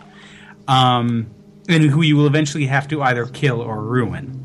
um, 0.69 1.29
and 1.67 1.83
who 1.83 2.01
you 2.01 2.15
will 2.15 2.27
eventually 2.27 2.67
have 2.67 2.87
to 2.87 3.01
either 3.03 3.25
kill 3.25 3.59
or 3.61 3.81
ruin. 3.81 4.44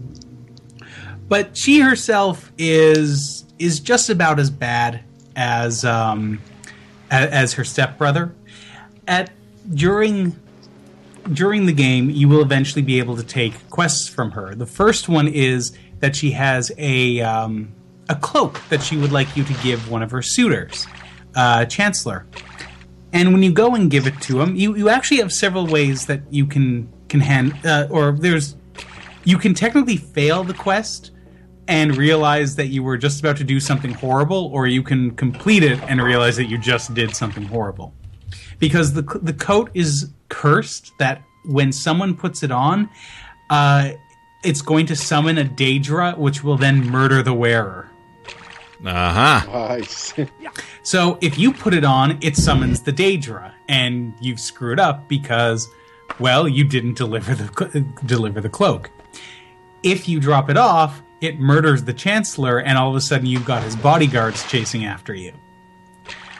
But 1.31 1.57
she 1.57 1.79
herself 1.79 2.53
is 2.59 3.47
is 3.61 3.79
just 3.79 4.11
about 4.11 4.41
as 4.41 4.51
bad 4.51 5.03
as 5.37 5.85
um, 5.85 6.41
a- 7.11 7.33
as 7.33 7.55
her 7.55 7.65
stepbrother. 7.65 8.35
At 9.07 9.31
during 9.73 10.37
during 11.33 11.67
the 11.67 11.73
game, 11.73 12.11
you 12.11 12.29
will 12.29 12.43
eventually 12.43 12.83
be 12.83 12.99
able 12.99 13.17
to 13.17 13.23
take 13.23 13.71
quests 13.71 14.09
from 14.09 14.33
her. 14.33 14.57
The 14.57 14.67
first 14.67 15.09
one 15.09 15.29
is 15.29 15.73
that 16.01 16.17
she 16.17 16.33
has 16.33 16.73
a 16.77 17.21
um, 17.21 17.73
a 18.09 18.17
cloak 18.17 18.61
that 18.69 18.83
she 18.83 18.97
would 18.97 19.13
like 19.13 19.37
you 19.37 19.45
to 19.45 19.53
give 19.63 19.89
one 19.89 20.03
of 20.03 20.11
her 20.11 20.23
suitors, 20.23 20.87
uh, 21.37 21.65
Chancellor. 21.67 22.27
And 23.13 23.33
when 23.33 23.45
you 23.45 23.53
go 23.53 23.77
and 23.77 23.89
give 23.89 24.09
it 24.09 24.21
to 24.23 24.41
him, 24.41 24.57
you, 24.57 24.77
you 24.77 24.89
actually 24.89 25.19
have 25.19 25.33
several 25.33 25.67
ways 25.67 26.07
that 26.07 26.23
you 26.31 26.45
can 26.45 26.89
can 27.09 27.21
hand 27.21 27.55
uh, 27.65 27.87
or 27.89 28.13
there's 28.13 28.57
you 29.23 29.39
can 29.39 29.55
technically 29.55 29.97
fail 29.97 30.43
the 30.43 30.55
quest 30.55 31.13
and 31.71 31.97
realize 31.97 32.57
that 32.57 32.67
you 32.67 32.83
were 32.83 32.99
just 32.99 33.21
about 33.21 33.37
to 33.37 33.45
do 33.45 33.61
something 33.61 33.93
horrible, 33.93 34.51
or 34.53 34.67
you 34.67 34.83
can 34.83 35.13
complete 35.13 35.63
it 35.63 35.81
and 35.85 36.03
realize 36.03 36.37
that 36.37 36.47
you 36.47 36.59
just 36.59 36.93
did 36.95 37.15
something 37.15 37.45
horrible. 37.45 37.95
Because 38.59 38.93
the 38.93 39.03
the 39.23 39.33
coat 39.33 39.71
is 39.73 40.11
cursed 40.29 40.93
that 40.99 41.23
when 41.45 41.73
someone 41.73 42.17
puts 42.17 42.43
it 42.43 42.51
on, 42.51 42.91
uh, 43.51 43.93
it's 44.43 44.63
going 44.63 44.87
to 44.87 44.97
summon 44.97 45.39
a 45.39 45.45
Daedra, 45.45 46.19
which 46.19 46.43
will 46.43 46.57
then 46.57 46.85
murder 46.85 47.23
the 47.23 47.33
wearer. 47.33 47.89
uh-huh. 48.85 49.47
Nice. 49.47 50.13
So 50.83 51.19
if 51.21 51.39
you 51.39 51.53
put 51.53 51.75
it 51.75 51.85
on, 51.85 52.19
it 52.23 52.37
summons 52.37 52.81
the 52.81 52.93
Daedra, 52.93 53.53
and 53.69 54.15
you've 54.19 54.41
screwed 54.41 54.81
up 54.81 55.07
because, 55.09 55.69
well, 56.19 56.49
you 56.49 56.65
didn't 56.65 56.97
deliver 56.97 57.35
the 57.35 57.85
deliver 58.07 58.41
the 58.41 58.49
cloak. 58.49 58.91
If 59.83 60.09
you 60.09 60.19
drop 60.21 60.49
it 60.49 60.57
off, 60.57 61.03
it 61.21 61.39
murders 61.39 61.85
the 61.85 61.93
Chancellor, 61.93 62.59
and 62.59 62.79
all 62.79 62.91
of 62.91 62.97
a 62.97 63.01
sudden 63.01 63.27
you've 63.27 63.45
got 63.45 63.63
his 63.63 63.77
bodyguards 63.77 64.47
chasing 64.49 64.85
after 64.85 65.15
you. 65.15 65.33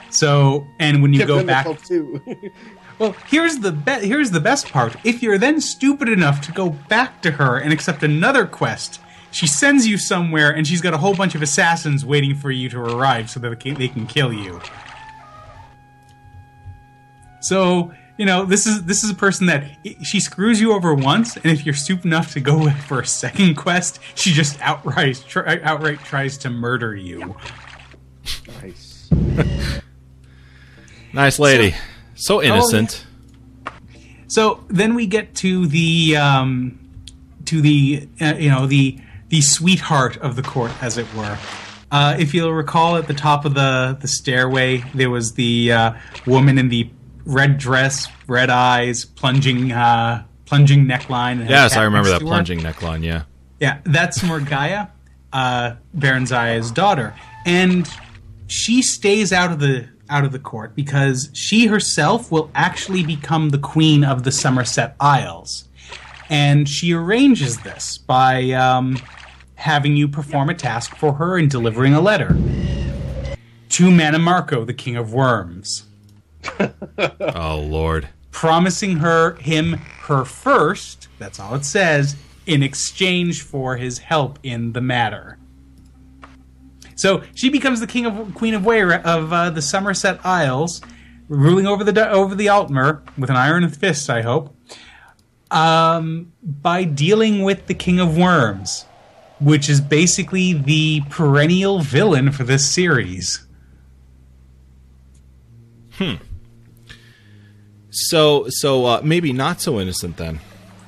So, 0.09 0.67
and 0.79 1.01
when 1.01 1.13
you 1.13 1.19
Give 1.19 1.27
go 1.27 1.43
back, 1.43 1.65
well, 2.99 3.15
here's 3.27 3.59
the 3.59 3.71
be- 3.71 4.07
here's 4.07 4.31
the 4.31 4.41
best 4.41 4.69
part. 4.69 4.95
If 5.03 5.23
you're 5.23 5.37
then 5.37 5.61
stupid 5.61 6.09
enough 6.09 6.41
to 6.41 6.51
go 6.51 6.69
back 6.69 7.21
to 7.21 7.31
her 7.31 7.57
and 7.57 7.71
accept 7.71 8.03
another 8.03 8.45
quest, 8.45 8.99
she 9.31 9.47
sends 9.47 9.87
you 9.87 9.97
somewhere, 9.97 10.51
and 10.51 10.67
she's 10.67 10.81
got 10.81 10.93
a 10.93 10.97
whole 10.97 11.15
bunch 11.15 11.35
of 11.35 11.41
assassins 11.41 12.05
waiting 12.05 12.35
for 12.35 12.51
you 12.51 12.69
to 12.69 12.79
arrive 12.79 13.29
so 13.29 13.39
that 13.39 13.49
they 13.49 13.55
can, 13.55 13.73
they 13.75 13.87
can 13.87 14.05
kill 14.05 14.33
you. 14.33 14.59
So 17.41 17.93
you 18.21 18.27
know 18.27 18.45
this 18.45 18.67
is 18.67 18.83
this 18.83 19.03
is 19.03 19.09
a 19.09 19.15
person 19.15 19.47
that 19.47 19.79
she 20.03 20.19
screws 20.19 20.61
you 20.61 20.73
over 20.73 20.93
once, 20.93 21.37
and 21.37 21.47
if 21.47 21.65
you're 21.65 21.73
stupid 21.73 22.05
enough 22.05 22.33
to 22.33 22.39
go 22.39 22.69
for 22.87 22.99
a 22.99 23.05
second 23.05 23.55
quest, 23.55 23.99
she 24.13 24.31
just 24.31 24.61
outright 24.61 25.25
try, 25.27 25.59
outright 25.63 25.97
tries 26.01 26.37
to 26.37 26.51
murder 26.51 26.95
you. 26.95 27.35
nice. 28.61 29.09
Nice 31.13 31.39
lady. 31.39 31.75
So, 32.15 32.41
innocent. 32.41 33.05
So 34.27 34.63
then 34.69 34.95
we 34.95 35.07
get 35.07 35.35
to 35.37 35.67
the 35.67 36.15
um, 36.15 36.79
to 37.47 37.59
the 37.59 38.07
uh, 38.21 38.35
you 38.37 38.49
know 38.49 38.65
the 38.65 38.97
the 39.27 39.41
sweetheart 39.41 40.15
of 40.17 40.37
the 40.37 40.41
court, 40.41 40.71
as 40.81 40.97
it 40.97 41.11
were. 41.15 41.37
Uh, 41.91 42.15
if 42.17 42.33
you'll 42.33 42.53
recall, 42.53 42.95
at 42.95 43.07
the 43.07 43.13
top 43.13 43.43
of 43.43 43.55
the 43.55 43.97
the 43.99 44.07
stairway, 44.07 44.85
there 44.93 45.09
was 45.09 45.33
the 45.33 45.73
uh, 45.73 45.93
woman 46.25 46.57
in 46.57 46.69
the 46.69 46.89
red 47.25 47.57
dress, 47.57 48.07
red 48.27 48.49
eyes, 48.49 49.05
plunging 49.05 49.71
uh, 49.71 50.23
plunging 50.45 50.85
neckline. 50.85 51.39
and 51.39 51.49
yes, 51.49 51.75
I 51.75 51.83
remember 51.83 52.09
that 52.09 52.21
plunging 52.21 52.59
neckline, 52.59 53.03
yeah. 53.03 53.23
Yeah, 53.59 53.79
that's 53.83 54.19
Morgiah, 54.19 54.89
uh, 55.31 55.75
Barenziah's 55.95 56.71
daughter, 56.71 57.15
and 57.45 57.87
she 58.47 58.81
stays 58.81 59.31
out 59.31 59.51
of 59.51 59.59
the 59.59 59.87
out 60.09 60.25
of 60.25 60.31
the 60.31 60.39
court 60.39 60.75
because 60.75 61.29
she 61.33 61.67
herself 61.67 62.31
will 62.31 62.51
actually 62.53 63.03
become 63.03 63.49
the 63.49 63.57
queen 63.57 64.03
of 64.03 64.23
the 64.23 64.31
Somerset 64.31 64.95
Isles, 64.99 65.69
and 66.29 66.67
she 66.67 66.93
arranges 66.93 67.59
this 67.59 67.97
by 67.97 68.51
um, 68.51 68.97
having 69.55 69.95
you 69.95 70.07
perform 70.07 70.49
a 70.49 70.55
task 70.55 70.95
for 70.95 71.13
her 71.13 71.37
and 71.37 71.49
delivering 71.49 71.93
a 71.93 72.01
letter 72.01 72.35
to 73.69 73.89
Mannimarco, 73.89 74.65
the 74.65 74.73
king 74.73 74.97
of 74.97 75.13
worms 75.13 75.85
Oh 77.19 77.59
Lord. 77.59 78.09
promising 78.31 78.97
her 78.97 79.35
him 79.35 79.73
her 80.03 80.25
first 80.25 81.07
that's 81.19 81.39
all 81.39 81.55
it 81.55 81.65
says 81.65 82.15
in 82.45 82.63
exchange 82.63 83.41
for 83.43 83.77
his 83.77 83.99
help 83.99 84.39
in 84.43 84.73
the 84.73 84.81
matter. 84.81 85.37
So 86.95 87.23
she 87.33 87.49
becomes 87.49 87.79
the 87.79 87.87
king 87.87 88.05
of 88.05 88.33
queen 88.35 88.53
of 88.53 88.63
Wayra 88.63 89.03
of 89.03 89.31
uh, 89.31 89.49
the 89.49 89.61
Somerset 89.61 90.23
Isles 90.25 90.81
ruling 91.27 91.65
over 91.65 91.83
the 91.83 92.09
over 92.09 92.35
the 92.35 92.47
Altmer 92.47 93.01
with 93.17 93.29
an 93.29 93.35
iron 93.35 93.67
fist 93.69 94.09
I 94.09 94.21
hope 94.21 94.55
um, 95.49 96.31
by 96.43 96.83
dealing 96.83 97.41
with 97.43 97.67
the 97.67 97.73
king 97.73 97.99
of 97.99 98.17
worms 98.17 98.85
which 99.39 99.69
is 99.69 99.81
basically 99.81 100.53
the 100.53 101.01
perennial 101.09 101.79
villain 101.79 102.31
for 102.31 102.43
this 102.43 102.69
series 102.69 103.45
So 107.91 108.47
so 108.49 108.85
uh, 108.85 109.01
maybe 109.03 109.33
not 109.33 109.61
so 109.61 109.79
innocent 109.79 110.17
then. 110.17 110.39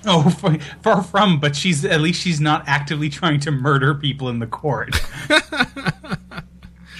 Oh, 0.05 0.29
far, 0.41 0.59
far 0.81 1.03
from, 1.03 1.39
but 1.39 1.55
she's 1.55 1.85
at 1.85 2.01
least 2.01 2.21
she's 2.21 2.41
not 2.41 2.63
actively 2.67 3.09
trying 3.09 3.39
to 3.41 3.51
murder 3.51 3.93
people 3.93 4.29
in 4.29 4.39
the 4.39 4.47
court. 4.47 4.99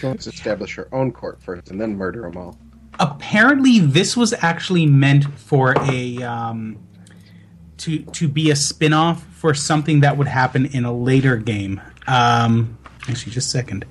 She 0.04 0.08
wants 0.08 0.26
to 0.26 0.32
establish 0.32 0.76
her 0.76 0.90
own 0.94 1.14
court 1.14 1.42
first 1.42 1.72
and 1.72 1.80
then 1.80 1.96
murder 1.96 2.24
them 2.24 2.36
all. 2.36 2.58
Apparently, 3.00 3.80
this 3.80 4.18
was 4.18 4.34
actually 4.34 4.86
meant 4.86 5.24
for 5.40 5.76
a 5.80 6.22
um, 6.24 6.78
to 7.78 8.00
to 8.00 8.28
be 8.28 8.52
a 8.52 8.56
spin-off 8.58 9.24
for 9.24 9.54
something 9.54 10.02
that 10.02 10.18
would 10.18 10.28
happen 10.28 10.66
in 10.66 10.84
a 10.84 10.92
later 10.92 11.38
game. 11.38 11.80
Um, 12.06 12.78
actually, 13.08 13.32
just 13.32 13.48
a 13.48 13.52
second. 13.52 13.86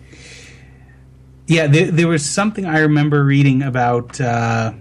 Yeah, 1.46 1.66
there, 1.66 1.90
there 1.90 2.08
was 2.08 2.30
something 2.30 2.66
I 2.66 2.80
remember 2.80 3.24
reading 3.24 3.62
about 3.62 4.20
uh, 4.20 4.74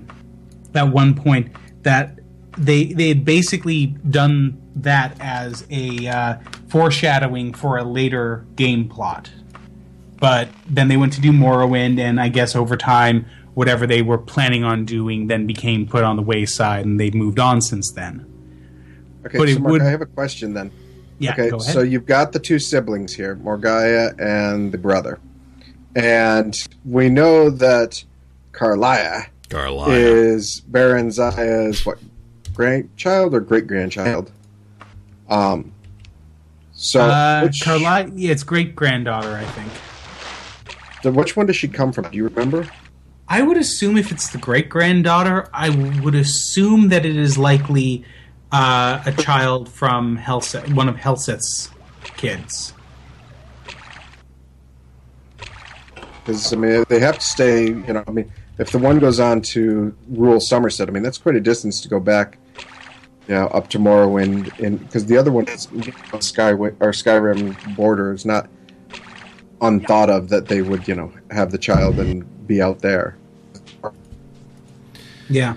at 0.76 0.90
one 0.90 1.16
point 1.16 1.52
that 1.84 2.20
they 2.58 2.86
they 2.94 3.08
had 3.10 3.26
basically 3.26 3.88
done 3.88 4.62
that 4.76 5.16
as 5.20 5.66
a 5.70 6.08
uh, 6.08 6.38
foreshadowing 6.68 7.54
for 7.54 7.78
a 7.78 7.84
later 7.84 8.46
game 8.56 8.88
plot. 8.88 9.30
But 10.20 10.50
then 10.70 10.88
they 10.88 10.98
went 10.98 11.14
to 11.14 11.22
do 11.22 11.32
Morrowind, 11.32 12.00
and 12.00 12.20
I 12.22 12.30
guess 12.30 12.56
over 12.56 12.78
time, 12.78 13.26
whatever 13.56 13.88
they 13.88 14.02
were 14.02 14.20
planning 14.20 14.64
on 14.64 14.86
doing 14.86 15.28
then 15.28 15.48
became 15.48 15.88
put 15.88 16.04
on 16.04 16.16
the 16.16 16.22
wayside, 16.22 16.86
and 16.86 17.00
they've 17.00 17.14
moved 17.14 17.40
on 17.40 17.62
since 17.62 17.92
then. 17.92 18.26
Okay, 19.26 19.38
But 19.38 19.50
so 19.50 19.60
Mark, 19.60 19.72
would- 19.72 19.82
I 19.82 19.90
have 19.90 20.02
a 20.02 20.06
question 20.06 20.54
then. 20.54 20.72
Yeah, 21.18 21.34
okay, 21.34 21.50
go 21.52 21.58
ahead. 21.58 21.74
so 21.74 21.82
you've 21.82 22.08
got 22.08 22.32
the 22.32 22.40
two 22.40 22.58
siblings 22.58 23.14
here, 23.14 23.36
Morgiah 23.36 24.20
and 24.20 24.72
the 24.72 24.78
brother. 24.80 25.20
And 25.96 26.56
we 26.84 27.10
know 27.10 27.52
that 27.52 28.04
Carlia 28.54 29.28
Carlisle. 29.52 29.92
is 29.92 30.62
Barenziah's 30.72 31.86
what 31.86 32.00
grandchild 32.54 33.34
or 33.36 33.40
great 33.42 33.68
grandchild? 33.68 34.32
Um 35.30 35.74
so 36.74 37.02
uh, 37.02 37.42
which, 37.44 37.62
Carli- 37.62 38.12
yeah, 38.16 38.32
it's 38.32 38.44
great 38.44 38.76
granddaughter, 38.76 39.36
I 39.36 39.44
think. 39.46 39.72
the- 41.04 41.12
which 41.12 41.36
one 41.38 41.46
does 41.46 41.56
she 41.56 41.68
come 41.68 41.92
from? 41.92 42.10
Do 42.10 42.18
you 42.18 42.28
remember? 42.28 42.68
I 43.28 43.44
would 43.44 43.56
assume 43.58 43.98
if 43.98 44.12
it's 44.12 44.30
the 44.30 44.38
great 44.40 44.68
granddaughter, 44.68 45.48
I 45.54 45.70
would 46.02 46.16
assume 46.16 46.90
that 46.90 47.06
it 47.06 47.16
is 47.16 47.38
likely 47.38 48.04
uh, 48.52 49.02
a 49.06 49.12
child 49.14 49.70
from 49.70 50.18
Helseth, 50.18 50.74
one 50.74 50.90
of 50.90 50.96
Helseth's 50.98 51.70
kids. 52.18 52.74
Because 56.26 56.52
I 56.52 56.56
mean, 56.58 56.84
they 56.90 57.00
have 57.00 57.20
to 57.20 57.26
stay. 57.26 57.68
You 57.68 57.94
know, 57.94 58.04
I 58.08 58.12
mean, 58.12 58.32
if 58.58 58.72
the 58.72 58.78
one 58.78 59.00
goes 59.00 59.20
on 59.20 59.42
to 59.42 59.96
rule 60.10 60.40
Somerset, 60.40 60.88
I 60.88 60.92
mean, 60.92 61.04
that's 61.04 61.18
quite 61.18 61.36
a 61.36 61.42
distance 61.42 61.82
to 61.82 61.90
go 61.90 62.00
back. 62.00 62.38
You 63.28 63.36
know, 63.36 63.48
up 63.48 63.70
to 63.70 63.80
Morrowind, 63.80 64.60
and 64.60 64.80
because 64.80 65.06
the 65.06 65.18
other 65.18 65.32
one 65.32 65.48
is 65.48 65.68
you 65.72 65.94
Sky 66.20 66.52
or 66.52 66.72
Skyrim 66.92 67.76
border 67.76 68.14
is 68.14 68.26
not 68.26 68.50
unthought 69.62 70.10
of 70.10 70.30
that 70.30 70.48
they 70.48 70.62
would 70.62 70.88
you 70.88 70.96
know 70.96 71.14
have 71.30 71.52
the 71.52 71.58
child 71.58 72.00
and 72.00 72.48
be 72.48 72.62
out 72.62 72.80
there. 72.80 73.16
Yeah, 75.30 75.56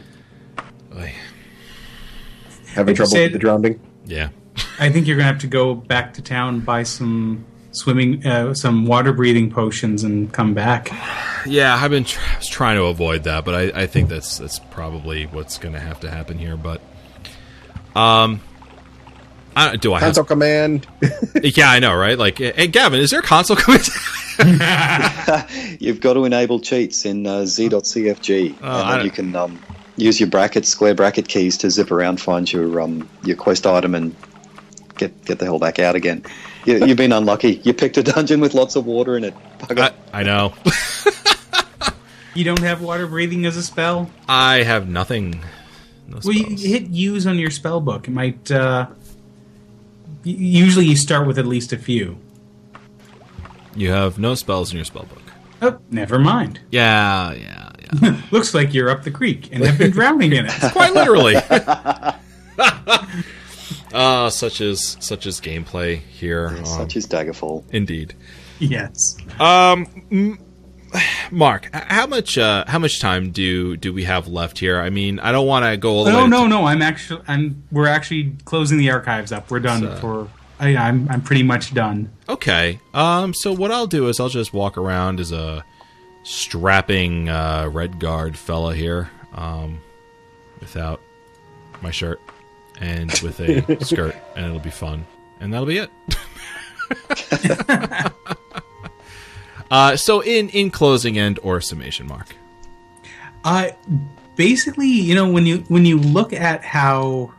Oy. 0.95 1.13
Having 2.75 2.93
If 2.93 2.97
trouble 2.97 3.11
say 3.11 3.25
with 3.25 3.33
the 3.33 3.39
drowning. 3.39 3.81
Yeah. 4.05 4.29
I 4.79 4.91
think 4.91 5.07
you're 5.07 5.17
gonna 5.17 5.27
have 5.27 5.41
to 5.41 5.47
go 5.47 5.75
back 5.75 6.15
to 6.15 6.23
town, 6.23 6.61
buy 6.61 6.83
some 6.83 7.45
swimming, 7.73 8.25
uh, 8.27 8.55
some 8.55 8.87
water 8.87 9.13
breathing 9.13 9.51
potions, 9.51 10.05
and 10.05 10.33
come 10.33 10.55
back. 10.55 10.91
Yeah, 11.47 11.75
I've 11.75 11.91
been 11.91 12.05
tr- 12.05 12.21
I 12.21 12.39
was 12.39 12.49
trying 12.49 12.77
to 12.77 12.85
avoid 12.85 13.25
that, 13.25 13.45
but 13.45 13.55
I, 13.55 13.83
I 13.83 13.87
think 13.87 14.09
that's 14.09 14.39
that's 14.39 14.59
probably 14.59 15.27
what's 15.27 15.59
going 15.59 15.75
to 15.75 15.81
have 15.81 16.01
to 16.01 16.11
happen 16.11 16.39
here. 16.39 16.57
But, 16.57 16.81
um, 17.95 18.41
I, 19.57 19.77
do 19.77 19.93
I 19.93 20.01
have? 20.01 20.07
Console 20.09 20.25
command. 20.25 20.87
Yeah, 21.43 21.69
I 21.71 21.79
know, 21.79 21.95
right? 21.95 22.17
Like, 22.17 22.39
hey, 22.39 22.69
Gavin, 22.69 23.01
is 23.01 23.11
there 23.11 23.21
a 23.21 23.23
console 23.23 23.57
coming? 23.57 23.81
You've 25.81 26.01
got 26.01 26.15
to 26.15 26.25
enable 26.25 26.59
cheats 26.61 27.05
in 27.05 27.27
uh, 27.27 27.45
z.cfg, 27.45 28.57
Oh, 28.63 28.67
I 28.67 28.81
and 28.81 28.91
then 29.01 29.05
you 29.05 29.11
can 29.11 29.37
um, 29.37 29.61
use 29.97 30.19
your 30.21 30.29
bracket 30.31 30.65
square 30.65 30.95
bracket 30.95 31.29
keys 31.29 31.59
to 31.59 31.71
zip 31.71 31.91
around, 31.91 32.21
find 32.21 32.51
your 32.51 32.81
um, 32.81 33.09
your 33.25 33.37
quest 33.37 33.67
item, 33.67 33.95
and 33.95 34.15
get 34.97 35.25
get 35.25 35.39
the 35.39 35.45
hell 35.45 35.59
back 35.59 35.79
out 35.79 35.97
again. 35.97 36.25
You, 36.65 36.87
you've 36.87 36.97
been 36.97 37.13
unlucky. 37.13 37.61
You 37.65 37.75
picked 37.75 37.99
a 37.99 38.03
dungeon 38.03 38.41
with 38.41 38.55
lots 38.55 38.75
of 38.77 38.87
water 38.87 39.17
in 39.17 39.25
it. 39.25 39.35
I, 39.69 39.93
I 40.13 40.23
know. 40.23 40.55
You 42.35 42.45
don't 42.45 42.61
have 42.61 42.83
water 42.83 43.07
breathing 43.07 43.47
as 43.47 43.57
a 43.57 43.63
spell. 43.63 44.11
I 44.29 44.63
have 44.65 44.89
nothing. 44.89 45.41
No 46.09 46.19
Well, 46.25 46.35
you 46.35 46.45
hit 46.57 46.85
use 46.89 47.27
on 47.27 47.39
your 47.39 47.51
spell 47.51 47.81
book. 47.81 48.09
It 48.09 48.11
might. 48.11 48.51
Uh, 48.51 48.87
usually, 50.25 50.87
you 50.87 50.97
start 50.97 51.27
with 51.27 51.39
at 51.39 51.47
least 51.47 51.73
a 51.73 51.79
few. 51.79 52.19
You 53.77 53.91
have 53.91 54.19
no 54.19 54.35
spells 54.35 54.71
in 54.71 54.77
your 54.77 54.85
spell 54.85 55.05
book. 55.05 55.23
Oh, 55.63 55.79
never 55.91 56.19
mind. 56.19 56.61
Yeah, 56.71 57.33
yeah, 57.33 57.71
yeah. 58.03 58.21
Looks 58.31 58.53
like 58.55 58.75
you're 58.75 58.91
up 58.91 59.05
the 59.05 59.11
creek 59.11 59.49
and 59.53 59.65
have 59.65 59.79
been 59.79 59.93
drowning 59.93 60.33
in 60.33 60.47
it. 60.47 60.53
Quite 60.73 60.93
literally. 60.95 61.37
uh, 63.93 64.31
such 64.31 64.61
as 64.61 64.97
such 65.01 65.27
as 65.27 65.41
gameplay 65.41 65.99
here. 65.99 66.49
um, 66.49 66.65
Such 66.65 66.97
as 66.97 67.07
Daggerfall. 67.07 67.65
indeed. 67.73 68.15
yes. 68.59 69.17
Um, 69.41 69.87
m- 70.11 70.39
Mark, 71.31 71.69
how 71.73 72.07
much 72.07 72.39
uh, 72.39 72.65
how 72.67 72.79
much 72.79 73.01
time 73.01 73.31
do 73.31 73.77
do 73.77 73.93
we 73.93 74.05
have 74.05 74.29
left 74.29 74.59
here? 74.59 74.81
I 74.81 74.91
mean, 74.91 75.19
I 75.19 75.33
don't 75.33 75.47
want 75.47 75.65
to 75.65 75.77
go 75.77 75.95
all 75.97 76.05
the 76.05 76.11
way. 76.11 76.17
No, 76.17 76.27
no, 76.27 76.47
no. 76.47 76.67
I'm 76.67 76.83
actually. 76.83 77.23
I'm. 77.27 77.63
We're 77.73 77.89
actually 77.89 78.37
closing 78.45 78.79
the 78.79 78.91
archives 78.91 79.33
up. 79.33 79.51
We're 79.51 79.61
done 79.61 79.83
So- 79.83 79.97
for. 79.97 80.29
I, 80.61 80.77
I'm. 80.77 81.09
I'm 81.11 81.21
pretty 81.21 81.43
much 81.43 81.75
done. 81.75 82.13
Okay. 82.29 82.79
Um. 82.93 83.35
So 83.35 83.53
what 83.53 83.73
I'll 83.73 83.89
do 83.89 84.09
is 84.09 84.21
I'll 84.21 84.29
just 84.29 84.53
walk 84.53 84.79
around 84.79 85.19
as 85.21 85.33
a 85.33 85.65
strapping 86.23 87.29
uh, 87.29 87.65
Redguard 87.65 88.37
fella 88.37 88.75
here, 88.75 89.11
um, 89.35 89.81
without 90.61 91.01
my 91.83 91.91
shirt 91.91 92.21
and 92.81 93.11
with 93.23 93.41
a 93.41 93.85
skirt, 93.91 94.15
and 94.37 94.47
it'll 94.47 94.61
be 94.61 94.71
fun, 94.71 95.07
and 95.41 95.53
that'll 95.53 95.67
be 95.67 95.79
it. 95.79 95.91
uh. 99.71 99.97
So 99.97 100.21
in 100.21 100.49
in 100.51 100.71
closing 100.71 101.19
end 101.19 101.39
or 101.43 101.61
summation, 101.61 102.07
Mark. 102.07 102.37
Uh, 103.45 103.69
basically, 104.37 104.89
you 104.89 105.15
know, 105.15 105.29
when 105.29 105.47
you 105.47 105.59
when 105.69 105.85
you 105.85 105.99
look 105.99 106.33
at 106.33 106.65
how 106.65 107.33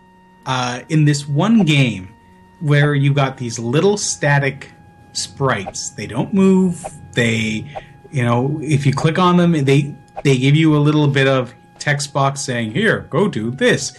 uh, 0.45 0.81
in 0.89 1.05
this 1.05 1.27
one 1.27 1.63
game 1.63 2.13
where 2.59 2.95
you 2.95 3.13
got 3.13 3.37
these 3.37 3.59
little 3.59 3.97
static 3.97 4.71
sprites, 5.13 5.89
they 5.89 6.07
don't 6.07 6.33
move. 6.33 6.83
They, 7.13 7.65
you 8.11 8.23
know, 8.23 8.59
if 8.61 8.85
you 8.85 8.93
click 8.93 9.19
on 9.19 9.37
them, 9.37 9.51
they 9.51 9.95
they 10.23 10.37
give 10.37 10.55
you 10.55 10.75
a 10.75 10.79
little 10.79 11.07
bit 11.07 11.27
of 11.27 11.53
text 11.79 12.13
box 12.13 12.41
saying, 12.41 12.71
"Here, 12.71 13.07
go 13.09 13.27
do 13.27 13.51
this." 13.51 13.97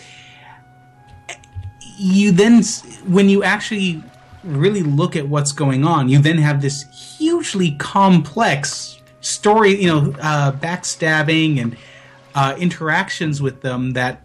You 1.99 2.31
then, 2.31 2.63
when 3.07 3.29
you 3.29 3.43
actually 3.43 4.03
really 4.47 4.83
look 4.83 5.17
at 5.17 5.29
what's 5.29 5.53
going 5.53 5.85
on, 5.85 6.09
you 6.09 6.19
then 6.19 6.39
have 6.39 6.63
this 6.63 6.85
hugely 7.19 7.73
complex 7.73 9.01
story, 9.21 9.81
you 9.83 9.89
know, 9.89 10.15
uh, 10.21 10.53
backstabbing 10.53 11.61
and 11.61 11.77
uh, 12.35 12.55
interactions 12.59 13.43
with 13.43 13.61
them 13.63 13.93
that, 13.93 14.23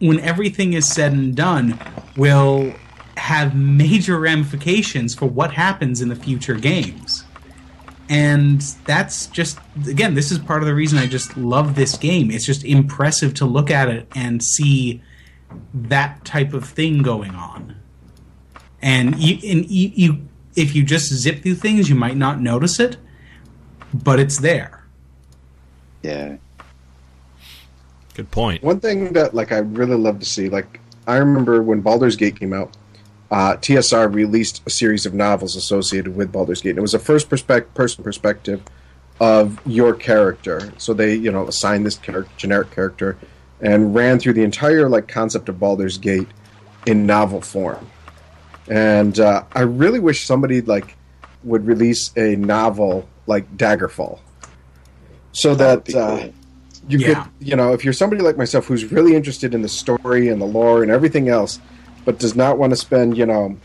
when 0.00 0.20
everything 0.20 0.72
is 0.74 0.86
said 0.86 1.12
and 1.12 1.34
done, 1.34 1.78
will 2.16 2.74
have 3.16 3.54
major 3.54 4.18
ramifications 4.18 5.14
for 5.14 5.26
what 5.26 5.52
happens 5.52 6.02
in 6.02 6.08
the 6.08 6.16
future 6.16 6.54
games. 6.54 7.24
And 8.08 8.60
that's 8.84 9.28
just 9.28 9.58
again, 9.88 10.14
this 10.14 10.30
is 10.30 10.38
part 10.38 10.62
of 10.62 10.66
the 10.66 10.74
reason 10.74 10.98
I 10.98 11.06
just 11.06 11.36
love 11.36 11.74
this 11.74 11.96
game. 11.96 12.30
It's 12.30 12.44
just 12.44 12.64
impressive 12.64 13.32
to 13.34 13.46
look 13.46 13.70
at 13.70 13.88
it 13.88 14.08
and 14.14 14.42
see 14.42 15.00
that 15.72 16.24
type 16.24 16.52
of 16.52 16.64
thing 16.68 17.02
going 17.02 17.34
on. 17.34 17.76
And 18.84 19.18
you, 19.18 19.38
and 19.50 19.70
you, 19.70 19.92
you 19.94 20.28
if 20.56 20.76
you 20.76 20.84
just 20.84 21.10
zip 21.10 21.42
through 21.42 21.54
things, 21.54 21.88
you 21.88 21.94
might 21.94 22.18
not 22.18 22.38
notice 22.38 22.78
it, 22.78 22.98
but 23.94 24.20
it's 24.20 24.38
there. 24.40 24.84
Yeah. 26.02 26.36
Good 28.12 28.30
point. 28.30 28.62
One 28.62 28.80
thing 28.80 29.14
that 29.14 29.34
like 29.34 29.52
I 29.52 29.58
really 29.58 29.96
love 29.96 30.18
to 30.20 30.26
see, 30.26 30.50
like 30.50 30.80
I 31.06 31.16
remember 31.16 31.62
when 31.62 31.80
Baldur's 31.80 32.14
Gate 32.14 32.38
came 32.38 32.52
out, 32.52 32.76
uh, 33.30 33.56
TSR 33.56 34.12
released 34.12 34.60
a 34.66 34.70
series 34.70 35.06
of 35.06 35.14
novels 35.14 35.56
associated 35.56 36.14
with 36.14 36.30
Baldur's 36.30 36.60
Gate. 36.60 36.70
And 36.70 36.78
it 36.78 36.82
was 36.82 36.92
a 36.92 36.98
first 36.98 37.30
perspective, 37.30 37.72
person 37.72 38.04
perspective 38.04 38.62
of 39.18 39.66
your 39.66 39.94
character. 39.94 40.74
So 40.76 40.92
they, 40.92 41.14
you 41.14 41.32
know, 41.32 41.48
assigned 41.48 41.86
this 41.86 41.96
char- 41.96 42.26
generic 42.36 42.70
character 42.70 43.16
and 43.62 43.94
ran 43.94 44.18
through 44.18 44.34
the 44.34 44.42
entire 44.42 44.90
like 44.90 45.08
concept 45.08 45.48
of 45.48 45.58
Baldur's 45.58 45.96
Gate 45.96 46.28
in 46.86 47.06
novel 47.06 47.40
form. 47.40 47.88
And 48.68 49.18
uh, 49.20 49.44
I 49.52 49.60
really 49.62 50.00
wish 50.00 50.24
somebody 50.26 50.60
like 50.62 50.96
would 51.42 51.66
release 51.66 52.10
a 52.16 52.36
novel 52.36 53.08
like 53.26 53.56
Daggerfall, 53.56 54.18
so 55.32 55.54
That 55.54 55.84
that, 55.84 55.92
be 55.92 55.94
uh, 55.94 56.18
cool. 56.18 56.34
you 56.88 56.98
Yeah. 56.98 57.24
could, 57.24 57.32
you 57.40 57.56
know, 57.56 57.72
if 57.72 57.84
you're 57.84 57.92
somebody 57.92 58.22
like 58.22 58.36
myself 58.38 58.66
who's 58.66 58.90
really 58.90 59.14
interested 59.14 59.54
in 59.54 59.62
the 59.62 59.68
story 59.68 60.28
and 60.28 60.40
the 60.40 60.46
lore 60.46 60.82
and 60.82 60.90
everything 60.90 61.28
else, 61.28 61.58
but 62.04 62.18
does 62.18 62.34
not 62.36 62.58
want 62.58 62.70
to 62.70 62.76
spend, 62.76 63.16
you 63.18 63.26
know, 63.26 63.56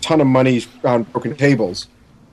ton 0.00 0.20
of 0.20 0.26
money 0.26 0.64
on 0.84 1.02
broken 1.04 1.34
tables, 1.36 1.86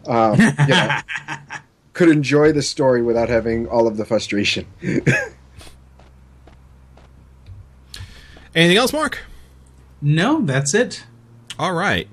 um, 0.07 0.40
you 0.40 0.68
know, 0.68 0.99
could 1.94 2.10
enjoy 2.10 2.52
the 2.52 2.62
story 2.62 3.02
without 3.02 3.30
having 3.30 3.68
all 3.68 3.88
of 3.88 3.98
the 3.98 4.06
frustration. 4.06 4.66
Anything 8.56 8.78
else, 8.78 8.94
Mark? 8.94 9.20
No, 10.02 10.41
that's 10.41 10.74
it. 10.74 11.03
All 11.57 11.73
right. 11.73 12.07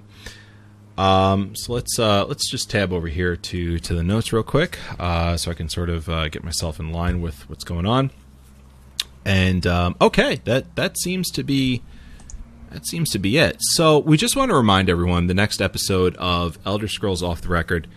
Um, 0.96 1.56
so 1.56 1.72
let's 1.72 1.98
uh, 1.98 2.26
let's 2.26 2.48
just 2.50 2.70
tab 2.70 2.92
over 2.92 3.08
here 3.08 3.34
to 3.34 3.78
to 3.78 3.94
the 3.94 4.02
notes 4.02 4.32
real 4.32 4.42
quick, 4.42 4.78
uh, 4.98 5.36
so 5.36 5.50
I 5.50 5.54
can 5.54 5.68
sort 5.68 5.88
of 5.88 6.08
uh, 6.08 6.28
get 6.28 6.44
myself 6.44 6.78
in 6.78 6.92
line 6.92 7.20
with 7.20 7.48
what's 7.48 7.64
going 7.64 7.86
on. 7.86 8.10
And 9.24 9.66
um, 9.66 9.96
okay, 10.00 10.40
that 10.44 10.76
that 10.76 10.98
seems 10.98 11.30
to 11.32 11.42
be 11.42 11.82
that 12.70 12.86
seems 12.86 13.10
to 13.10 13.18
be 13.18 13.38
it. 13.38 13.56
So 13.60 13.98
we 13.98 14.16
just 14.16 14.36
want 14.36 14.50
to 14.50 14.54
remind 14.54 14.88
everyone 14.88 15.26
the 15.26 15.34
next 15.34 15.60
episode 15.60 16.16
of 16.16 16.58
Elder 16.64 16.88
Scrolls 16.88 17.22
Off 17.22 17.40
the 17.40 17.48
Record 17.48 17.88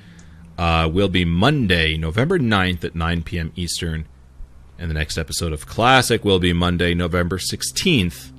uh, 0.58 0.90
will 0.92 1.10
be 1.10 1.26
Monday, 1.26 1.98
November 1.98 2.40
9th 2.40 2.84
at 2.84 2.96
9 2.96 3.24
p.m. 3.24 3.52
Eastern, 3.56 4.08
and 4.80 4.90
the 4.90 4.96
next 4.96 5.18
episode 5.18 5.54
of 5.54 5.66
Classic 5.66 6.24
will 6.26 6.40
be 6.40 6.54
Monday, 6.54 6.94
November 6.94 7.38
16th 7.38 8.32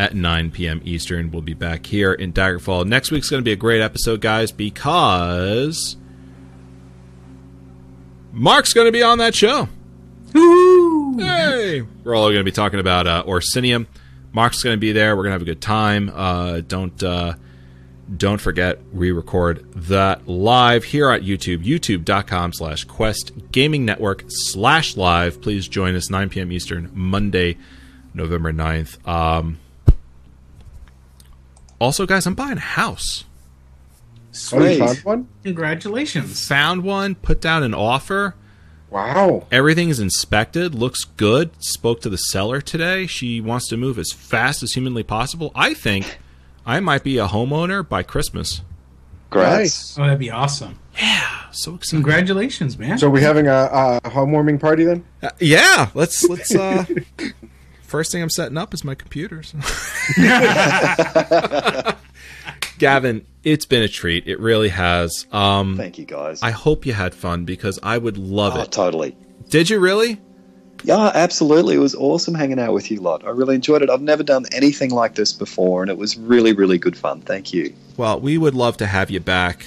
at 0.00 0.14
9 0.14 0.50
p.m. 0.50 0.80
Eastern. 0.82 1.30
We'll 1.30 1.42
be 1.42 1.52
back 1.52 1.84
here 1.84 2.14
in 2.14 2.32
Daggerfall. 2.32 2.86
Next 2.86 3.10
week's 3.10 3.28
going 3.28 3.42
to 3.42 3.44
be 3.44 3.52
a 3.52 3.56
great 3.56 3.82
episode, 3.82 4.22
guys, 4.22 4.50
because 4.50 5.96
Mark's 8.32 8.72
going 8.72 8.86
to 8.86 8.92
be 8.92 9.02
on 9.02 9.18
that 9.18 9.34
show. 9.34 9.68
Woo! 10.32 11.18
Hey! 11.18 11.82
We're 12.02 12.14
all 12.16 12.28
going 12.28 12.38
to 12.38 12.44
be 12.44 12.50
talking 12.50 12.80
about 12.80 13.06
uh, 13.06 13.24
Orsinium. 13.26 13.86
Mark's 14.32 14.62
going 14.62 14.72
to 14.72 14.80
be 14.80 14.92
there. 14.92 15.14
We're 15.16 15.24
going 15.24 15.32
to 15.32 15.34
have 15.34 15.42
a 15.42 15.44
good 15.44 15.60
time. 15.60 16.10
Uh, 16.14 16.60
don't 16.60 17.02
uh, 17.02 17.34
don't 18.16 18.40
forget 18.40 18.78
we 18.94 19.12
record 19.12 19.70
that 19.74 20.26
live 20.26 20.84
here 20.84 21.10
at 21.10 21.20
YouTube. 21.20 21.62
YouTube.com 21.62 22.54
slash 22.54 22.84
Quest 22.84 23.32
Gaming 23.52 23.84
Network 23.84 24.24
slash 24.28 24.96
live. 24.96 25.42
Please 25.42 25.68
join 25.68 25.94
us 25.94 26.08
9 26.08 26.30
p.m. 26.30 26.50
Eastern 26.52 26.90
Monday, 26.94 27.58
November 28.14 28.50
9th. 28.50 29.06
Um, 29.06 29.58
also, 31.80 32.06
guys, 32.06 32.26
I'm 32.26 32.34
buying 32.34 32.58
a 32.58 32.60
house. 32.60 33.24
Oh, 34.52 34.60
you 34.60 34.76
Sweet. 34.76 34.78
found 34.78 34.98
one? 34.98 35.28
Congratulations. 35.42 36.46
Found 36.46 36.84
one, 36.84 37.14
put 37.16 37.40
down 37.40 37.62
an 37.64 37.74
offer. 37.74 38.34
Wow. 38.90 39.46
Everything 39.52 39.88
is 39.88 39.98
inspected, 40.00 40.74
looks 40.74 41.04
good. 41.04 41.50
Spoke 41.62 42.00
to 42.02 42.08
the 42.08 42.16
seller 42.16 42.60
today. 42.60 43.06
She 43.06 43.40
wants 43.40 43.68
to 43.68 43.76
move 43.76 43.98
as 43.98 44.12
fast 44.12 44.62
as 44.62 44.72
humanly 44.72 45.02
possible. 45.02 45.52
I 45.54 45.74
think 45.74 46.18
I 46.66 46.80
might 46.80 47.02
be 47.04 47.18
a 47.18 47.26
homeowner 47.28 47.88
by 47.88 48.02
Christmas. 48.02 48.62
Great. 49.30 49.44
Nice. 49.44 49.96
Oh, 49.98 50.02
that'd 50.02 50.18
be 50.18 50.30
awesome. 50.30 50.78
Yeah, 51.00 51.50
so 51.52 51.76
excited. 51.76 51.96
Congratulations, 51.98 52.76
man. 52.76 52.98
So 52.98 53.06
are 53.06 53.10
we 53.10 53.22
having 53.22 53.46
a, 53.46 54.00
a 54.04 54.10
home 54.10 54.32
warming 54.32 54.58
party 54.58 54.82
then? 54.84 55.04
Uh, 55.22 55.30
yeah, 55.38 55.90
let's 55.94 56.28
let's 56.28 56.52
uh 56.54 56.84
First 57.90 58.12
thing 58.12 58.22
I'm 58.22 58.30
setting 58.30 58.56
up 58.56 58.72
is 58.72 58.84
my 58.84 58.94
computers. 58.94 59.52
Gavin, 62.78 63.26
it's 63.42 63.66
been 63.66 63.82
a 63.82 63.88
treat. 63.88 64.28
It 64.28 64.38
really 64.38 64.68
has. 64.68 65.26
Um 65.32 65.76
Thank 65.76 65.98
you, 65.98 66.04
guys. 66.04 66.40
I 66.40 66.52
hope 66.52 66.86
you 66.86 66.92
had 66.92 67.16
fun 67.16 67.44
because 67.44 67.80
I 67.82 67.98
would 67.98 68.16
love 68.16 68.54
oh, 68.54 68.60
it. 68.60 68.70
totally. 68.70 69.16
Did 69.48 69.70
you 69.70 69.80
really? 69.80 70.20
Yeah, 70.84 71.10
absolutely. 71.12 71.74
It 71.74 71.78
was 71.78 71.96
awesome 71.96 72.32
hanging 72.32 72.60
out 72.60 72.74
with 72.74 72.92
you 72.92 73.00
lot. 73.00 73.24
I 73.26 73.30
really 73.30 73.56
enjoyed 73.56 73.82
it. 73.82 73.90
I've 73.90 74.02
never 74.02 74.22
done 74.22 74.46
anything 74.52 74.90
like 74.90 75.16
this 75.16 75.32
before, 75.32 75.82
and 75.82 75.90
it 75.90 75.98
was 75.98 76.16
really, 76.16 76.52
really 76.52 76.78
good 76.78 76.96
fun. 76.96 77.22
Thank 77.22 77.52
you. 77.52 77.74
Well, 77.96 78.20
we 78.20 78.38
would 78.38 78.54
love 78.54 78.76
to 78.76 78.86
have 78.86 79.10
you 79.10 79.18
back 79.18 79.66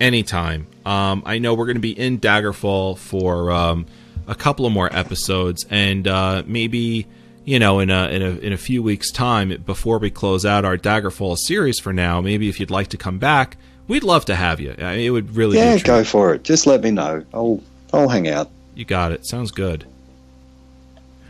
anytime. 0.00 0.68
Um, 0.86 1.24
I 1.26 1.40
know 1.40 1.54
we're 1.54 1.66
going 1.66 1.74
to 1.74 1.80
be 1.80 1.98
in 1.98 2.20
Daggerfall 2.20 2.96
for 2.96 3.50
um, 3.50 3.86
a 4.28 4.36
couple 4.36 4.66
of 4.66 4.72
more 4.72 4.88
episodes, 4.94 5.66
and 5.68 6.06
uh, 6.06 6.44
maybe 6.46 7.08
you 7.50 7.58
know 7.58 7.80
in 7.80 7.90
a, 7.90 8.08
in 8.08 8.22
a 8.22 8.30
in 8.46 8.52
a 8.52 8.56
few 8.56 8.82
weeks' 8.82 9.10
time, 9.10 9.48
before 9.66 9.98
we 9.98 10.10
close 10.10 10.46
out 10.46 10.64
our 10.64 10.76
Daggerfall 10.78 11.36
series 11.36 11.78
for 11.80 11.92
now, 11.92 12.20
maybe 12.20 12.48
if 12.48 12.60
you'd 12.60 12.70
like 12.70 12.88
to 12.88 12.96
come 12.96 13.18
back, 13.18 13.56
we'd 13.88 14.04
love 14.04 14.24
to 14.26 14.36
have 14.36 14.60
you. 14.60 14.70
I 14.78 14.96
mean, 14.96 15.06
it 15.06 15.10
would 15.10 15.34
really 15.34 15.58
Yeah, 15.58 15.74
be 15.76 15.82
go 15.82 16.04
for 16.04 16.34
it. 16.34 16.44
Just 16.44 16.66
let 16.66 16.80
me 16.82 16.90
know. 16.92 17.24
I'll 17.34 17.60
I'll 17.92 18.08
hang 18.08 18.28
out. 18.28 18.50
You 18.74 18.84
got 18.84 19.10
it. 19.12 19.26
Sounds 19.26 19.50
good. 19.50 19.84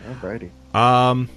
Alrighty. 0.06 0.50
Um, 0.74 1.28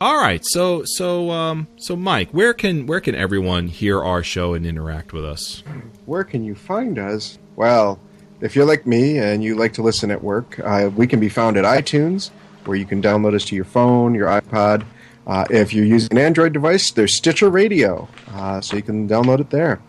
all 0.00 0.20
right. 0.20 0.42
So 0.44 0.82
so 0.84 1.30
um, 1.30 1.68
so 1.76 1.94
Mike, 1.96 2.30
where 2.30 2.52
can 2.54 2.86
where 2.86 3.00
can 3.00 3.14
everyone 3.14 3.68
hear 3.68 4.02
our 4.02 4.22
show 4.22 4.54
and 4.54 4.66
interact 4.66 5.12
with 5.12 5.24
us? 5.24 5.62
Where 6.06 6.24
can 6.24 6.44
you 6.44 6.54
find 6.54 6.98
us? 6.98 7.38
Well, 7.56 7.98
if 8.40 8.56
you're 8.56 8.64
like 8.66 8.86
me 8.86 9.18
and 9.18 9.42
you 9.44 9.54
like 9.54 9.74
to 9.74 9.82
listen 9.82 10.10
at 10.10 10.22
work, 10.22 10.58
uh, 10.64 10.90
we 10.96 11.06
can 11.06 11.20
be 11.20 11.28
found 11.28 11.56
at 11.56 11.64
iTunes, 11.64 12.30
where 12.64 12.76
you 12.76 12.84
can 12.84 13.02
download 13.02 13.34
us 13.34 13.44
to 13.46 13.56
your 13.56 13.64
phone, 13.64 14.14
your 14.14 14.28
iPod. 14.28 14.84
Uh, 15.26 15.44
if 15.50 15.72
you're 15.72 15.84
using 15.84 16.10
an 16.12 16.18
Android 16.18 16.52
device, 16.52 16.90
there's 16.90 17.14
Stitcher 17.14 17.50
Radio, 17.50 18.08
uh, 18.32 18.60
so 18.60 18.76
you 18.76 18.82
can 18.82 19.08
download 19.08 19.40
it 19.40 19.50
there. 19.50 19.80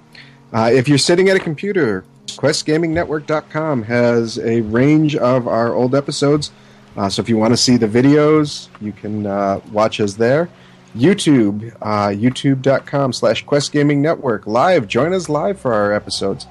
Uh, 0.54 0.70
if 0.72 0.88
you're 0.88 0.98
sitting 0.98 1.30
at 1.30 1.38
a 1.38 1.40
computer, 1.40 2.04
QuestGamingNetwork.com 2.28 3.84
has 3.84 4.38
a 4.40 4.62
range 4.62 5.16
of 5.16 5.48
our 5.48 5.74
old 5.74 5.96
episodes. 5.96 6.52
Uh, 6.98 7.10
so 7.10 7.22
if 7.22 7.30
you 7.30 7.38
want 7.38 7.54
to 7.54 7.58
see 7.58 7.78
the 7.78 7.88
videos, 7.88 8.68
you 8.82 8.92
can 8.92 9.26
uh, 9.26 9.62
watch 9.72 10.00
us 10.00 10.16
there. 10.16 10.50
YouTube, 10.96 11.74
uh, 11.82 12.10
youtube.com 12.10 13.14
slash 13.14 13.46
Quest 13.46 13.72
Gaming 13.72 14.02
Network. 14.02 14.46
Live, 14.46 14.88
join 14.88 15.14
us 15.14 15.30
live 15.30 15.60
for 15.60 15.74
our 15.74 15.94
episodes. 15.94 16.46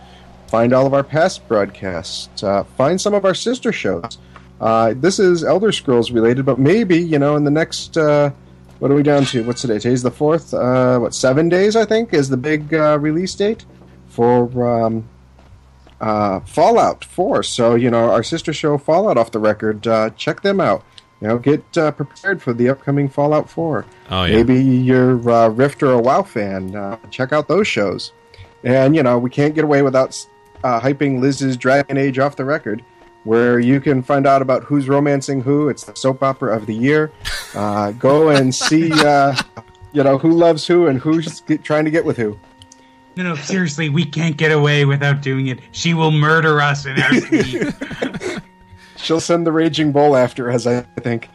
Find 0.49 0.73
all 0.73 0.87
of 0.87 0.95
our 0.95 1.05
past 1.05 1.47
broadcasts. 1.47 2.41
Find 2.77 3.01
some 3.01 3.13
of 3.13 3.25
our 3.25 3.35
sister 3.35 3.71
shows. 3.71 4.19
Uh, 4.61 4.95
this 4.97 5.19
is 5.19 5.43
Elder 5.43 5.73
Scrolls 5.73 6.11
related, 6.11 6.45
but 6.45 6.59
maybe, 6.59 6.99
you 6.99 7.19
know, 7.19 7.37
in 7.37 7.45
the 7.45 7.51
next, 7.51 7.97
uh, 7.97 8.31
what 8.79 8.91
are 8.91 8.95
we 8.95 9.03
down 9.03 9.25
to? 9.27 9.43
What's 9.45 9.63
today? 9.63 9.79
Today's 9.79 10.03
the 10.03 10.11
4th. 10.11 10.53
Uh, 10.53 11.01
what, 11.01 11.15
seven 11.15 11.49
days, 11.49 11.77
I 11.77 11.85
think, 11.85 12.13
is 12.13 12.29
the 12.29 12.37
big 12.37 12.73
uh, 12.75 12.99
release 12.99 13.35
date 13.35 13.65
for 14.09 14.69
um, 14.69 15.09
uh, 16.01 16.41
Fallout 16.41 17.05
4. 17.05 17.43
So, 17.43 17.75
you 17.75 17.91
know, 17.91 18.11
our 18.11 18.23
sister 18.23 18.53
show, 18.53 18.77
Fallout 18.77 19.17
Off 19.17 19.31
the 19.31 19.39
Record, 19.39 19.87
uh, 19.87 20.11
check 20.11 20.43
them 20.43 20.61
out. 20.61 20.85
You 21.21 21.29
know, 21.29 21.39
get 21.39 21.77
uh, 21.77 21.91
prepared 21.93 22.41
for 22.41 22.55
the 22.55 22.71
upcoming 22.71 23.09
Fallout 23.09 23.49
4. 23.51 23.85
Oh 24.11 24.25
yeah. 24.25 24.37
Maybe 24.37 24.63
you're 24.63 25.13
a 25.29 25.51
Rift 25.51 25.83
or 25.83 25.93
a 25.93 26.01
WoW 26.01 26.23
fan. 26.23 26.75
Uh, 26.75 26.97
check 27.11 27.33
out 27.33 27.49
those 27.49 27.69
shows. 27.69 28.13
And, 28.65 28.97
you 28.97 29.03
know, 29.03 29.19
we 29.19 29.31
can't 29.31 29.55
get 29.55 29.65
away 29.65 29.83
without 29.83 30.19
uh, 30.65 30.81
hyping 30.81 31.21
Liz's 31.21 31.57
Dragon 31.57 31.97
Age 31.97 32.19
off 32.19 32.37
the 32.37 32.45
record, 32.45 32.83
where 33.25 33.59
you 33.61 33.81
can 33.81 34.03
find 34.03 34.27
out 34.27 34.43
about 34.43 34.65
who's 34.65 34.89
romancing 34.89 35.43
who. 35.43 35.69
It's 35.69 35.85
the 35.85 35.95
soap 35.95 36.23
opera 36.23 36.57
of 36.57 36.67
the 36.67 36.75
year. 36.75 37.13
Uh, 37.55 37.93
go 37.93 38.31
and 38.31 38.55
see, 38.55 38.91
uh, 38.93 39.35
you 39.93 40.03
know, 40.03 40.19
who 40.19 40.31
loves 40.33 40.67
who 40.67 40.87
and 40.87 40.99
who's 40.99 41.41
get, 41.43 41.63
trying 41.63 41.85
to 41.85 41.91
get 41.91 42.05
with 42.05 42.17
who. 42.17 42.39
No, 43.17 43.25
no, 43.25 43.35
seriously, 43.35 43.89
we 43.89 44.05
can't 44.05 44.37
get 44.37 44.53
away 44.53 44.85
without 44.85 45.21
doing 45.21 45.49
it. 45.49 45.59
She 45.73 45.95
will 45.95 46.13
murder 46.13 46.61
us 46.61 46.87
in 46.87 46.99
our 47.01 47.13
sleep. 47.21 47.75
She'll 48.97 49.21
send 49.21 49.47
the 49.47 49.53
Raging 49.53 49.93
Bull 49.93 50.17
after 50.17 50.51
us, 50.51 50.67
I 50.67 50.83
think. 51.01 51.29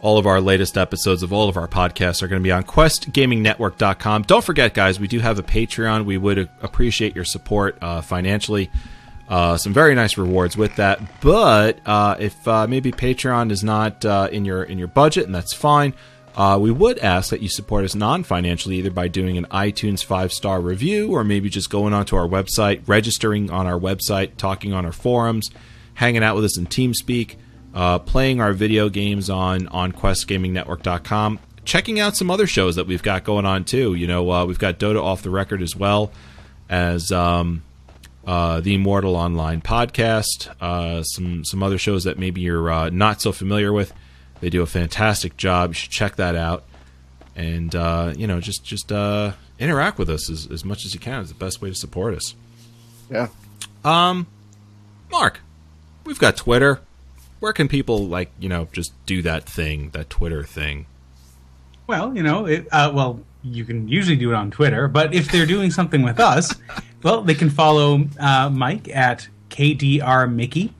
all 0.00 0.18
of 0.18 0.26
our 0.26 0.40
latest 0.40 0.76
episodes 0.76 1.22
of 1.22 1.32
all 1.32 1.48
of 1.48 1.56
our 1.56 1.68
podcasts 1.68 2.22
are 2.22 2.28
going 2.28 2.40
to 2.40 2.44
be 2.44 2.50
on 2.50 2.64
questgamingnetwork.com. 2.64 4.22
Don't 4.22 4.44
forget, 4.44 4.74
guys, 4.74 4.98
we 4.98 5.06
do 5.06 5.20
have 5.20 5.38
a 5.38 5.42
Patreon. 5.42 6.04
We 6.04 6.18
would 6.18 6.48
appreciate 6.60 7.14
your 7.14 7.24
support 7.24 7.78
uh, 7.80 8.00
financially. 8.00 8.70
Uh, 9.28 9.56
some 9.56 9.72
very 9.72 9.94
nice 9.94 10.18
rewards 10.18 10.56
with 10.56 10.76
that. 10.76 11.20
But 11.20 11.80
uh, 11.86 12.16
if 12.18 12.46
uh, 12.46 12.66
maybe 12.66 12.92
Patreon 12.92 13.50
is 13.50 13.64
not 13.64 14.04
uh, 14.04 14.28
in 14.30 14.44
your 14.44 14.62
in 14.62 14.78
your 14.78 14.88
budget, 14.88 15.26
and 15.26 15.34
that's 15.34 15.54
fine, 15.54 15.94
uh, 16.36 16.58
we 16.60 16.70
would 16.70 16.98
ask 16.98 17.30
that 17.30 17.40
you 17.40 17.48
support 17.48 17.84
us 17.84 17.94
non-financially, 17.94 18.76
either 18.76 18.90
by 18.90 19.08
doing 19.08 19.38
an 19.38 19.46
iTunes 19.46 20.04
five-star 20.04 20.60
review, 20.60 21.12
or 21.12 21.24
maybe 21.24 21.48
just 21.48 21.70
going 21.70 21.94
onto 21.94 22.16
our 22.16 22.28
website, 22.28 22.82
registering 22.86 23.50
on 23.50 23.66
our 23.66 23.78
website, 23.78 24.36
talking 24.36 24.72
on 24.72 24.84
our 24.84 24.92
forums, 24.92 25.50
hanging 25.94 26.22
out 26.22 26.34
with 26.36 26.44
us 26.44 26.58
in 26.58 26.66
TeamSpeak 26.66 27.36
uh, 27.74 27.98
playing 27.98 28.40
our 28.40 28.52
video 28.52 28.88
games 28.88 29.30
on 29.30 29.68
on 29.68 29.92
QuestGamingNetwork.com, 29.92 31.38
checking 31.64 32.00
out 32.00 32.16
some 32.16 32.30
other 32.30 32.46
shows 32.46 32.76
that 32.76 32.86
we've 32.86 33.02
got 33.02 33.24
going 33.24 33.46
on 33.46 33.64
too. 33.64 33.94
You 33.94 34.06
know, 34.06 34.44
we've 34.44 34.58
got 34.58 34.78
Dota 34.78 35.02
off 35.02 35.22
the 35.22 35.30
record 35.30 35.62
as 35.62 35.74
well 35.74 36.12
as 36.68 37.10
um, 37.12 37.62
uh, 38.26 38.60
the 38.60 38.74
Immortal 38.74 39.16
Online 39.16 39.60
podcast. 39.60 40.48
Uh, 40.60 41.02
some 41.02 41.44
some 41.44 41.62
other 41.62 41.78
shows 41.78 42.04
that 42.04 42.18
maybe 42.18 42.40
you're 42.40 42.70
uh, 42.70 42.90
not 42.90 43.20
so 43.20 43.32
familiar 43.32 43.72
with. 43.72 43.92
They 44.40 44.50
do 44.50 44.62
a 44.62 44.66
fantastic 44.66 45.36
job. 45.36 45.70
You 45.70 45.74
should 45.74 45.90
check 45.90 46.16
that 46.16 46.34
out, 46.34 46.64
and 47.36 47.74
uh, 47.74 48.14
you 48.16 48.26
know, 48.26 48.40
just 48.40 48.64
just 48.64 48.90
interact 49.58 49.98
with 49.98 50.10
us 50.10 50.30
as, 50.30 50.48
as 50.50 50.64
much 50.64 50.84
as 50.84 50.94
you 50.94 51.00
can. 51.00 51.20
It's 51.20 51.30
the 51.30 51.36
best 51.36 51.60
way 51.60 51.68
to 51.68 51.74
support 51.74 52.14
us. 52.14 52.34
Yeah. 53.10 53.28
Um, 53.84 54.26
Mark, 55.10 55.40
we've 56.04 56.18
got 56.18 56.36
Twitter 56.36 56.80
where 57.42 57.52
can 57.52 57.66
people 57.66 58.06
like 58.06 58.30
you 58.38 58.48
know 58.48 58.68
just 58.72 58.92
do 59.04 59.20
that 59.22 59.44
thing, 59.44 59.90
that 59.90 60.08
Twitter 60.08 60.44
thing? 60.44 60.86
Well, 61.88 62.16
you 62.16 62.22
know, 62.22 62.46
it, 62.46 62.68
uh, 62.70 62.92
well, 62.94 63.20
you 63.42 63.64
can 63.64 63.88
usually 63.88 64.16
do 64.16 64.30
it 64.30 64.34
on 64.34 64.50
Twitter, 64.50 64.88
but 64.88 65.14
if 65.14 65.30
they're 65.30 65.46
doing 65.46 65.70
something 65.70 66.02
with 66.02 66.20
us, 66.20 66.54
well, 67.02 67.22
they 67.22 67.34
can 67.34 67.50
follow 67.50 68.04
uh, 68.18 68.50
Mike 68.50 68.88
at 68.88 69.28
KDR 69.50 70.32
Mickey. 70.32 70.74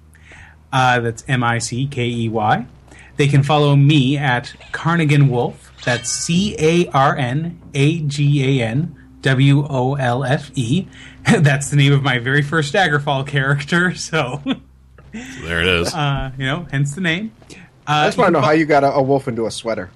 Uh, 0.73 1.01
that's 1.01 1.25
M 1.29 1.45
I 1.45 1.59
C 1.59 1.87
K 1.87 2.07
E 2.07 2.29
Y. 2.29 2.67
They 3.17 3.29
can 3.29 3.43
follow 3.43 3.77
me 3.77 4.17
at 4.17 4.55
Carnagan 4.73 5.29
Wolfe. 5.29 5.73
That's 5.85 6.11
C 6.11 6.57
A 6.59 6.89
R 6.91 7.17
N 7.17 7.61
A 7.75 8.01
G 8.01 8.61
A 8.61 8.65
N 8.65 8.97
W 9.21 9.67
O 9.69 9.95
L 9.95 10.25
F 10.25 10.51
E. 10.55 10.89
That's 11.39 11.71
the 11.71 11.77
name 11.77 11.93
of 11.93 12.03
my 12.03 12.19
very 12.19 12.43
first 12.43 12.75
Daggerfall 12.75 13.27
character. 13.27 13.95
So. 13.95 14.43
So 15.15 15.47
there 15.47 15.61
it 15.61 15.67
is. 15.67 15.95
Uh, 15.95 16.33
you 16.39 16.47
know, 16.47 16.67
hence 16.71 16.95
the 16.95 17.03
name. 17.03 17.33
Uh, 17.51 17.57
I 17.87 18.07
just 18.07 18.17
want 18.17 18.29
to 18.29 18.33
know 18.33 18.41
how 18.41 18.53
you 18.53 18.65
got 18.65 18.83
a, 18.83 18.95
a, 18.95 19.03
wolf 19.03 19.29
into 19.29 19.45
a 19.45 19.51
sweater. 19.51 19.91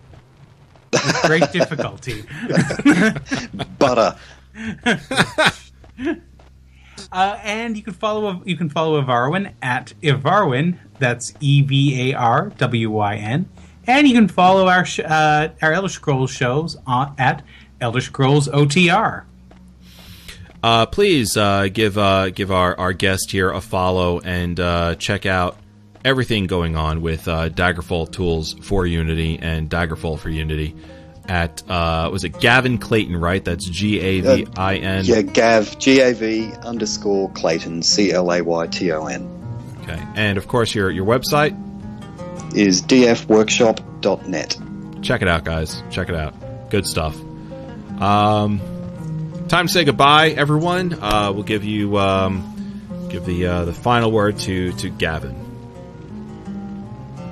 With 1.05 1.23
great 1.23 1.53
difficulty. 1.53 2.25
Butter. 3.79 4.17
Uh, 7.13 7.39
and 7.45 7.77
you 7.77 7.83
can 7.83 7.93
follow 7.93 8.43
you 8.45 8.57
can 8.57 8.69
follow 8.69 9.01
Evarwyn 9.01 9.53
at 9.63 9.93
Evarwyn. 10.03 10.79
That's 10.99 11.33
E 11.41 11.63
V 11.63 12.11
A 12.11 12.15
R 12.17 12.49
W 12.59 12.91
Y 12.91 13.17
N. 13.17 13.49
And 13.87 14.09
you 14.09 14.15
can 14.15 14.29
follow 14.29 14.67
our 14.67 14.85
sh- 14.85 15.01
uh, 15.01 15.51
our 15.63 15.73
Elder 15.73 15.89
Scrolls 15.89 16.31
shows 16.31 16.77
on, 16.87 17.15
at 17.19 17.43
Elder 17.81 18.01
Scrolls 18.01 18.49
OTR. 18.49 19.25
Uh, 20.63 20.87
please 20.87 21.37
uh, 21.37 21.69
give 21.73 21.97
uh, 21.97 22.31
give 22.31 22.51
our, 22.51 22.77
our 22.79 22.93
guest 22.93 23.31
here 23.31 23.51
a 23.51 23.61
follow 23.61 24.19
and 24.21 24.59
uh, 24.59 24.97
check 24.97 25.27
out 25.27 25.57
everything 26.07 26.47
going 26.47 26.77
on 26.77 27.03
with 27.03 27.27
uh, 27.27 27.49
Daggerfall 27.49 28.11
tools 28.11 28.55
for 28.63 28.87
Unity 28.87 29.41
and 29.43 29.69
Daggerfall 29.69 30.19
for 30.21 30.31
Unity 30.31 30.77
at 31.29 31.69
uh, 31.69 32.09
was 32.13 32.23
it 32.23 32.39
Gavin 32.39 32.79
Clayton 32.79 33.17
right? 33.17 33.45
That's 33.45 33.69
G 33.69 34.01
A 34.01 34.21
V 34.21 34.47
I 34.57 34.77
N. 34.77 35.05
Yeah, 35.05 35.23
Gav 35.23 35.79
G 35.81 36.01
A 36.01 36.15
V 36.15 36.53
underscore 36.63 37.29
Clayton 37.31 37.83
C 37.83 38.13
L 38.13 38.31
A 38.33 38.41
Y 38.41 38.67
T 38.69 38.93
O 38.93 39.07
N. 39.07 39.29
Okay, 39.83 40.01
and 40.15 40.39
of 40.39 40.47
course 40.47 40.75
your 40.75 40.91
your 40.91 41.05
website 41.05 41.55
is 42.57 42.83
dfworkshop.net. 42.83 44.57
Check 45.03 45.23
it 45.23 45.29
out, 45.29 45.45
guys. 45.45 45.83
Check 45.91 46.09
it 46.09 46.15
out. 46.15 46.71
Good 46.71 46.87
stuff. 46.87 47.21
Um, 48.01 48.61
time 49.49 49.67
to 49.67 49.73
say 49.73 49.85
goodbye, 49.85 50.31
everyone. 50.31 50.95
Uh, 50.95 51.33
we'll 51.35 51.43
give 51.43 51.65
you 51.65 51.99
um, 51.99 53.09
give 53.11 53.25
the 53.25 53.47
uh, 53.47 53.65
the 53.65 53.75
final 53.75 54.13
word 54.13 54.39
to 54.41 54.73
to 54.75 54.89
Gavin. 54.89 55.46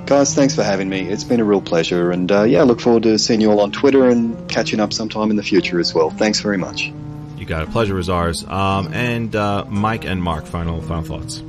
Guys, 0.05 0.35
thanks 0.35 0.53
for 0.53 0.63
having 0.63 0.87
me. 0.87 1.01
It's 1.01 1.23
been 1.23 1.39
a 1.39 1.43
real 1.43 1.61
pleasure, 1.61 2.11
and 2.11 2.31
uh, 2.31 2.43
yeah, 2.43 2.59
I 2.59 2.63
look 2.63 2.79
forward 2.79 3.03
to 3.03 3.17
seeing 3.17 3.41
you 3.41 3.49
all 3.49 3.59
on 3.59 3.71
Twitter 3.71 4.07
and 4.07 4.47
catching 4.49 4.79
up 4.79 4.93
sometime 4.93 5.31
in 5.31 5.35
the 5.35 5.43
future 5.43 5.79
as 5.79 5.95
well. 5.95 6.11
Thanks 6.11 6.41
very 6.41 6.57
much. 6.57 6.93
You 7.37 7.45
got 7.45 7.63
it. 7.63 7.71
Pleasure 7.71 7.97
is 7.97 8.07
ours. 8.07 8.43
Um, 8.43 8.93
and 8.93 9.35
uh, 9.35 9.65
Mike 9.67 10.05
and 10.05 10.21
Mark, 10.21 10.45
final 10.45 10.81
final 10.81 11.03
thoughts. 11.03 11.41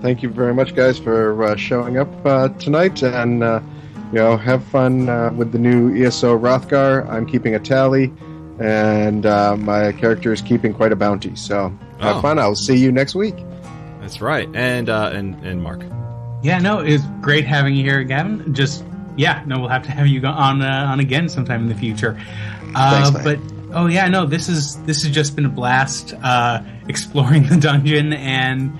Thank 0.00 0.22
you 0.22 0.30
very 0.30 0.54
much, 0.54 0.74
guys, 0.74 0.98
for 0.98 1.44
uh, 1.44 1.56
showing 1.56 1.98
up 1.98 2.08
uh, 2.26 2.48
tonight, 2.48 3.02
and 3.02 3.40
you 3.40 4.18
know, 4.18 4.36
have 4.36 4.64
fun 4.64 5.36
with 5.36 5.52
the 5.52 5.58
new 5.58 5.94
ESO 5.94 6.38
Wrothgar. 6.38 7.08
I'm 7.08 7.26
keeping 7.26 7.54
a 7.54 7.60
tally 7.60 8.10
and 8.60 9.26
uh, 9.26 9.56
my 9.56 9.92
character 9.92 10.32
is 10.32 10.40
keeping 10.40 10.72
quite 10.72 10.92
a 10.92 10.96
bounty. 10.96 11.34
So 11.36 11.76
have 11.98 12.16
oh. 12.16 12.22
fun. 12.22 12.38
I'll 12.38 12.54
see 12.54 12.76
you 12.76 12.92
next 12.92 13.14
week. 13.14 13.34
That's 14.00 14.20
right, 14.20 14.48
and 14.54 14.88
uh, 14.88 15.10
and 15.12 15.34
and 15.44 15.62
Mark. 15.62 15.82
Yeah, 16.42 16.58
no, 16.58 16.80
it's 16.80 17.04
great 17.20 17.44
having 17.44 17.74
you 17.74 17.84
here, 17.84 18.02
Gavin. 18.02 18.54
Just 18.54 18.84
yeah, 19.16 19.42
no, 19.46 19.60
we'll 19.60 19.68
have 19.68 19.84
to 19.84 19.90
have 19.90 20.06
you 20.06 20.24
on 20.26 20.62
uh, 20.62 20.86
on 20.90 21.00
again 21.00 21.28
sometime 21.28 21.62
in 21.62 21.68
the 21.68 21.74
future. 21.74 22.20
Uh, 22.74 23.10
Thanks, 23.10 23.24
but 23.24 23.38
oh 23.72 23.86
yeah, 23.86 24.08
no, 24.08 24.26
this 24.26 24.48
is 24.48 24.82
this 24.84 25.02
has 25.02 25.12
just 25.12 25.36
been 25.36 25.46
a 25.46 25.50
blast 25.50 26.14
uh, 26.22 26.62
exploring 26.88 27.46
the 27.48 27.56
dungeon, 27.56 28.12
and 28.12 28.76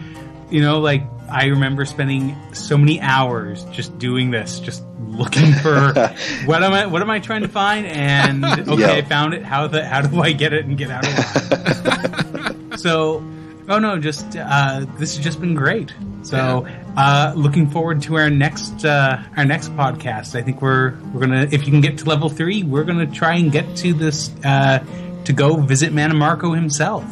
you 0.51 0.60
know, 0.60 0.80
like 0.80 1.05
I 1.30 1.47
remember 1.47 1.84
spending 1.84 2.36
so 2.52 2.76
many 2.76 3.01
hours 3.01 3.64
just 3.66 3.98
doing 3.98 4.30
this, 4.30 4.60
just 4.60 4.84
looking 5.06 5.52
for 5.52 5.93
what 6.47 6.62
am 6.62 6.72
I 6.72 6.86
what 6.86 7.02
am 7.02 7.10
I 7.10 7.20
trying 7.20 7.43
to 7.43 7.48
find? 7.48 7.86
And 7.86 8.44
okay, 8.68 8.80
yep. 8.80 9.05
I 9.05 9.09
found 9.09 9.34
it. 9.34 9.43
How 9.43 9.66
the 9.66 9.84
how 9.84 10.02
do 10.02 10.20
I 10.20 10.32
get 10.32 10.52
it 10.52 10.64
and 10.64 10.76
get 10.76 10.90
out 10.90 11.06
of 11.06 12.39
line? 12.39 12.78
so, 12.78 13.24
oh 13.68 13.78
no, 13.78 13.98
just 13.98 14.36
uh, 14.36 14.86
this 14.98 15.16
has 15.16 15.24
just 15.24 15.40
been 15.40 15.55
great. 15.55 15.94
So, 16.22 16.66
uh, 16.97 17.32
looking 17.36 17.70
forward 17.70 18.02
to 18.02 18.16
our 18.16 18.31
next 18.31 18.85
uh, 18.85 19.23
our 19.36 19.44
next 19.44 19.74
podcast. 19.77 20.35
I 20.35 20.43
think 20.43 20.60
we're 20.60 20.98
we're 21.12 21.20
gonna 21.20 21.48
if 21.51 21.64
you 21.64 21.73
can 21.73 21.81
get 21.81 21.98
to 21.98 22.05
level 22.05 22.28
three, 22.28 22.62
we're 22.62 22.85
gonna 22.85 23.06
try 23.06 23.36
and 23.36 23.51
get 23.51 23.77
to 23.78 23.94
this 23.94 24.31
uh, 24.44 24.85
to 25.24 25.32
go 25.32 25.56
visit 25.56 25.93
Mannimarco 25.93 26.55
himself. 26.55 27.05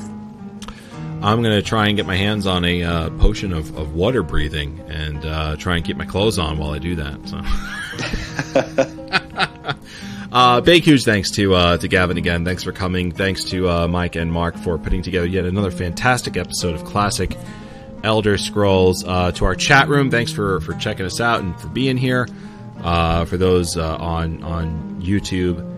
I'm 1.23 1.43
to 1.43 1.61
try 1.61 1.89
and 1.89 1.97
get 1.97 2.07
my 2.07 2.17
hands 2.17 2.47
on 2.47 2.65
a 2.65 2.83
uh, 2.83 3.11
potion 3.19 3.53
of, 3.53 3.77
of 3.77 3.95
water 3.95 4.23
breathing 4.23 4.81
and 4.89 5.23
uh, 5.25 5.57
try 5.57 5.77
and 5.77 5.85
keep 5.85 5.99
my 5.99 6.07
clothes 6.07 6.39
on 6.39 6.57
while 6.57 6.71
I 6.71 6.79
do 6.79 6.95
that. 6.97 7.29
So. 7.29 7.43
uh, 10.33 10.63
big 10.63 10.83
huge 10.83 11.05
thanks 11.05 11.31
to 11.33 11.55
uh, 11.55 11.77
to 11.77 11.89
Gavin 11.89 12.17
again. 12.17 12.47
Thanks 12.47 12.63
for 12.65 12.73
coming. 12.73 13.13
Thanks 13.13 13.45
to 13.45 13.69
uh, 13.69 13.87
Mike 13.87 14.17
and 14.17 14.33
Mark 14.33 14.57
for 14.57 14.79
putting 14.79 15.03
together 15.03 15.27
yet 15.27 15.45
another 15.45 15.71
fantastic 15.71 16.39
episode 16.39 16.75
of 16.75 16.87
Classic 16.87 17.37
Elder 18.05 18.39
Scrolls. 18.39 19.05
Uh, 19.05 19.33
to 19.33 19.45
our 19.45 19.55
chat 19.55 19.89
room, 19.89 20.11
thanks 20.11 20.33
for, 20.33 20.61
for 20.61 20.75
checking 20.75 21.07
us 21.07 21.21
out 21.21 21.41
and 21.41 21.59
for 21.61 21.69
being 21.69 21.97
here. 21.97 22.27
for 22.83 23.37
those 23.37 23.77
on 23.77 24.43
on 24.43 25.01
YouTube. 25.03 25.71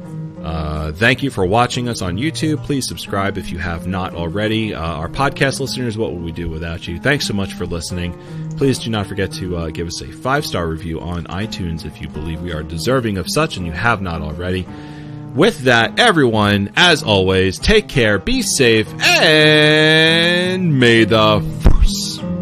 Uh, 0.43 0.91
thank 0.93 1.23
you 1.23 1.31
for 1.31 1.47
watching 1.47 1.89
us 1.89 2.03
on 2.03 2.17
YouTube. 2.17 2.63
Please 2.65 2.89
subscribe 2.89 3.39
if 3.39 3.51
you 3.53 3.59
have 3.59 3.87
not 3.87 4.13
already. 4.15 4.75
Uh, 4.75 4.81
our 4.81 5.09
podcast 5.09 5.61
listeners, 5.61 5.97
what 5.97 6.13
would 6.13 6.23
we 6.23 6.33
do 6.33 6.49
without 6.49 6.89
you? 6.89 6.99
Thanks 6.99 7.29
so 7.29 7.35
much 7.35 7.55
for 7.55 7.65
listening. 7.65 8.19
Please 8.57 8.81
do 8.81 8.91
not 8.91 9.07
forget 9.07 9.31
to 9.35 9.57
uh, 9.57 9.71
give 9.71 9.87
us 9.87 10.03
a 10.03 10.11
five 10.11 10.45
star 10.45 10.67
review 10.67 11.01
on 11.01 11.25
iTunes 11.27 11.85
if 11.87 12.01
you 12.01 12.09
believe 12.09 12.43
we 12.43 12.53
are 12.53 12.65
deserving 12.65 13.19
of 13.19 13.27
such 13.31 13.57
and 13.57 13.65
you 13.65 13.73
have 13.73 14.03
not 14.03 14.21
already. 14.21 14.67
With 15.33 15.61
that, 15.61 15.99
everyone, 15.99 16.73
as 16.77 17.05
always, 17.05 17.59
take 17.59 17.89
care, 17.89 18.19
be 18.19 18.43
safe, 18.43 18.93
and 19.01 20.79
may 20.79 21.05
the 21.05 21.41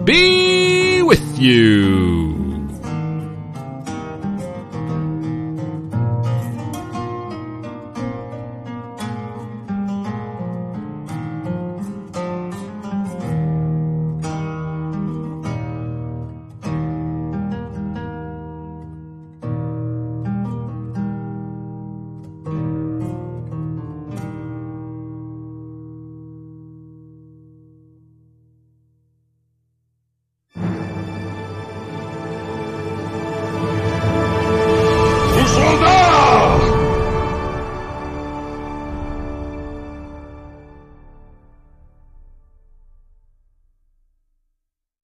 be 0.04 1.02
with 1.02 1.38
you. 1.38 2.39